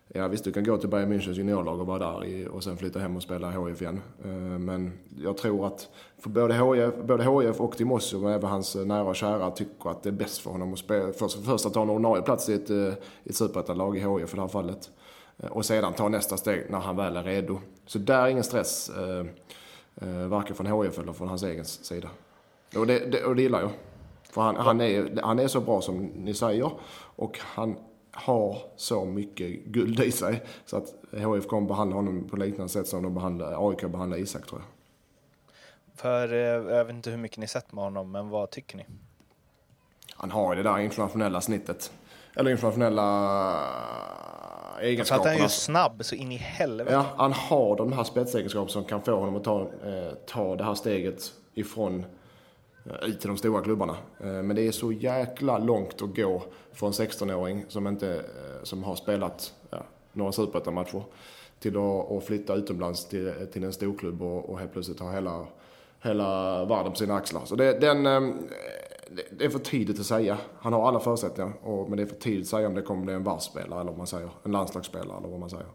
ja 0.07 0.27
visst 0.27 0.43
du 0.43 0.51
kan 0.51 0.63
gå 0.63 0.77
till 0.77 0.89
Bayern 0.89 1.13
Münchens 1.13 1.33
juniorlag 1.33 1.79
och 1.79 1.87
vara 1.87 1.99
där 1.99 2.47
och 2.47 2.63
sen 2.63 2.77
flytta 2.77 2.99
hem 2.99 3.15
och 3.15 3.23
spela 3.23 3.51
HIF 3.51 3.81
igen. 3.81 4.01
Ehm, 4.25 4.65
men 4.65 4.91
jag 5.17 5.37
tror 5.37 5.67
att 5.67 5.87
för 6.17 6.29
både 6.29 6.53
HIF, 6.53 6.93
både 7.07 7.23
HIF 7.23 7.61
och 7.61 7.77
Timossi 7.77 8.15
och 8.15 8.31
även 8.31 8.49
hans 8.49 8.75
eh, 8.75 8.85
nära 8.85 9.03
och 9.03 9.15
kära, 9.15 9.51
tycker 9.51 9.89
att 9.89 10.03
det 10.03 10.09
är 10.09 10.13
bäst 10.13 10.37
för 10.37 10.51
honom 10.51 10.73
att 10.73 10.79
spela, 10.79 11.13
först, 11.13 11.45
först 11.45 11.65
att 11.65 11.73
ta 11.73 11.81
en 11.81 11.89
ordinarie 11.89 12.23
plats 12.23 12.49
i 12.49 12.53
ett, 12.53 12.69
eh, 12.69 12.93
ett 13.23 13.35
superettanlag 13.35 13.97
i 13.97 13.99
HIF 13.99 14.33
i 14.33 14.35
det 14.35 14.41
här 14.41 14.47
fallet. 14.47 14.89
Och 15.49 15.65
sedan 15.65 15.93
ta 15.93 16.09
nästa 16.09 16.37
steg 16.37 16.65
när 16.69 16.79
han 16.79 16.95
väl 16.95 17.17
är 17.17 17.23
redo. 17.23 17.59
Så 17.85 17.99
där 17.99 18.21
är 18.23 18.27
ingen 18.27 18.43
stress, 18.43 18.91
varken 20.29 20.55
från 20.55 20.83
HIF 20.83 20.99
eller 20.99 21.13
från 21.13 21.27
hans 21.27 21.43
egen 21.43 21.65
sida. 21.65 22.09
Och 22.75 22.87
det, 22.87 23.11
det, 23.11 23.23
och 23.23 23.35
det 23.35 23.41
gillar 23.41 23.61
jag. 23.61 23.69
För 24.29 24.41
han, 24.41 24.55
han, 24.55 24.81
är, 24.81 25.21
han 25.21 25.39
är 25.39 25.47
så 25.47 25.61
bra 25.61 25.81
som 25.81 26.05
ni 26.05 26.33
säger 26.33 26.71
och 27.15 27.39
han 27.39 27.77
har 28.11 28.57
så 28.75 29.05
mycket 29.05 29.65
guld 29.65 29.99
i 29.99 30.11
sig. 30.11 30.43
Så 30.65 30.77
att 30.77 30.93
HIF 31.11 31.47
kommer 31.47 31.67
behandla 31.67 31.95
honom 31.95 32.27
på 32.29 32.37
liknande 32.37 32.69
sätt 32.69 32.87
som 32.87 33.03
de 33.03 33.13
behandlar, 33.13 33.69
AIK 33.69 33.81
behandlar 33.81 34.17
Isak 34.17 34.47
tror 34.47 34.61
jag. 34.61 34.67
För 35.95 36.33
eh, 36.33 36.75
jag 36.75 36.85
vet 36.85 36.95
inte 36.95 37.09
hur 37.09 37.17
mycket 37.17 37.37
ni 37.37 37.47
sett 37.47 37.71
med 37.71 37.83
honom, 37.83 38.11
men 38.11 38.29
vad 38.29 38.49
tycker 38.49 38.77
ni? 38.77 38.85
Han 40.13 40.31
har 40.31 40.55
ju 40.55 40.63
det 40.63 40.69
där 40.69 40.79
internationella 40.79 41.41
snittet. 41.41 41.91
Eller 42.35 42.51
internationella 42.51 43.05
egenskaperna. 44.81 45.23
För 45.23 45.29
att 45.29 45.35
han 45.35 45.39
är 45.39 45.43
ju 45.43 45.49
snabb 45.49 46.05
så 46.05 46.15
in 46.15 46.31
i 46.31 46.37
helvete. 46.37 46.93
Ja, 46.93 47.05
han 47.17 47.33
har 47.33 47.75
de 47.75 47.93
här 47.93 48.03
spetsegenskaperna 48.03 48.69
som 48.69 48.85
kan 48.85 49.01
få 49.01 49.15
honom 49.15 49.35
att 49.35 49.43
ta, 49.43 49.61
eh, 49.61 50.13
ta 50.25 50.55
det 50.55 50.63
här 50.63 50.75
steget 50.75 51.33
ifrån 51.53 52.05
Eh, 52.85 53.09
ut 53.09 53.19
till 53.19 53.27
de 53.27 53.37
stora 53.37 53.61
klubbarna. 53.61 53.97
Eh, 54.19 54.27
men 54.27 54.55
det 54.55 54.67
är 54.67 54.71
så 54.71 54.91
jäkla 54.91 55.57
långt 55.57 56.01
att 56.01 56.15
gå 56.15 56.43
för 56.73 56.87
en 56.87 56.93
16-åring 56.93 57.65
som, 57.67 57.87
inte, 57.87 58.15
eh, 58.15 58.63
som 58.63 58.83
har 58.83 58.95
spelat 58.95 59.53
ja, 59.69 59.83
några 60.13 60.31
superettamatcher 60.31 61.03
till 61.59 61.77
att, 61.77 62.11
att 62.11 62.23
flytta 62.23 62.55
utomlands 62.55 63.05
till, 63.05 63.33
till 63.53 63.63
en 63.63 63.73
storklubb 63.73 64.21
och, 64.21 64.49
och 64.49 64.59
helt 64.59 64.73
plötsligt 64.73 64.99
ha 64.99 65.11
hela, 65.11 65.45
hela 66.01 66.65
världen 66.65 66.91
på 66.91 66.97
sina 66.97 67.15
axlar. 67.15 67.41
Så 67.45 67.55
det, 67.55 67.79
den, 67.79 68.03
det 69.31 69.45
är 69.45 69.49
för 69.49 69.59
tidigt 69.59 69.99
att 69.99 70.05
säga. 70.05 70.37
Han 70.59 70.73
har 70.73 70.87
alla 70.87 70.99
förutsättningar, 70.99 71.53
och, 71.63 71.89
men 71.89 71.97
det 71.97 72.03
är 72.03 72.07
för 72.07 72.15
tidigt 72.15 72.41
att 72.41 72.49
säga 72.49 72.67
om 72.67 72.73
det 72.73 72.81
kommer 72.81 73.05
bli 73.05 73.13
en 73.13 73.23
varvsspelare 73.23 73.81
eller 73.81 73.91
vad 73.91 73.97
man 73.97 74.07
säger. 74.07 74.29
En 74.43 74.51
landslagsspelare 74.51 75.17
eller 75.17 75.27
vad 75.27 75.39
man 75.39 75.49
säger. 75.49 75.67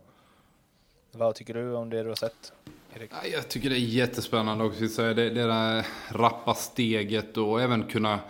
Vad 1.13 1.35
tycker 1.35 1.55
du 1.55 1.75
om 1.75 1.91
det 1.91 2.03
du 2.03 2.09
har 2.09 2.17
sett? 2.17 2.53
Erik? 2.97 3.11
Jag 3.33 3.49
tycker 3.49 3.71
det 3.71 3.77
är 3.77 3.79
jättespännande 3.79 4.65
också. 4.65 5.03
Det, 5.03 5.15
det 5.15 5.31
där 5.31 5.87
rappa 6.09 6.55
steget 6.55 7.37
och 7.37 7.63
även 7.63 7.83
kunna 7.83 8.21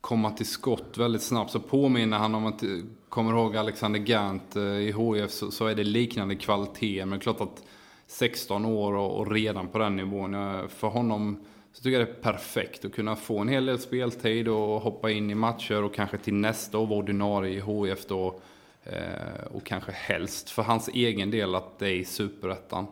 komma 0.00 0.30
till 0.30 0.46
skott 0.46 0.98
väldigt 0.98 1.22
snabbt. 1.22 1.50
Så 1.50 1.60
påminner 1.60 2.18
han 2.18 2.34
om 2.34 2.46
att, 2.46 2.62
kommer 3.08 3.32
ihåg 3.32 3.56
Alexander 3.56 4.00
Gant 4.00 4.56
eh, 4.56 4.62
i 4.62 4.92
HIF 4.92 5.30
så, 5.30 5.50
så 5.50 5.66
är 5.66 5.74
det 5.74 5.84
liknande 5.84 6.36
kvalitet. 6.36 7.04
Men 7.04 7.10
det 7.10 7.16
är 7.16 7.20
klart 7.20 7.40
att 7.40 7.62
16 8.06 8.64
år 8.64 8.94
och, 8.94 9.18
och 9.18 9.32
redan 9.32 9.68
på 9.68 9.78
den 9.78 9.96
nivån. 9.96 10.32
För 10.68 10.88
honom 10.88 11.44
så 11.72 11.82
tycker 11.82 11.98
jag 11.98 12.08
det 12.08 12.12
är 12.12 12.32
perfekt 12.32 12.84
att 12.84 12.92
kunna 12.92 13.16
få 13.16 13.38
en 13.38 13.48
hel 13.48 13.66
del 13.66 13.78
speltid 13.78 14.48
och 14.48 14.80
hoppa 14.80 15.10
in 15.10 15.30
i 15.30 15.34
matcher 15.34 15.82
och 15.82 15.94
kanske 15.94 16.18
till 16.18 16.34
nästa 16.34 16.78
år 16.78 16.86
vara 16.86 16.98
ordinarie 16.98 17.58
i 17.58 17.60
HIF 17.60 18.06
då. 18.06 18.40
Eh, 18.84 19.44
och 19.50 19.66
kanske 19.66 19.92
helst 19.92 20.50
för 20.50 20.62
hans 20.62 20.88
egen 20.88 21.30
del 21.30 21.54
att 21.54 21.78
det 21.78 21.86
är 21.86 21.94
i 21.94 22.04
superettan. 22.04 22.86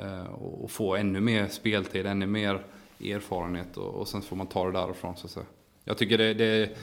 Eh, 0.00 0.32
och 0.32 0.70
få 0.70 0.96
ännu 0.96 1.20
mer 1.20 1.48
speltid, 1.48 2.06
ännu 2.06 2.26
mer 2.26 2.64
erfarenhet 3.00 3.76
och, 3.76 3.94
och 3.94 4.08
sen 4.08 4.22
får 4.22 4.36
man 4.36 4.46
ta 4.46 4.66
det 4.66 4.72
därifrån 4.72 5.16
så 5.16 5.26
att 5.26 5.30
säga. 5.30 5.46
Jag 5.84 5.98
tycker 5.98 6.18
det, 6.18 6.34
det, 6.34 6.76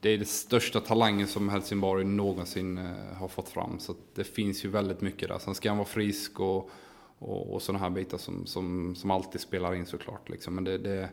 det 0.00 0.10
är 0.10 0.18
det 0.18 0.28
största 0.28 0.80
talangen 0.80 1.28
som 1.28 1.48
Helsingborg 1.48 2.04
någonsin 2.04 2.78
eh, 2.78 3.16
har 3.16 3.28
fått 3.28 3.48
fram. 3.48 3.78
Så 3.78 3.94
det 4.14 4.24
finns 4.24 4.64
ju 4.64 4.68
väldigt 4.68 5.00
mycket 5.00 5.28
där. 5.28 5.38
Sen 5.38 5.54
ska 5.54 5.68
han 5.68 5.78
vara 5.78 5.88
frisk 5.88 6.40
och, 6.40 6.70
och, 7.18 7.54
och 7.54 7.62
sådana 7.62 7.84
här 7.84 7.90
bitar 7.90 8.18
som, 8.18 8.46
som, 8.46 8.94
som 8.94 9.10
alltid 9.10 9.40
spelar 9.40 9.74
in 9.74 9.86
såklart. 9.86 10.28
Liksom. 10.28 10.54
Men 10.54 10.64
det, 10.64 10.78
det, 10.78 11.08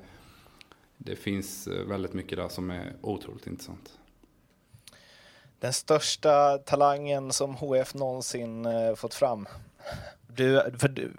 det 0.98 1.16
finns 1.16 1.68
eh, 1.68 1.86
väldigt 1.86 2.14
mycket 2.14 2.38
där 2.38 2.50
som 2.50 2.72
är 2.72 2.96
otroligt 3.02 3.48
intressant. 3.48 4.00
Den 5.60 5.74
största 5.74 6.58
talangen 6.58 7.34
som 7.34 7.56
HF 7.56 7.94
någonsin 7.94 8.68
fått 8.96 9.14
fram 9.14 9.48
du, 10.36 10.62
för 10.78 10.88
du, 10.88 11.12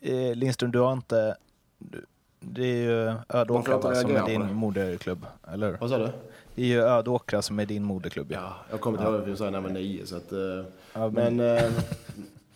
eh, 0.00 0.34
Lindström, 0.34 0.70
du 0.70 0.78
har 0.78 0.92
inte... 0.92 1.36
Du, 1.78 2.04
det 2.40 2.62
är 2.62 2.76
ju 2.76 3.14
Ödåkra 3.28 3.94
som 3.94 4.16
är 4.16 4.26
din 4.26 4.54
moderklubb, 4.54 5.26
eller 5.52 5.76
Vad 5.80 5.90
sa 5.90 5.98
du? 5.98 6.08
Det 6.54 6.62
är 6.62 6.66
ju 6.66 6.80
Ödåkra 6.80 7.42
som 7.42 7.60
är 7.60 7.66
din 7.66 7.84
moderklubb. 7.84 8.32
Ja, 8.32 8.54
jag 8.70 8.80
kommer 8.80 8.98
till 8.98 9.06
ja. 9.06 9.24
HIF 9.24 9.40
när 9.40 9.52
jag 9.52 9.60
var 9.60 9.70
nio, 9.70 10.06
så 10.06 10.16
att... 10.16 10.32
Uh, 10.32 10.64
ja, 10.92 11.08
men... 11.08 11.36
men 11.36 11.40
uh, 11.40 11.72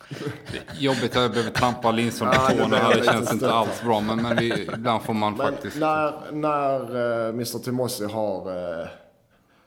Jobbigt 0.79 1.15
att 1.15 1.21
jag 1.21 1.31
behöver 1.31 1.51
trampa 1.51 1.91
Lindström 1.91 2.31
på 2.31 2.51
tårna 2.51 2.77
här. 2.77 2.95
Det 2.95 3.05
känns 3.05 3.33
inte 3.33 3.51
alls 3.51 3.81
bra. 3.83 3.99
Men, 3.99 4.21
men 4.21 4.37
vi, 4.37 4.67
ibland 4.73 5.03
får 5.03 5.13
man 5.13 5.33
men 5.33 5.51
faktiskt... 5.51 5.77
När, 5.79 6.31
när 6.31 6.95
uh, 6.95 7.29
Mr 7.29 7.59
Timossi 7.59 8.05
har 8.05 8.49
uh, 8.81 8.87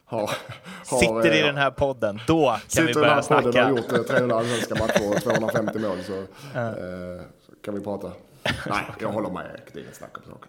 har, 0.09 0.21
har, 0.87 0.99
sitter 0.99 1.35
i 1.35 1.41
eh, 1.41 1.47
den 1.47 1.57
här 1.57 1.71
podden, 1.71 2.21
då 2.27 2.59
kan 2.69 2.87
vi 2.87 2.95
börja 2.95 3.23
snacka. 3.23 3.43
Sitter 3.43 3.71
i 3.71 3.73
den 3.73 3.77
här 3.77 3.83
podden 3.83 3.91
och 3.91 3.91
har 3.91 3.99
gjort 3.99 4.09
300 4.09 4.37
allsvenska 4.37 4.75
matcher 4.75 5.11
och 5.11 5.23
250 5.23 5.79
mål 5.79 5.99
så, 6.05 6.13
uh. 6.13 7.23
så, 7.47 7.53
kan 7.63 7.75
vi 7.75 7.81
prata. 7.81 8.13
Nej, 8.43 8.85
jag 9.01 9.09
håller 9.09 9.31
med. 9.31 9.61
Det 9.73 9.79
är 9.79 9.83
inget 9.83 9.97
snack 9.97 10.17
om 10.17 10.23
saken. 10.23 10.49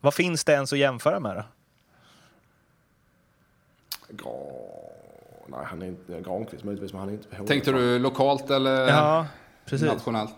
Vad 0.00 0.14
finns 0.14 0.44
det 0.44 0.52
ens 0.52 0.72
att 0.72 0.78
jämföra 0.78 1.20
med 1.20 1.36
då? 1.36 1.42
Gra... 4.08 4.30
Nej, 5.46 5.66
han 5.66 5.82
är 5.82 5.86
inte 5.86 6.20
Granqvist 6.20 6.64
möjligtvis, 6.64 6.92
men 6.92 7.00
han 7.00 7.08
är 7.08 7.12
inte 7.12 7.46
Tänkte 7.46 7.72
du 7.72 7.98
lokalt 7.98 8.50
eller 8.50 8.88
ja, 8.88 9.26
precis. 9.64 9.88
nationellt? 9.88 10.36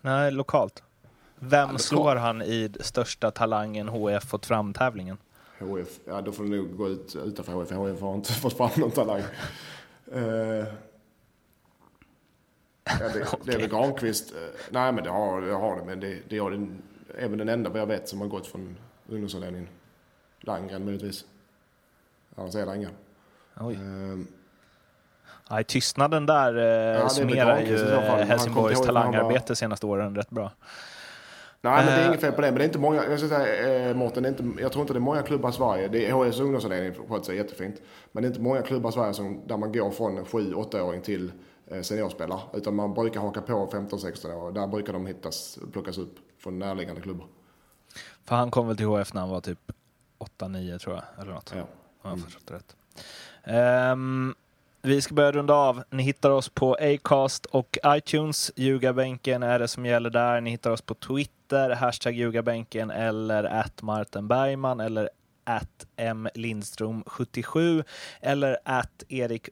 Nej, 0.00 0.30
lokalt. 0.30 0.82
Vem 1.34 1.68
ja, 1.72 1.78
slår 1.78 2.16
han 2.16 2.42
i 2.42 2.70
största 2.80 3.30
talangen 3.30 3.88
HF 3.88 4.24
fått 4.24 4.46
fram-tävlingen? 4.46 5.16
HF, 5.58 6.00
ja 6.04 6.20
då 6.20 6.32
får 6.32 6.44
du 6.44 6.50
nog 6.50 6.76
gå 6.76 6.88
ut 6.88 7.16
utanför 7.16 7.52
HF. 7.52 7.70
HF 7.70 8.00
har 8.00 8.14
inte 8.14 8.32
fått 8.40 8.56
fram 8.56 8.70
någon 8.76 8.90
talang. 8.90 9.22
Uh, 10.14 10.20
ja, 10.20 10.64
det, 12.84 13.06
okay. 13.06 13.38
det 13.44 13.52
är 13.52 13.58
väl 13.58 13.68
Granqvist. 13.68 14.32
Uh, 14.32 14.38
nej 14.70 14.92
men 14.92 15.04
det 15.04 15.10
har 15.10 15.40
det, 15.40 15.52
har 15.52 15.76
det 15.76 15.84
men 15.84 16.00
det, 16.00 16.18
det 16.28 16.36
är 16.36 16.50
den, 16.50 16.82
även 17.18 17.38
den 17.38 17.48
enda 17.48 17.70
vad 17.70 17.80
jag 17.80 17.86
vet 17.86 18.08
som 18.08 18.20
har 18.20 18.28
gått 18.28 18.46
från 18.46 18.76
ungdomsavdelningen. 19.08 19.68
Landgren 20.40 20.84
möjligtvis. 20.84 21.24
Annars 22.34 22.54
är 22.54 22.66
det 22.66 22.76
inga. 22.76 22.90
Oj. 23.60 23.74
Uh, 23.74 24.24
Nej, 25.50 25.64
tystnaden 25.64 26.26
där 26.26 26.56
eh, 26.56 27.00
ja, 27.00 27.08
summerar 27.08 27.60
ju 27.60 28.24
Helsingborgs 28.24 28.80
talangarbete 28.80 29.56
senaste 29.56 29.86
åren 29.86 30.16
rätt 30.16 30.30
bra. 30.30 30.52
Nej, 31.64 31.84
men 31.84 31.94
det 31.94 32.02
är 32.02 32.08
inget 32.08 32.20
fel 32.20 32.32
på 32.32 32.40
det. 32.40 32.46
Men 32.46 32.58
det 32.58 32.64
är 32.64 32.66
inte 32.66 32.78
många, 32.78 33.04
jag 33.04 33.18
ska 33.18 33.28
säga 33.28 33.88
eh, 33.88 33.96
Mårten, 33.96 34.22
det 34.22 34.28
är 34.28 34.30
inte, 34.30 34.62
jag 34.62 34.72
tror 34.72 34.82
inte 34.82 34.92
det 34.92 34.98
är 34.98 35.00
många 35.00 35.22
klubbar 35.22 35.50
i 35.50 35.52
Sverige. 35.52 35.88
Det 35.88 36.06
är 36.06 36.12
HS 36.12 36.40
ungdomsavdelning 36.40 37.08
sköter 37.08 37.24
sig 37.24 37.36
jättefint. 37.36 37.82
Men 38.12 38.22
det 38.22 38.26
är 38.26 38.30
inte 38.30 38.40
många 38.40 38.62
klubbar 38.62 38.90
i 38.90 38.92
Sverige 38.92 39.14
som, 39.14 39.46
där 39.46 39.56
man 39.56 39.72
går 39.72 39.90
från 39.90 40.24
7-8-åring 40.24 41.02
till 41.02 41.32
eh, 41.66 41.82
seniorspelare. 41.82 42.40
Utan 42.52 42.74
man 42.74 42.94
brukar 42.94 43.20
haka 43.20 43.40
på 43.40 43.66
15-16 43.72 44.34
år. 44.34 44.52
Där 44.52 44.66
brukar 44.66 44.92
de 44.92 45.06
hittas, 45.06 45.58
plockas 45.72 45.98
upp 45.98 46.14
från 46.38 46.58
närliggande 46.58 47.00
klubbar. 47.00 47.26
För 48.24 48.36
han 48.36 48.50
kom 48.50 48.66
väl 48.66 48.76
till 48.76 48.86
HF 48.86 49.14
när 49.14 49.20
han 49.20 49.30
var 49.30 49.40
typ 49.40 49.72
8-9 50.38 50.78
tror 50.78 50.94
jag, 50.94 51.04
eller 51.22 51.32
något. 51.32 51.52
Ja. 51.56 51.66
Om 52.02 52.10
jag 52.10 52.20
förstått 52.20 52.50
rätt. 52.50 52.76
Um, 53.92 54.34
vi 54.84 55.02
ska 55.02 55.14
börja 55.14 55.32
runda 55.32 55.54
av. 55.54 55.82
Ni 55.90 56.02
hittar 56.02 56.30
oss 56.30 56.48
på 56.48 56.74
Acast 56.80 57.46
och 57.46 57.78
iTunes. 57.86 58.52
Ljugarbänken 58.56 59.42
är 59.42 59.58
det 59.58 59.68
som 59.68 59.86
gäller 59.86 60.10
där. 60.10 60.40
Ni 60.40 60.50
hittar 60.50 60.70
oss 60.70 60.82
på 60.82 60.94
Twitter, 60.94 61.70
hashtag 61.70 62.14
ljugarbänken 62.14 62.90
eller 62.90 63.44
att 63.44 63.82
Martin 63.82 64.28
Bergman 64.28 64.80
eller 64.80 65.10
at 65.44 65.86
mlindström77 65.96 67.84
eller 68.20 68.56
at 68.64 69.04
erik 69.08 69.48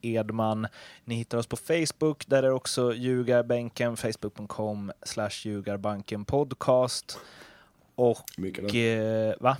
Edman. 0.00 0.66
Ni 1.04 1.14
hittar 1.14 1.38
oss 1.38 1.46
på 1.46 1.56
Facebook, 1.56 2.26
där 2.26 2.42
är 2.42 2.50
också 2.50 2.94
Ljugarbänken, 2.94 3.96
facebook.com 3.96 4.92
slash 5.02 5.30
Ljugarbanken 5.42 6.24
podcast. 6.24 7.18
Och... 7.94 8.24
Mycket. 8.36 8.74
Eh, 8.74 9.42
va? 9.42 9.56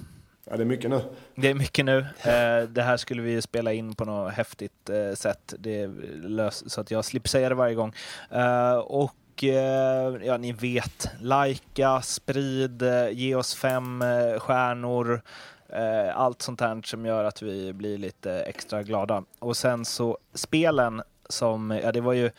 Ja, 0.51 0.57
det 0.57 0.63
är 0.63 0.67
mycket 0.67 0.91
nu. 0.91 1.01
Det 1.35 1.51
är 1.51 1.55
mycket 1.55 1.85
nu. 1.85 1.99
Eh, 1.99 2.69
det 2.69 2.83
här 2.83 2.97
skulle 2.97 3.23
vi 3.23 3.43
spela 3.43 3.73
in 3.73 3.95
på 3.95 4.05
något 4.05 4.33
häftigt 4.33 4.91
eh, 4.91 5.15
sätt. 5.15 5.55
Det 5.59 5.87
lös, 6.23 6.73
så 6.73 6.81
att 6.81 6.91
jag 6.91 7.05
slipper 7.05 7.29
säga 7.29 7.49
det 7.49 7.55
varje 7.55 7.75
gång. 7.75 7.93
Eh, 8.31 8.75
och 8.77 9.15
ja, 10.23 10.37
ni 10.37 10.53
vet, 10.53 11.09
likea, 11.21 12.03
sprid, 12.03 12.83
ge 13.11 13.35
oss 13.35 13.55
fem 13.55 14.05
stjärnor. 14.39 15.23
Allt 16.15 16.43
sånt 16.43 16.61
här 16.61 16.83
som 16.85 17.07
gör 17.07 17.25
att 17.25 17.43
vi 17.43 17.73
blir 17.73 17.99
lite 17.99 18.33
extra 18.33 18.83
glada. 18.83 19.25
Och 19.39 19.57
sen 19.57 19.85
så 19.85 20.19
spelen 20.35 21.03
som, 21.29 21.81
ja 21.83 21.93
det 21.93 22.01
var 22.01 22.13
ju 22.13 22.31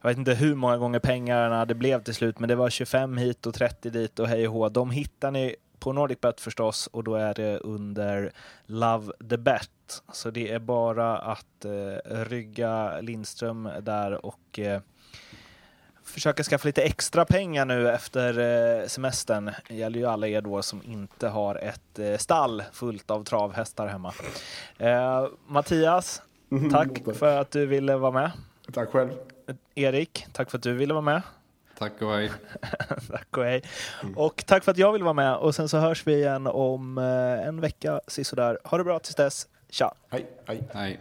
jag 0.00 0.08
vet 0.08 0.18
inte 0.18 0.34
hur 0.34 0.54
många 0.54 0.76
gånger 0.76 0.98
pengarna 0.98 1.64
det 1.64 1.74
blev 1.74 2.02
till 2.02 2.14
slut, 2.14 2.38
men 2.38 2.48
det 2.48 2.54
var 2.54 2.70
25 2.70 3.16
hit 3.16 3.46
och 3.46 3.54
30 3.54 3.90
dit 3.90 4.18
och 4.18 4.28
hej 4.28 4.48
och 4.48 4.54
hå. 4.54 4.68
De 4.68 4.90
hittar 4.90 5.30
ni 5.30 5.56
på 5.78 5.92
NordicBet 5.92 6.40
förstås 6.40 6.86
och 6.86 7.04
då 7.04 7.14
är 7.14 7.34
det 7.34 7.58
under 7.58 8.32
Love 8.66 9.12
the 9.30 9.36
Bet. 9.36 9.70
Så 10.12 10.30
det 10.30 10.52
är 10.52 10.58
bara 10.58 11.18
att 11.18 11.64
eh, 11.64 12.24
rygga 12.24 13.00
Lindström 13.00 13.68
där 13.82 14.26
och 14.26 14.58
eh, 14.58 14.80
försöka 16.04 16.42
skaffa 16.42 16.68
lite 16.68 16.82
extra 16.82 17.24
pengar 17.24 17.64
nu 17.64 17.90
efter 17.90 18.38
eh, 18.38 18.86
semestern. 18.86 19.50
Det 19.68 19.74
gäller 19.74 19.98
ju 19.98 20.06
alla 20.06 20.28
er 20.28 20.40
då 20.40 20.62
som 20.62 20.82
inte 20.84 21.28
har 21.28 21.56
ett 21.56 21.98
eh, 21.98 22.16
stall 22.16 22.62
fullt 22.72 23.10
av 23.10 23.24
travhästar 23.24 23.86
hemma. 23.86 24.12
Eh, 24.78 25.26
Mattias, 25.46 26.22
tack 26.70 27.16
för 27.16 27.36
att 27.36 27.50
du 27.50 27.66
ville 27.66 27.96
vara 27.96 28.12
med. 28.12 28.30
Tack 28.72 28.88
själv. 28.88 29.10
Erik, 29.74 30.26
tack 30.32 30.50
för 30.50 30.58
att 30.58 30.62
du 30.62 30.72
ville 30.72 30.94
vara 30.94 31.04
med. 31.04 31.22
Tack 31.78 32.02
och 32.02 32.12
hej. 32.12 32.30
tack 33.10 33.36
och 33.36 33.44
hej. 33.44 33.62
Och 34.16 34.44
tack 34.46 34.64
för 34.64 34.70
att 34.72 34.78
jag 34.78 34.92
ville 34.92 35.04
vara 35.04 35.14
med. 35.14 35.36
Och 35.36 35.54
sen 35.54 35.68
så 35.68 35.78
hörs 35.78 36.06
vi 36.06 36.14
igen 36.14 36.46
om 36.46 36.98
eh, 36.98 37.48
en 37.48 37.60
vecka, 37.60 38.00
sisådär. 38.06 38.58
Ha 38.64 38.78
det 38.78 38.84
bra 38.84 38.98
tills 38.98 39.16
dess. 39.16 39.48
Tja! 39.70 39.94
Hej. 40.10 40.26
hej. 40.46 40.68
hej. 40.74 41.00